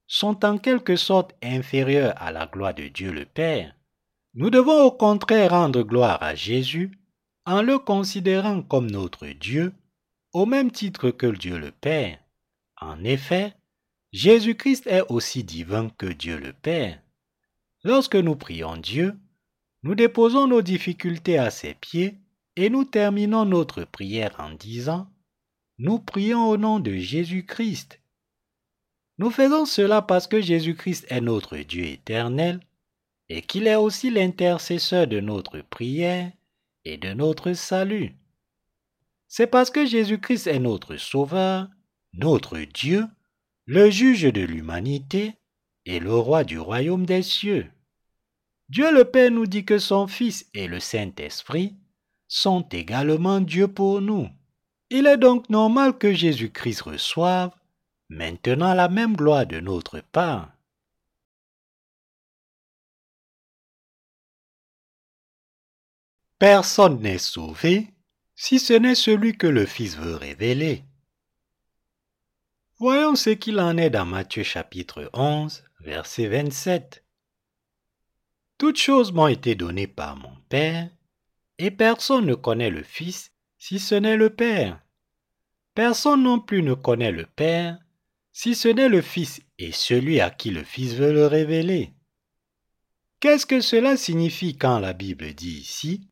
sont 0.06 0.46
en 0.46 0.60
quelque 0.60 0.96
sorte 0.96 1.34
inférieures 1.42 2.14
à 2.18 2.32
la 2.32 2.46
gloire 2.46 2.76
de 2.76 2.88
Dieu 2.88 3.12
le 3.12 3.26
Père. 3.26 3.74
Nous 4.36 4.52
devons 4.52 4.84
au 4.84 4.92
contraire 4.92 5.50
rendre 5.50 5.82
gloire 5.82 6.22
à 6.22 6.36
Jésus 6.36 6.92
en 7.46 7.62
le 7.62 7.78
considérant 7.80 8.62
comme 8.62 8.90
notre 8.90 9.28
Dieu, 9.28 9.74
au 10.32 10.46
même 10.46 10.72
titre 10.72 11.12
que 11.12 11.28
Dieu 11.28 11.58
le 11.58 11.72
Père. 11.72 12.20
En 12.80 13.04
effet, 13.04 13.54
Jésus-Christ 14.12 14.88
est 14.88 15.04
aussi 15.10 15.44
divin 15.44 15.90
que 15.90 16.06
Dieu 16.06 16.38
le 16.38 16.54
Père. 16.54 17.00
Lorsque 17.84 18.16
nous 18.16 18.36
prions 18.36 18.78
Dieu, 18.78 19.16
nous 19.84 19.96
déposons 19.96 20.48
nos 20.48 20.62
difficultés 20.62 21.38
à 21.38 21.52
ses 21.52 21.74
pieds 21.74 22.18
et 22.56 22.70
nous 22.70 22.86
terminons 22.86 23.46
notre 23.46 23.84
prière 23.84 24.36
en 24.40 24.52
disant 24.52 25.10
Nous 25.78 26.00
prions 26.00 26.48
au 26.48 26.58
nom 26.58 26.80
de 26.80 26.96
Jésus-Christ. 26.96 28.00
Nous 29.18 29.30
faisons 29.30 29.66
cela 29.66 30.02
parce 30.02 30.28
que 30.28 30.42
Jésus-Christ 30.42 31.06
est 31.10 31.22
notre 31.22 31.58
Dieu 31.58 31.84
éternel 31.84 32.62
et 33.30 33.42
qu'il 33.42 33.68
est 33.68 33.76
aussi 33.76 34.10
l'intercesseur 34.10 35.08
de 35.08 35.20
notre 35.20 35.60
prière 35.60 36.32
et 36.86 36.98
de 36.98 37.14
notre 37.14 37.54
salut. 37.54 38.16
C'est 39.28 39.48
parce 39.48 39.70
que 39.70 39.86
Jésus-Christ 39.86 40.48
est 40.48 40.60
notre 40.60 40.98
Sauveur, 40.98 41.68
notre 42.14 42.60
Dieu, 42.60 43.08
le 43.66 43.90
juge 43.90 44.24
de 44.24 44.42
l'humanité 44.42 45.36
et 45.86 46.00
le 46.00 46.16
roi 46.16 46.44
du 46.44 46.60
royaume 46.60 47.06
des 47.06 47.24
cieux. 47.24 47.68
Dieu 48.70 48.94
le 48.94 49.06
Père 49.06 49.32
nous 49.32 49.46
dit 49.46 49.66
que 49.66 49.80
son 49.80 50.08
Fils 50.08 50.50
et 50.54 50.68
le 50.68 50.80
Saint-Esprit 50.80 51.76
sont 52.28 52.68
également 52.72 53.42
Dieu 53.42 53.68
pour 53.68 54.02
nous. 54.02 54.30
Il 54.90 55.08
est 55.08 55.18
donc 55.18 55.50
normal 55.50 55.98
que 55.98 56.14
Jésus-Christ 56.14 56.82
reçoive 56.82 57.52
maintenant 58.10 58.74
la 58.74 58.90
même 58.90 59.16
gloire 59.16 59.46
de 59.46 59.60
notre 59.60 60.02
part. 60.02 60.52
Personne 66.40 67.00
n'est 67.02 67.18
sauvé 67.18 67.94
si 68.36 68.60
ce 68.60 68.74
n'est 68.74 68.96
celui 68.96 69.38
que 69.38 69.48
le 69.48 69.66
Fils 69.66 69.96
veut 69.98 70.16
révéler. 70.16 70.84
Voyons 72.80 73.16
ce 73.16 73.30
qu'il 73.30 73.60
en 73.60 73.78
est 73.78 73.90
dans 73.90 74.06
Matthieu 74.06 74.44
chapitre 74.44 75.10
11, 75.14 75.64
verset 75.82 76.28
27. 76.28 77.04
Toutes 78.58 78.78
choses 78.78 79.12
m'ont 79.12 79.28
été 79.28 79.56
données 79.56 79.88
par 79.88 80.18
mon 80.18 80.36
Père, 80.50 80.90
et 81.60 81.72
personne 81.72 82.26
ne 82.26 82.36
connaît 82.36 82.70
le 82.70 82.84
Fils 82.84 83.32
si 83.58 83.80
ce 83.80 83.96
n'est 83.96 84.18
le 84.18 84.30
Père. 84.30 84.82
Personne 85.76 86.24
non 86.24 86.40
plus 86.40 86.62
ne 86.62 86.74
connaît 86.74 87.12
le 87.12 87.26
Père 87.26 87.78
si 88.32 88.56
ce 88.56 88.68
n'est 88.68 88.90
le 88.90 89.02
Fils 89.02 89.42
et 89.60 89.72
celui 89.72 90.20
à 90.20 90.30
qui 90.30 90.52
le 90.52 90.64
Fils 90.64 90.96
veut 90.96 91.14
le 91.14 91.28
révéler. 91.28 91.94
Qu'est-ce 93.20 93.46
que 93.46 93.62
cela 93.62 93.96
signifie 93.96 94.58
quand 94.58 94.80
la 94.80 94.94
Bible 94.94 95.34
dit 95.34 95.60
ici? 95.60 96.10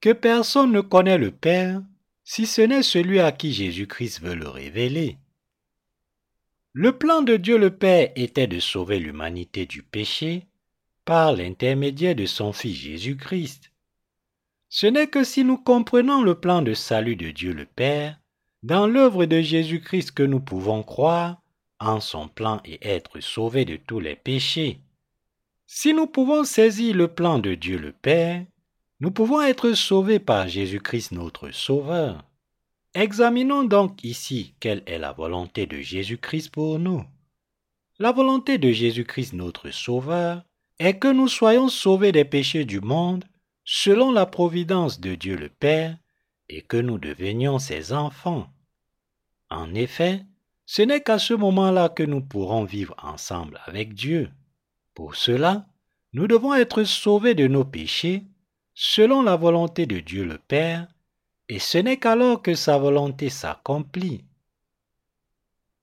Que 0.00 0.12
personne 0.12 0.72
ne 0.72 0.80
connaît 0.80 1.18
le 1.18 1.30
Père 1.30 1.82
si 2.24 2.46
ce 2.46 2.62
n'est 2.62 2.82
celui 2.82 3.20
à 3.20 3.32
qui 3.32 3.52
Jésus-Christ 3.52 4.20
veut 4.20 4.34
le 4.34 4.48
révéler. 4.48 5.18
Le 6.72 6.96
plan 6.96 7.22
de 7.22 7.36
Dieu 7.36 7.58
le 7.58 7.76
Père 7.76 8.12
était 8.14 8.46
de 8.46 8.60
sauver 8.60 9.00
l'humanité 9.00 9.66
du 9.66 9.82
péché 9.82 10.46
par 11.04 11.32
l'intermédiaire 11.32 12.14
de 12.14 12.26
son 12.26 12.52
Fils 12.52 12.76
Jésus-Christ. 12.76 13.72
Ce 14.68 14.86
n'est 14.86 15.08
que 15.08 15.24
si 15.24 15.42
nous 15.42 15.58
comprenons 15.58 16.22
le 16.22 16.36
plan 16.36 16.62
de 16.62 16.74
salut 16.74 17.16
de 17.16 17.30
Dieu 17.30 17.52
le 17.52 17.66
Père, 17.66 18.20
dans 18.62 18.86
l'œuvre 18.86 19.24
de 19.24 19.40
Jésus-Christ 19.40 20.12
que 20.12 20.22
nous 20.22 20.40
pouvons 20.40 20.82
croire 20.82 21.42
en 21.80 21.98
son 21.98 22.28
plan 22.28 22.60
et 22.64 22.78
être 22.86 23.20
sauvés 23.20 23.64
de 23.64 23.76
tous 23.76 24.00
les 24.00 24.14
péchés. 24.14 24.80
Si 25.66 25.92
nous 25.92 26.06
pouvons 26.06 26.44
saisir 26.44 26.94
le 26.94 27.08
plan 27.08 27.38
de 27.38 27.54
Dieu 27.54 27.78
le 27.78 27.92
Père, 27.92 28.44
nous 29.00 29.10
pouvons 29.10 29.40
être 29.40 29.72
sauvés 29.72 30.18
par 30.18 30.46
Jésus-Christ 30.46 31.12
notre 31.12 31.50
Sauveur. 31.50 32.22
Examinons 32.92 33.64
donc 33.64 34.04
ici 34.04 34.54
quelle 34.60 34.82
est 34.86 34.98
la 34.98 35.12
volonté 35.12 35.66
de 35.66 35.80
Jésus-Christ 35.80 36.50
pour 36.50 36.78
nous. 36.78 37.02
La 37.98 38.12
volonté 38.12 38.58
de 38.58 38.70
Jésus-Christ 38.70 39.32
notre 39.32 39.70
Sauveur 39.70 40.44
est 40.78 40.98
que 40.98 41.08
nous 41.08 41.28
soyons 41.28 41.68
sauvés 41.68 42.12
des 42.12 42.26
péchés 42.26 42.66
du 42.66 42.80
monde 42.80 43.24
selon 43.64 44.12
la 44.12 44.26
providence 44.26 45.00
de 45.00 45.14
Dieu 45.14 45.36
le 45.36 45.48
Père 45.48 45.96
et 46.50 46.60
que 46.60 46.76
nous 46.76 46.98
devenions 46.98 47.58
ses 47.58 47.92
enfants. 47.92 48.48
En 49.48 49.74
effet, 49.74 50.24
ce 50.66 50.82
n'est 50.82 51.02
qu'à 51.02 51.18
ce 51.18 51.32
moment-là 51.32 51.88
que 51.88 52.02
nous 52.02 52.20
pourrons 52.20 52.64
vivre 52.64 52.94
ensemble 53.02 53.60
avec 53.64 53.94
Dieu. 53.94 54.30
Pour 54.94 55.14
cela, 55.14 55.66
nous 56.12 56.26
devons 56.26 56.52
être 56.52 56.84
sauvés 56.84 57.34
de 57.34 57.46
nos 57.46 57.64
péchés 57.64 58.24
selon 58.82 59.20
la 59.20 59.36
volonté 59.36 59.84
de 59.84 60.00
Dieu 60.00 60.24
le 60.24 60.38
Père, 60.38 60.88
et 61.50 61.58
ce 61.58 61.76
n'est 61.76 61.98
qu'alors 61.98 62.40
que 62.40 62.54
sa 62.54 62.78
volonté 62.78 63.28
s'accomplit. 63.28 64.24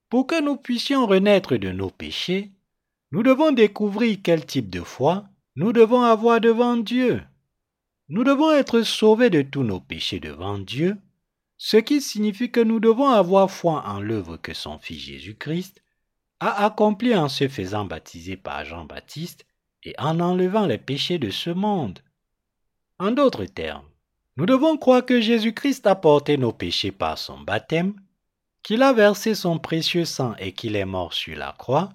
Pour 0.09 0.25
que 0.25 0.41
nous 0.41 0.57
puissions 0.57 1.05
renaître 1.05 1.57
de 1.57 1.71
nos 1.71 1.91
péchés, 1.91 2.49
nous 3.11 3.21
devons 3.21 3.51
découvrir 3.51 4.17
quel 4.23 4.47
type 4.47 4.71
de 4.71 4.81
foi 4.81 5.29
nous 5.55 5.73
devons 5.73 6.01
avoir 6.01 6.41
devant 6.41 6.75
Dieu. 6.75 7.21
Nous 8.09 8.23
devons 8.23 8.51
être 8.51 8.81
sauvés 8.81 9.29
de 9.29 9.43
tous 9.43 9.63
nos 9.63 9.79
péchés 9.79 10.19
devant 10.19 10.57
Dieu, 10.57 10.97
ce 11.57 11.77
qui 11.77 12.01
signifie 12.01 12.49
que 12.49 12.61
nous 12.61 12.79
devons 12.79 13.09
avoir 13.09 13.51
foi 13.51 13.87
en 13.87 13.99
l'œuvre 13.99 14.37
que 14.37 14.55
son 14.55 14.79
Fils 14.79 15.01
Jésus-Christ 15.01 15.83
a 16.39 16.65
accomplie 16.65 17.15
en 17.15 17.29
se 17.29 17.47
faisant 17.47 17.85
baptiser 17.85 18.37
par 18.37 18.65
Jean-Baptiste 18.65 19.45
et 19.83 19.93
en 19.99 20.19
enlevant 20.19 20.65
les 20.65 20.79
péchés 20.79 21.19
de 21.19 21.29
ce 21.29 21.51
monde. 21.51 21.99
En 22.99 23.11
d'autres 23.11 23.45
termes, 23.45 23.85
nous 24.37 24.45
devons 24.45 24.77
croire 24.77 25.05
que 25.05 25.21
Jésus-Christ 25.21 25.85
a 25.85 25.95
porté 25.95 26.37
nos 26.37 26.51
péchés 26.51 26.91
par 26.91 27.17
son 27.17 27.39
baptême, 27.39 27.93
qu'il 28.63 28.81
a 28.81 28.91
versé 28.91 29.35
son 29.35 29.59
précieux 29.59 30.05
sang 30.05 30.35
et 30.39 30.51
qu'il 30.51 30.75
est 30.75 30.85
mort 30.85 31.13
sur 31.13 31.37
la 31.37 31.53
croix, 31.57 31.89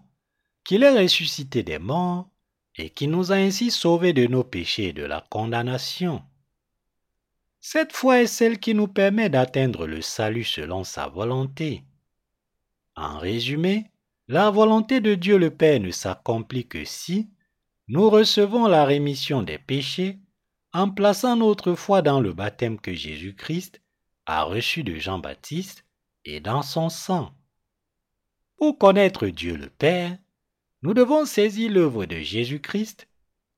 qu'il 0.64 0.84
est 0.84 0.96
ressuscité 0.96 1.62
des 1.62 1.78
morts 1.78 2.28
et 2.76 2.88
qu'il 2.88 3.10
nous 3.10 3.32
a 3.32 3.36
ainsi 3.36 3.70
sauvés 3.70 4.12
de 4.12 4.26
nos 4.26 4.44
péchés 4.44 4.88
et 4.88 4.92
de 4.92 5.04
la 5.04 5.24
condamnation. 5.28 6.22
Cette 7.60 7.92
foi 7.92 8.22
est 8.22 8.26
celle 8.26 8.58
qui 8.58 8.74
nous 8.74 8.88
permet 8.88 9.28
d'atteindre 9.28 9.86
le 9.86 10.02
salut 10.02 10.44
selon 10.44 10.82
sa 10.82 11.08
volonté. 11.08 11.84
En 12.96 13.18
résumé, 13.18 13.90
la 14.28 14.50
volonté 14.50 15.00
de 15.00 15.14
Dieu 15.14 15.36
le 15.36 15.50
Père 15.50 15.80
ne 15.80 15.90
s'accomplit 15.90 16.66
que 16.66 16.84
si 16.84 17.28
nous 17.88 18.08
recevons 18.08 18.66
la 18.66 18.84
rémission 18.84 19.42
des 19.42 19.58
péchés 19.58 20.18
en 20.72 20.90
plaçant 20.90 21.36
notre 21.36 21.74
foi 21.74 22.02
dans 22.02 22.20
le 22.20 22.32
baptême 22.32 22.78
que 22.78 22.94
Jésus-Christ 22.94 23.80
a 24.26 24.44
reçu 24.44 24.84
de 24.84 24.94
Jean-Baptiste 24.94 25.84
et 26.24 26.40
dans 26.40 26.62
son 26.62 26.88
sang. 26.88 27.34
Pour 28.56 28.78
connaître 28.78 29.26
Dieu 29.26 29.56
le 29.56 29.68
Père, 29.68 30.16
nous 30.82 30.94
devons 30.94 31.26
saisir 31.26 31.70
l'œuvre 31.70 32.06
de 32.06 32.18
Jésus-Christ 32.18 33.08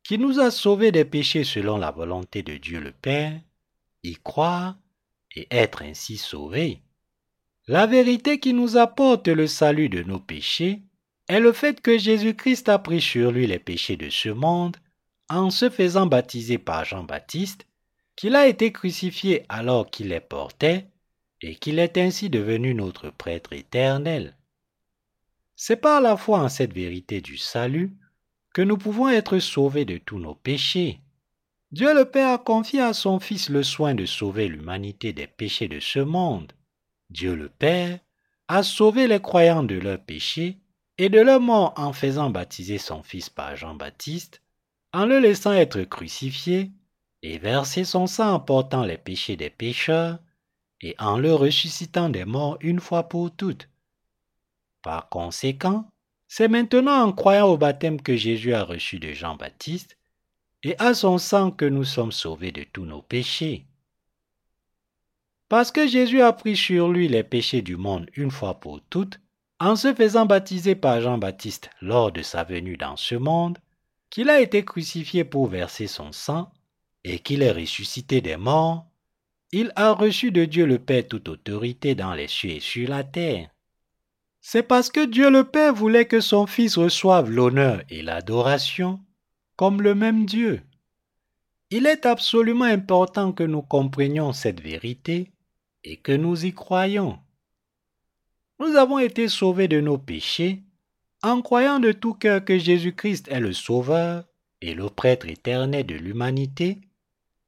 qui 0.03 0.19
nous 0.19 0.41
a 0.41 0.51
sauvés 0.51 0.93
des 0.93 1.05
péchés 1.05 1.45
selon 1.45 1.79
la 1.79 1.91
volonté 1.91 2.43
de 2.43 2.57
Dieu 2.57 2.81
le 2.81 2.93
Père, 2.93 3.41
y 4.03 4.17
croire 4.17 4.77
et 5.35 5.47
être 5.51 5.83
ainsi 5.83 6.17
sauvés. 6.17 6.83
La 7.67 7.87
vérité 7.87 8.39
qui 8.39 8.53
nous 8.53 8.77
apporte 8.77 9.29
le 9.29 9.47
salut 9.47 9.89
de 9.89 10.03
nos 10.03 10.21
péchés 10.21 10.83
est 11.29 11.41
le 11.41 11.53
fait 11.53 11.81
que 11.81 11.97
Jésus-Christ 11.97 12.69
a 12.69 12.79
pris 12.79 13.01
sur 13.01 13.33
lui 13.33 13.47
les 13.47 13.59
péchés 13.59 13.97
de 13.97 14.11
ce 14.11 14.29
monde 14.29 14.77
en 15.29 15.51
se 15.51 15.71
faisant 15.71 16.07
baptiser 16.07 16.59
par 16.59 16.85
Jean-Baptiste, 16.85 17.67
qu'il 18.17 18.37
a 18.37 18.47
été 18.47 18.73
crucifié 18.73 19.45
alors 19.49 19.91
qu'il 19.91 20.09
les 20.09 20.21
portait 20.21 20.87
et 21.41 21.57
qu'il 21.57 21.79
est 21.79 21.99
ainsi 21.99 22.31
devenu 22.31 22.75
notre 22.75 23.11
prêtre 23.11 23.53
éternel. 23.53 24.37
C'est 25.57 25.77
par 25.77 26.01
la 26.01 26.17
foi 26.17 26.41
en 26.41 26.49
cette 26.49 26.73
vérité 26.73 27.21
du 27.21 27.37
salut 27.37 27.97
que 28.55 28.63
nous 28.63 28.79
pouvons 28.79 29.09
être 29.09 29.39
sauvés 29.39 29.85
de 29.85 29.99
tous 29.99 30.19
nos 30.19 30.35
péchés. 30.35 31.01
Dieu 31.73 31.93
le 31.93 32.05
Père 32.05 32.31
a 32.31 32.39
confié 32.39 32.81
à 32.81 32.93
son 32.93 33.19
Fils 33.19 33.49
le 33.49 33.65
soin 33.65 33.95
de 33.95 34.07
sauver 34.07 34.47
l'humanité 34.47 35.13
des 35.13 35.27
péchés 35.27 35.69
de 35.69 35.81
ce 35.81 35.99
monde. 35.99 36.53
Dieu 37.11 37.35
le 37.35 37.49
Père 37.49 37.99
a 38.47 38.63
sauvé 38.63 39.09
les 39.09 39.21
croyants 39.21 39.65
de 39.65 39.75
leurs 39.75 40.01
péchés 40.01 40.59
et 40.99 41.09
de 41.09 41.21
leur 41.21 41.41
mort 41.41 41.75
en 41.77 41.93
faisant 41.93 42.31
baptiser 42.31 42.79
son 42.79 43.03
Fils 43.03 43.29
par 43.29 43.57
Jean-Baptiste, 43.57 44.41
en 44.95 45.07
le 45.07 45.19
laissant 45.19 45.53
être 45.53 45.83
crucifié 45.83 46.71
et 47.23 47.39
verser 47.39 47.85
son 47.85 48.07
sang 48.07 48.35
en 48.35 48.41
portant 48.41 48.85
les 48.85 48.97
péchés 48.97 49.37
des 49.37 49.51
pécheurs 49.51 50.21
et 50.81 50.95
en 51.01 51.19
le 51.19 51.35
ressuscitant 51.35 52.09
des 52.09 52.25
morts 52.25 52.59
une 52.61 52.79
fois 52.79 53.09
pour 53.09 53.35
toutes. 53.35 53.69
Par 54.83 55.09
conséquent, 55.09 55.89
c'est 56.29 56.47
maintenant 56.47 57.03
en 57.03 57.13
croyant 57.13 57.49
au 57.49 57.59
baptême 57.59 58.01
que 58.01 58.15
Jésus 58.15 58.55
a 58.55 58.63
reçu 58.63 59.01
de 59.01 59.13
Jean-Baptiste 59.13 59.99
et 60.63 60.79
à 60.79 60.95
son 60.95 61.19
sang 61.19 61.51
que 61.51 61.65
nous 61.65 61.85
sommes 61.85 62.13
sauvés 62.13 62.53
de 62.53 62.63
tous 62.63 62.85
nos 62.85 63.03
péchés. 63.03 63.67
Parce 65.49 65.73
que 65.73 65.89
Jésus 65.89 66.23
a 66.23 66.33
pris 66.33 66.57
sur 66.57 66.89
lui 66.89 67.09
les 67.09 67.25
péchés 67.25 67.63
du 67.63 67.77
monde 67.77 68.09
une 68.15 68.31
fois 68.31 68.61
pour 68.61 68.81
toutes, 68.91 69.19
en 69.59 69.75
se 69.75 69.93
faisant 69.93 70.27
baptiser 70.27 70.77
par 70.77 71.01
Jean-Baptiste 71.01 71.71
lors 71.81 72.13
de 72.13 72.23
sa 72.23 72.45
venue 72.45 72.77
dans 72.77 72.97
ce 72.97 73.17
monde, 73.17 73.59
qu'il 74.15 74.31
a 74.31 74.41
été 74.41 74.65
crucifié 74.65 75.25
pour 75.25 75.49
verser 75.49 75.89
son 75.89 76.13
sang, 76.13 76.53
et 77.03 77.19
qu'il 77.19 77.43
est 77.43 77.51
ressuscité 77.51 78.21
des 78.21 78.37
morts, 78.37 78.87
il 79.51 79.73
a 79.75 79.91
reçu 79.91 80.31
de 80.31 80.45
Dieu 80.45 80.67
le 80.67 80.79
Père 80.79 81.09
toute 81.09 81.29
autorité 81.29 81.97
dans 81.97 82.15
les 82.15 82.29
cieux 82.29 82.51
et 82.51 82.61
sur 82.61 82.89
la 82.89 83.03
terre. 83.03 83.51
C'est 84.41 84.63
parce 84.63 84.89
que 84.89 85.05
Dieu 85.05 85.31
le 85.31 85.43
Père 85.43 85.75
voulait 85.75 86.07
que 86.07 86.21
son 86.21 86.47
Fils 86.47 86.79
reçoive 86.79 87.29
l'honneur 87.29 87.83
et 87.89 88.03
l'adoration 88.03 89.01
comme 89.57 89.83
le 89.83 89.97
même 89.97 90.27
Dieu. 90.27 90.63
Il 91.71 91.85
est 91.85 92.07
absolument 92.07 92.67
important 92.67 93.33
que 93.33 93.43
nous 93.43 93.63
comprenions 93.63 94.33
cette 94.33 94.61
vérité 94.61 95.33
et 95.83 95.97
que 95.97 96.13
nous 96.13 96.47
y 96.47 96.55
croyons. 96.55 97.19
Nous 98.61 98.77
avons 98.77 99.01
été 99.01 99.27
sauvés 99.27 99.67
de 99.67 99.81
nos 99.81 99.99
péchés 99.99 100.63
en 101.25 101.41
croyant 101.41 101.81
de 101.81 101.91
tout 101.91 102.13
cœur 102.13 102.45
que 102.45 102.59
Jésus-Christ 102.59 103.29
est 103.29 103.41
le 103.41 103.55
Sauveur 103.55 104.25
et 104.61 104.75
le 104.75 104.91
prêtre 104.91 105.27
éternel 105.27 105.87
de 105.87 105.95
l'humanité, 105.95 106.81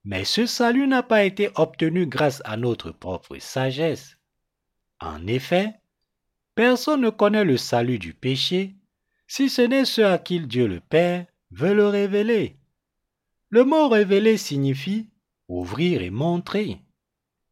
mais 0.04 0.24
ce 0.24 0.46
salut 0.46 0.86
n'a 0.86 1.02
pas 1.02 1.24
été 1.24 1.50
obtenu 1.56 2.06
grâce 2.06 2.40
à 2.46 2.56
notre 2.56 2.90
propre 2.90 3.36
sagesse. 3.38 4.16
En 4.98 5.26
effet, 5.26 5.74
personne 6.54 7.02
ne 7.02 7.10
connaît 7.10 7.44
le 7.44 7.58
salut 7.58 7.98
du 7.98 8.14
péché 8.14 8.74
si 9.26 9.50
ce 9.50 9.60
n'est 9.60 9.84
ceux 9.84 10.06
à 10.06 10.16
qui 10.16 10.40
Dieu 10.40 10.66
le 10.66 10.80
Père 10.80 11.26
veut 11.50 11.74
le 11.74 11.86
révéler. 11.86 12.56
Le 13.50 13.64
mot 13.64 13.88
révéler 13.88 14.38
signifie 14.38 15.10
ouvrir 15.48 16.00
et 16.00 16.10
montrer. 16.10 16.80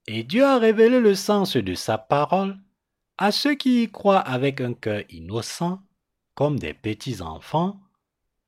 Et 0.06 0.22
Dieu 0.22 0.44
a 0.44 0.58
révélé 0.58 1.00
le 1.00 1.14
sens 1.14 1.56
de 1.56 1.74
sa 1.74 1.98
parole 1.98 2.56
à 3.18 3.30
ceux 3.30 3.54
qui 3.54 3.82
y 3.82 3.90
croient 3.90 4.18
avec 4.18 4.60
un 4.60 4.72
cœur 4.72 5.02
innocent, 5.10 5.80
comme 6.35 6.59
des 6.59 6.74
petits 6.74 7.22
enfants, 7.22 7.80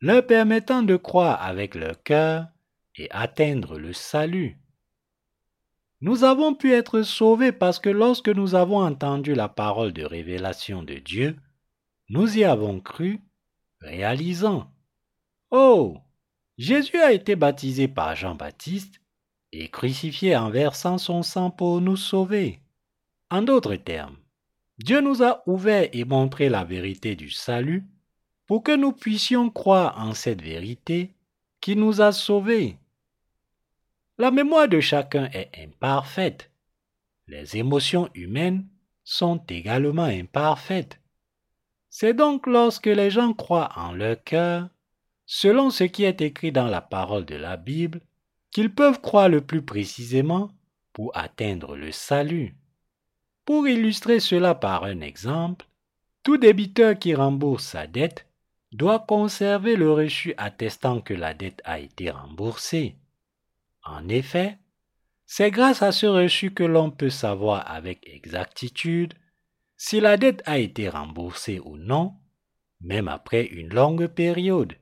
leur 0.01 0.27
permettant 0.27 0.83
de 0.83 0.97
croire 0.97 1.43
avec 1.43 1.75
leur 1.75 2.03
cœur 2.03 2.47
et 2.97 3.11
atteindre 3.11 3.79
le 3.79 3.93
salut. 3.93 4.59
Nous 6.01 6.25
avons 6.25 6.55
pu 6.55 6.73
être 6.73 7.03
sauvés 7.03 7.53
parce 7.53 7.79
que 7.79 7.89
lorsque 7.89 8.29
nous 8.29 8.55
avons 8.55 8.79
entendu 8.79 9.35
la 9.35 9.49
parole 9.49 9.93
de 9.93 10.05
révélation 10.05 10.83
de 10.83 10.95
Dieu, 10.95 11.37
nous 12.09 12.39
y 12.39 12.45
avons 12.45 12.81
cru, 12.81 13.21
réalisant 13.81 14.71
Oh 15.51 15.99
Jésus 16.59 16.99
a 16.99 17.13
été 17.13 17.37
baptisé 17.37 17.89
par 17.89 18.15
Jean-Baptiste 18.15 19.01
et 19.53 19.69
crucifié 19.69 20.37
en 20.37 20.51
versant 20.51 20.99
son 20.99 21.23
sang 21.23 21.51
pour 21.51 21.81
nous 21.81 21.97
sauver. 21.97 22.61
En 23.31 23.43
d'autres 23.43 23.77
termes, 23.77 24.17
Dieu 24.79 25.01
nous 25.01 25.23
a 25.23 25.43
ouvert 25.47 25.89
et 25.93 26.05
montré 26.05 26.49
la 26.49 26.65
vérité 26.65 27.17
du 27.17 27.31
salut 27.31 27.85
pour 28.47 28.63
que 28.63 28.77
nous 28.77 28.93
puissions 28.93 29.51
croire 29.51 29.99
en 29.99 30.15
cette 30.15 30.43
vérité 30.43 31.15
qui 31.61 31.77
nous 31.77 32.01
a 32.01 32.13
sauvés. 32.13 32.79
La 34.19 34.31
mémoire 34.31 34.69
de 34.69 34.81
chacun 34.81 35.29
est 35.33 35.51
imparfaite. 35.63 36.51
Les 37.27 37.57
émotions 37.57 38.09
humaines 38.15 38.67
sont 39.03 39.43
également 39.49 40.05
imparfaites. 40.05 41.01
C'est 41.89 42.15
donc 42.15 42.47
lorsque 42.47 42.87
les 42.87 43.11
gens 43.11 43.33
croient 43.33 43.73
en 43.77 43.93
leur 43.93 44.23
cœur 44.23 44.69
selon 45.27 45.71
ce 45.71 45.85
qui 45.85 46.05
est 46.05 46.21
écrit 46.21 46.53
dans 46.53 46.69
la 46.69 46.81
parole 46.81 47.25
de 47.25 47.35
la 47.35 47.57
Bible, 47.57 48.01
qu'ils 48.51 48.73
peuvent 48.73 49.01
croire 49.01 49.29
le 49.29 49.41
plus 49.41 49.63
précisément 49.63 50.51
pour 50.93 51.17
atteindre 51.17 51.77
le 51.77 51.91
salut. 51.93 52.55
Pour 53.47 53.67
illustrer 53.67 54.21
cela 54.21 54.55
par 54.55 54.85
un 54.85 55.01
exemple, 55.01 55.67
tout 56.23 56.37
débiteur 56.37 56.99
qui 56.99 57.15
rembourse 57.15 57.65
sa 57.65 57.87
dette 57.87 58.27
doit 58.73 58.99
conserver 58.99 59.77
le 59.77 59.91
reçu 59.91 60.35
attestant 60.37 61.01
que 61.01 61.15
la 61.15 61.33
dette 61.33 61.63
a 61.65 61.79
été 61.79 62.11
remboursée. 62.11 62.97
En 63.83 64.07
effet, 64.09 64.59
c'est 65.25 65.51
grâce 65.51 65.81
à 65.81 65.93
ce 65.93 66.05
reçu 66.05 66.53
que 66.53 66.65
l'on 66.65 66.91
peut 66.91 67.09
savoir 67.09 67.71
avec 67.71 68.07
exactitude 68.07 69.15
si 69.79 70.01
la 70.01 70.19
dette 70.19 70.43
a 70.45 70.59
été 70.59 70.91
remboursée 70.91 71.59
ou 71.61 71.79
non, 71.79 72.13
même 72.83 73.09
après 73.09 73.47
une 73.47 73.73
longue 73.73 74.09
période 74.09 74.77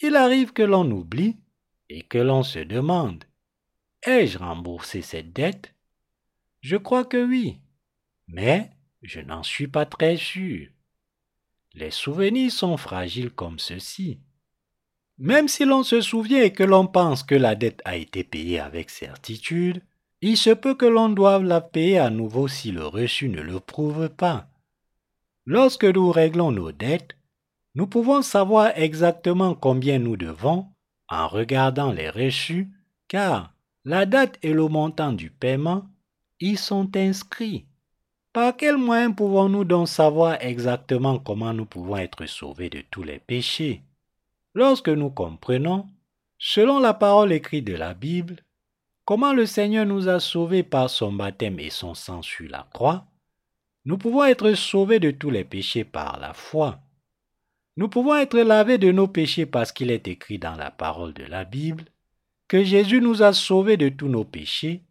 il 0.00 0.14
arrive 0.14 0.52
que 0.52 0.62
l'on 0.62 0.88
oublie 0.90 1.36
et 1.88 2.02
que 2.02 2.18
l'on 2.18 2.42
se 2.44 2.60
demande 2.60 3.24
Ai-je 4.04 4.38
remboursé 4.38 5.02
cette 5.02 5.32
dette? 5.32 5.74
Je 6.60 6.76
crois 6.76 7.04
que 7.04 7.24
oui, 7.24 7.58
mais 8.26 8.70
je 9.02 9.20
n'en 9.20 9.42
suis 9.42 9.68
pas 9.68 9.86
très 9.86 10.16
sûr. 10.16 10.68
Les 11.74 11.90
souvenirs 11.90 12.50
sont 12.50 12.76
fragiles 12.76 13.30
comme 13.30 13.58
ceci. 13.58 14.18
Même 15.18 15.48
si 15.48 15.64
l'on 15.64 15.82
se 15.82 16.00
souvient 16.00 16.42
et 16.42 16.52
que 16.52 16.64
l'on 16.64 16.86
pense 16.86 17.22
que 17.22 17.34
la 17.34 17.54
dette 17.54 17.82
a 17.84 17.96
été 17.96 18.24
payée 18.24 18.60
avec 18.60 18.90
certitude, 18.90 19.82
il 20.20 20.36
se 20.36 20.50
peut 20.50 20.74
que 20.74 20.86
l'on 20.86 21.08
doive 21.08 21.44
la 21.44 21.60
payer 21.60 21.98
à 21.98 22.10
nouveau 22.10 22.48
si 22.48 22.72
le 22.72 22.86
reçu 22.86 23.28
ne 23.28 23.40
le 23.40 23.60
prouve 23.60 24.08
pas. 24.08 24.48
Lorsque 25.46 25.84
nous 25.84 26.10
réglons 26.10 26.50
nos 26.50 26.72
dettes, 26.72 27.16
nous 27.74 27.86
pouvons 27.86 28.22
savoir 28.22 28.72
exactement 28.76 29.54
combien 29.54 29.98
nous 29.98 30.16
devons 30.16 30.66
en 31.08 31.28
regardant 31.28 31.92
les 31.92 32.10
reçus, 32.10 32.70
car 33.06 33.54
la 33.84 34.06
date 34.06 34.38
et 34.42 34.52
le 34.52 34.68
montant 34.68 35.12
du 35.12 35.30
paiement 35.30 35.88
y 36.40 36.56
sont 36.56 36.96
inscrits. 36.96 37.64
Par 38.32 38.56
quel 38.56 38.76
moyen 38.76 39.10
pouvons-nous 39.10 39.64
donc 39.64 39.88
savoir 39.88 40.36
exactement 40.40 41.18
comment 41.18 41.52
nous 41.52 41.64
pouvons 41.64 41.96
être 41.96 42.26
sauvés 42.26 42.70
de 42.70 42.82
tous 42.90 43.02
les 43.02 43.18
péchés? 43.18 43.82
Lorsque 44.54 44.88
nous 44.88 45.10
comprenons, 45.10 45.86
selon 46.38 46.78
la 46.78 46.94
parole 46.94 47.32
écrite 47.32 47.64
de 47.64 47.74
la 47.74 47.94
Bible, 47.94 48.36
comment 49.04 49.32
le 49.32 49.46
Seigneur 49.46 49.86
nous 49.86 50.08
a 50.08 50.20
sauvés 50.20 50.62
par 50.62 50.90
son 50.90 51.12
baptême 51.12 51.58
et 51.58 51.70
son 51.70 51.94
sang 51.94 52.22
sur 52.22 52.48
la 52.48 52.66
croix, 52.72 53.06
nous 53.84 53.98
pouvons 53.98 54.24
être 54.24 54.52
sauvés 54.54 55.00
de 55.00 55.10
tous 55.10 55.30
les 55.30 55.44
péchés 55.44 55.84
par 55.84 56.20
la 56.20 56.34
foi. 56.34 56.78
Nous 57.76 57.88
pouvons 57.88 58.16
être 58.16 58.38
lavés 58.38 58.78
de 58.78 58.92
nos 58.92 59.08
péchés 59.08 59.46
parce 59.46 59.72
qu'il 59.72 59.90
est 59.90 60.08
écrit 60.08 60.38
dans 60.38 60.56
la 60.56 60.70
parole 60.70 61.14
de 61.14 61.24
la 61.24 61.44
Bible 61.44 61.84
que 62.48 62.62
Jésus 62.64 63.00
nous 63.00 63.22
a 63.22 63.32
sauvés 63.32 63.76
de 63.76 63.88
tous 63.88 64.08
nos 64.08 64.24
péchés 64.24 64.82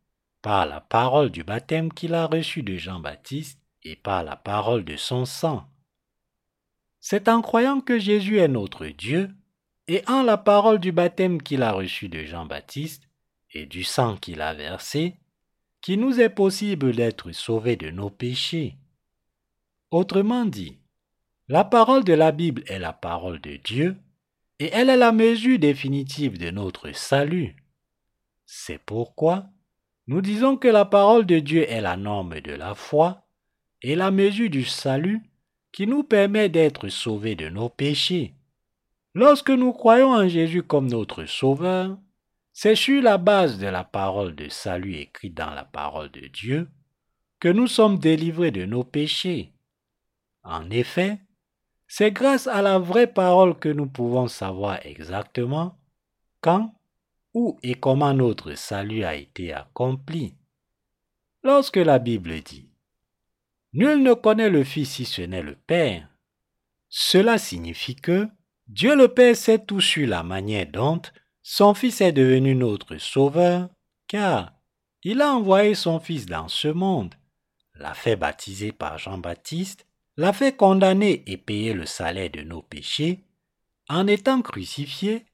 par 0.48 0.66
la 0.66 0.80
parole 0.80 1.30
du 1.30 1.44
baptême 1.44 1.92
qu'il 1.92 2.14
a 2.14 2.26
reçu 2.26 2.64
de 2.64 2.78
Jean-Baptiste 2.78 3.60
et 3.84 3.98
par 3.98 4.24
la 4.24 4.38
parole 4.38 4.86
de 4.86 4.96
son 4.96 5.26
sang. 5.26 5.68
C'est 7.02 7.28
en 7.28 7.42
croyant 7.42 7.82
que 7.82 8.00
Jésus 8.00 8.38
est 8.38 8.48
notre 8.48 8.88
Dieu 8.88 9.30
et 9.90 10.04
en 10.08 10.24
la 10.24 10.38
parole 10.38 10.80
du 10.80 10.94
baptême 10.94 11.42
qu'il 11.42 11.64
a 11.64 11.74
reçu 11.74 12.08
de 12.08 12.24
Jean-Baptiste 12.24 13.04
et 13.52 13.66
du 13.66 13.84
sang 13.84 14.16
qu'il 14.16 14.40
a 14.40 14.54
versé 14.54 15.18
qu'il 15.82 16.00
nous 16.00 16.22
est 16.22 16.30
possible 16.30 16.96
d'être 16.96 17.34
sauvés 17.34 17.76
de 17.76 17.90
nos 17.90 18.10
péchés. 18.10 18.78
Autrement 19.92 20.46
dit, 20.46 20.80
la 21.50 21.66
parole 21.66 22.06
de 22.06 22.14
la 22.14 22.32
Bible 22.32 22.64
est 22.68 22.80
la 22.80 22.94
parole 22.94 23.42
de 23.42 23.58
Dieu 23.58 23.98
et 24.60 24.70
elle 24.72 24.90
est 24.90 24.96
la 24.96 25.12
mesure 25.12 25.60
définitive 25.60 26.38
de 26.38 26.52
notre 26.52 26.94
salut. 26.94 27.58
C'est 28.46 28.80
pourquoi 28.80 29.50
nous 30.08 30.22
disons 30.22 30.58
que 30.58 30.68
la 30.68 30.86
parole 30.86 31.26
de 31.26 31.40
Dieu 31.40 31.70
est 31.70 31.82
la 31.82 31.98
norme 31.98 32.40
de 32.42 32.54
la 32.54 32.76
foi 32.76 33.24
et 33.82 33.96
la 33.96 34.12
mesure 34.12 34.50
du 34.50 34.64
salut 34.64 35.22
qui 35.72 35.86
nous 35.86 36.04
permet 36.04 36.50
d'être 36.50 36.88
sauvés 36.88 37.36
de 37.36 37.50
nos 37.50 37.70
péchés. 37.70 38.34
Lorsque 39.14 39.50
nous 39.50 39.74
croyons 39.74 40.14
en 40.14 40.28
Jésus 40.28 40.64
comme 40.64 40.88
notre 40.88 41.26
Sauveur, 41.26 41.98
c'est 42.54 42.76
sur 42.76 43.02
la 43.02 43.18
base 43.18 43.60
de 43.60 43.68
la 43.68 43.84
parole 43.84 44.36
de 44.36 44.50
salut 44.50 44.96
écrite 44.96 45.36
dans 45.36 45.52
la 45.52 45.66
parole 45.66 46.10
de 46.12 46.28
Dieu 46.28 46.70
que 47.40 47.50
nous 47.50 47.68
sommes 47.68 48.00
délivrés 48.00 48.52
de 48.52 48.66
nos 48.66 48.84
péchés. 48.84 49.54
En 50.44 50.70
effet, 50.70 51.20
c'est 51.88 52.12
grâce 52.12 52.48
à 52.48 52.62
la 52.62 52.80
vraie 52.80 53.08
parole 53.08 53.58
que 53.58 53.70
nous 53.70 53.88
pouvons 53.88 54.28
savoir 54.28 54.80
exactement 54.86 55.78
quand, 56.42 56.74
où 57.38 57.60
et 57.62 57.76
comment 57.76 58.16
notre 58.16 58.56
salut 58.56 59.04
a 59.04 59.14
été 59.14 59.54
accompli. 59.54 60.34
Lorsque 61.44 61.78
la 61.78 62.00
Bible 62.00 62.42
dit 62.42 62.68
Nul 63.74 64.02
ne 64.02 64.14
connaît 64.14 64.50
le 64.50 64.64
Fils 64.64 64.90
si 64.90 65.06
ce 65.06 65.22
n'est 65.22 65.44
le 65.44 65.56
Père, 65.56 66.10
cela 66.90 67.38
signifie 67.38 67.96
que 67.96 68.28
Dieu 68.68 68.96
le 68.96 69.08
Père 69.08 69.36
sait 69.36 69.64
tout 69.64 69.82
sur 69.82 70.08
la 70.08 70.24
manière 70.24 70.66
dont 70.66 71.02
son 71.44 71.76
Fils 71.76 72.02
est 72.02 72.12
devenu 72.12 72.56
notre 72.56 72.98
Sauveur, 72.98 73.70
car 74.08 74.54
il 75.04 75.22
a 75.22 75.32
envoyé 75.32 75.76
son 75.76 76.00
Fils 76.00 76.26
dans 76.26 76.48
ce 76.48 76.70
monde, 76.70 77.14
l'a 77.76 77.94
fait 77.94 78.16
baptiser 78.16 78.72
par 78.72 78.98
Jean-Baptiste 78.98 79.86
l'a 80.18 80.34
fait 80.34 80.56
condamner 80.56 81.24
et 81.28 81.38
payer 81.38 81.74
le 81.74 81.86
salaire 81.86 82.32
de 82.32 82.42
nos 82.42 82.64
péchés, 82.64 83.24
en 83.88 84.08
étant 84.08 84.42
crucifié 84.42 85.26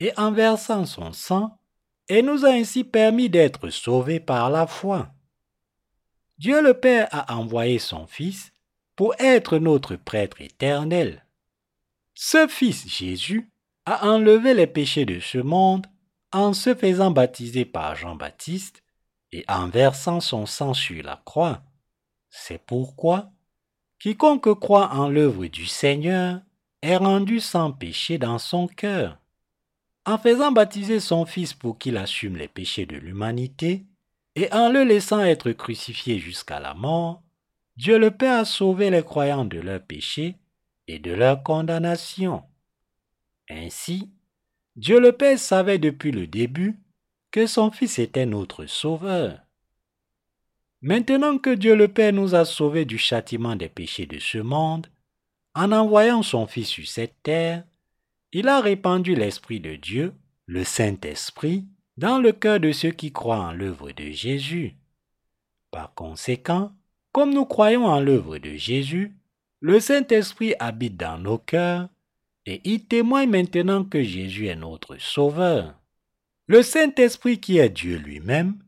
et 0.00 0.12
en 0.16 0.32
versant 0.32 0.86
son 0.86 1.12
sang, 1.12 1.58
et 2.08 2.22
nous 2.22 2.44
a 2.44 2.50
ainsi 2.50 2.82
permis 2.82 3.30
d'être 3.30 3.70
sauvés 3.70 4.18
par 4.18 4.50
la 4.50 4.66
foi. 4.66 5.10
Dieu 6.38 6.62
le 6.62 6.74
Père 6.74 7.08
a 7.12 7.36
envoyé 7.36 7.78
son 7.78 8.06
Fils 8.06 8.52
pour 8.96 9.14
être 9.18 9.58
notre 9.58 9.96
prêtre 9.96 10.40
éternel. 10.40 11.24
Ce 12.14 12.48
Fils 12.48 12.88
Jésus 12.88 13.50
a 13.86 14.08
enlevé 14.08 14.54
les 14.54 14.66
péchés 14.66 15.04
de 15.04 15.20
ce 15.20 15.38
monde 15.38 15.86
en 16.32 16.52
se 16.52 16.74
faisant 16.74 17.10
baptiser 17.10 17.64
par 17.64 17.94
Jean-Baptiste 17.94 18.82
et 19.32 19.44
en 19.48 19.68
versant 19.68 20.20
son 20.20 20.46
sang 20.46 20.74
sur 20.74 21.02
la 21.02 21.20
croix. 21.24 21.62
C'est 22.30 22.64
pourquoi 22.64 23.30
Quiconque 23.98 24.58
croit 24.58 24.90
en 24.94 25.08
l'œuvre 25.08 25.46
du 25.46 25.66
Seigneur 25.66 26.40
est 26.82 26.96
rendu 26.96 27.40
sans 27.40 27.70
péché 27.70 28.16
dans 28.16 28.38
son 28.38 28.66
cœur. 28.66 29.18
En 30.10 30.18
faisant 30.18 30.50
baptiser 30.50 30.98
son 30.98 31.24
Fils 31.24 31.54
pour 31.54 31.78
qu'il 31.78 31.96
assume 31.96 32.36
les 32.36 32.48
péchés 32.48 32.84
de 32.84 32.96
l'humanité, 32.96 33.84
et 34.34 34.52
en 34.52 34.68
le 34.68 34.82
laissant 34.82 35.20
être 35.20 35.52
crucifié 35.52 36.18
jusqu'à 36.18 36.58
la 36.58 36.74
mort, 36.74 37.22
Dieu 37.76 37.96
le 37.96 38.10
Père 38.10 38.40
a 38.40 38.44
sauvé 38.44 38.90
les 38.90 39.04
croyants 39.04 39.44
de 39.44 39.60
leurs 39.60 39.84
péchés 39.84 40.34
et 40.88 40.98
de 40.98 41.12
leur 41.12 41.44
condamnation. 41.44 42.42
Ainsi, 43.48 44.10
Dieu 44.74 44.98
le 44.98 45.12
Père 45.12 45.38
savait 45.38 45.78
depuis 45.78 46.10
le 46.10 46.26
début 46.26 46.80
que 47.30 47.46
son 47.46 47.70
Fils 47.70 48.00
était 48.00 48.26
notre 48.26 48.66
Sauveur. 48.66 49.38
Maintenant 50.82 51.38
que 51.38 51.54
Dieu 51.54 51.76
le 51.76 51.86
Père 51.86 52.12
nous 52.12 52.34
a 52.34 52.44
sauvés 52.44 52.84
du 52.84 52.98
châtiment 52.98 53.54
des 53.54 53.68
péchés 53.68 54.06
de 54.06 54.18
ce 54.18 54.38
monde, 54.38 54.88
en 55.54 55.70
envoyant 55.70 56.24
son 56.24 56.48
Fils 56.48 56.66
sur 56.66 56.88
cette 56.88 57.22
terre, 57.22 57.62
il 58.32 58.48
a 58.48 58.60
répandu 58.60 59.14
l'Esprit 59.14 59.60
de 59.60 59.76
Dieu, 59.76 60.14
le 60.46 60.64
Saint-Esprit, 60.64 61.66
dans 61.96 62.18
le 62.18 62.32
cœur 62.32 62.60
de 62.60 62.72
ceux 62.72 62.90
qui 62.90 63.12
croient 63.12 63.40
en 63.40 63.52
l'œuvre 63.52 63.92
de 63.92 64.10
Jésus. 64.10 64.76
Par 65.70 65.94
conséquent, 65.94 66.72
comme 67.12 67.34
nous 67.34 67.44
croyons 67.44 67.86
en 67.86 68.00
l'œuvre 68.00 68.38
de 68.38 68.54
Jésus, 68.54 69.16
le 69.60 69.80
Saint-Esprit 69.80 70.54
habite 70.58 70.96
dans 70.96 71.18
nos 71.18 71.38
cœurs 71.38 71.88
et 72.46 72.60
il 72.64 72.86
témoigne 72.86 73.30
maintenant 73.30 73.84
que 73.84 74.02
Jésus 74.02 74.46
est 74.46 74.56
notre 74.56 74.96
Sauveur. 74.98 75.74
Le 76.46 76.62
Saint-Esprit 76.62 77.38
qui 77.38 77.58
est 77.58 77.68
Dieu 77.68 77.96
lui-même 77.98 78.58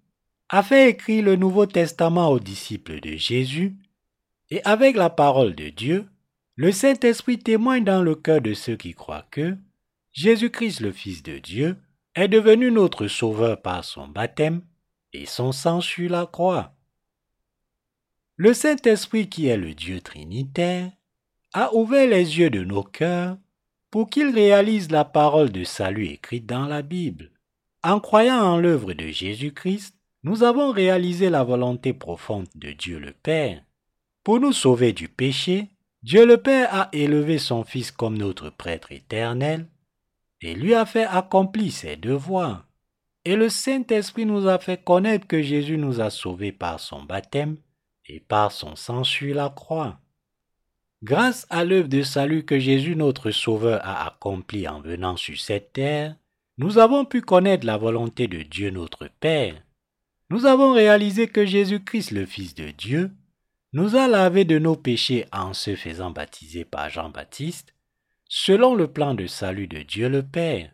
a 0.49 0.63
fait 0.63 0.91
écrire 0.91 1.25
le 1.25 1.37
Nouveau 1.37 1.67
Testament 1.67 2.29
aux 2.29 2.39
disciples 2.39 3.01
de 3.01 3.17
Jésus, 3.17 3.75
et 4.51 4.63
avec 4.65 4.97
la 4.97 5.09
parole 5.09 5.55
de 5.55 5.71
Dieu, 5.71 6.07
le 6.57 6.71
Saint-Esprit 6.71 7.39
témoigne 7.39 7.85
dans 7.85 8.03
le 8.03 8.15
cœur 8.15 8.41
de 8.41 8.53
ceux 8.53 8.77
qui 8.77 8.93
croient 8.93 9.27
que 9.31 9.57
Jésus-Christ 10.13 10.81
le 10.81 10.93
Fils 10.93 11.23
de 11.23 11.39
Dieu 11.39 11.77
est 12.15 12.29
devenu 12.29 12.71
notre 12.71 13.09
Sauveur 13.09 13.63
par 13.63 13.85
son 13.85 14.07
baptême 14.07 14.63
et 15.15 15.25
son 15.25 15.53
sang 15.53 15.81
sur 15.81 16.11
la 16.11 16.27
croix. 16.27 16.75
Le 18.37 18.53
Saint-Esprit 18.53 19.29
qui 19.29 19.47
est 19.47 19.57
le 19.57 19.73
Dieu 19.73 20.01
trinitaire 20.01 20.93
a 21.55 21.75
ouvert 21.75 22.09
les 22.09 22.39
yeux 22.39 22.51
de 22.51 22.65
nos 22.65 22.83
cœurs 22.83 23.39
pour 23.91 24.11
qu'ils 24.11 24.35
réalisent 24.35 24.91
la 24.91 25.05
parole 25.05 25.53
de 25.53 25.65
salut 25.65 26.07
écrite 26.07 26.47
dans 26.47 26.67
la 26.67 26.83
Bible. 26.83 27.31
En 27.83 28.01
croyant 28.01 28.41
en 28.41 28.59
l'œuvre 28.59 28.93
de 28.93 29.09
Jésus-Christ, 29.09 29.97
nous 30.23 30.45
avons 30.45 30.71
réalisé 30.71 31.31
la 31.31 31.45
volonté 31.45 31.93
profonde 31.93 32.47
de 32.55 32.73
Dieu 32.73 32.99
le 32.99 33.13
Père. 33.13 33.63
Pour 34.23 34.39
nous 34.39 34.53
sauver 34.53 34.93
du 34.93 35.09
péché, 35.09 35.72
Dieu 36.03 36.27
le 36.27 36.37
Père 36.37 36.75
a 36.75 36.89
élevé 36.93 37.39
son 37.39 37.65
Fils 37.65 37.93
comme 37.93 38.19
notre 38.19 38.51
prêtre 38.51 38.93
éternel 38.93 39.67
et 40.41 40.55
lui 40.55 40.75
a 40.75 40.85
fait 40.85 41.05
accomplir 41.05 41.73
ses 41.73 41.97
devoirs. 41.97 42.67
Et 43.25 43.37
le 43.37 43.49
Saint-Esprit 43.49 44.27
nous 44.27 44.49
a 44.49 44.59
fait 44.59 44.83
connaître 44.83 45.27
que 45.27 45.41
Jésus 45.41 45.79
nous 45.79 46.01
a 46.01 46.11
sauvés 46.11 46.51
par 46.51 46.81
son 46.81 47.03
baptême 47.03 47.57
et 48.09 48.19
par 48.19 48.51
son 48.51 48.75
sang 48.75 49.05
sur 49.05 49.35
la 49.35 49.49
croix. 49.49 50.01
Grâce 51.05 51.47
à 51.51 51.65
l'œuvre 51.65 51.89
de 51.89 52.03
salut 52.03 52.45
que 52.45 52.59
Jésus 52.59 52.97
notre 52.97 53.31
Sauveur 53.31 53.81
a 53.85 54.07
accomplie 54.07 54.67
en 54.67 54.81
venant 54.81 55.17
sur 55.17 55.39
cette 55.39 55.73
terre, 55.73 56.17
nous 56.59 56.79
avons 56.79 57.05
pu 57.05 57.23
connaître 57.23 57.67
la 57.67 57.77
volonté 57.77 58.27
de 58.27 58.43
Dieu 58.43 58.71
notre 58.71 59.09
Père 59.21 59.63
nous 60.33 60.47
avons 60.47 60.73
réalisé 60.73 61.27
que 61.27 61.45
Jésus-Christ, 61.45 62.11
le 62.11 62.25
Fils 62.25 62.55
de 62.55 62.71
Dieu, 62.71 63.11
nous 63.73 63.97
a 63.97 64.07
lavé 64.07 64.45
de 64.45 64.59
nos 64.59 64.77
péchés 64.77 65.27
en 65.33 65.55
se 65.55 65.77
faisant 65.77 66.11
baptiser 66.11 66.65
par 66.65 66.91
Jean-Baptiste, 66.91 67.75
selon 68.29 68.75
le 68.75 68.87
plan 68.87 69.15
de 69.15 69.27
salut 69.27 69.67
de 69.67 69.83
Dieu 69.83 70.09
le 70.09 70.23
Père. 70.23 70.71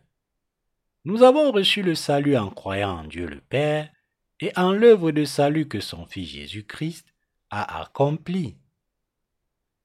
Nous 1.05 1.23
avons 1.23 1.51
reçu 1.51 1.81
le 1.81 1.95
salut 1.95 2.35
en 2.35 2.49
croyant 2.49 2.99
en 2.99 3.03
Dieu 3.05 3.25
le 3.25 3.39
Père 3.39 3.89
et 4.41 4.51
en 4.57 4.71
l'œuvre 4.71 5.11
de 5.11 5.23
salut 5.23 5.67
que 5.67 5.79
son 5.79 6.05
Fils 6.05 6.29
Jésus-Christ 6.29 7.07
a 7.49 7.81
accompli. 7.81 8.57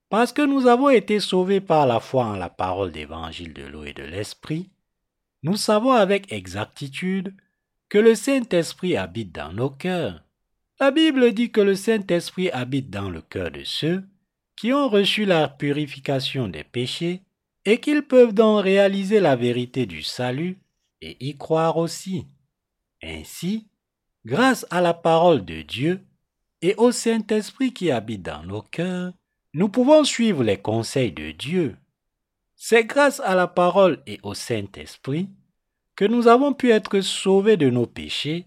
Parce 0.09 0.33
que 0.33 0.43
nous 0.43 0.67
avons 0.67 0.91
été 0.91 1.21
sauvés 1.21 1.61
par 1.61 1.87
la 1.87 2.01
foi 2.01 2.25
en 2.25 2.37
la 2.37 2.51
parole 2.51 2.93
d'évangile 2.93 3.53
de 3.53 3.65
l'eau 3.65 3.85
et 3.85 3.93
de 3.95 4.03
l'esprit, 4.03 4.71
nous 5.43 5.57
savons 5.57 5.93
avec 5.93 6.33
exactitude 6.33 7.35
que 7.89 7.99
le 7.99 8.15
Saint-Esprit 8.15 8.97
habite 8.97 9.33
dans 9.33 9.53
nos 9.53 9.71
cœurs. 9.71 10.24
La 10.81 10.91
Bible 10.91 11.33
dit 11.33 11.53
que 11.53 11.61
le 11.61 11.77
Saint-Esprit 11.77 12.51
habite 12.51 12.91
dans 12.91 13.09
le 13.09 13.23
cœur 13.23 13.53
de 13.53 13.63
ceux 13.63 14.03
qui 14.57 14.73
ont 14.73 14.89
reçu 14.89 15.25
la 15.25 15.49
purification 15.49 16.49
des 16.49 16.65
péchés 16.65 17.23
et 17.65 17.81
qu'ils 17.81 18.03
peuvent 18.03 18.35
donc 18.35 18.65
réaliser 18.65 19.21
la 19.21 19.37
vérité 19.37 19.87
du 19.87 20.03
salut 20.03 20.59
et 21.01 21.17
y 21.21 21.37
croire 21.37 21.77
aussi. 21.77 22.27
Ainsi, 23.03 23.69
grâce 24.25 24.67
à 24.71 24.81
la 24.81 24.95
parole 24.95 25.45
de 25.45 25.63
Dieu 25.63 26.05
et 26.61 26.75
au 26.77 26.91
Saint-Esprit 26.91 27.73
qui 27.73 27.93
habite 27.93 28.23
dans 28.23 28.43
nos 28.43 28.63
cœurs, 28.63 29.13
nous 29.53 29.69
pouvons 29.69 30.03
suivre 30.03 30.43
les 30.43 30.59
conseils 30.59 31.13
de 31.13 31.31
Dieu. 31.31 31.77
C'est 32.57 32.85
grâce 32.85 33.21
à 33.21 33.37
la 33.37 33.47
parole 33.47 34.03
et 34.07 34.19
au 34.25 34.35
Saint-Esprit 34.35 35.29
que 35.95 36.05
nous 36.05 36.27
avons 36.27 36.53
pu 36.53 36.71
être 36.71 37.01
sauvés 37.01 37.57
de 37.57 37.71
nos 37.71 37.87
péchés 37.87 38.47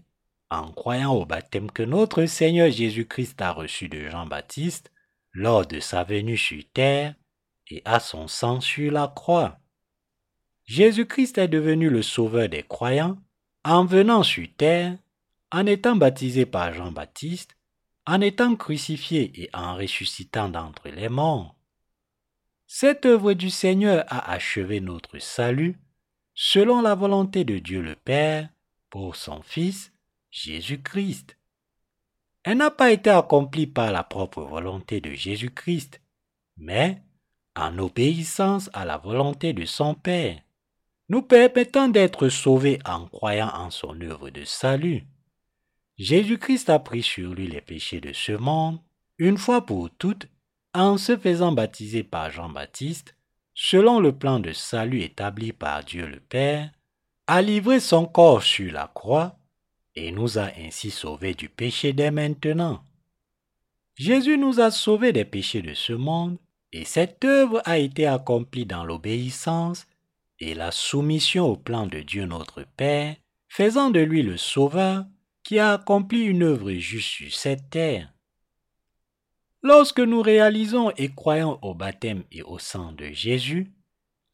en 0.50 0.72
croyant 0.72 1.14
au 1.14 1.24
baptême 1.24 1.70
que 1.70 1.82
notre 1.82 2.26
Seigneur 2.26 2.70
Jésus-Christ 2.70 3.40
a 3.42 3.52
reçu 3.52 3.88
de 3.88 4.08
Jean-Baptiste 4.08 4.92
lors 5.32 5.66
de 5.66 5.80
sa 5.80 6.04
venue 6.04 6.36
sur 6.36 6.62
terre 6.72 7.14
et 7.68 7.82
à 7.84 8.00
son 8.00 8.28
sang 8.28 8.60
sur 8.60 8.90
la 8.90 9.08
croix. 9.08 9.58
Jésus-Christ 10.64 11.38
est 11.38 11.48
devenu 11.48 11.90
le 11.90 12.02
sauveur 12.02 12.48
des 12.48 12.62
croyants 12.62 13.18
en 13.64 13.84
venant 13.84 14.22
sur 14.22 14.46
terre, 14.56 14.96
en 15.50 15.66
étant 15.66 15.96
baptisé 15.96 16.46
par 16.46 16.72
Jean-Baptiste, 16.72 17.56
en 18.06 18.20
étant 18.20 18.56
crucifié 18.56 19.42
et 19.42 19.50
en 19.52 19.76
ressuscitant 19.76 20.48
d'entre 20.48 20.88
les 20.88 21.08
morts. 21.08 21.54
Cette 22.66 23.06
œuvre 23.06 23.32
du 23.32 23.50
Seigneur 23.50 24.04
a 24.08 24.30
achevé 24.30 24.80
notre 24.80 25.18
salut 25.18 25.78
selon 26.34 26.82
la 26.82 26.94
volonté 26.94 27.44
de 27.44 27.58
Dieu 27.58 27.82
le 27.82 27.96
Père, 27.96 28.48
pour 28.90 29.16
son 29.16 29.42
Fils, 29.42 29.92
Jésus-Christ. 30.30 31.36
Elle 32.44 32.58
n'a 32.58 32.70
pas 32.70 32.92
été 32.92 33.10
accomplie 33.10 33.66
par 33.66 33.92
la 33.92 34.04
propre 34.04 34.42
volonté 34.42 35.00
de 35.00 35.12
Jésus-Christ, 35.12 36.00
mais 36.56 37.02
en 37.56 37.78
obéissance 37.78 38.70
à 38.72 38.84
la 38.84 38.98
volonté 38.98 39.52
de 39.52 39.64
son 39.64 39.94
Père, 39.94 40.40
nous 41.08 41.22
permettant 41.22 41.88
d'être 41.88 42.28
sauvés 42.28 42.78
en 42.84 43.06
croyant 43.06 43.50
en 43.54 43.70
son 43.70 44.00
œuvre 44.02 44.30
de 44.30 44.44
salut. 44.44 45.06
Jésus-Christ 45.96 46.70
a 46.70 46.78
pris 46.78 47.02
sur 47.02 47.34
lui 47.34 47.48
les 47.48 47.60
péchés 47.60 48.00
de 48.00 48.12
ce 48.12 48.32
monde, 48.32 48.78
une 49.18 49.38
fois 49.38 49.66
pour 49.66 49.90
toutes, 49.90 50.28
en 50.74 50.96
se 50.96 51.16
faisant 51.16 51.52
baptiser 51.52 52.04
par 52.04 52.30
Jean-Baptiste, 52.30 53.16
selon 53.54 53.98
le 53.98 54.16
plan 54.16 54.38
de 54.38 54.52
salut 54.52 55.02
établi 55.02 55.52
par 55.52 55.82
Dieu 55.82 56.06
le 56.06 56.20
Père, 56.20 56.70
a 57.26 57.42
livré 57.42 57.80
son 57.80 58.06
corps 58.06 58.42
sur 58.42 58.72
la 58.72 58.86
croix 58.94 59.38
et 59.98 60.12
nous 60.12 60.38
a 60.38 60.50
ainsi 60.56 60.90
sauvés 60.90 61.34
du 61.34 61.48
péché 61.48 61.92
dès 61.92 62.12
maintenant. 62.12 62.84
Jésus 63.96 64.38
nous 64.38 64.60
a 64.60 64.70
sauvés 64.70 65.12
des 65.12 65.24
péchés 65.24 65.60
de 65.60 65.74
ce 65.74 65.92
monde 65.92 66.38
et 66.72 66.84
cette 66.84 67.24
œuvre 67.24 67.60
a 67.64 67.78
été 67.78 68.06
accomplie 68.06 68.64
dans 68.64 68.84
l'obéissance 68.84 69.88
et 70.38 70.54
la 70.54 70.70
soumission 70.70 71.46
au 71.46 71.56
plan 71.56 71.88
de 71.88 71.98
Dieu 71.98 72.26
notre 72.26 72.64
Père, 72.76 73.16
faisant 73.48 73.90
de 73.90 73.98
lui 73.98 74.22
le 74.22 74.36
Sauveur 74.36 75.04
qui 75.42 75.58
a 75.58 75.72
accompli 75.72 76.22
une 76.22 76.44
œuvre 76.44 76.70
juste 76.74 77.08
sur 77.08 77.34
cette 77.34 77.70
terre. 77.70 78.12
Lorsque 79.62 80.00
nous 80.00 80.22
réalisons 80.22 80.92
et 80.96 81.12
croyons 81.12 81.58
au 81.62 81.74
baptême 81.74 82.22
et 82.30 82.42
au 82.42 82.60
sang 82.60 82.92
de 82.92 83.06
Jésus, 83.06 83.72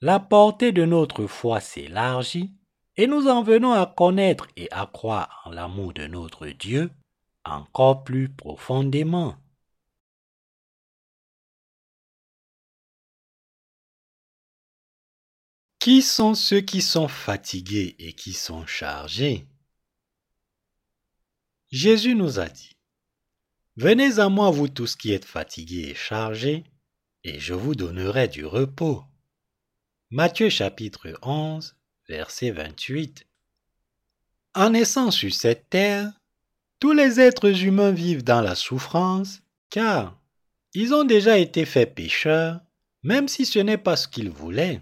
la 0.03 0.21
portée 0.21 0.73
de 0.73 0.85
notre 0.85 1.27
foi 1.27 1.61
s'élargit 1.61 2.53
et 2.97 3.07
nous 3.07 3.27
en 3.29 3.43
venons 3.43 3.73
à 3.73 3.87
connaître 3.87 4.47
et 4.57 4.71
à 4.71 4.87
croire 4.87 5.43
en 5.45 5.51
l'amour 5.51 5.93
de 5.93 6.07
notre 6.07 6.47
Dieu 6.49 6.91
encore 7.45 8.05
plus 8.05 8.29
profondément. 8.29 9.37
Qui 15.79 16.01
sont 16.01 16.35
ceux 16.35 16.63
qui 16.63 16.81
sont 16.81 17.09
fatigués 17.09 17.95
et 17.99 18.15
qui 18.15 18.33
sont 18.33 18.65
chargés? 18.65 19.47
Jésus 21.71 22.15
nous 22.15 22.39
a 22.39 22.49
dit, 22.49 22.75
Venez 23.77 24.21
à 24.21 24.29
moi 24.29 24.51
vous 24.51 24.69
tous 24.69 24.95
qui 24.95 25.13
êtes 25.13 25.25
fatigués 25.25 25.89
et 25.91 25.95
chargés, 25.95 26.65
et 27.25 27.41
je 27.41 27.53
vous 27.53 27.75
donnerai 27.75 28.29
du 28.29 28.47
repos. 28.47 29.05
Matthieu 30.11 30.49
chapitre 30.49 31.19
11, 31.23 31.77
verset 32.09 32.51
28. 32.51 33.27
En 34.55 34.71
naissant 34.71 35.11
sur 35.11 35.33
cette 35.33 35.69
terre, 35.71 36.13
tous 36.79 36.93
les 36.93 37.21
êtres 37.21 37.63
humains 37.65 37.93
vivent 37.93 38.25
dans 38.25 38.41
la 38.41 38.55
souffrance, 38.55 39.43
car 39.71 40.21
ils 40.75 40.93
ont 40.93 41.05
déjà 41.05 41.39
été 41.39 41.65
faits 41.65 41.95
pécheurs, 41.95 42.61
même 43.03 43.29
si 43.29 43.47
ce 43.47 43.59
n'est 43.59 43.79
pas 43.79 43.97
ce 43.97 44.09
qu'ils 44.09 44.31
voulaient. 44.31 44.81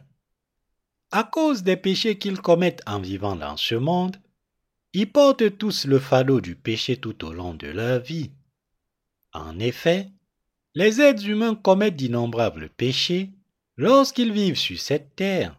À 1.11 1.25
cause 1.25 1.63
des 1.63 1.77
péchés 1.77 2.19
qu'ils 2.19 2.41
commettent 2.41 2.83
en 2.87 3.01
vivant 3.01 3.37
dans 3.37 3.57
ce 3.57 3.75
monde, 3.75 4.17
ils 4.95 5.11
portent 5.11 5.57
tous 5.59 5.87
le 5.87 5.99
fardeau 5.99 6.41
du 6.41 6.57
péché 6.57 6.97
tout 6.97 7.25
au 7.25 7.33
long 7.33 7.55
de 7.55 7.69
leur 7.69 8.01
vie. 8.01 8.31
En 9.33 9.59
effet, 9.59 10.11
les 10.75 11.01
êtres 11.01 11.27
humains 11.27 11.55
commettent 11.55 11.97
d'innombrables 11.97 12.69
péchés 12.71 13.31
lorsqu'ils 13.77 14.33
vivent 14.33 14.59
sur 14.59 14.79
cette 14.79 15.15
terre. 15.17 15.59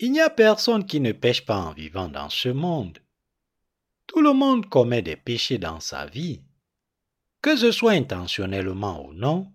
Il 0.00 0.12
n'y 0.12 0.20
a 0.20 0.30
personne 0.30 0.86
qui 0.86 1.00
ne 1.00 1.12
pêche 1.12 1.44
pas 1.44 1.58
en 1.58 1.72
vivant 1.72 2.08
dans 2.08 2.30
ce 2.30 2.48
monde. 2.48 2.98
Tout 4.06 4.20
le 4.20 4.32
monde 4.32 4.68
commet 4.68 5.02
des 5.02 5.16
péchés 5.16 5.58
dans 5.58 5.80
sa 5.80 6.06
vie. 6.06 6.42
Que 7.42 7.56
ce 7.56 7.72
soit 7.72 7.92
intentionnellement 7.92 9.06
ou 9.06 9.12
non, 9.12 9.52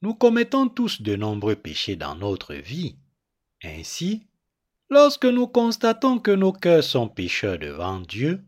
nous 0.00 0.14
commettons 0.14 0.68
tous 0.68 1.02
de 1.02 1.16
nombreux 1.16 1.56
péchés 1.56 1.96
dans 1.96 2.14
notre 2.14 2.54
vie. 2.54 2.96
Ainsi, 3.62 4.26
lorsque 4.88 5.26
nous 5.26 5.46
constatons 5.46 6.18
que 6.18 6.30
nos 6.30 6.52
cœurs 6.52 6.84
sont 6.84 7.08
pécheurs 7.08 7.58
devant 7.58 8.00
Dieu, 8.00 8.42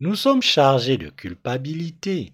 nous 0.00 0.14
sommes 0.14 0.42
chargés 0.42 0.98
de 0.98 1.08
culpabilité. 1.08 2.32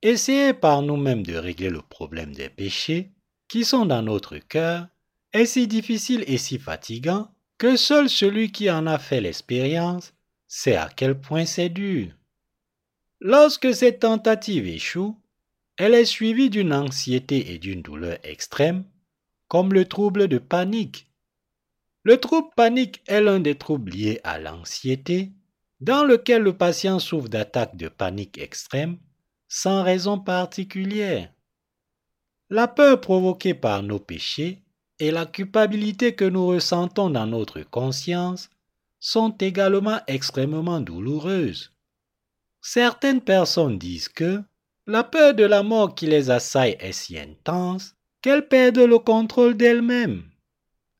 Essayez 0.00 0.52
par 0.52 0.82
nous-mêmes 0.82 1.24
de 1.24 1.34
régler 1.34 1.70
le 1.70 1.82
problème 1.82 2.32
des 2.32 2.48
péchés 2.48 3.10
qui 3.48 3.64
sont 3.64 3.86
dans 3.86 4.02
notre 4.02 4.38
cœur 4.38 4.86
est 5.32 5.46
si 5.46 5.66
difficile 5.66 6.24
et 6.26 6.38
si 6.38 6.58
fatigant 6.58 7.30
que 7.58 7.76
seul 7.76 8.08
celui 8.08 8.50
qui 8.50 8.70
en 8.70 8.86
a 8.86 8.98
fait 8.98 9.20
l'expérience 9.20 10.12
sait 10.48 10.76
à 10.76 10.90
quel 10.94 11.18
point 11.18 11.46
c'est 11.46 11.68
dur. 11.68 12.08
Lorsque 13.20 13.74
cette 13.74 14.00
tentative 14.00 14.66
échoue, 14.66 15.16
elle 15.76 15.94
est 15.94 16.04
suivie 16.04 16.50
d'une 16.50 16.72
anxiété 16.72 17.52
et 17.52 17.58
d'une 17.58 17.82
douleur 17.82 18.18
extrême, 18.24 18.84
comme 19.48 19.72
le 19.72 19.84
trouble 19.84 20.28
de 20.28 20.38
panique. 20.38 21.06
Le 22.02 22.18
trouble 22.18 22.50
panique 22.56 23.00
est 23.06 23.20
l'un 23.20 23.38
des 23.38 23.54
troubles 23.54 23.92
liés 23.92 24.20
à 24.24 24.38
l'anxiété, 24.38 25.32
dans 25.80 26.04
lequel 26.04 26.42
le 26.42 26.56
patient 26.56 26.98
souffre 26.98 27.28
d'attaques 27.28 27.76
de 27.76 27.88
panique 27.88 28.38
extrême 28.38 28.98
sans 29.48 29.82
raison 29.82 30.18
particulière. 30.18 31.32
La 32.50 32.68
peur 32.68 33.00
provoquée 33.00 33.54
par 33.54 33.82
nos 33.82 33.98
péchés 33.98 34.61
et 35.02 35.10
la 35.10 35.26
culpabilité 35.26 36.14
que 36.14 36.24
nous 36.24 36.46
ressentons 36.46 37.10
dans 37.10 37.26
notre 37.26 37.62
conscience 37.62 38.48
sont 39.00 39.36
également 39.40 39.98
extrêmement 40.06 40.80
douloureuses. 40.80 41.72
Certaines 42.60 43.20
personnes 43.20 43.78
disent 43.78 44.08
que 44.08 44.40
la 44.86 45.02
peur 45.02 45.34
de 45.34 45.42
la 45.42 45.64
mort 45.64 45.96
qui 45.96 46.06
les 46.06 46.30
assaille 46.30 46.76
est 46.78 46.92
si 46.92 47.18
intense 47.18 47.96
qu'elles 48.20 48.46
perdent 48.46 48.78
le 48.78 49.00
contrôle 49.00 49.56
d'elles-mêmes. 49.56 50.22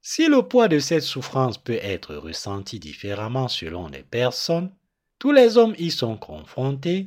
Si 0.00 0.26
le 0.26 0.42
poids 0.42 0.66
de 0.66 0.80
cette 0.80 1.04
souffrance 1.04 1.56
peut 1.56 1.78
être 1.80 2.16
ressenti 2.16 2.80
différemment 2.80 3.46
selon 3.46 3.86
les 3.86 4.02
personnes, 4.02 4.72
tous 5.20 5.30
les 5.30 5.58
hommes 5.58 5.76
y 5.78 5.92
sont 5.92 6.16
confrontés, 6.16 7.06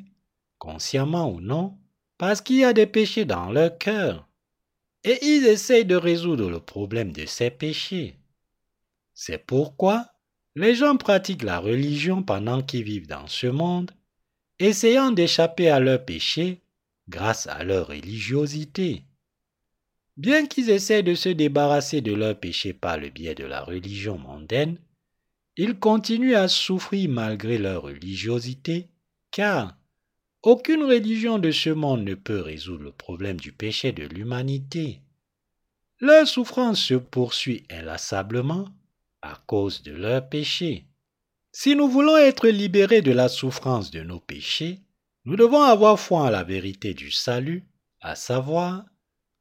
consciemment 0.59 1.29
ou 1.29 1.41
non, 1.41 1.77
parce 2.17 2.39
qu'il 2.39 2.55
y 2.55 2.63
a 2.63 2.71
des 2.71 2.87
péchés 2.87 3.25
dans 3.25 3.51
leur 3.51 3.77
cœur 3.77 4.29
et 5.05 5.23
ils 5.23 5.45
essayent 5.45 5.85
de 5.85 5.95
résoudre 5.95 6.49
le 6.49 6.59
problème 6.59 7.11
de 7.11 7.25
ces 7.27 7.51
péchés. 7.51 8.17
C'est 9.13 9.37
pourquoi 9.37 10.07
les 10.55 10.73
gens 10.73 10.97
pratiquent 10.97 11.43
la 11.43 11.59
religion 11.59 12.23
pendant 12.23 12.61
qu'ils 12.63 12.83
vivent 12.83 13.07
dans 13.07 13.27
ce 13.27 13.47
monde, 13.47 13.91
essayant 14.57 15.11
d'échapper 15.11 15.69
à 15.69 15.79
leurs 15.79 16.03
péchés 16.03 16.61
grâce 17.07 17.45
à 17.45 17.63
leur 17.63 17.87
religiosité. 17.87 19.03
Bien 20.17 20.47
qu'ils 20.47 20.71
essayent 20.71 21.03
de 21.03 21.13
se 21.13 21.29
débarrasser 21.29 22.01
de 22.01 22.13
leurs 22.13 22.39
péchés 22.39 22.73
par 22.73 22.97
le 22.97 23.09
biais 23.09 23.35
de 23.35 23.45
la 23.45 23.61
religion 23.61 24.17
mondaine, 24.17 24.79
ils 25.55 25.77
continuent 25.77 26.35
à 26.35 26.47
souffrir 26.47 27.09
malgré 27.09 27.57
leur 27.57 27.83
religiosité, 27.83 28.87
car 29.31 29.77
aucune 30.45 30.83
religion 30.83 31.39
de 31.39 31.51
ce 31.51 31.71
monde 31.71 32.03
ne 32.03 32.13
peut 32.13 32.39
résoudre 32.39 32.83
le 32.83 32.91
problème 32.91 33.39
du 33.39 33.51
péché 33.51 33.91
de 33.91 34.03
l'humanité. 34.03 35.01
Leur 35.99 36.27
souffrance 36.27 36.79
se 36.79 36.93
poursuit 36.93 37.65
inlassablement 37.71 38.67
à 39.23 39.41
cause 39.47 39.81
de 39.81 39.91
leur 39.91 40.29
péché. 40.29 40.85
Si 41.51 41.75
nous 41.75 41.89
voulons 41.89 42.17
être 42.17 42.47
libérés 42.47 43.01
de 43.01 43.11
la 43.11 43.27
souffrance 43.27 43.89
de 43.89 44.01
nos 44.01 44.19
péchés, 44.19 44.81
nous 45.25 45.35
devons 45.35 45.63
avoir 45.63 45.99
foi 45.99 46.21
en 46.21 46.29
la 46.29 46.43
vérité 46.43 46.93
du 46.93 47.09
salut, 47.09 47.65
à 47.99 48.15
savoir 48.15 48.85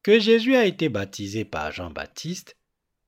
que 0.02 0.18
Jésus 0.18 0.56
a 0.56 0.64
été 0.64 0.88
baptisé 0.88 1.44
par 1.44 1.70
Jean-Baptiste 1.70 2.56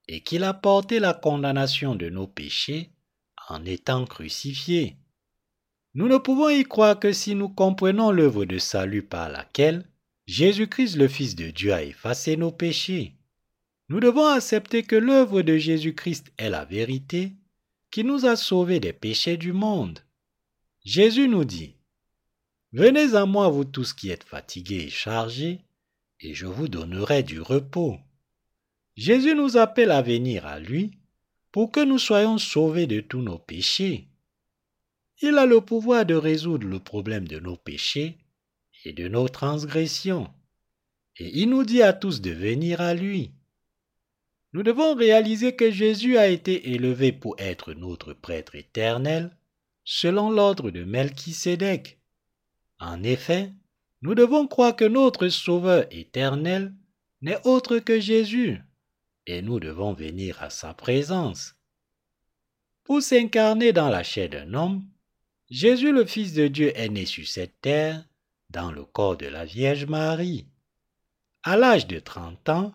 et 0.07 0.21
qu'il 0.21 0.45
a 0.45 0.53
porté 0.53 0.99
la 0.99 1.15
condamnation 1.15 1.95
de 1.95 2.11
nos 2.11 2.27
péchés 2.27 2.91
en 3.49 3.65
étant 3.65 4.05
crucifié. 4.05 4.99
Nous 5.97 6.09
ne 6.09 6.19
pouvons 6.19 6.51
y 6.51 6.63
croire 6.63 7.01
que 7.01 7.11
si 7.11 7.35
nous 7.35 7.49
comprenons 7.49 8.11
l'œuvre 8.11 8.45
de 8.45 8.59
salut 8.59 9.03
par 9.03 9.31
laquelle 9.31 9.89
Jésus-Christ 10.27 10.97
le 10.97 11.09
Fils 11.09 11.37
de 11.37 11.49
Dieu 11.49 11.73
a 11.73 11.83
effacé 11.83 12.37
nos 12.37 12.53
péchés. 12.53 13.15
Nous 13.89 13.99
devons 13.99 14.27
accepter 14.27 14.83
que 14.83 14.95
l'œuvre 14.95 15.41
de 15.41 15.57
Jésus-Christ 15.57 16.35
est 16.37 16.51
la 16.51 16.67
vérité 16.67 17.33
qui 17.91 18.05
nous 18.05 18.27
a 18.27 18.37
sauvés 18.37 18.79
des 18.79 18.93
péchés 18.93 19.39
du 19.39 19.55
monde. 19.55 20.01
Jésus 20.85 21.29
nous 21.29 21.47
dit, 21.47 21.77
Venez 22.73 23.15
à 23.15 23.25
moi 23.25 23.49
vous 23.49 23.65
tous 23.65 23.95
qui 23.95 24.11
êtes 24.11 24.25
fatigués 24.25 24.85
et 24.89 24.91
chargés, 24.91 25.63
et 26.21 26.35
je 26.35 26.45
vous 26.45 26.69
donnerai 26.69 27.23
du 27.23 27.41
repos. 27.41 27.99
Jésus 28.97 29.35
nous 29.35 29.57
appelle 29.57 29.93
à 29.93 30.03
venir 30.03 30.45
à 30.45 30.61
lui 30.61 30.91
pour 31.53 31.73
que 31.73 31.81
nous 31.81 31.99
soyons 31.99 32.37
sauvés 32.37 32.87
de 32.87 33.01
tous 33.01 33.23
nos 33.23 33.39
péchés. 33.39 34.11
Il 35.23 35.39
a 35.39 35.47
le 35.47 35.61
pouvoir 35.61 36.05
de 36.05 36.15
résoudre 36.15 36.67
le 36.67 36.79
problème 36.79 37.27
de 37.27 37.41
nos 37.41 37.57
péchés 37.57 38.19
et 38.85 38.93
de 38.93 39.09
nos 39.09 39.29
transgressions. 39.29 40.31
Et 41.17 41.41
il 41.41 41.49
nous 41.49 41.65
dit 41.65 41.83
à 41.83 41.93
tous 41.93 42.21
de 42.21 42.31
venir 42.31 42.81
à 42.81 42.93
lui. 42.93 43.33
Nous 44.53 44.63
devons 44.63 44.95
réaliser 44.95 45.57
que 45.57 45.71
Jésus 45.71 46.19
a 46.19 46.29
été 46.29 46.71
élevé 46.71 47.13
pour 47.13 47.35
être 47.39 47.73
notre 47.73 48.13
prêtre 48.13 48.55
éternel, 48.55 49.37
selon 49.85 50.31
l'ordre 50.31 50.71
de 50.71 50.85
Melchisédek. 50.85 51.99
En 52.79 53.03
effet, 53.03 53.53
nous 54.03 54.15
devons 54.15 54.47
croire 54.47 54.77
que 54.77 54.85
notre 54.85 55.29
Sauveur 55.29 55.87
éternel 55.91 56.75
n'est 57.23 57.41
autre 57.47 57.79
que 57.79 57.99
Jésus, 57.99 58.61
et 59.27 59.41
nous 59.41 59.61
devons 59.61 59.95
venir 59.95 60.43
à 60.43 60.51
sa 60.51 60.75
présence. 60.75 61.57
Pour 62.85 63.03
s'incarner 63.03 63.73
dans 63.73 63.89
la 63.89 64.03
chair 64.03 64.29
d'un 64.29 64.55
homme, 64.55 64.87
Jésus 65.49 65.93
le 65.93 66.05
Fils 66.05 66.33
de 66.33 66.49
Dieu 66.49 66.73
est 66.77 66.89
né 66.89 67.07
sur 67.07 67.27
cette 67.27 67.61
terre 67.61 68.05
dans 68.51 68.73
le 68.73 68.85
corps 68.85 69.17
de 69.17 69.27
la 69.27 69.45
Vierge 69.45 69.87
Marie. 69.87 70.49
À 71.45 71.57
l'âge 71.57 71.87
de 71.87 72.01
30 72.01 72.49
ans, 72.49 72.75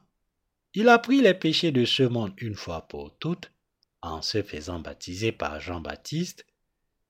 il 0.74 0.88
a 0.88 0.98
pris 0.98 1.20
les 1.20 1.34
péchés 1.34 1.74
de 1.74 1.84
ce 1.84 2.04
monde 2.04 2.34
une 2.38 2.56
fois 2.56 2.88
pour 2.88 3.14
toutes 3.18 3.52
en 4.02 4.22
se 4.22 4.42
faisant 4.42 4.80
baptiser 4.80 5.34
par 5.34 5.60
Jean-Baptiste. 5.60 6.46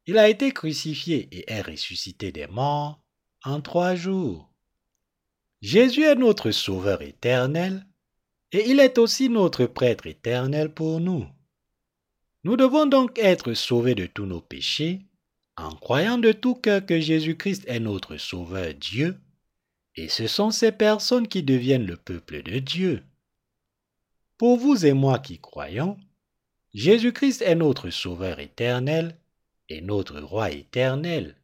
Il 0.08 0.18
a 0.18 0.30
été 0.30 0.52
crucifié 0.52 1.30
et 1.32 1.52
est 1.52 1.62
ressuscité 1.62 2.32
des 2.32 2.48
morts 2.48 3.00
en 3.44 3.62
trois 3.62 3.94
jours. 3.94 4.52
Jésus 5.62 6.06
est 6.06 6.16
notre 6.16 6.50
Sauveur 6.50 7.04
éternel 7.04 7.86
et 8.52 8.68
il 8.68 8.80
est 8.80 8.98
aussi 8.98 9.30
notre 9.30 9.68
prêtre 9.68 10.08
éternel 10.08 10.74
pour 10.74 11.00
nous. 11.00 11.28
Nous 12.44 12.58
devons 12.58 12.88
donc 12.88 13.20
être 13.20 13.54
sauvés 13.54 13.94
de 13.94 14.08
tous 14.08 14.26
nos 14.26 14.42
péchés 14.42 15.06
en 15.58 15.76
croyant 15.76 16.18
de 16.18 16.32
tout 16.32 16.56
cœur 16.56 16.86
que 16.86 17.00
Jésus-Christ 17.00 17.64
est 17.68 17.80
notre 17.80 18.18
Sauveur 18.18 18.74
Dieu, 18.74 19.20
et 19.96 20.08
ce 20.08 20.28
sont 20.28 20.52
ces 20.52 20.72
personnes 20.72 21.28
qui 21.28 21.44
deviennent 21.44 21.86
le 21.86 21.98
peuple 21.98 22.44
de 22.44 22.60
Dieu. 22.60 23.04
Pour 24.38 24.58
vous 24.58 24.86
et 24.86 24.94
moi 24.94 25.20
qui 25.20 25.40
croyons, 25.40 25.98
Jésus-Christ 26.74 27.42
est 27.42 27.56
notre 27.56 27.90
Sauveur 27.90 28.40
éternel 28.40 29.18
et 29.70 29.82
notre 29.82 30.20
Roi 30.20 30.52
éternel. 30.52 31.36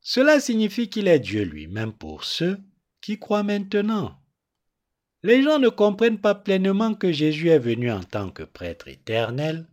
Cela 0.00 0.40
signifie 0.40 0.88
qu'il 0.88 1.08
est 1.08 1.18
Dieu 1.18 1.42
lui-même 1.42 1.92
pour 1.92 2.24
ceux 2.24 2.58
qui 3.00 3.18
croient 3.18 3.42
maintenant. 3.42 4.16
Les 5.22 5.42
gens 5.42 5.58
ne 5.58 5.68
comprennent 5.68 6.20
pas 6.20 6.36
pleinement 6.36 6.94
que 6.94 7.10
Jésus 7.10 7.48
est 7.48 7.58
venu 7.58 7.90
en 7.90 8.04
tant 8.04 8.30
que 8.30 8.44
prêtre 8.44 8.86
éternel, 8.86 9.66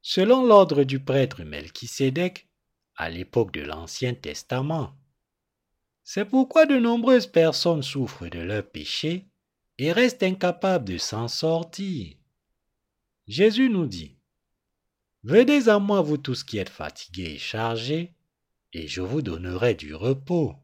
selon 0.00 0.44
l'ordre 0.44 0.84
du 0.84 1.00
prêtre 1.00 1.44
Melchisédek 1.44 2.45
à 2.96 3.10
l'époque 3.10 3.52
de 3.52 3.62
l'Ancien 3.62 4.14
Testament. 4.14 4.94
C'est 6.04 6.24
pourquoi 6.24 6.66
de 6.66 6.76
nombreuses 6.76 7.26
personnes 7.26 7.82
souffrent 7.82 8.28
de 8.28 8.38
leurs 8.38 8.68
péchés 8.68 9.26
et 9.78 9.92
restent 9.92 10.22
incapables 10.22 10.84
de 10.84 10.98
s'en 10.98 11.28
sortir. 11.28 12.16
Jésus 13.26 13.68
nous 13.68 13.86
dit, 13.86 14.16
Venez 15.24 15.68
à 15.68 15.78
moi 15.78 16.02
vous 16.02 16.18
tous 16.18 16.44
qui 16.44 16.58
êtes 16.58 16.68
fatigués 16.68 17.32
et 17.34 17.38
chargés, 17.38 18.14
et 18.72 18.86
je 18.86 19.00
vous 19.00 19.22
donnerai 19.22 19.74
du 19.74 19.94
repos. 19.94 20.54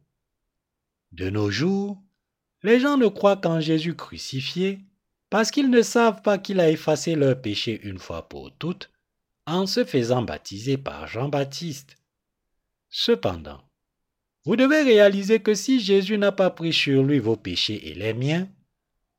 De 1.11 1.29
nos 1.31 1.51
jours, 1.51 2.01
les 2.63 2.79
gens 2.79 2.97
ne 2.97 3.09
croient 3.09 3.37
qu'en 3.37 3.61
Jésus 3.61 3.97
crucifié 3.97 4.81
parce 5.31 5.51
qu'ils 5.51 5.71
ne 5.71 5.83
savent 5.83 6.23
pas 6.23 6.39
qu'il 6.39 6.61
a 6.61 6.71
effacé 6.71 7.15
leurs 7.15 7.41
péchés 7.41 7.81
une 7.83 7.99
fois 7.99 8.29
pour 8.29 8.57
toutes 8.57 8.91
en 9.47 9.67
se 9.67 9.85
faisant 9.85 10.23
baptiser 10.23 10.77
par 10.77 11.07
Jean-Baptiste. 11.07 11.97
Cependant, 12.95 13.63
vous 14.45 14.55
devez 14.55 14.83
réaliser 14.83 15.41
que 15.41 15.55
si 15.55 15.81
Jésus 15.81 16.19
n'a 16.19 16.31
pas 16.31 16.51
pris 16.51 16.75
sur 16.75 17.03
lui 17.03 17.21
vos 17.21 17.37
péchés 17.37 17.89
et 17.89 17.95
les 17.95 18.13
miens, 18.13 18.47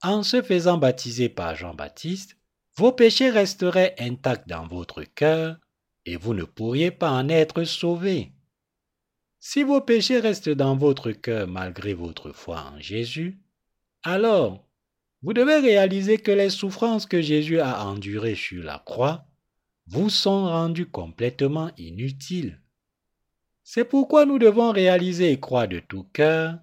en 0.03 0.21
se 0.21 0.43
faisant 0.43 0.77
baptiser 0.77 1.27
par 1.27 1.55
Jean-Baptiste, 1.55 2.37
vos 2.77 2.91
péchés 2.91 3.31
resteraient 3.31 3.95
intacts 3.97 4.47
dans 4.47 4.67
votre 4.67 5.01
cœur 5.01 5.57
et 6.05 6.17
vous 6.17 6.35
ne 6.35 6.43
pourriez 6.43 6.91
pas 6.91 7.09
en 7.09 7.27
être 7.29 7.63
sauvés. 7.63 8.31
Si 9.39 9.63
vos 9.63 9.81
péchés 9.81 10.19
restent 10.19 10.49
dans 10.49 10.77
votre 10.77 11.11
cœur 11.11 11.47
malgré 11.47 11.95
votre 11.95 12.31
foi 12.31 12.71
en 12.75 12.79
Jésus, 12.79 13.39
alors 14.03 14.69
vous 15.23 15.33
devez 15.33 15.57
réaliser 15.57 16.19
que 16.19 16.31
les 16.31 16.51
souffrances 16.51 17.07
que 17.07 17.21
Jésus 17.21 17.59
a 17.59 17.83
endurées 17.85 18.35
sur 18.35 18.63
la 18.63 18.77
croix 18.85 19.25
vous 19.87 20.11
sont 20.11 20.45
rendues 20.45 20.89
complètement 20.89 21.71
inutiles. 21.77 22.62
C'est 23.63 23.85
pourquoi 23.85 24.25
nous 24.25 24.39
devons 24.39 24.71
réaliser 24.71 25.31
et 25.31 25.39
croire 25.39 25.67
de 25.67 25.79
tout 25.79 26.05
cœur 26.13 26.59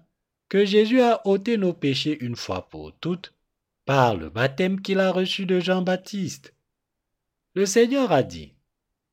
que 0.49 0.65
Jésus 0.65 1.01
a 1.01 1.25
ôté 1.27 1.57
nos 1.57 1.73
péchés 1.73 2.17
une 2.23 2.35
fois 2.35 2.69
pour 2.69 2.93
toutes 2.99 3.33
par 3.85 4.15
le 4.15 4.29
baptême 4.29 4.81
qu'il 4.81 4.99
a 4.99 5.11
reçu 5.11 5.45
de 5.45 5.59
Jean-Baptiste. 5.59 6.53
Le 7.55 7.65
Seigneur 7.65 8.11
a 8.11 8.23
dit, 8.23 8.53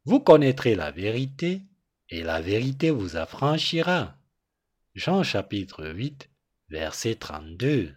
Vous 0.05 0.21
connaîtrez 0.21 0.75
la 0.75 0.91
vérité, 0.91 1.63
et 2.11 2.23
la 2.23 2.41
vérité 2.41 2.91
vous 2.91 3.17
affranchira. 3.17 4.17
Jean 4.95 5.23
chapitre 5.23 5.87
8, 5.87 6.29
verset 6.69 7.17
32. 7.17 7.95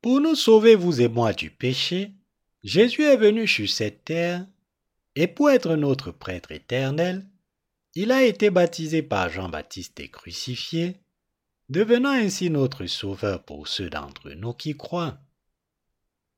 Pour 0.00 0.20
nous 0.20 0.34
sauver, 0.34 0.74
vous 0.74 1.00
et 1.00 1.08
moi, 1.08 1.32
du 1.32 1.50
péché, 1.50 2.12
Jésus 2.62 3.02
est 3.02 3.16
venu 3.16 3.46
sur 3.46 3.68
cette 3.68 4.04
terre, 4.04 4.46
et 5.14 5.26
pour 5.26 5.50
être 5.50 5.74
notre 5.76 6.10
prêtre 6.12 6.52
éternel, 6.52 7.26
il 8.00 8.12
a 8.12 8.22
été 8.22 8.50
baptisé 8.50 9.02
par 9.02 9.28
Jean-Baptiste 9.28 9.98
et 9.98 10.08
crucifié, 10.08 11.00
devenant 11.68 12.12
ainsi 12.12 12.48
notre 12.48 12.86
sauveur 12.86 13.42
pour 13.42 13.66
ceux 13.66 13.90
d'entre 13.90 14.30
nous 14.30 14.52
qui 14.52 14.76
croient. 14.76 15.18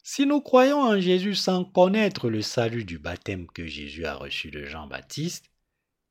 Si 0.02 0.24
nous 0.24 0.40
croyons 0.40 0.80
en 0.80 0.98
Jésus 0.98 1.34
sans 1.34 1.66
connaître 1.66 2.30
le 2.30 2.40
salut 2.40 2.86
du 2.86 2.98
baptême 2.98 3.46
que 3.46 3.66
Jésus 3.66 4.06
a 4.06 4.14
reçu 4.14 4.50
de 4.50 4.64
Jean-Baptiste 4.64 5.50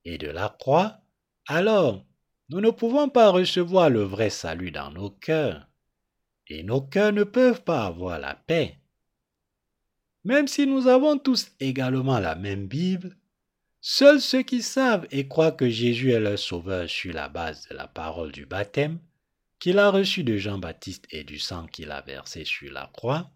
et 0.05 0.19
de 0.19 0.27
la 0.27 0.55
croix, 0.59 1.01
alors 1.47 2.05
nous 2.49 2.61
ne 2.61 2.69
pouvons 2.69 3.09
pas 3.09 3.31
recevoir 3.31 3.89
le 3.89 4.03
vrai 4.03 4.29
salut 4.29 4.69
dans 4.69 4.91
nos 4.91 5.09
cœurs, 5.09 5.67
et 6.45 6.61
nos 6.61 6.81
cœurs 6.81 7.11
ne 7.11 7.23
peuvent 7.23 7.63
pas 7.63 7.87
avoir 7.87 8.19
la 8.19 8.35
paix. 8.35 8.77
Même 10.23 10.47
si 10.47 10.67
nous 10.67 10.85
avons 10.85 11.17
tous 11.17 11.49
également 11.59 12.19
la 12.19 12.35
même 12.35 12.67
Bible, 12.67 13.18
Seuls 13.81 14.19
ceux 14.19 14.43
qui 14.43 14.61
savent 14.61 15.07
et 15.11 15.27
croient 15.27 15.53
que 15.53 15.69
Jésus 15.69 16.11
est 16.11 16.19
leur 16.19 16.37
sauveur 16.37 16.89
sur 16.89 17.13
la 17.13 17.29
base 17.29 17.67
de 17.69 17.75
la 17.75 17.87
parole 17.87 18.31
du 18.31 18.45
baptême, 18.45 18.99
qu'il 19.59 19.79
a 19.79 19.89
reçu 19.89 20.23
de 20.23 20.37
Jean-Baptiste 20.37 21.05
et 21.11 21.23
du 21.23 21.39
sang 21.39 21.67
qu'il 21.67 21.91
a 21.91 22.01
versé 22.01 22.43
sur 22.43 22.71
la 22.71 22.89
croix, 22.93 23.29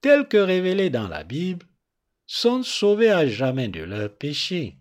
tel 0.00 0.26
que 0.26 0.36
révélé 0.36 0.90
dans 0.90 1.08
la 1.08 1.24
Bible, 1.24 1.66
sont 2.26 2.62
sauvés 2.62 3.10
à 3.10 3.28
jamais 3.28 3.68
de 3.68 3.82
leurs 3.82 4.12
péchés. 4.12 4.76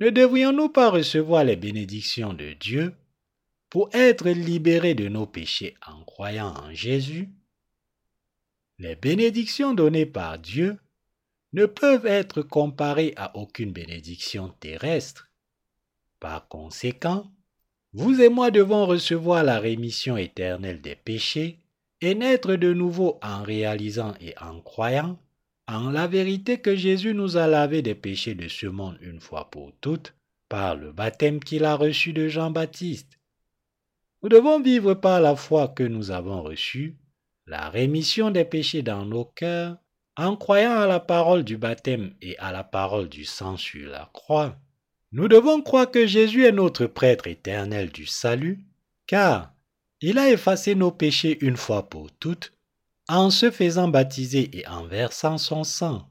Ne 0.00 0.10
devrions-nous 0.10 0.68
pas 0.68 0.90
recevoir 0.90 1.44
les 1.44 1.56
bénédictions 1.56 2.32
de 2.32 2.52
Dieu 2.52 2.94
pour 3.68 3.88
être 3.92 4.28
libérés 4.28 4.94
de 4.94 5.08
nos 5.08 5.26
péchés 5.26 5.74
en 5.86 6.02
croyant 6.04 6.54
en 6.54 6.72
Jésus? 6.72 7.28
Les 8.78 8.96
bénédictions 8.96 9.74
données 9.74 10.06
par 10.06 10.38
Dieu 10.38 10.78
ne 11.52 11.66
peuvent 11.66 12.06
être 12.06 12.42
comparés 12.42 13.12
à 13.16 13.36
aucune 13.36 13.72
bénédiction 13.72 14.48
terrestre. 14.60 15.28
Par 16.18 16.48
conséquent, 16.48 17.30
vous 17.92 18.20
et 18.20 18.28
moi 18.28 18.50
devons 18.50 18.86
recevoir 18.86 19.44
la 19.44 19.58
rémission 19.58 20.16
éternelle 20.16 20.80
des 20.80 20.96
péchés 20.96 21.58
et 22.00 22.14
naître 22.14 22.54
de 22.54 22.72
nouveau 22.72 23.18
en 23.22 23.42
réalisant 23.42 24.14
et 24.20 24.34
en 24.38 24.60
croyant 24.60 25.18
en 25.68 25.90
la 25.90 26.06
vérité 26.06 26.58
que 26.58 26.74
Jésus 26.74 27.14
nous 27.14 27.36
a 27.36 27.46
lavé 27.46 27.82
des 27.82 27.94
péchés 27.94 28.34
de 28.34 28.48
ce 28.48 28.66
monde 28.66 28.98
une 29.00 29.20
fois 29.20 29.50
pour 29.50 29.72
toutes 29.80 30.14
par 30.48 30.76
le 30.76 30.92
baptême 30.92 31.40
qu'il 31.40 31.64
a 31.64 31.76
reçu 31.76 32.12
de 32.12 32.28
Jean-Baptiste. 32.28 33.18
Nous 34.22 34.28
devons 34.28 34.60
vivre 34.60 34.94
par 34.94 35.20
la 35.20 35.36
foi 35.36 35.68
que 35.68 35.82
nous 35.82 36.10
avons 36.10 36.42
reçue, 36.42 36.96
la 37.46 37.68
rémission 37.68 38.30
des 38.30 38.44
péchés 38.44 38.82
dans 38.82 39.04
nos 39.04 39.24
cœurs 39.24 39.76
en 40.16 40.36
croyant 40.36 40.78
à 40.78 40.86
la 40.86 41.00
parole 41.00 41.44
du 41.44 41.56
baptême 41.56 42.14
et 42.20 42.38
à 42.38 42.52
la 42.52 42.64
parole 42.64 43.08
du 43.08 43.24
sang 43.24 43.56
sur 43.56 43.90
la 43.90 44.10
croix, 44.12 44.56
nous 45.12 45.28
devons 45.28 45.62
croire 45.62 45.90
que 45.90 46.06
Jésus 46.06 46.44
est 46.44 46.52
notre 46.52 46.86
prêtre 46.86 47.26
éternel 47.26 47.90
du 47.90 48.06
salut, 48.06 48.64
car 49.06 49.52
il 50.00 50.18
a 50.18 50.30
effacé 50.30 50.74
nos 50.74 50.90
péchés 50.90 51.38
une 51.44 51.56
fois 51.56 51.88
pour 51.88 52.10
toutes 52.12 52.52
en 53.08 53.30
se 53.30 53.50
faisant 53.50 53.88
baptiser 53.88 54.50
et 54.58 54.66
en 54.66 54.86
versant 54.86 55.38
son 55.38 55.64
sang. 55.64 56.08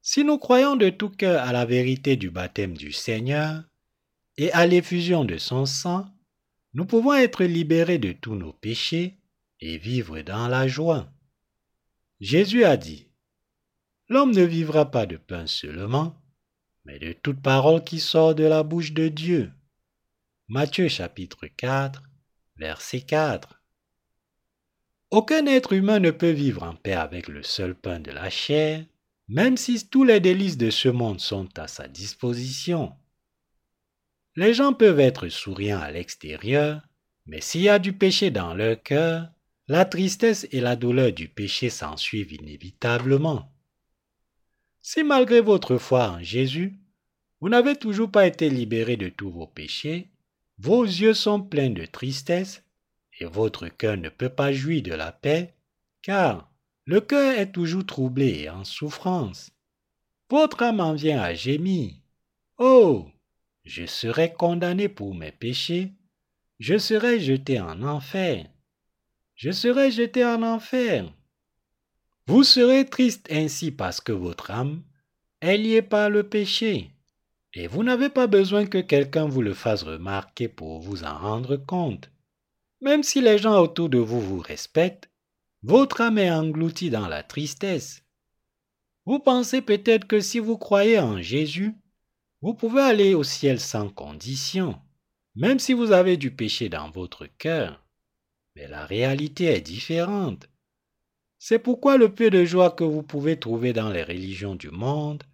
Si 0.00 0.24
nous 0.24 0.38
croyons 0.38 0.74
de 0.74 0.90
tout 0.90 1.10
cœur 1.10 1.42
à 1.42 1.52
la 1.52 1.64
vérité 1.64 2.16
du 2.16 2.30
baptême 2.30 2.76
du 2.76 2.92
Seigneur 2.92 3.62
et 4.36 4.50
à 4.52 4.66
l'effusion 4.66 5.24
de 5.24 5.38
son 5.38 5.64
sang, 5.64 6.06
nous 6.74 6.86
pouvons 6.86 7.14
être 7.14 7.44
libérés 7.44 7.98
de 7.98 8.12
tous 8.12 8.34
nos 8.34 8.52
péchés 8.52 9.16
et 9.60 9.78
vivre 9.78 10.20
dans 10.22 10.48
la 10.48 10.66
joie. 10.66 11.08
Jésus 12.22 12.62
a 12.62 12.76
dit, 12.76 13.08
L'homme 14.08 14.30
ne 14.30 14.44
vivra 14.44 14.92
pas 14.92 15.06
de 15.06 15.16
pain 15.16 15.48
seulement, 15.48 16.14
mais 16.84 17.00
de 17.00 17.12
toute 17.12 17.42
parole 17.42 17.82
qui 17.82 17.98
sort 17.98 18.36
de 18.36 18.44
la 18.44 18.62
bouche 18.62 18.92
de 18.92 19.08
Dieu. 19.08 19.50
Matthieu 20.46 20.86
chapitre 20.86 21.48
4, 21.48 22.00
verset 22.58 23.00
4. 23.00 23.60
Aucun 25.10 25.46
être 25.46 25.72
humain 25.72 25.98
ne 25.98 26.12
peut 26.12 26.30
vivre 26.30 26.62
en 26.62 26.76
paix 26.76 26.92
avec 26.92 27.26
le 27.26 27.42
seul 27.42 27.74
pain 27.74 27.98
de 27.98 28.12
la 28.12 28.30
chair, 28.30 28.84
même 29.26 29.56
si 29.56 29.88
tous 29.88 30.04
les 30.04 30.20
délices 30.20 30.56
de 30.56 30.70
ce 30.70 30.88
monde 30.88 31.18
sont 31.18 31.48
à 31.58 31.66
sa 31.66 31.88
disposition. 31.88 32.92
Les 34.36 34.54
gens 34.54 34.74
peuvent 34.74 35.00
être 35.00 35.28
souriants 35.28 35.80
à 35.80 35.90
l'extérieur, 35.90 36.82
mais 37.26 37.40
s'il 37.40 37.62
y 37.62 37.68
a 37.68 37.80
du 37.80 37.92
péché 37.92 38.30
dans 38.30 38.54
leur 38.54 38.80
cœur, 38.80 39.31
la 39.68 39.84
tristesse 39.84 40.46
et 40.50 40.60
la 40.60 40.76
douleur 40.76 41.12
du 41.12 41.28
péché 41.28 41.70
s'ensuivent 41.70 42.32
inévitablement. 42.32 43.52
Si 44.80 45.04
malgré 45.04 45.40
votre 45.40 45.78
foi 45.78 46.10
en 46.10 46.22
Jésus, 46.22 46.78
Vous 47.42 47.48
n'avez 47.48 47.74
toujours 47.74 48.08
pas 48.08 48.28
été 48.28 48.48
libéré 48.48 48.96
de 48.96 49.08
tous 49.08 49.28
vos 49.28 49.48
péchés, 49.48 50.12
vos 50.58 50.84
yeux 50.84 51.12
sont 51.12 51.42
pleins 51.42 51.70
de 51.70 51.84
tristesse, 51.84 52.62
et 53.18 53.24
votre 53.24 53.66
cœur 53.66 53.96
ne 53.96 54.10
peut 54.10 54.28
pas 54.28 54.52
jouir 54.52 54.80
de 54.84 54.92
la 54.92 55.10
paix, 55.10 55.52
car 56.02 56.48
le 56.84 57.00
cœur 57.00 57.36
est 57.36 57.50
toujours 57.50 57.84
troublé 57.84 58.42
et 58.42 58.48
en 58.48 58.62
souffrance. 58.62 59.50
Votre 60.30 60.62
âme 60.62 60.78
en 60.78 60.94
vient 60.94 61.20
à 61.20 61.34
gémir. 61.34 61.94
Oh, 62.58 63.08
je 63.64 63.86
serai 63.86 64.32
condamné 64.32 64.88
pour 64.88 65.12
mes 65.12 65.32
péchés, 65.32 65.90
je 66.60 66.78
serai 66.78 67.18
jeté 67.18 67.60
en 67.60 67.82
enfer. 67.82 68.46
Je 69.42 69.50
serai 69.50 69.90
jeté 69.90 70.24
en 70.24 70.40
enfer. 70.44 71.12
Vous 72.28 72.44
serez 72.44 72.86
triste 72.86 73.26
ainsi 73.28 73.72
parce 73.72 74.00
que 74.00 74.12
votre 74.12 74.52
âme 74.52 74.84
est 75.40 75.56
liée 75.56 75.82
par 75.82 76.10
le 76.10 76.22
péché. 76.22 76.92
Et 77.52 77.66
vous 77.66 77.82
n'avez 77.82 78.08
pas 78.08 78.28
besoin 78.28 78.66
que 78.66 78.78
quelqu'un 78.78 79.26
vous 79.26 79.42
le 79.42 79.52
fasse 79.52 79.82
remarquer 79.82 80.46
pour 80.46 80.78
vous 80.78 81.02
en 81.02 81.18
rendre 81.18 81.56
compte. 81.56 82.08
Même 82.80 83.02
si 83.02 83.20
les 83.20 83.36
gens 83.36 83.60
autour 83.60 83.88
de 83.88 83.98
vous 83.98 84.20
vous 84.20 84.38
respectent, 84.38 85.10
votre 85.64 86.02
âme 86.02 86.18
est 86.18 86.30
engloutie 86.30 86.90
dans 86.90 87.08
la 87.08 87.24
tristesse. 87.24 88.04
Vous 89.06 89.18
pensez 89.18 89.60
peut-être 89.60 90.06
que 90.06 90.20
si 90.20 90.38
vous 90.38 90.56
croyez 90.56 91.00
en 91.00 91.20
Jésus, 91.20 91.74
vous 92.42 92.54
pouvez 92.54 92.82
aller 92.82 93.14
au 93.14 93.24
ciel 93.24 93.58
sans 93.58 93.88
condition, 93.88 94.80
même 95.34 95.58
si 95.58 95.72
vous 95.72 95.90
avez 95.90 96.16
du 96.16 96.30
péché 96.30 96.68
dans 96.68 96.92
votre 96.92 97.26
cœur. 97.26 97.81
Mais 98.56 98.68
la 98.68 98.84
réalité 98.84 99.46
est 99.46 99.60
différente. 99.60 100.48
C'est 101.38 101.58
pourquoi 101.58 101.96
le 101.96 102.14
peu 102.14 102.30
de 102.30 102.44
joie 102.44 102.70
que 102.70 102.84
vous 102.84 103.02
pouvez 103.02 103.38
trouver 103.38 103.72
dans 103.72 103.90
les 103.90 104.02
religions 104.02 104.54
du 104.54 104.70
monde 104.70 105.24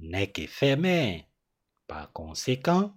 n'est 0.00 0.30
qu'éphémère. 0.30 1.22
Par 1.86 2.12
conséquent, 2.12 2.94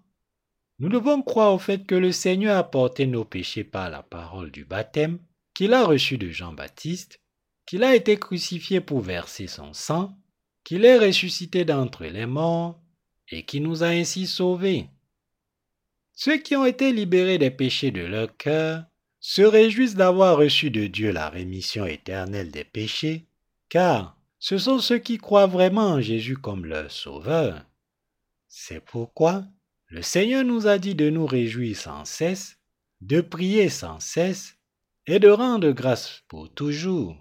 nous 0.80 0.90
devons 0.90 1.22
croire 1.22 1.54
au 1.54 1.60
fait 1.60 1.86
que 1.86 1.96
le 1.96 2.12
Seigneur 2.12 2.58
a 2.58 2.64
porté 2.64 3.08
nos 3.08 3.26
péchés 3.26 3.64
par 3.64 3.90
la 3.90 4.04
parole 4.04 4.52
du 4.52 4.66
baptême 4.66 5.20
qu'il 5.54 5.74
a 5.74 5.86
reçu 5.86 6.18
de 6.18 6.30
Jean-Baptiste, 6.30 7.20
qu'il 7.66 7.84
a 7.84 7.96
été 7.96 8.18
crucifié 8.18 8.80
pour 8.80 9.02
verser 9.02 9.48
son 9.48 9.74
sang, 9.74 10.16
qu'il 10.64 10.86
est 10.86 11.00
ressuscité 11.00 11.66
d'entre 11.66 12.06
les 12.06 12.26
morts 12.26 12.80
et 13.30 13.44
qui 13.44 13.60
nous 13.60 13.84
a 13.84 13.88
ainsi 13.88 14.28
sauvés. 14.28 14.90
Ceux 16.14 16.38
qui 16.38 16.56
ont 16.56 16.66
été 16.66 16.92
libérés 16.92 17.38
des 17.38 17.52
péchés 17.52 17.92
de 17.92 18.02
leur 18.02 18.36
cœur 18.38 18.86
se 19.30 19.42
réjouissent 19.42 19.96
d'avoir 19.96 20.38
reçu 20.38 20.72
de 20.72 20.88
Dieu 20.88 21.12
la 21.12 21.30
rémission 21.30 21.86
éternelle 21.86 22.50
des 22.50 22.64
péchés, 22.64 23.26
car 23.68 24.18
ce 24.40 24.58
sont 24.58 24.80
ceux 24.80 25.00
qui 25.00 25.18
croient 25.18 25.48
vraiment 25.48 25.90
en 25.90 26.00
Jésus 26.00 26.38
comme 26.38 26.66
leur 26.66 26.90
Sauveur. 26.90 27.66
C'est 28.48 28.80
pourquoi 28.80 29.44
le 29.88 30.02
Seigneur 30.02 30.46
nous 30.46 30.66
a 30.66 30.78
dit 30.78 30.96
de 30.96 31.10
nous 31.10 31.26
réjouir 31.26 31.76
sans 31.76 32.06
cesse, 32.06 32.58
de 33.02 33.20
prier 33.20 33.68
sans 33.68 34.00
cesse 34.00 34.56
et 35.08 35.20
de 35.20 35.28
rendre 35.28 35.72
grâce 35.72 36.24
pour 36.30 36.50
toujours. 36.50 37.18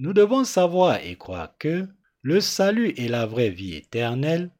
Nous 0.00 0.12
devons 0.12 0.42
savoir 0.42 0.96
et 1.04 1.14
croire 1.14 1.56
que 1.56 1.86
le 2.22 2.40
salut 2.40 2.94
et 2.96 3.06
la 3.06 3.26
vraie 3.26 3.50
vie 3.50 3.76
éternelle 3.76 4.50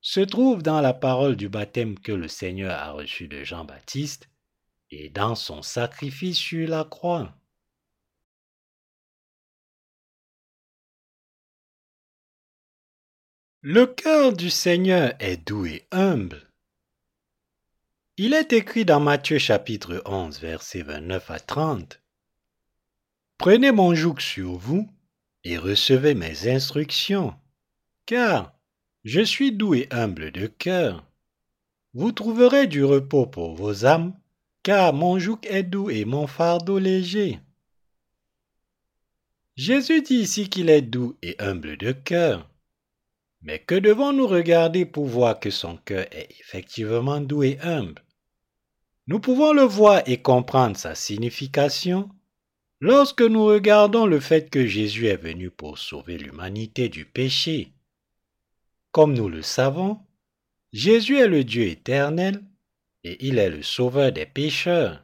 se 0.00 0.18
trouvent 0.18 0.64
dans 0.64 0.80
la 0.80 0.92
parole 0.92 1.36
du 1.36 1.48
baptême 1.48 1.96
que 2.00 2.10
le 2.10 2.26
Seigneur 2.26 2.72
a 2.72 2.90
reçu 2.90 3.28
de 3.28 3.44
Jean-Baptiste 3.44 4.28
et 4.90 5.10
dans 5.10 5.34
son 5.34 5.62
sacrifice 5.62 6.38
sur 6.38 6.68
la 6.68 6.84
croix. 6.84 7.34
Le 13.60 13.86
cœur 13.86 14.32
du 14.32 14.50
Seigneur 14.50 15.14
est 15.18 15.36
doux 15.36 15.66
et 15.66 15.86
humble. 15.90 16.48
Il 18.16 18.32
est 18.32 18.52
écrit 18.52 18.84
dans 18.84 19.00
Matthieu 19.00 19.38
chapitre 19.38 20.02
11 20.06 20.40
versets 20.40 20.82
29 20.82 21.30
à 21.30 21.40
30. 21.40 22.00
Prenez 23.36 23.72
mon 23.72 23.94
joug 23.94 24.20
sur 24.20 24.52
vous 24.52 24.88
et 25.44 25.58
recevez 25.58 26.14
mes 26.14 26.48
instructions, 26.48 27.34
car 28.06 28.52
je 29.04 29.20
suis 29.20 29.52
doux 29.52 29.74
et 29.74 29.88
humble 29.90 30.32
de 30.32 30.46
cœur. 30.46 31.04
Vous 31.94 32.12
trouverez 32.12 32.66
du 32.66 32.84
repos 32.84 33.26
pour 33.26 33.54
vos 33.54 33.84
âmes, 33.84 34.18
car 34.62 34.92
mon 34.92 35.18
joug 35.18 35.38
est 35.44 35.62
doux 35.62 35.90
et 35.90 36.04
mon 36.04 36.26
fardeau 36.26 36.78
léger. 36.78 37.40
Jésus 39.56 40.02
dit 40.02 40.16
ici 40.16 40.48
qu'il 40.48 40.70
est 40.70 40.82
doux 40.82 41.16
et 41.22 41.34
humble 41.40 41.76
de 41.76 41.92
cœur. 41.92 42.48
Mais 43.42 43.58
que 43.58 43.74
devons-nous 43.74 44.26
regarder 44.26 44.84
pour 44.84 45.06
voir 45.06 45.40
que 45.40 45.50
son 45.50 45.76
cœur 45.76 46.06
est 46.12 46.28
effectivement 46.40 47.20
doux 47.20 47.42
et 47.42 47.58
humble? 47.60 48.02
Nous 49.06 49.20
pouvons 49.20 49.52
le 49.52 49.62
voir 49.62 50.02
et 50.06 50.20
comprendre 50.20 50.76
sa 50.76 50.94
signification 50.94 52.10
lorsque 52.80 53.22
nous 53.22 53.44
regardons 53.44 54.06
le 54.06 54.20
fait 54.20 54.50
que 54.50 54.66
Jésus 54.66 55.06
est 55.06 55.16
venu 55.16 55.50
pour 55.50 55.78
sauver 55.78 56.18
l'humanité 56.18 56.88
du 56.88 57.04
péché. 57.04 57.72
Comme 58.92 59.14
nous 59.14 59.28
le 59.28 59.42
savons, 59.42 59.98
Jésus 60.72 61.18
est 61.18 61.28
le 61.28 61.44
Dieu 61.44 61.64
éternel 61.64 62.42
et 63.08 63.16
il 63.26 63.38
est 63.38 63.48
le 63.48 63.62
sauveur 63.62 64.12
des 64.12 64.26
pécheurs. 64.26 65.02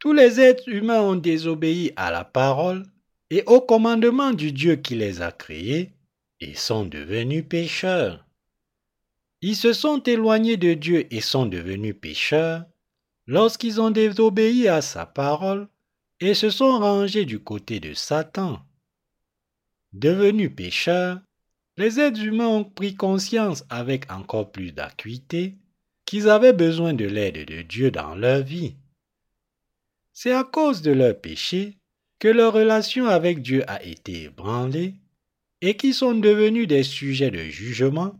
Tous 0.00 0.12
les 0.12 0.40
êtres 0.40 0.68
humains 0.68 1.02
ont 1.02 1.14
désobéi 1.14 1.92
à 1.94 2.10
la 2.10 2.24
parole 2.24 2.84
et 3.30 3.44
au 3.46 3.60
commandement 3.60 4.32
du 4.32 4.50
Dieu 4.50 4.74
qui 4.74 4.96
les 4.96 5.22
a 5.22 5.30
créés 5.30 5.92
et 6.40 6.54
sont 6.54 6.84
devenus 6.84 7.44
pécheurs. 7.48 8.26
Ils 9.40 9.54
se 9.54 9.72
sont 9.72 10.02
éloignés 10.02 10.56
de 10.56 10.74
Dieu 10.74 11.06
et 11.14 11.20
sont 11.20 11.46
devenus 11.46 11.94
pécheurs 11.94 12.64
lorsqu'ils 13.28 13.80
ont 13.80 13.92
désobéi 13.92 14.66
à 14.66 14.82
sa 14.82 15.06
parole 15.06 15.68
et 16.18 16.34
se 16.34 16.50
sont 16.50 16.80
rangés 16.80 17.24
du 17.24 17.38
côté 17.38 17.78
de 17.78 17.94
Satan. 17.94 18.60
Devenus 19.92 20.50
pécheurs, 20.56 21.20
les 21.76 22.00
êtres 22.00 22.24
humains 22.24 22.48
ont 22.48 22.64
pris 22.64 22.96
conscience 22.96 23.64
avec 23.70 24.10
encore 24.10 24.50
plus 24.50 24.72
d'acuité 24.72 25.54
qu'ils 26.04 26.28
avaient 26.28 26.52
besoin 26.52 26.94
de 26.94 27.04
l'aide 27.04 27.46
de 27.46 27.62
Dieu 27.62 27.90
dans 27.90 28.14
leur 28.14 28.42
vie. 28.42 28.74
C'est 30.12 30.32
à 30.32 30.44
cause 30.44 30.82
de 30.82 30.92
leur 30.92 31.20
péché 31.20 31.78
que 32.18 32.28
leur 32.28 32.52
relation 32.52 33.06
avec 33.06 33.42
Dieu 33.42 33.68
a 33.68 33.82
été 33.82 34.24
ébranlée 34.24 34.94
et 35.60 35.76
qui 35.76 35.92
sont 35.92 36.14
devenus 36.14 36.68
des 36.68 36.82
sujets 36.82 37.30
de 37.30 37.44
jugement 37.44 38.14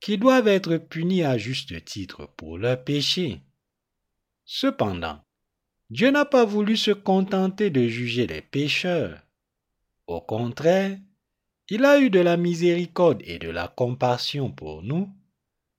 qui 0.00 0.18
doivent 0.18 0.48
être 0.48 0.76
punis 0.76 1.24
à 1.24 1.38
juste 1.38 1.84
titre 1.84 2.28
pour 2.36 2.58
leur 2.58 2.82
péché. 2.82 3.40
Cependant, 4.44 5.20
Dieu 5.90 6.10
n'a 6.10 6.24
pas 6.24 6.44
voulu 6.44 6.76
se 6.76 6.90
contenter 6.90 7.70
de 7.70 7.86
juger 7.86 8.26
les 8.26 8.42
pécheurs. 8.42 9.20
Au 10.06 10.20
contraire, 10.20 10.98
il 11.68 11.84
a 11.84 12.00
eu 12.00 12.10
de 12.10 12.20
la 12.20 12.36
miséricorde 12.36 13.22
et 13.24 13.38
de 13.38 13.48
la 13.48 13.68
compassion 13.68 14.50
pour 14.50 14.82
nous 14.82 15.08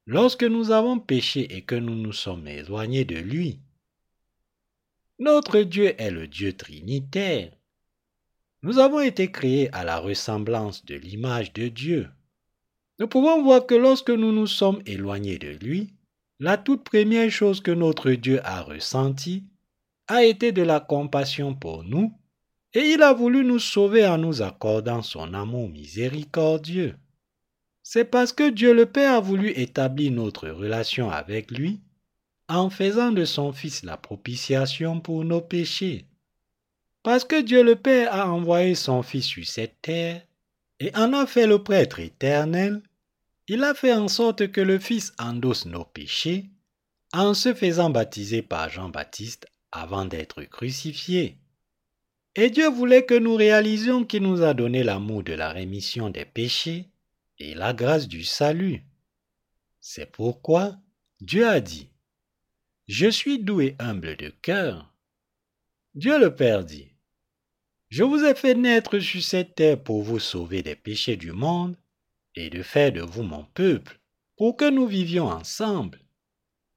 lorsque 0.05 0.43
nous 0.43 0.71
avons 0.71 0.99
péché 0.99 1.55
et 1.55 1.61
que 1.61 1.75
nous 1.75 1.95
nous 1.95 2.13
sommes 2.13 2.47
éloignés 2.47 3.05
de 3.05 3.17
lui. 3.17 3.59
Notre 5.19 5.61
Dieu 5.61 5.93
est 6.01 6.11
le 6.11 6.27
Dieu 6.27 6.53
trinitaire. 6.53 7.51
Nous 8.63 8.79
avons 8.79 8.99
été 8.99 9.31
créés 9.31 9.73
à 9.73 9.83
la 9.83 9.97
ressemblance 9.97 10.85
de 10.85 10.95
l'image 10.95 11.53
de 11.53 11.67
Dieu. 11.67 12.09
Nous 12.99 13.07
pouvons 13.07 13.41
voir 13.41 13.65
que 13.65 13.75
lorsque 13.75 14.11
nous 14.11 14.31
nous 14.31 14.47
sommes 14.47 14.81
éloignés 14.85 15.39
de 15.39 15.49
lui, 15.49 15.93
la 16.39 16.57
toute 16.57 16.83
première 16.83 17.29
chose 17.29 17.61
que 17.61 17.71
notre 17.71 18.11
Dieu 18.11 18.39
a 18.43 18.61
ressentie 18.61 19.45
a 20.07 20.23
été 20.23 20.51
de 20.51 20.61
la 20.61 20.79
compassion 20.79 21.55
pour 21.55 21.83
nous 21.83 22.13
et 22.73 22.91
il 22.91 23.01
a 23.01 23.13
voulu 23.13 23.43
nous 23.43 23.59
sauver 23.59 24.05
en 24.07 24.17
nous 24.17 24.41
accordant 24.41 25.01
son 25.01 25.33
amour 25.33 25.69
miséricordieux. 25.69 26.95
C'est 27.93 28.05
parce 28.05 28.31
que 28.31 28.49
Dieu 28.49 28.73
le 28.73 28.85
Père 28.85 29.15
a 29.15 29.19
voulu 29.19 29.49
établir 29.49 30.13
notre 30.13 30.47
relation 30.47 31.11
avec 31.11 31.51
lui 31.51 31.81
en 32.47 32.69
faisant 32.69 33.11
de 33.11 33.25
son 33.25 33.51
Fils 33.51 33.83
la 33.83 33.97
propitiation 33.97 35.01
pour 35.01 35.25
nos 35.25 35.41
péchés. 35.41 36.05
Parce 37.03 37.25
que 37.25 37.41
Dieu 37.41 37.63
le 37.63 37.75
Père 37.75 38.15
a 38.15 38.31
envoyé 38.31 38.75
son 38.75 39.03
Fils 39.03 39.25
sur 39.25 39.45
cette 39.45 39.81
terre 39.81 40.21
et 40.79 40.95
en 40.95 41.11
a 41.11 41.27
fait 41.27 41.45
le 41.45 41.61
prêtre 41.61 41.99
éternel, 41.99 42.81
il 43.49 43.61
a 43.61 43.73
fait 43.73 43.91
en 43.91 44.07
sorte 44.07 44.53
que 44.53 44.61
le 44.61 44.79
Fils 44.79 45.11
endosse 45.19 45.65
nos 45.65 45.83
péchés 45.83 46.45
en 47.11 47.33
se 47.33 47.53
faisant 47.53 47.89
baptiser 47.89 48.41
par 48.41 48.69
Jean-Baptiste 48.69 49.47
avant 49.73 50.05
d'être 50.05 50.43
crucifié. 50.43 51.35
Et 52.37 52.51
Dieu 52.51 52.69
voulait 52.69 53.05
que 53.05 53.19
nous 53.19 53.35
réalisions 53.35 54.05
qu'il 54.05 54.23
nous 54.23 54.43
a 54.43 54.53
donné 54.53 54.81
l'amour 54.81 55.23
de 55.23 55.33
la 55.33 55.51
rémission 55.51 56.09
des 56.09 56.23
péchés 56.23 56.87
et 57.41 57.55
la 57.55 57.73
grâce 57.73 58.07
du 58.07 58.23
salut. 58.23 58.83
C'est 59.79 60.11
pourquoi 60.11 60.77
Dieu 61.21 61.47
a 61.47 61.59
dit, 61.59 61.89
Je 62.87 63.09
suis 63.09 63.39
doux 63.39 63.61
et 63.61 63.75
humble 63.79 64.15
de 64.15 64.29
cœur. 64.29 64.93
Dieu 65.95 66.19
le 66.19 66.35
Père 66.35 66.63
dit, 66.63 66.93
Je 67.89 68.03
vous 68.03 68.23
ai 68.23 68.35
fait 68.35 68.53
naître 68.53 68.99
sur 68.99 69.23
cette 69.23 69.55
terre 69.55 69.81
pour 69.81 70.03
vous 70.03 70.19
sauver 70.19 70.61
des 70.61 70.75
péchés 70.75 71.17
du 71.17 71.31
monde 71.31 71.75
et 72.35 72.51
de 72.51 72.61
faire 72.61 72.91
de 72.91 73.01
vous 73.01 73.23
mon 73.23 73.43
peuple. 73.55 73.97
pour 74.37 74.55
que 74.55 74.69
nous 74.69 74.87
vivions 74.87 75.27
ensemble. 75.27 75.99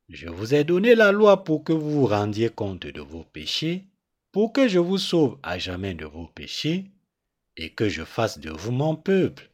Je 0.08 0.28
vous 0.28 0.54
ai 0.54 0.64
donné 0.64 0.94
la 0.94 1.12
loi 1.12 1.44
pour 1.44 1.64
que 1.64 1.72
vous 1.72 1.90
vous 1.90 2.06
rendiez 2.06 2.50
compte 2.50 2.86
de 2.86 3.00
vos 3.00 3.24
péchés, 3.24 3.84
pour 4.32 4.52
que 4.52 4.68
je 4.68 4.78
vous 4.78 4.98
sauve 4.98 5.38
à 5.42 5.58
jamais 5.58 5.94
de 5.94 6.04
vos 6.04 6.26
péchés, 6.26 6.84
et 7.56 7.70
que 7.70 7.88
je 7.88 8.04
fasse 8.04 8.38
de 8.38 8.50
vous 8.50 8.72
mon 8.72 8.96
peuple. 8.96 9.50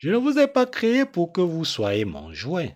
Je 0.00 0.08
ne 0.08 0.16
vous 0.16 0.38
ai 0.38 0.48
pas 0.48 0.64
créé 0.64 1.04
pour 1.04 1.30
que 1.30 1.42
vous 1.42 1.66
soyez 1.66 2.06
mon 2.06 2.32
jouet. 2.32 2.74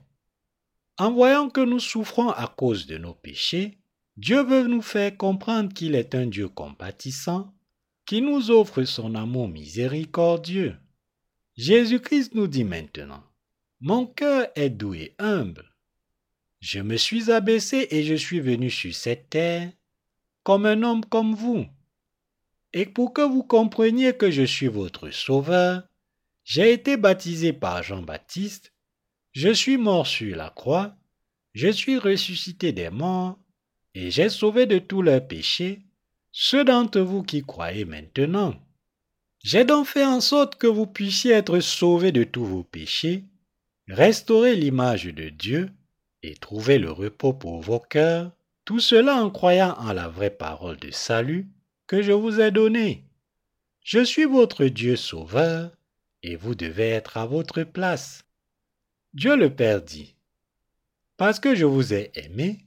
En 0.98 1.10
voyant 1.10 1.48
que 1.48 1.62
nous 1.62 1.80
souffrons 1.80 2.28
à 2.28 2.46
cause 2.46 2.86
de 2.86 2.98
nos 2.98 3.14
péchés, 3.14 3.78
Dieu 4.18 4.42
veut 4.42 4.66
nous 4.66 4.82
faire 4.82 5.16
comprendre 5.16 5.72
qu'il 5.72 5.94
est 5.94 6.14
un 6.14 6.26
Dieu 6.26 6.48
compatissant, 6.48 7.54
qui 8.04 8.20
nous 8.20 8.50
offre 8.50 8.84
son 8.84 9.14
amour 9.14 9.48
miséricordieux. 9.48 10.76
Jésus-Christ 11.56 12.34
nous 12.34 12.46
dit 12.46 12.62
maintenant, 12.62 13.24
Mon 13.80 14.04
cœur 14.04 14.48
est 14.54 14.68
doux 14.68 14.92
et 14.92 15.14
humble. 15.18 15.64
Je 16.60 16.80
me 16.80 16.98
suis 16.98 17.30
abaissé 17.30 17.88
et 17.90 18.04
je 18.04 18.14
suis 18.14 18.40
venu 18.40 18.68
sur 18.68 18.94
cette 18.94 19.30
terre 19.30 19.72
comme 20.42 20.66
un 20.66 20.82
homme 20.82 21.06
comme 21.06 21.34
vous. 21.34 21.64
Et 22.74 22.84
pour 22.84 23.14
que 23.14 23.22
vous 23.22 23.42
compreniez 23.42 24.14
que 24.14 24.30
je 24.30 24.42
suis 24.42 24.68
votre 24.68 25.08
sauveur, 25.10 25.88
j'ai 26.44 26.72
été 26.72 26.96
baptisé 26.96 27.52
par 27.52 27.82
Jean-Baptiste, 27.82 28.72
je 29.32 29.48
suis 29.48 29.76
mort 29.76 30.06
sur 30.06 30.36
la 30.36 30.50
croix, 30.50 30.94
je 31.54 31.68
suis 31.68 31.98
ressuscité 31.98 32.72
des 32.72 32.90
morts, 32.90 33.38
et 33.94 34.10
j'ai 34.10 34.28
sauvé 34.28 34.66
de 34.66 34.78
tous 34.78 35.02
leurs 35.02 35.26
péchés 35.26 35.82
ceux 36.36 36.64
d'entre 36.64 37.00
vous 37.00 37.22
qui 37.22 37.42
croyez 37.42 37.84
maintenant. 37.84 38.54
J'ai 39.44 39.64
donc 39.64 39.86
fait 39.86 40.04
en 40.04 40.20
sorte 40.20 40.56
que 40.56 40.66
vous 40.66 40.86
puissiez 40.86 41.30
être 41.32 41.60
sauvés 41.60 42.10
de 42.10 42.24
tous 42.24 42.44
vos 42.44 42.64
péchés, 42.64 43.24
restaurer 43.86 44.56
l'image 44.56 45.04
de 45.04 45.28
Dieu, 45.28 45.70
et 46.24 46.34
trouver 46.34 46.78
le 46.78 46.90
repos 46.90 47.34
pour 47.34 47.60
vos 47.60 47.78
cœurs, 47.78 48.32
tout 48.64 48.80
cela 48.80 49.22
en 49.22 49.30
croyant 49.30 49.76
en 49.78 49.92
la 49.92 50.08
vraie 50.08 50.30
parole 50.30 50.78
de 50.78 50.90
salut 50.90 51.46
que 51.86 52.02
je 52.02 52.12
vous 52.12 52.40
ai 52.40 52.50
donnée. 52.50 53.04
Je 53.82 54.02
suis 54.02 54.24
votre 54.24 54.64
Dieu 54.64 54.96
sauveur, 54.96 55.70
et 56.24 56.36
vous 56.36 56.54
devez 56.54 56.88
être 56.88 57.18
à 57.18 57.26
votre 57.26 57.62
place. 57.64 58.24
Dieu 59.12 59.36
le 59.36 59.54
Père 59.54 59.82
dit, 59.82 60.16
Parce 61.18 61.38
que 61.38 61.54
je 61.54 61.66
vous 61.66 61.92
ai 61.92 62.10
aimé, 62.14 62.66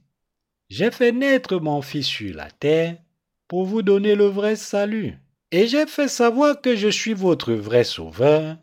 j'ai 0.70 0.92
fait 0.92 1.10
naître 1.10 1.58
mon 1.58 1.82
Fils 1.82 2.06
sur 2.06 2.34
la 2.36 2.50
terre 2.52 2.96
pour 3.48 3.64
vous 3.64 3.82
donner 3.82 4.14
le 4.14 4.26
vrai 4.26 4.54
salut. 4.54 5.18
Et 5.50 5.66
j'ai 5.66 5.86
fait 5.86 6.08
savoir 6.08 6.60
que 6.60 6.76
je 6.76 6.88
suis 6.88 7.14
votre 7.14 7.52
vrai 7.52 7.82
sauveur 7.82 8.58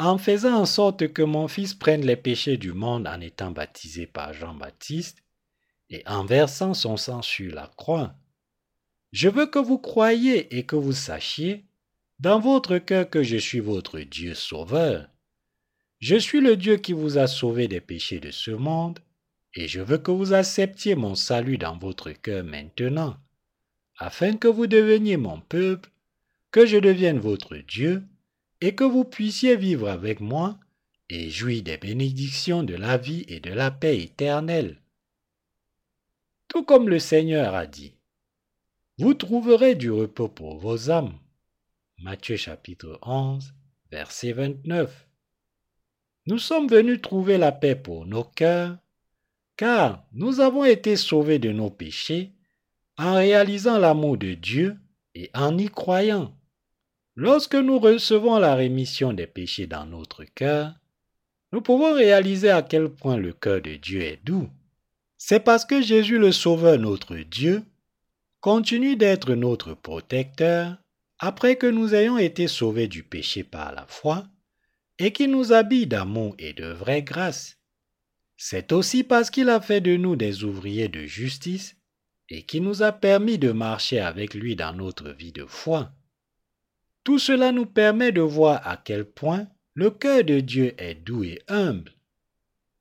en 0.00 0.18
faisant 0.18 0.54
en 0.54 0.66
sorte 0.66 1.12
que 1.12 1.22
mon 1.22 1.46
Fils 1.46 1.74
prenne 1.74 2.04
les 2.04 2.16
péchés 2.16 2.56
du 2.56 2.72
monde 2.72 3.06
en 3.06 3.20
étant 3.20 3.52
baptisé 3.52 4.06
par 4.06 4.32
Jean-Baptiste 4.32 5.22
et 5.90 6.02
en 6.06 6.24
versant 6.24 6.74
son 6.74 6.96
sang 6.96 7.22
sur 7.22 7.54
la 7.54 7.70
croix. 7.76 8.14
Je 9.12 9.28
veux 9.28 9.46
que 9.46 9.58
vous 9.60 9.78
croyiez 9.78 10.56
et 10.56 10.66
que 10.66 10.76
vous 10.76 10.92
sachiez 10.92 11.69
dans 12.20 12.38
votre 12.38 12.76
cœur 12.76 13.08
que 13.08 13.22
je 13.22 13.38
suis 13.38 13.60
votre 13.60 13.98
Dieu 14.00 14.34
sauveur. 14.34 15.08
Je 16.00 16.16
suis 16.16 16.40
le 16.40 16.54
Dieu 16.56 16.76
qui 16.76 16.92
vous 16.92 17.16
a 17.16 17.26
sauvé 17.26 17.66
des 17.66 17.80
péchés 17.80 18.20
de 18.20 18.30
ce 18.30 18.50
monde, 18.50 18.98
et 19.54 19.68
je 19.68 19.80
veux 19.80 19.96
que 19.96 20.10
vous 20.10 20.34
acceptiez 20.34 20.94
mon 20.94 21.14
salut 21.14 21.56
dans 21.56 21.78
votre 21.78 22.12
cœur 22.12 22.44
maintenant, 22.44 23.16
afin 23.96 24.36
que 24.36 24.48
vous 24.48 24.66
deveniez 24.66 25.16
mon 25.16 25.40
peuple, 25.40 25.90
que 26.50 26.66
je 26.66 26.76
devienne 26.76 27.18
votre 27.18 27.56
Dieu, 27.56 28.02
et 28.60 28.74
que 28.74 28.84
vous 28.84 29.04
puissiez 29.04 29.56
vivre 29.56 29.88
avec 29.88 30.20
moi 30.20 30.58
et 31.08 31.30
jouir 31.30 31.62
des 31.62 31.78
bénédictions 31.78 32.62
de 32.62 32.74
la 32.74 32.98
vie 32.98 33.24
et 33.28 33.40
de 33.40 33.50
la 33.50 33.70
paix 33.70 33.98
éternelle. 33.98 34.76
Tout 36.48 36.64
comme 36.64 36.90
le 36.90 36.98
Seigneur 36.98 37.54
a 37.54 37.66
dit, 37.66 37.94
vous 38.98 39.14
trouverez 39.14 39.74
du 39.74 39.90
repos 39.90 40.28
pour 40.28 40.58
vos 40.58 40.90
âmes. 40.90 41.19
Matthieu 42.02 42.38
chapitre 42.38 42.98
11, 43.02 43.52
verset 43.90 44.32
29. 44.32 45.06
Nous 46.24 46.38
sommes 46.38 46.66
venus 46.66 47.02
trouver 47.02 47.36
la 47.36 47.52
paix 47.52 47.74
pour 47.74 48.06
nos 48.06 48.24
cœurs, 48.24 48.78
car 49.58 50.06
nous 50.14 50.40
avons 50.40 50.64
été 50.64 50.96
sauvés 50.96 51.38
de 51.38 51.52
nos 51.52 51.68
péchés 51.68 52.32
en 52.96 53.16
réalisant 53.16 53.76
l'amour 53.76 54.16
de 54.16 54.32
Dieu 54.32 54.78
et 55.14 55.30
en 55.34 55.58
y 55.58 55.68
croyant. 55.68 56.34
Lorsque 57.16 57.56
nous 57.56 57.78
recevons 57.78 58.38
la 58.38 58.54
rémission 58.54 59.12
des 59.12 59.26
péchés 59.26 59.66
dans 59.66 59.84
notre 59.84 60.24
cœur, 60.24 60.72
nous 61.52 61.60
pouvons 61.60 61.92
réaliser 61.92 62.48
à 62.48 62.62
quel 62.62 62.88
point 62.88 63.18
le 63.18 63.34
cœur 63.34 63.60
de 63.60 63.74
Dieu 63.74 64.00
est 64.00 64.24
doux. 64.24 64.48
C'est 65.18 65.40
parce 65.40 65.66
que 65.66 65.82
Jésus 65.82 66.16
le 66.16 66.32
Sauveur, 66.32 66.78
notre 66.78 67.16
Dieu, 67.16 67.62
continue 68.40 68.96
d'être 68.96 69.34
notre 69.34 69.74
protecteur 69.74 70.78
après 71.22 71.56
que 71.56 71.66
nous 71.66 71.94
ayons 71.94 72.16
été 72.16 72.48
sauvés 72.48 72.88
du 72.88 73.02
péché 73.02 73.44
par 73.44 73.74
la 73.74 73.84
foi 73.86 74.26
et 74.98 75.12
qui 75.12 75.28
nous 75.28 75.52
habille 75.52 75.86
d'amour 75.86 76.34
et 76.38 76.54
de 76.54 76.64
vraie 76.64 77.02
grâce. 77.02 77.58
C'est 78.38 78.72
aussi 78.72 79.04
parce 79.04 79.28
qu'il 79.28 79.50
a 79.50 79.60
fait 79.60 79.82
de 79.82 79.98
nous 79.98 80.16
des 80.16 80.44
ouvriers 80.44 80.88
de 80.88 81.04
justice 81.04 81.76
et 82.30 82.44
qui 82.44 82.62
nous 82.62 82.82
a 82.82 82.90
permis 82.90 83.36
de 83.36 83.52
marcher 83.52 84.00
avec 84.00 84.32
lui 84.32 84.56
dans 84.56 84.72
notre 84.72 85.10
vie 85.10 85.32
de 85.32 85.44
foi. 85.44 85.92
Tout 87.04 87.18
cela 87.18 87.52
nous 87.52 87.66
permet 87.66 88.12
de 88.12 88.22
voir 88.22 88.66
à 88.66 88.78
quel 88.78 89.04
point 89.04 89.46
le 89.74 89.90
cœur 89.90 90.24
de 90.24 90.40
Dieu 90.40 90.74
est 90.78 90.94
doux 90.94 91.22
et 91.24 91.42
humble. 91.48 91.92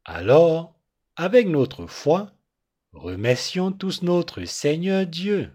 Alors, 0.05 0.79
avec 1.17 1.45
notre 1.45 1.87
foi, 1.87 2.31
remercions 2.93 3.73
tous 3.73 4.01
notre 4.01 4.45
Seigneur 4.45 5.05
Dieu. 5.05 5.51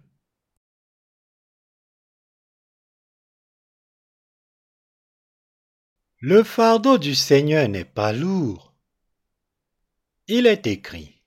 Le 6.27 6.43
fardeau 6.43 6.97
du 6.97 7.15
Seigneur 7.15 7.69
n'est 7.69 7.85
pas 7.85 8.15
lourd. 8.15 8.73
Il 10.27 10.47
est 10.47 10.67
écrit, 10.67 11.21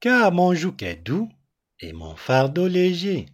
Car 0.00 0.32
mon 0.32 0.52
joug 0.52 0.74
est 0.82 0.96
doux 0.96 1.30
et 1.80 1.94
mon 1.94 2.14
fardeau 2.14 2.68
léger. 2.68 3.24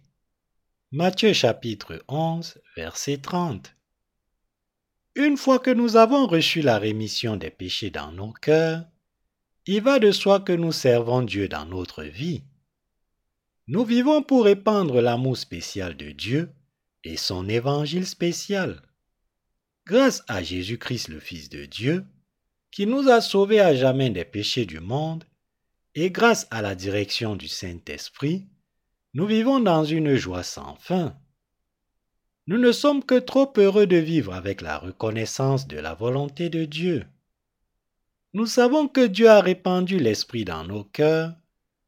Matthieu 0.93 1.33
chapitre 1.33 2.01
11, 2.07 2.61
verset 2.77 3.17
30. 3.17 3.75
Une 5.15 5.35
fois 5.35 5.59
que 5.59 5.69
nous 5.69 5.97
avons 5.97 6.27
reçu 6.27 6.61
la 6.61 6.77
rémission 6.77 7.35
des 7.35 7.51
péchés 7.51 7.89
dans 7.89 8.13
nos 8.13 8.31
cœurs, 8.31 8.85
il 9.65 9.81
va 9.81 9.99
de 9.99 10.13
soi 10.13 10.39
que 10.39 10.53
nous 10.53 10.71
servons 10.71 11.23
Dieu 11.23 11.49
dans 11.49 11.65
notre 11.65 12.03
vie. 12.03 12.43
Nous 13.67 13.83
vivons 13.83 14.23
pour 14.23 14.45
répandre 14.45 15.01
l'amour 15.01 15.35
spécial 15.35 15.97
de 15.97 16.11
Dieu 16.11 16.53
et 17.03 17.17
son 17.17 17.49
évangile 17.49 18.07
spécial. 18.07 18.81
Grâce 19.89 20.23
à 20.27 20.43
Jésus-Christ 20.43 21.07
le 21.07 21.19
Fils 21.19 21.49
de 21.49 21.65
Dieu, 21.65 22.05
qui 22.69 22.85
nous 22.85 23.09
a 23.09 23.21
sauvés 23.21 23.59
à 23.59 23.73
jamais 23.73 24.11
des 24.11 24.23
péchés 24.23 24.67
du 24.67 24.79
monde, 24.79 25.23
et 25.95 26.11
grâce 26.11 26.45
à 26.51 26.61
la 26.61 26.75
direction 26.75 27.35
du 27.35 27.47
Saint-Esprit, 27.47 28.45
nous 29.15 29.25
vivons 29.25 29.59
dans 29.59 29.83
une 29.83 30.13
joie 30.13 30.43
sans 30.43 30.75
fin. 30.75 31.17
Nous 32.45 32.59
ne 32.59 32.71
sommes 32.71 33.03
que 33.03 33.17
trop 33.17 33.51
heureux 33.57 33.87
de 33.87 33.95
vivre 33.95 34.35
avec 34.35 34.61
la 34.61 34.77
reconnaissance 34.77 35.67
de 35.67 35.79
la 35.79 35.95
volonté 35.95 36.49
de 36.49 36.65
Dieu. 36.65 37.07
Nous 38.33 38.45
savons 38.45 38.87
que 38.87 39.07
Dieu 39.07 39.27
a 39.27 39.41
répandu 39.41 39.97
l'Esprit 39.97 40.45
dans 40.45 40.65
nos 40.65 40.83
cœurs 40.83 41.33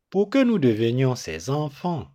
pour 0.10 0.32
que 0.32 0.44
nous 0.44 0.58
devenions 0.58 1.14
ses 1.14 1.52
enfants. 1.52 2.10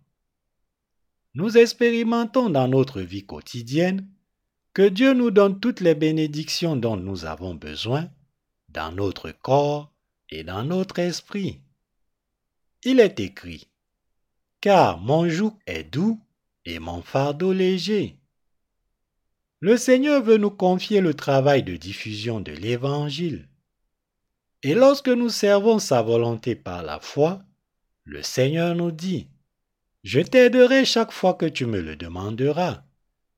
Nous 1.33 1.57
expérimentons 1.57 2.49
dans 2.49 2.67
notre 2.67 2.99
vie 2.99 3.25
quotidienne 3.25 4.05
que 4.77 4.87
Dieu 4.87 5.15
nous 5.15 5.31
donne 5.31 5.59
toutes 5.59 5.79
les 5.79 5.95
bénédictions 5.95 6.75
dont 6.75 6.97
nous 6.97 7.25
avons 7.25 7.55
besoin 7.55 8.11
dans 8.69 8.91
notre 8.91 9.31
corps 9.31 9.91
et 10.29 10.43
dans 10.43 10.63
notre 10.63 10.99
esprit. 10.99 11.61
Il 12.83 12.99
est 12.99 13.19
écrit, 13.19 13.69
car 14.61 14.99
mon 14.99 15.27
joug 15.29 15.55
est 15.65 15.83
doux 15.83 16.19
et 16.63 16.77
mon 16.77 17.01
fardeau 17.01 17.53
léger. 17.53 18.19
Le 19.61 19.77
Seigneur 19.77 20.21
veut 20.21 20.37
nous 20.37 20.51
confier 20.51 21.01
le 21.01 21.15
travail 21.15 21.63
de 21.63 21.75
diffusion 21.75 22.39
de 22.39 22.51
l'Évangile. 22.51 23.49
Et 24.61 24.75
lorsque 24.75 25.09
nous 25.09 25.29
servons 25.29 25.79
sa 25.79 26.03
volonté 26.03 26.53
par 26.55 26.83
la 26.83 26.99
foi, 26.99 27.41
le 28.03 28.21
Seigneur 28.21 28.75
nous 28.75 28.91
dit, 28.91 29.27
Je 30.03 30.19
t'aiderai 30.19 30.85
chaque 30.85 31.11
fois 31.11 31.33
que 31.33 31.47
tu 31.47 31.65
me 31.65 31.81
le 31.81 31.95
demanderas. 31.95 32.83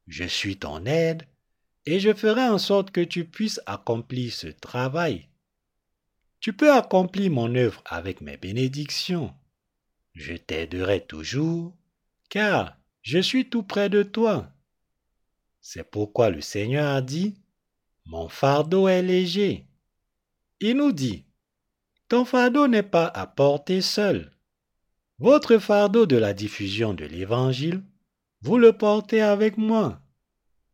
Je 0.05 0.25
suis 0.25 0.57
ton 0.57 0.85
aide 0.85 1.28
et 1.89 1.99
je 1.99 2.13
ferai 2.13 2.43
en 2.43 2.57
sorte 2.57 2.91
que 2.91 3.01
tu 3.01 3.25
puisses 3.25 3.61
accomplir 3.65 4.33
ce 4.33 4.47
travail. 4.47 5.27
Tu 6.39 6.53
peux 6.53 6.71
accomplir 6.71 7.31
mon 7.31 7.53
œuvre 7.55 7.83
avec 7.85 8.21
mes 8.21 8.37
bénédictions 8.37 9.33
je 10.19 10.33
t'aiderai 10.33 11.05
toujours, 11.05 11.73
car 12.29 12.77
je 13.01 13.19
suis 13.19 13.49
tout 13.49 13.63
près 13.63 13.89
de 13.89 14.03
toi. 14.03 14.51
C'est 15.61 15.89
pourquoi 15.89 16.29
le 16.29 16.41
Seigneur 16.41 16.93
a 16.93 17.01
dit, 17.01 17.35
Mon 18.05 18.27
fardeau 18.27 18.87
est 18.87 19.01
léger. 19.01 19.65
Il 20.59 20.75
nous 20.77 20.91
dit, 20.91 21.23
ton 22.09 22.25
fardeau 22.25 22.67
n'est 22.67 22.83
pas 22.83 23.05
à 23.05 23.27
porter 23.27 23.81
seul. 23.81 24.31
Votre 25.19 25.57
fardeau 25.57 26.05
de 26.05 26.17
la 26.17 26.33
diffusion 26.33 26.93
de 26.93 27.05
l'Évangile, 27.05 27.81
vous 28.41 28.57
le 28.57 28.73
portez 28.73 29.21
avec 29.21 29.57
moi. 29.57 30.01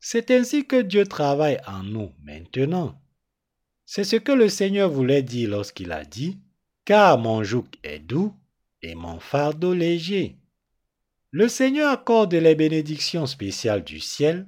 C'est 0.08 0.30
ainsi 0.30 0.68
que 0.68 0.84
Dieu 0.84 1.08
travaille 1.08 1.60
en 1.66 1.82
nous 1.82 2.12
maintenant. 2.22 3.02
C'est 3.88 4.04
ce 4.04 4.18
que 4.18 4.32
le 4.32 4.50
Seigneur 4.50 4.88
voulait 4.88 5.24
dire 5.24 5.50
lorsqu'il 5.50 5.92
a 5.92 6.06
dit, 6.06 6.38
Car 6.86 7.18
mon 7.18 7.44
joug 7.44 7.66
est 7.82 7.98
doux 7.98 8.32
et 8.84 8.94
mon 8.94 9.20
fardeau 9.20 9.74
léger. 9.74 10.38
Le 11.32 11.48
Seigneur 11.48 11.92
accorde 11.92 12.36
les 12.36 12.54
bénédictions 12.54 13.26
spéciales 13.26 13.84
du 13.84 14.00
ciel 14.00 14.46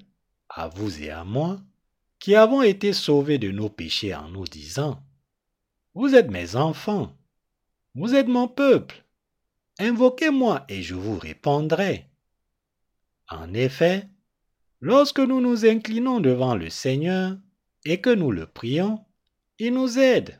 à 0.47 0.67
vous 0.67 1.01
et 1.01 1.09
à 1.09 1.23
moi, 1.23 1.59
qui 2.19 2.35
avons 2.35 2.61
été 2.61 2.93
sauvés 2.93 3.39
de 3.39 3.49
nos 3.49 3.69
péchés 3.69 4.13
en 4.13 4.29
nous 4.29 4.45
disant, 4.45 5.01
Vous 5.95 6.13
êtes 6.13 6.29
mes 6.29 6.55
enfants, 6.55 7.17
vous 7.95 8.13
êtes 8.13 8.27
mon 8.27 8.47
peuple, 8.47 9.03
invoquez-moi 9.79 10.65
et 10.69 10.83
je 10.83 10.93
vous 10.93 11.17
répondrai. 11.17 12.05
En 13.27 13.55
effet, 13.55 14.07
lorsque 14.81 15.19
nous 15.19 15.41
nous 15.41 15.65
inclinons 15.65 16.19
devant 16.19 16.55
le 16.55 16.69
Seigneur 16.69 17.37
et 17.85 18.01
que 18.01 18.09
nous 18.09 18.31
le 18.31 18.45
prions, 18.45 19.03
il 19.59 19.73
nous 19.73 19.97
aide. 19.97 20.39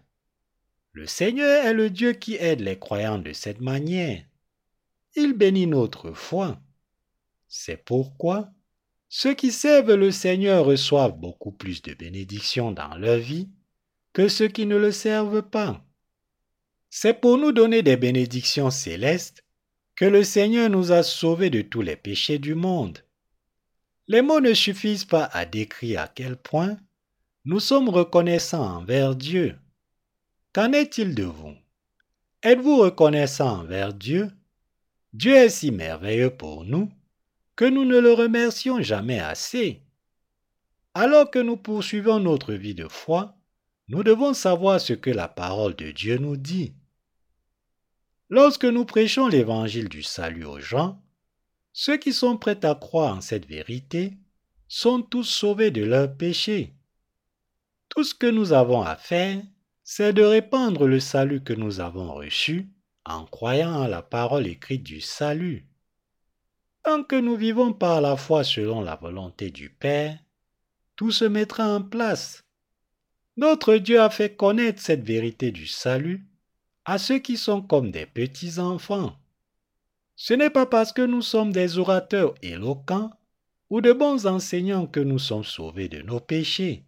Le 0.94 1.06
Seigneur 1.08 1.66
est 1.66 1.74
le 1.74 1.90
Dieu 1.90 2.14
qui 2.14 2.36
aide 2.36 2.62
les 2.62 2.78
croyants 2.78 3.20
de 3.20 3.34
cette 3.34 3.62
manière. 3.62 4.24
Il 5.16 5.34
bénit 5.34 5.68
notre 5.68 6.12
foi. 6.12 6.60
C'est 7.48 7.84
pourquoi 7.84 8.52
ceux 9.10 9.34
qui 9.34 9.52
servent 9.52 9.94
le 9.94 10.12
Seigneur 10.12 10.66
reçoivent 10.66 11.18
beaucoup 11.18 11.52
plus 11.52 11.82
de 11.82 11.94
bénédictions 11.94 12.72
dans 12.72 12.96
leur 12.98 13.18
vie 13.18 13.48
que 14.12 14.28
ceux 14.28 14.48
qui 14.48 14.66
ne 14.66 14.76
le 14.76 14.92
servent 14.92 15.44
pas. 15.44 15.84
C'est 16.90 17.22
pour 17.22 17.38
nous 17.38 17.52
donner 17.52 17.84
des 17.84 17.98
bénédictions 17.98 18.70
célestes 18.70 19.46
que 19.96 20.06
le 20.06 20.24
Seigneur 20.24 20.70
nous 20.70 20.92
a 20.92 21.04
sauvés 21.04 21.50
de 21.50 21.62
tous 21.62 21.82
les 21.82 21.96
péchés 21.96 22.38
du 22.38 22.54
monde. 22.54 23.04
Les 24.08 24.22
mots 24.22 24.40
ne 24.40 24.54
suffisent 24.54 25.06
pas 25.06 25.26
à 25.26 25.46
décrire 25.46 26.02
à 26.02 26.08
quel 26.08 26.38
point 26.38 26.78
nous 27.44 27.60
sommes 27.60 27.90
reconnaissants 27.90 28.78
envers 28.78 29.16
Dieu. 29.16 29.58
Qu'en 30.54 30.72
est-il 30.72 31.14
de 31.14 31.24
vous? 31.24 31.54
Êtes-vous 32.42 32.78
reconnaissant 32.78 33.60
envers 33.60 33.94
Dieu? 33.94 34.32
Dieu 35.14 35.36
est 35.36 35.50
si 35.50 35.72
merveilleux 35.72 36.30
pour 36.30 36.64
nous 36.64 36.90
que 37.56 37.66
nous 37.66 37.86
ne 37.86 37.98
le 37.98 38.14
remercions 38.14 38.82
jamais 38.82 39.20
assez. 39.20 39.82
Alors 40.94 41.30
que 41.30 41.40
nous 41.40 41.58
poursuivons 41.58 42.20
notre 42.20 42.54
vie 42.54 42.76
de 42.76 42.88
foi, 42.88 43.36
nous 43.88 44.04
devons 44.04 44.34
savoir 44.34 44.80
ce 44.80 44.94
que 44.94 45.10
la 45.10 45.28
parole 45.28 45.76
de 45.76 45.92
Dieu 45.92 46.18
nous 46.18 46.38
dit. 46.38 46.74
Lorsque 48.30 48.66
nous 48.66 48.86
prêchons 48.86 49.28
l'évangile 49.28 49.90
du 49.90 50.04
salut 50.04 50.46
aux 50.46 50.60
gens, 50.60 51.02
ceux 51.80 51.98
qui 51.98 52.12
sont 52.12 52.38
prêts 52.38 52.66
à 52.66 52.74
croire 52.74 53.18
en 53.18 53.22
cette 53.22 53.46
vérité 53.46 54.18
sont 54.68 55.04
tous 55.04 55.26
sauvés 55.26 55.70
de 55.70 55.84
leurs 55.84 56.12
péchés. 56.12 56.74
Tout 57.88 58.04
ce 58.04 58.16
que 58.16 58.26
nous 58.26 58.52
avons 58.52 58.82
à 58.82 58.96
faire, 58.96 59.44
c'est 59.84 60.12
de 60.12 60.24
répandre 60.24 60.88
le 60.88 61.00
salut 61.00 61.44
que 61.44 61.54
nous 61.54 61.80
avons 61.80 62.16
reçu 62.16 62.68
en 63.06 63.26
croyant 63.26 63.80
à 63.80 63.88
la 63.88 64.02
parole 64.02 64.48
écrite 64.48 64.82
du 64.82 65.02
salut. 65.02 65.68
Tant 66.82 67.04
que 67.04 67.16
nous 67.16 67.36
vivons 67.36 67.74
par 67.74 68.02
la 68.02 68.18
foi 68.18 68.44
selon 68.44 68.82
la 68.82 68.96
volonté 68.96 69.52
du 69.52 69.70
Père, 69.70 70.18
tout 70.96 71.12
se 71.12 71.26
mettra 71.26 71.76
en 71.76 71.84
place. 71.84 72.44
Notre 73.36 73.78
Dieu 73.78 74.02
a 74.02 74.10
fait 74.10 74.36
connaître 74.36 74.82
cette 74.82 75.04
vérité 75.04 75.52
du 75.52 75.68
salut 75.68 76.26
à 76.86 76.98
ceux 76.98 77.20
qui 77.20 77.38
sont 77.38 77.62
comme 77.62 77.92
des 77.92 78.08
petits-enfants. 78.08 79.16
Ce 80.20 80.34
n'est 80.34 80.50
pas 80.50 80.66
parce 80.66 80.92
que 80.92 81.04
nous 81.04 81.22
sommes 81.22 81.54
des 81.54 81.78
orateurs 81.78 82.34
éloquents 82.42 83.12
ou 83.70 83.82
de 83.82 83.94
bons 83.94 84.26
enseignants 84.26 84.88
que 84.88 85.00
nous 85.00 85.20
sommes 85.20 85.44
sauvés 85.44 85.90
de 85.90 86.02
nos 86.02 86.20
péchés. 86.20 86.84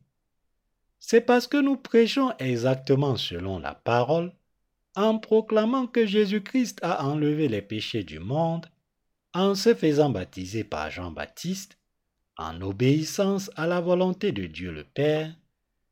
C'est 0.97 1.21
parce 1.21 1.45
que 1.45 1.57
nous 1.57 1.77
prêchons 1.77 2.33
exactement 2.39 3.17
selon 3.17 3.59
la 3.59 3.75
parole, 3.75 4.33
en 4.95 5.19
proclamant 5.19 5.85
que 5.85 6.07
Jésus-Christ 6.07 6.79
a 6.81 7.05
enlevé 7.05 7.47
les 7.47 7.61
péchés 7.61 8.03
du 8.03 8.17
monde 8.17 8.65
en 9.35 9.53
se 9.53 9.75
faisant 9.75 10.09
baptiser 10.09 10.63
par 10.63 10.89
Jean-Baptiste, 10.89 11.77
en 12.35 12.59
obéissance 12.61 13.51
à 13.55 13.67
la 13.67 13.79
volonté 13.79 14.31
de 14.31 14.47
Dieu 14.47 14.71
le 14.71 14.83
Père, 14.83 15.31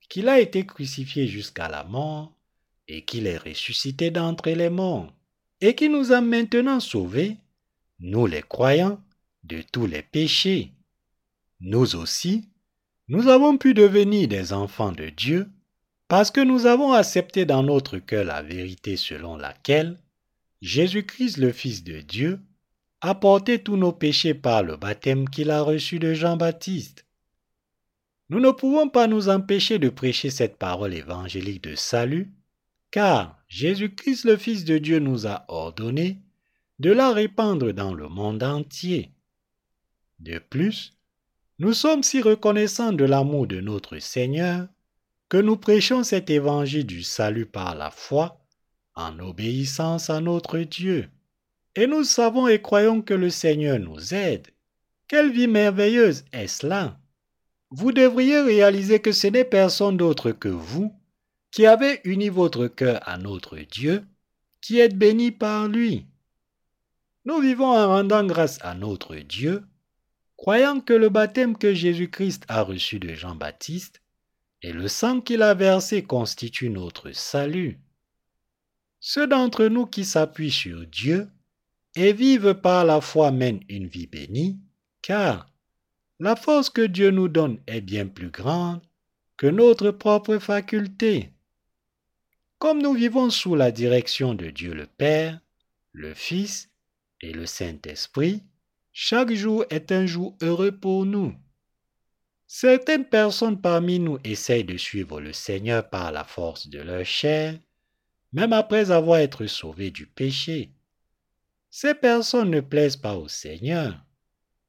qu'il 0.10 0.28
a 0.28 0.40
été 0.40 0.66
crucifié 0.66 1.28
jusqu'à 1.28 1.70
la 1.70 1.84
mort 1.84 2.34
et 2.88 3.06
qu'il 3.06 3.28
est 3.28 3.38
ressuscité 3.38 4.10
d'entre 4.10 4.50
les 4.50 4.72
morts, 4.72 5.14
et 5.62 5.76
qui 5.76 5.90
nous 5.90 6.12
a 6.12 6.22
maintenant 6.22 6.80
sauvés, 6.80 7.38
nous 8.00 8.28
les 8.28 8.44
croyants, 8.44 9.02
de 9.44 9.62
tous 9.72 9.88
les 9.88 10.02
péchés. 10.02 10.74
Nous 11.62 11.96
aussi, 11.96 12.50
nous 13.08 13.30
avons 13.30 13.58
pu 13.58 13.74
devenir 13.74 14.28
des 14.28 14.52
enfants 14.54 14.92
de 14.92 15.10
Dieu 15.10 15.50
parce 16.08 16.32
que 16.32 16.42
nous 16.42 16.66
avons 16.66 16.92
accepté 16.92 17.46
dans 17.46 17.64
notre 17.64 17.98
cœur 17.98 18.26
la 18.26 18.42
vérité 18.42 18.98
selon 18.98 19.38
laquelle 19.38 19.98
Jésus-Christ 20.62 21.38
le 21.38 21.52
Fils 21.52 21.84
de 21.84 22.02
Dieu 22.02 22.40
a 23.02 23.16
porté 23.16 23.60
tous 23.60 23.78
nos 23.78 23.92
péchés 23.92 24.34
par 24.34 24.64
le 24.64 24.76
baptême 24.76 25.30
qu'il 25.30 25.52
a 25.52 25.62
reçu 25.62 26.00
de 26.00 26.14
Jean-Baptiste. 26.14 27.06
Nous 28.30 28.40
ne 28.40 28.52
pouvons 28.52 28.90
pas 28.90 29.08
nous 29.08 29.30
empêcher 29.30 29.80
de 29.80 29.90
prêcher 29.90 30.30
cette 30.30 30.58
parole 30.58 30.94
évangélique 30.94 31.64
de 31.64 31.76
salut, 31.76 32.34
car 32.92 33.38
Jésus-Christ 33.48 34.26
le 34.26 34.38
Fils 34.38 34.66
de 34.66 34.78
Dieu 34.78 35.00
nous 35.00 35.28
a 35.28 35.46
ordonné 35.48 36.20
de 36.80 36.92
la 36.92 37.12
répandre 37.12 37.72
dans 37.72 37.94
le 37.94 38.08
monde 38.08 38.44
entier. 38.44 39.12
De 40.20 40.40
plus, 40.40 40.94
nous 41.60 41.74
sommes 41.74 42.04
si 42.04 42.22
reconnaissants 42.22 42.94
de 42.94 43.06
l'amour 43.06 43.48
de 43.48 43.62
notre 43.62 43.98
Seigneur 44.00 44.68
que 45.30 45.38
nous 45.38 45.58
prêchons 45.58 46.04
cet 46.04 46.30
évangile 46.30 46.86
du 46.86 47.04
salut 47.04 47.46
par 47.46 47.76
la 47.76 47.92
foi 47.92 48.40
en 48.96 49.20
obéissance 49.20 50.10
à 50.10 50.22
notre 50.22 50.60
Dieu. 50.60 51.10
Et 51.76 51.88
nous 51.88 52.04
savons 52.04 52.48
et 52.48 52.62
croyons 52.62 53.02
que 53.02 53.14
le 53.14 53.30
Seigneur 53.30 53.80
nous 53.80 54.14
aide. 54.14 54.48
Quelle 55.08 55.32
vie 55.32 55.48
merveilleuse 55.48 56.26
est 56.32 56.48
cela 56.48 57.00
Vous 57.70 57.92
devriez 57.92 58.40
réaliser 58.40 59.00
que 59.00 59.12
ce 59.12 59.28
n'est 59.28 59.46
personne 59.46 59.98
d'autre 59.98 60.32
que 60.32 60.50
vous 60.50 60.94
qui 61.58 61.66
avez 61.66 62.02
uni 62.04 62.30
votre 62.30 62.68
cœur 62.68 63.00
à 63.10 63.18
notre 63.18 63.58
Dieu, 63.58 64.06
qui 64.62 64.78
êtes 64.78 64.96
béni 64.96 65.32
par 65.32 65.68
lui. 65.68 66.06
Nous 67.26 67.40
vivons 67.40 67.76
en 67.76 67.88
rendant 67.88 68.24
grâce 68.24 68.60
à 68.62 68.76
notre 68.76 69.16
Dieu, 69.16 69.66
croyant 70.36 70.80
que 70.80 70.94
le 70.94 71.10
baptême 71.10 71.58
que 71.58 71.74
Jésus-Christ 71.74 72.44
a 72.48 72.62
reçu 72.62 73.00
de 73.00 73.16
Jean-Baptiste 73.16 74.04
et 74.62 74.72
le 74.72 74.88
sang 74.88 75.20
qu'il 75.20 75.42
a 75.42 75.56
versé 75.56 76.04
constituent 76.04 76.70
notre 76.70 77.12
salut. 77.12 77.80
Ceux 79.00 79.26
d'entre 79.26 79.66
nous 79.66 79.88
qui 79.88 80.06
s'appuient 80.06 80.52
sur 80.52 80.86
Dieu 80.86 81.28
et 81.96 82.14
vivent 82.14 82.54
par 82.54 82.86
la 82.86 83.02
foi 83.02 83.32
mènent 83.32 83.64
une 83.68 83.88
vie 83.88 84.06
bénie, 84.06 84.60
car 85.02 85.52
la 86.20 86.36
force 86.36 86.70
que 86.70 86.86
Dieu 86.86 87.10
nous 87.10 87.30
donne 87.30 87.60
est 87.66 87.82
bien 87.82 88.06
plus 88.06 88.30
grande 88.30 88.82
que 89.38 89.48
notre 89.48 89.90
propre 89.90 90.38
faculté. 90.38 91.32
Comme 92.60 92.82
nous 92.82 92.94
vivons 92.94 93.30
sous 93.30 93.54
la 93.54 93.72
direction 93.72 94.34
de 94.34 94.50
Dieu 94.50 94.74
le 94.74 94.88
Père, 94.88 95.40
le 95.92 96.16
Fils 96.16 96.72
et 97.22 97.32
le 97.32 97.46
Saint-Esprit, 97.46 98.42
chaque 98.92 99.32
jour 99.34 99.64
est 99.70 99.92
un 99.92 100.08
jour 100.08 100.36
heureux 100.42 100.72
pour 100.72 101.06
nous. 101.06 101.36
Certaines 102.48 103.06
personnes 103.06 103.62
parmi 103.62 104.00
nous 104.00 104.18
essayent 104.24 104.64
de 104.64 104.76
suivre 104.76 105.22
le 105.22 105.34
Seigneur 105.34 105.88
par 105.88 106.12
la 106.12 106.24
force 106.24 106.68
de 106.68 106.80
leur 106.80 107.06
chair, 107.06 107.60
même 108.34 108.54
après 108.54 108.90
avoir 108.90 109.20
été 109.20 109.48
sauvés 109.48 109.92
du 109.92 110.08
péché. 110.08 110.72
Ces 111.70 111.94
personnes 111.94 112.50
ne 112.50 112.62
plaisent 112.62 112.98
pas 112.98 113.18
au 113.18 113.28
Seigneur. 113.28 114.04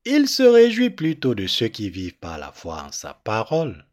Il 0.04 0.28
se 0.28 0.42
réjouit 0.42 0.90
plutôt 0.90 1.34
de 1.34 1.46
ceux 1.46 1.68
qui 1.68 1.88
vivent 1.88 2.18
par 2.18 2.36
la 2.36 2.52
foi 2.52 2.82
en 2.82 2.92
sa 2.92 3.14
parole. 3.14 3.87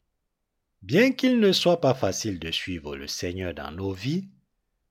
Bien 0.85 1.13
qu'il 1.13 1.39
ne 1.39 1.51
soit 1.51 1.81
pas 1.81 1.95
facile 1.95 2.37
de 2.37 2.51
suivre 2.51 2.95
le 2.95 3.07
Seigneur 3.07 3.55
dans 3.55 3.71
nos 3.71 3.91
vies, 3.91 4.25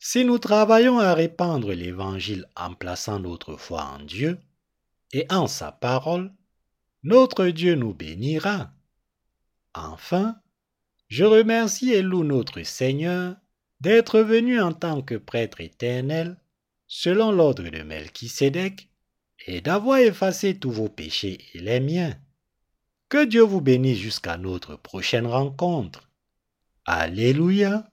si 0.00 0.24
nous 0.24 0.38
travaillons 0.38 0.98
à 0.98 1.14
répandre 1.14 1.72
l'Évangile 1.72 2.46
en 2.56 2.74
plaçant 2.74 3.20
notre 3.20 3.56
foi 3.56 3.84
en 3.84 4.00
Dieu 4.00 4.40
et 5.12 5.24
en 5.30 5.46
sa 5.46 5.70
parole, 5.70 6.32
notre 7.04 7.46
Dieu 7.46 7.76
nous 7.76 7.94
bénira. 7.94 8.72
Enfin, 9.72 10.34
je 11.06 11.22
remercie 11.22 11.92
et 11.92 12.02
loue 12.02 12.24
notre 12.24 12.64
Seigneur 12.64 13.36
d'être 13.80 14.18
venu 14.18 14.60
en 14.60 14.72
tant 14.72 15.00
que 15.00 15.14
prêtre 15.14 15.60
éternel 15.60 16.36
selon 16.88 17.30
l'ordre 17.30 17.68
de 17.68 17.82
Melchisédek, 17.84 18.88
et 19.46 19.60
d'avoir 19.60 19.98
effacé 19.98 20.58
tous 20.58 20.72
vos 20.72 20.88
péchés 20.88 21.38
et 21.54 21.60
les 21.60 21.78
miens. 21.78 22.16
Que 23.09 23.24
Dieu 23.24 23.43
vous 23.43 23.60
bénisse 23.60 23.98
jusqu'à 23.98 24.36
notre 24.36 24.76
prochaine 24.76 25.26
rencontre. 25.26 26.10
Alléluia. 26.85 27.90